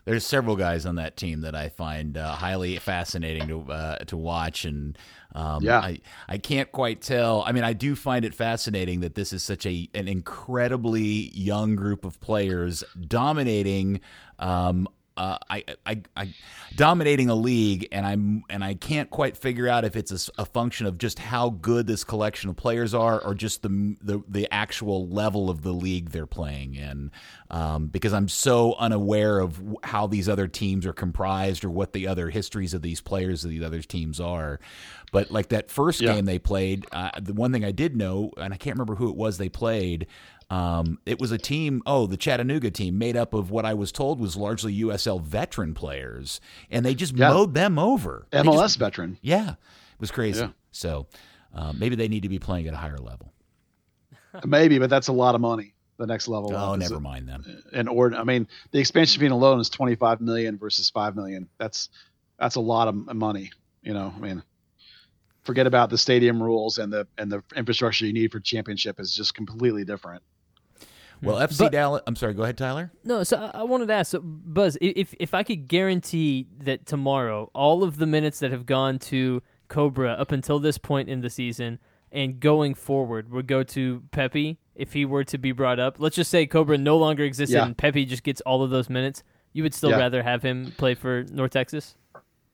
There's 0.06 0.26
several 0.26 0.56
guys 0.56 0.86
on 0.86 0.96
that 0.96 1.18
team 1.18 1.42
that 1.42 1.54
I 1.54 1.68
find 1.68 2.18
uh, 2.18 2.32
highly 2.32 2.78
fascinating 2.78 3.48
to 3.50 3.72
uh, 3.72 3.98
to 4.06 4.16
watch, 4.18 4.64
and 4.64 4.98
um, 5.36 5.62
Yeah. 5.64 5.80
I 5.80 6.00
I 6.30 6.38
can't 6.38 6.72
quite 6.72 7.02
tell. 7.02 7.44
I 7.46 7.52
mean, 7.52 7.66
I 7.66 7.74
do 7.74 7.94
find 7.96 8.24
it 8.24 8.34
fascinating 8.34 9.02
that 9.02 9.16
this 9.16 9.34
is 9.34 9.44
such 9.44 9.66
a 9.66 9.90
an 9.94 10.08
incredibly 10.08 11.30
young 11.38 11.76
group 11.76 12.06
of 12.06 12.20
players 12.22 12.84
dominating. 13.08 14.00
Um, 14.40 14.88
uh, 15.18 15.38
I, 15.50 15.64
I, 15.86 16.02
I, 16.16 16.34
dominating 16.76 17.30
a 17.30 17.36
league, 17.36 17.88
and 17.92 18.06
I'm, 18.06 18.44
and 18.50 18.64
I 18.64 18.76
can't 18.76 19.10
quite 19.10 19.36
figure 19.36 19.68
out 19.68 19.84
if 19.84 19.96
it's 19.96 20.30
a 20.38 20.46
function 20.46 20.86
of 20.86 20.98
just 20.98 21.20
how 21.20 21.50
good 21.50 21.88
this 21.88 22.04
collection 22.04 22.50
of 22.50 22.56
players 22.56 22.94
are, 22.94 23.20
or 23.24 23.34
just 23.36 23.64
the 23.64 23.98
the, 24.02 24.22
the 24.28 24.48
actual 24.54 25.08
level 25.10 25.50
of 25.50 25.64
the 25.64 25.74
league 25.74 26.12
they're 26.12 26.26
playing 26.26 26.76
in. 26.76 27.12
Um, 27.50 27.88
because 27.88 28.14
I'm 28.14 28.28
so 28.28 28.76
unaware 28.76 29.40
of 29.40 29.62
how 29.84 30.06
these 30.08 30.28
other 30.28 30.48
teams 30.48 30.86
are 30.86 30.94
comprised, 30.94 31.64
or 31.66 31.70
what 31.70 31.94
the 31.94 32.08
other 32.08 32.30
histories 32.30 32.74
of 32.74 32.82
these 32.82 33.02
players 33.02 33.44
of 33.44 33.50
these 33.50 33.64
other 33.64 33.82
teams 33.82 34.20
are. 34.20 34.60
But 35.12 35.32
like 35.32 35.50
that 35.50 35.72
first 35.72 36.02
Yeah. 36.02 36.14
game 36.14 36.26
they 36.26 36.40
played, 36.40 36.86
uh, 36.92 37.12
the 37.20 37.34
one 37.34 37.54
thing 37.54 37.64
I 37.64 37.72
did 37.72 37.96
know, 37.96 38.32
and 38.38 38.54
I 38.54 38.58
can't 38.58 38.76
remember 38.76 38.96
who 38.96 39.10
it 39.10 39.16
was 39.16 39.38
they 39.38 39.50
played. 39.50 40.06
Um, 40.50 41.00
it 41.06 41.20
was 41.20 41.32
a 41.32 41.38
team, 41.38 41.82
oh, 41.86 42.08
the 42.08 42.16
Chattanooga 42.16 42.72
team, 42.72 42.98
made 42.98 43.18
up 43.18 43.34
of 43.34 43.52
what 43.52 43.66
I 43.66 43.74
was 43.74 43.92
told 43.92 44.20
was 44.20 44.38
largely 44.38 44.74
USL 44.82 45.22
veteran 45.22 45.74
players, 45.74 46.40
and 46.72 46.86
they 46.86 46.96
just 46.96 47.16
Yeah. 47.16 47.30
mowed 47.30 47.54
them 47.54 47.78
over. 47.78 48.28
MLS 48.32 48.56
just- 48.62 48.80
veteran. 48.80 49.18
yeah, 49.22 49.52
it 49.52 50.00
was 50.00 50.10
crazy. 50.12 50.40
Yeah. 50.42 50.50
So 50.72 51.08
uh, 51.54 51.74
maybe 51.74 51.96
they 51.96 52.08
need 52.08 52.24
to 52.24 52.30
be 52.30 52.40
playing 52.40 52.68
at 52.68 52.74
a 52.74 52.78
higher 52.78 52.98
level. 52.98 53.34
Maybe, 54.46 54.78
but 54.78 54.90
that's 54.90 55.08
a 55.08 55.14
lot 55.14 55.34
of 55.36 55.42
money. 55.42 55.74
The 55.98 56.06
next 56.06 56.28
level. 56.28 56.54
Oh, 56.56 56.76
never 56.76 57.00
mind 57.00 57.28
them. 57.28 57.44
an 57.74 57.88
ord 57.88 58.14
I 58.14 58.24
mean, 58.24 58.48
the 58.72 58.78
expansion 58.80 59.20
fee 59.20 59.26
alone 59.28 59.60
is 59.60 59.68
25 59.70 60.22
million 60.22 60.58
versus 60.60 60.92
5 60.92 61.16
million. 61.16 61.50
That's 61.58 61.90
that's 62.38 62.56
a 62.56 62.60
lot 62.60 62.88
of 62.88 63.16
money, 63.16 63.52
you 63.82 63.94
know. 63.96 64.14
I 64.16 64.20
mean, 64.20 64.44
forget 65.44 65.66
about 65.66 65.90
the 65.90 65.98
stadium 65.98 66.44
rules 66.44 66.78
and 66.78 66.94
the 66.94 67.08
and 67.18 67.32
the 67.32 67.42
infrastructure 67.56 68.06
you 68.06 68.14
need 68.14 68.32
for 68.32 68.40
championship 68.40 69.00
is 69.00 69.16
just 69.16 69.34
completely 69.34 69.84
different. 69.86 70.22
Well, 71.22 71.38
FC 71.38 71.60
But- 71.66 71.72
Dallas. 71.72 72.02
I'm 72.08 72.16
sorry. 72.16 72.34
Go 72.34 72.44
ahead, 72.44 72.58
Tyler. 72.58 72.92
No, 73.04 73.24
so 73.24 73.38
I 73.54 73.60
I 73.60 73.64
wanted 73.64 73.88
to 73.88 73.94
ask, 73.94 74.12
so 74.12 74.22
Buzz, 74.24 74.78
if 74.82 75.14
if 75.20 75.34
I 75.34 75.44
could 75.44 75.68
guarantee 75.68 76.48
that 76.60 76.86
tomorrow 76.86 77.50
all 77.54 77.84
of 77.84 77.98
the 77.98 78.06
minutes 78.06 78.40
that 78.40 78.52
have 78.52 78.66
gone 78.66 79.00
to 79.00 79.42
Cobra 79.68 80.12
up 80.14 80.32
until 80.32 80.60
this 80.60 80.78
point 80.78 81.10
in 81.10 81.22
the 81.22 81.30
season 81.30 81.80
and 82.12 82.40
going 82.40 82.74
forward 82.74 83.32
would 83.32 83.48
go 83.48 83.64
to 83.64 84.02
Pepi 84.12 84.58
if 84.76 84.94
he 84.94 85.04
were 85.06 85.24
to 85.26 85.38
be 85.38 85.52
brought 85.52 85.80
up. 85.80 85.96
Let's 86.00 86.16
just 86.16 86.32
say 86.32 86.46
Cobra 86.46 86.78
no 86.78 86.98
longer 86.98 87.24
existed 87.24 87.56
Yeah. 87.56 87.66
and 87.66 87.78
Pepi 87.78 88.06
just 88.06 88.24
gets 88.24 88.40
all 88.42 88.64
of 88.64 88.70
those 88.70 88.90
minutes. 88.90 89.24
You 89.54 89.64
would 89.64 89.74
still 89.74 89.90
Yeah. 89.90 89.98
rather 89.98 90.24
have 90.24 90.42
him 90.44 90.72
play 90.78 90.94
for 90.96 91.26
North 91.32 91.52
Texas? 91.52 91.96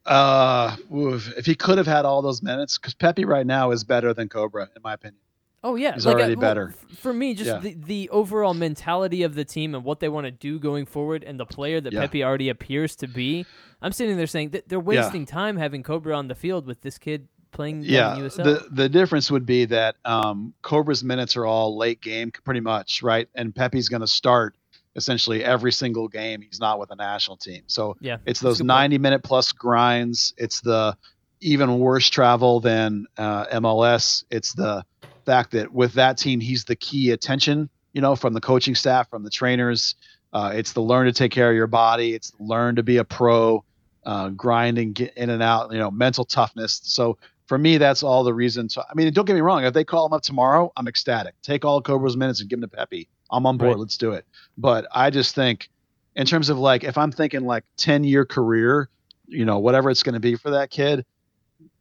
Uh, 0.05 0.75
oof, 0.93 1.31
if 1.37 1.45
he 1.45 1.55
could 1.55 1.77
have 1.77 1.87
had 1.87 2.03
all 2.05 2.21
those 2.21 2.41
minutes, 2.41 2.77
because 2.77 2.93
Pepi 2.93 3.25
right 3.25 3.45
now 3.45 3.71
is 3.71 3.83
better 3.83 4.13
than 4.13 4.27
Cobra, 4.27 4.69
in 4.75 4.81
my 4.81 4.93
opinion. 4.93 5.19
Oh 5.63 5.75
yeah, 5.75 5.93
He's 5.93 6.05
like, 6.05 6.15
already 6.15 6.35
uh, 6.35 6.39
better. 6.39 6.73
for 6.97 7.13
me. 7.13 7.33
Just 7.33 7.47
Yeah. 7.47 7.59
the, 7.59 7.73
the 7.73 8.09
overall 8.09 8.53
mentality 8.53 9.23
of 9.23 9.33
the 9.35 9.45
team 9.45 9.75
and 9.75 9.83
what 9.83 9.99
they 10.01 10.09
want 10.09 10.25
to 10.25 10.31
do 10.31 10.59
going 10.59 10.85
forward, 10.85 11.23
and 11.23 11.39
the 11.39 11.45
player 11.45 11.79
that 11.79 11.93
Yeah. 11.93 12.01
Pepi 12.01 12.23
already 12.23 12.49
appears 12.49 12.95
to 12.97 13.07
be. 13.07 13.45
I'm 13.81 13.91
sitting 13.93 14.17
there 14.17 14.27
saying 14.27 14.49
that 14.49 14.67
they're 14.67 14.79
Yeah. 14.79 15.03
wasting 15.03 15.25
time 15.25 15.57
having 15.57 15.81
Cobra 15.83 16.15
on 16.17 16.27
the 16.27 16.35
field 16.35 16.65
with 16.65 16.81
this 16.81 16.97
kid 16.97 17.27
playing 17.51 17.83
Yeah, 17.83 18.15
the 18.15 18.29
the 18.29 18.67
the 18.71 18.89
difference 18.89 19.29
would 19.29 19.45
be 19.45 19.65
that 19.65 19.95
um, 20.05 20.53
Cobra's 20.63 21.03
minutes 21.03 21.37
are 21.37 21.45
all 21.45 21.77
late 21.77 22.01
game, 22.01 22.31
pretty 22.43 22.61
much, 22.61 23.03
right? 23.03 23.27
And 23.35 23.53
Pepi's 23.53 23.89
going 23.89 24.01
to 24.01 24.07
start 24.07 24.55
essentially 24.95 25.43
every 25.43 25.71
single 25.71 26.07
game 26.07 26.41
he's 26.41 26.59
not 26.59 26.79
with 26.79 26.89
the 26.89 26.95
national 26.95 27.37
team. 27.37 27.63
So 27.67 27.95
Yeah, 28.01 28.17
it's 28.25 28.39
those 28.39 28.57
good 28.57 28.63
point. 28.63 28.91
90 28.91 28.97
minute 28.97 29.23
plus 29.23 29.51
grinds. 29.51 30.33
It's 30.37 30.61
the 30.61 30.97
even 31.41 31.79
worse 31.79 32.09
travel 32.09 32.59
than 32.59 33.05
uh, 33.17 33.45
MLS. 33.59 34.23
It's 34.31 34.53
the 34.53 34.83
fact 35.25 35.51
that 35.51 35.73
with 35.73 35.93
that 35.93 36.17
team, 36.17 36.39
he's 36.39 36.65
the 36.65 36.75
key 36.75 37.11
attention, 37.11 37.69
you 37.93 38.01
know, 38.01 38.15
from 38.15 38.33
the 38.33 38.41
coaching 38.41 38.75
staff, 38.75 39.09
from 39.09 39.23
the 39.23 39.29
trainers. 39.29 39.95
Uh, 40.31 40.51
it's 40.55 40.73
the 40.73 40.81
learn 40.81 41.05
to 41.05 41.13
take 41.13 41.31
care 41.31 41.49
of 41.49 41.55
your 41.55 41.67
body. 41.67 42.13
It's 42.13 42.31
learn 42.39 42.75
to 42.75 42.83
be 42.83 42.97
a 42.97 43.03
pro, 43.03 43.63
uh, 44.05 44.29
grinding, 44.29 44.93
get 44.93 45.15
in 45.15 45.29
and 45.29 45.43
out, 45.43 45.71
you 45.71 45.77
know, 45.77 45.91
mental 45.91 46.25
toughness. 46.25 46.81
So 46.83 47.17
for 47.47 47.57
me, 47.57 47.77
that's 47.77 48.03
all 48.03 48.23
the 48.23 48.33
reason. 48.33 48.67
To, 48.69 48.81
I 48.89 48.93
mean, 48.95 49.11
don't 49.13 49.25
get 49.25 49.35
me 49.35 49.41
wrong. 49.41 49.63
If 49.63 49.73
they 49.73 49.83
call 49.83 50.05
him 50.05 50.13
up 50.13 50.23
tomorrow, 50.23 50.71
I'm 50.75 50.87
ecstatic. 50.87 51.35
Take 51.41 51.65
all 51.65 51.81
Cobra's 51.81 52.17
minutes 52.17 52.41
and 52.41 52.49
give 52.49 52.57
him 52.57 52.61
to 52.61 52.67
Pepi. 52.67 53.07
I'm 53.31 53.45
on 53.45 53.57
board. 53.57 53.71
Right. 53.71 53.79
Let's 53.79 53.97
do 53.97 54.11
it. 54.11 54.25
But 54.57 54.87
I 54.93 55.09
just 55.09 55.35
think, 55.35 55.69
in 56.15 56.25
terms 56.25 56.49
of 56.49 56.57
like, 56.57 56.83
if 56.83 56.97
I'm 56.97 57.11
thinking 57.11 57.45
like 57.45 57.63
10 57.77 58.03
year 58.03 58.25
career, 58.25 58.89
you 59.27 59.45
know, 59.45 59.59
whatever 59.59 59.89
it's 59.89 60.03
going 60.03 60.13
to 60.13 60.19
be 60.19 60.35
for 60.35 60.51
that 60.51 60.69
kid, 60.69 61.05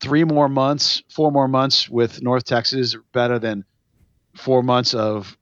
three 0.02 0.24
more 0.24 0.48
months, 0.48 1.02
four 1.10 1.30
more 1.32 1.48
months 1.48 1.88
with 1.88 2.20
North 2.22 2.44
Texas 2.44 2.96
better 3.14 3.38
than 3.38 3.64
four 4.36 4.62
months 4.62 4.92
of 4.94 5.36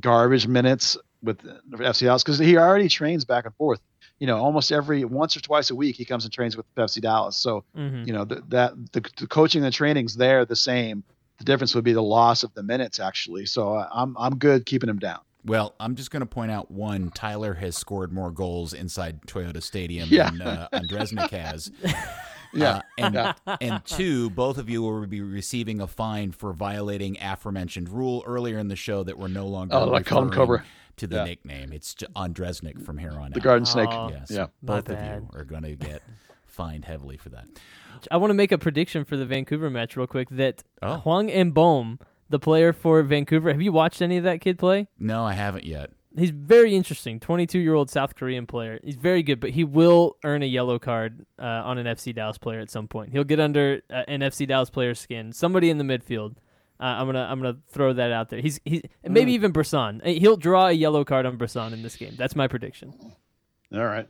garbage 0.00 0.46
minutes 0.48 0.96
with 1.22 1.38
FC 1.72 2.06
Dallas 2.06 2.22
because 2.22 2.38
he 2.38 2.56
already 2.56 2.88
trains 2.88 3.24
back 3.24 3.44
and 3.44 3.54
forth. 3.56 3.80
You 4.18 4.26
know, 4.26 4.38
almost 4.38 4.72
every 4.72 5.04
once 5.04 5.36
or 5.36 5.40
twice 5.40 5.70
a 5.70 5.74
week 5.76 5.94
he 5.96 6.04
comes 6.04 6.24
and 6.24 6.32
trains 6.32 6.56
with 6.56 6.66
FC 6.76 7.00
Dallas. 7.00 7.36
So 7.36 7.64
Mhm. 7.76 8.06
you 8.06 8.12
know 8.12 8.24
th- 8.24 8.42
that 8.48 8.72
the, 8.92 9.00
the 9.18 9.26
coaching 9.28 9.62
and 9.62 9.72
the 9.72 9.76
training's 9.76 10.16
there 10.16 10.44
the 10.44 10.56
same. 10.56 11.04
The 11.38 11.44
difference 11.44 11.74
would 11.76 11.84
be 11.84 11.92
the 11.92 12.02
loss 12.02 12.42
of 12.42 12.52
the 12.54 12.62
minutes 12.64 12.98
actually. 12.98 13.46
So 13.46 13.74
uh, 13.74 13.88
I'm 13.92 14.16
I'm 14.18 14.38
good 14.38 14.66
keeping 14.66 14.88
him 14.88 14.98
down. 14.98 15.20
Well, 15.44 15.74
I'm 15.78 15.94
just 15.94 16.10
going 16.10 16.20
to 16.20 16.26
point 16.26 16.50
out 16.50 16.68
one: 16.70 17.10
Tyler 17.10 17.54
has 17.54 17.76
scored 17.76 18.12
more 18.12 18.30
goals 18.32 18.72
inside 18.74 19.22
Toyota 19.22 19.62
Stadium 19.62 20.08
Yeah. 20.10 20.30
than 20.30 20.42
uh, 20.42 20.68
Ondrasek 20.74 21.30
has. 21.30 21.70
Yeah. 22.52 22.76
Uh, 22.76 22.82
and 22.98 23.14
Yeah. 23.14 23.32
and 23.60 23.84
two, 23.84 24.30
both 24.30 24.58
of 24.58 24.68
you 24.70 24.82
will 24.82 25.06
be 25.06 25.20
receiving 25.20 25.80
a 25.80 25.86
fine 25.86 26.32
for 26.32 26.52
violating 26.52 27.16
aforementioned 27.20 27.88
rule 27.88 28.22
earlier 28.26 28.58
in 28.58 28.68
the 28.68 28.76
show 28.76 29.02
that 29.04 29.18
we're 29.18 29.28
no 29.28 29.46
longer 29.46 29.74
Oh, 29.74 29.92
I 29.94 30.02
call 30.02 30.28
Cobra. 30.30 30.64
to 30.96 31.06
the 31.06 31.16
Yeah. 31.16 31.24
nickname. 31.24 31.72
It's 31.72 31.94
J- 31.94 32.06
Ondrasek 32.16 32.82
from 32.82 32.98
here 32.98 33.12
on 33.12 33.30
The 33.32 33.38
out. 33.40 33.44
Garden 33.44 33.66
Snake. 33.66 33.88
Oh. 33.90 34.10
Yes, 34.10 34.30
Yeah. 34.30 34.46
Both 34.62 34.88
of 34.88 34.98
you 35.02 35.28
are 35.34 35.44
going 35.44 35.62
to 35.64 35.76
get 35.76 36.02
fined 36.46 36.84
heavily 36.86 37.16
for 37.16 37.28
that. 37.30 37.46
I 38.10 38.16
want 38.16 38.30
to 38.30 38.34
make 38.34 38.52
a 38.52 38.58
prediction 38.58 39.04
for 39.04 39.16
the 39.16 39.26
Vancouver 39.26 39.70
match 39.70 39.96
real 39.96 40.06
quick. 40.06 40.28
That 40.30 40.62
Oh. 40.82 40.96
Hwang 40.98 41.28
In-beom, 41.28 41.98
the 42.30 42.38
player 42.38 42.72
for 42.72 43.02
Vancouver, 43.02 43.50
have 43.52 43.60
you 43.62 43.72
watched 43.72 44.00
any 44.02 44.16
of 44.16 44.24
that 44.24 44.40
kid 44.40 44.58
play? 44.58 44.86
No, 44.98 45.24
I 45.24 45.32
haven't 45.34 45.64
yet. 45.64 45.90
He's 46.16 46.30
very 46.30 46.74
interesting. 46.74 47.20
22 47.20 47.58
year 47.58 47.74
old 47.74 47.90
South 47.90 48.14
Korean 48.14 48.46
player. 48.46 48.80
He's 48.82 48.96
very 48.96 49.22
good, 49.22 49.40
but 49.40 49.50
he 49.50 49.64
will 49.64 50.16
earn 50.24 50.42
a 50.42 50.46
yellow 50.46 50.78
card 50.78 51.26
uh, 51.38 51.42
on 51.42 51.78
an 51.78 51.86
FC 51.86 52.14
Dallas 52.14 52.38
player 52.38 52.60
at 52.60 52.70
some 52.70 52.88
point. 52.88 53.12
He'll 53.12 53.24
get 53.24 53.40
under 53.40 53.82
uh, 53.90 54.04
an 54.08 54.20
FC 54.20 54.46
Dallas 54.48 54.70
player's 54.70 54.98
skin. 54.98 55.32
Somebody 55.32 55.70
in 55.70 55.78
the 55.78 55.84
midfield. 55.84 56.36
Uh, 56.80 56.84
I'm 56.84 57.06
gonna 57.06 57.26
I'm 57.28 57.40
gonna 57.42 57.58
throw 57.70 57.92
that 57.92 58.12
out 58.12 58.30
there. 58.30 58.40
He's 58.40 58.60
he 58.64 58.84
maybe 59.04 59.32
even 59.32 59.52
Bressan. 59.52 60.04
He'll 60.06 60.36
draw 60.36 60.68
a 60.68 60.72
yellow 60.72 61.04
card 61.04 61.26
on 61.26 61.36
Bressan 61.36 61.72
in 61.72 61.82
this 61.82 61.96
game. 61.96 62.14
That's 62.16 62.36
my 62.36 62.46
prediction. 62.46 62.94
All 63.74 63.84
right. 63.84 64.08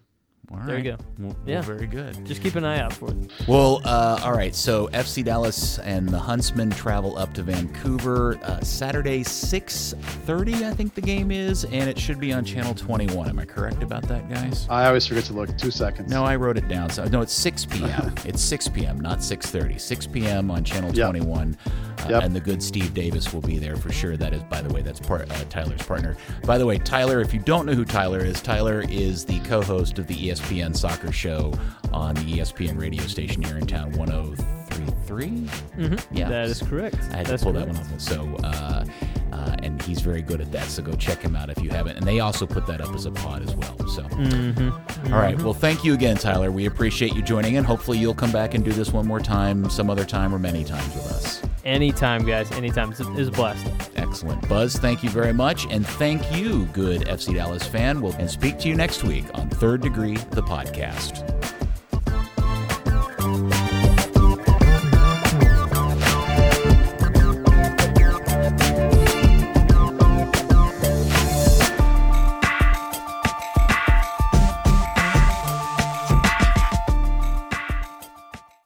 All 0.51 0.59
There 0.65 0.79
you 0.79 0.85
go. 0.85 0.97
Well, 1.19 1.29
well, 1.29 1.37
Yeah. 1.47 1.61
very 1.61 1.87
good. 1.87 2.25
Just 2.25 2.41
keep 2.43 2.55
an 2.57 2.65
eye 2.65 2.81
out 2.81 2.93
for 2.95 3.11
it. 3.11 3.17
Well, 3.47 3.83
uh, 3.85 4.21
all 4.25 4.33
right. 4.33 4.55
So 4.55 4.89
FC 4.95 5.23
Dallas 5.23 5.79
and 5.81 6.09
the 6.09 6.19
Huntsmen 6.19 6.71
travel 6.71 7.19
up 7.19 7.35
to 7.35 7.43
Vancouver 7.43 8.39
uh, 8.43 8.61
Saturday, 8.63 9.23
six 9.25 9.95
thirty. 10.25 10.65
I 10.65 10.73
think 10.73 10.95
the 10.95 11.03
game 11.03 11.31
is, 11.31 11.65
and 11.67 11.89
it 11.91 11.99
should 11.99 12.19
be 12.19 12.33
on 12.33 12.47
Channel 12.47 12.75
Twenty 12.75 13.07
One. 13.15 13.29
Am 13.29 13.39
I 13.39 13.45
correct 13.45 13.83
about 13.83 14.05
that, 14.09 14.31
guys? 14.31 14.67
I 14.71 14.87
always 14.87 15.07
forget 15.07 15.25
to 15.25 15.35
look. 15.35 15.55
Two 15.59 15.71
seconds. 15.71 16.11
No, 16.11 16.25
I 16.25 16.35
wrote 16.37 16.57
it 16.57 16.67
down. 16.67 16.89
So 16.89 17.05
no, 17.05 17.21
it's 17.21 17.33
six 17.35 17.67
p.m. 17.67 18.15
it's 18.25 18.41
six 18.41 18.69
p.m., 18.69 18.99
not 19.01 19.23
six 19.23 19.51
thirty. 19.51 19.79
Six 19.79 20.07
p.m. 20.07 20.51
on 20.51 20.65
Channel 20.65 20.95
Yep. 20.95 21.11
Twenty 21.11 21.27
One, 21.27 21.59
uh, 21.67 22.07
Yep. 22.09 22.23
and 22.23 22.35
the 22.35 22.41
good 22.41 22.63
Steve 22.63 22.95
Davis 22.95 23.35
will 23.35 23.43
be 23.43 23.59
there 23.59 23.77
for 23.77 23.93
sure. 23.93 24.17
That 24.17 24.33
is, 24.33 24.43
by 24.45 24.63
the 24.63 24.73
way, 24.73 24.81
that's 24.81 25.01
part 25.01 25.31
uh, 25.31 25.45
Tyler's 25.51 25.83
partner. 25.83 26.17
By 26.45 26.57
the 26.57 26.65
way, 26.65 26.79
Tyler, 26.79 27.21
if 27.21 27.35
you 27.35 27.41
don't 27.41 27.67
know 27.67 27.75
who 27.75 27.85
Tyler 27.85 28.21
is, 28.21 28.41
Tyler 28.41 28.83
is 28.89 29.27
the 29.27 29.39
co-host 29.41 29.99
of 29.99 30.07
the 30.07 30.27
E 30.27 30.31
ESPN 30.39 30.77
Soccer 30.77 31.11
Show 31.11 31.53
on 31.93 32.15
the 32.15 32.21
ESPN 32.21 32.79
radio 32.79 33.03
station 33.03 33.43
here 33.43 33.59
in 33.59 33.67
town, 33.67 33.93
one 33.93 34.09
zero 34.09 34.35
three 34.37 34.58
three. 35.07 35.49
Mm-hmm. 35.77 36.15
Yeah. 36.17 36.29
that 36.29 36.47
is 36.49 36.63
correct. 36.63 36.97
I 37.13 37.17
had 37.19 37.27
That's 37.27 37.43
to 37.43 37.47
pull 37.47 37.53
that 37.55 37.67
correct. 37.67 37.79
one 37.85 37.95
off. 37.95 38.01
So, 38.01 38.37
uh, 38.45 38.85
uh, 39.33 39.57
and 39.63 39.81
he's 39.83 40.01
very 40.01 40.23
good 40.23 40.41
at 40.41 40.51
that. 40.53 40.67
So 40.69 40.83
go 40.83 40.93
check 40.93 41.21
him 41.23 41.37
out 41.37 41.51
if 41.51 41.63
you 41.63 41.71
haven't. 41.71 41.97
And 41.97 42.07
they 42.07 42.21
also 42.21 42.47
put 42.47 42.67
that 42.67 42.81
up 42.81 42.95
as 42.95 43.07
a 43.07 43.11
pod 43.11 43.43
as 43.43 43.55
well. 43.57 43.77
So, 43.89 44.03
Mm-hmm. 44.03 45.13
all 45.15 45.21
right. 45.21 45.41
Well, 45.41 45.55
thank 45.55 45.85
you 45.85 45.95
again, 45.95 46.17
Tyler. 46.17 46.51
We 46.51 46.67
appreciate 46.67 47.15
you 47.15 47.23
joining 47.23 47.55
in. 47.55 47.65
Hopefully, 47.65 47.99
you'll 47.99 48.15
come 48.15 48.33
back 48.33 48.55
and 48.55 48.65
do 48.65 48.73
this 48.73 48.93
one 48.93 49.07
more 49.07 49.21
time, 49.21 49.69
some 49.71 49.89
other 49.91 50.05
time, 50.05 50.35
or 50.35 50.39
many 50.39 50.65
times 50.65 50.95
with 50.95 51.07
us. 51.13 51.43
Anytime, 51.65 52.25
guys. 52.25 52.51
Anytime. 52.53 52.91
It's 52.91 53.01
a, 53.01 53.13
it's 53.17 53.29
a 53.29 53.33
blast. 53.33 53.67
Excellent. 53.97 54.49
Buzz, 54.49 54.77
thank 54.77 55.03
you 55.03 55.11
very 55.11 55.33
much. 55.33 55.67
And 55.71 55.87
thank 55.87 56.33
you, 56.35 56.65
good 56.73 57.03
FC 57.03 57.35
Dallas 57.35 57.67
fan. 57.67 58.01
We'll 58.01 58.15
and 58.15 58.29
speak 58.31 58.59
to 58.61 58.69
you 58.69 58.75
next 58.75 59.05
week 59.05 59.25
on 59.35 59.49
Third 59.51 59.83
Degree, 59.83 60.17
the 60.31 60.43
podcast. 60.43 61.25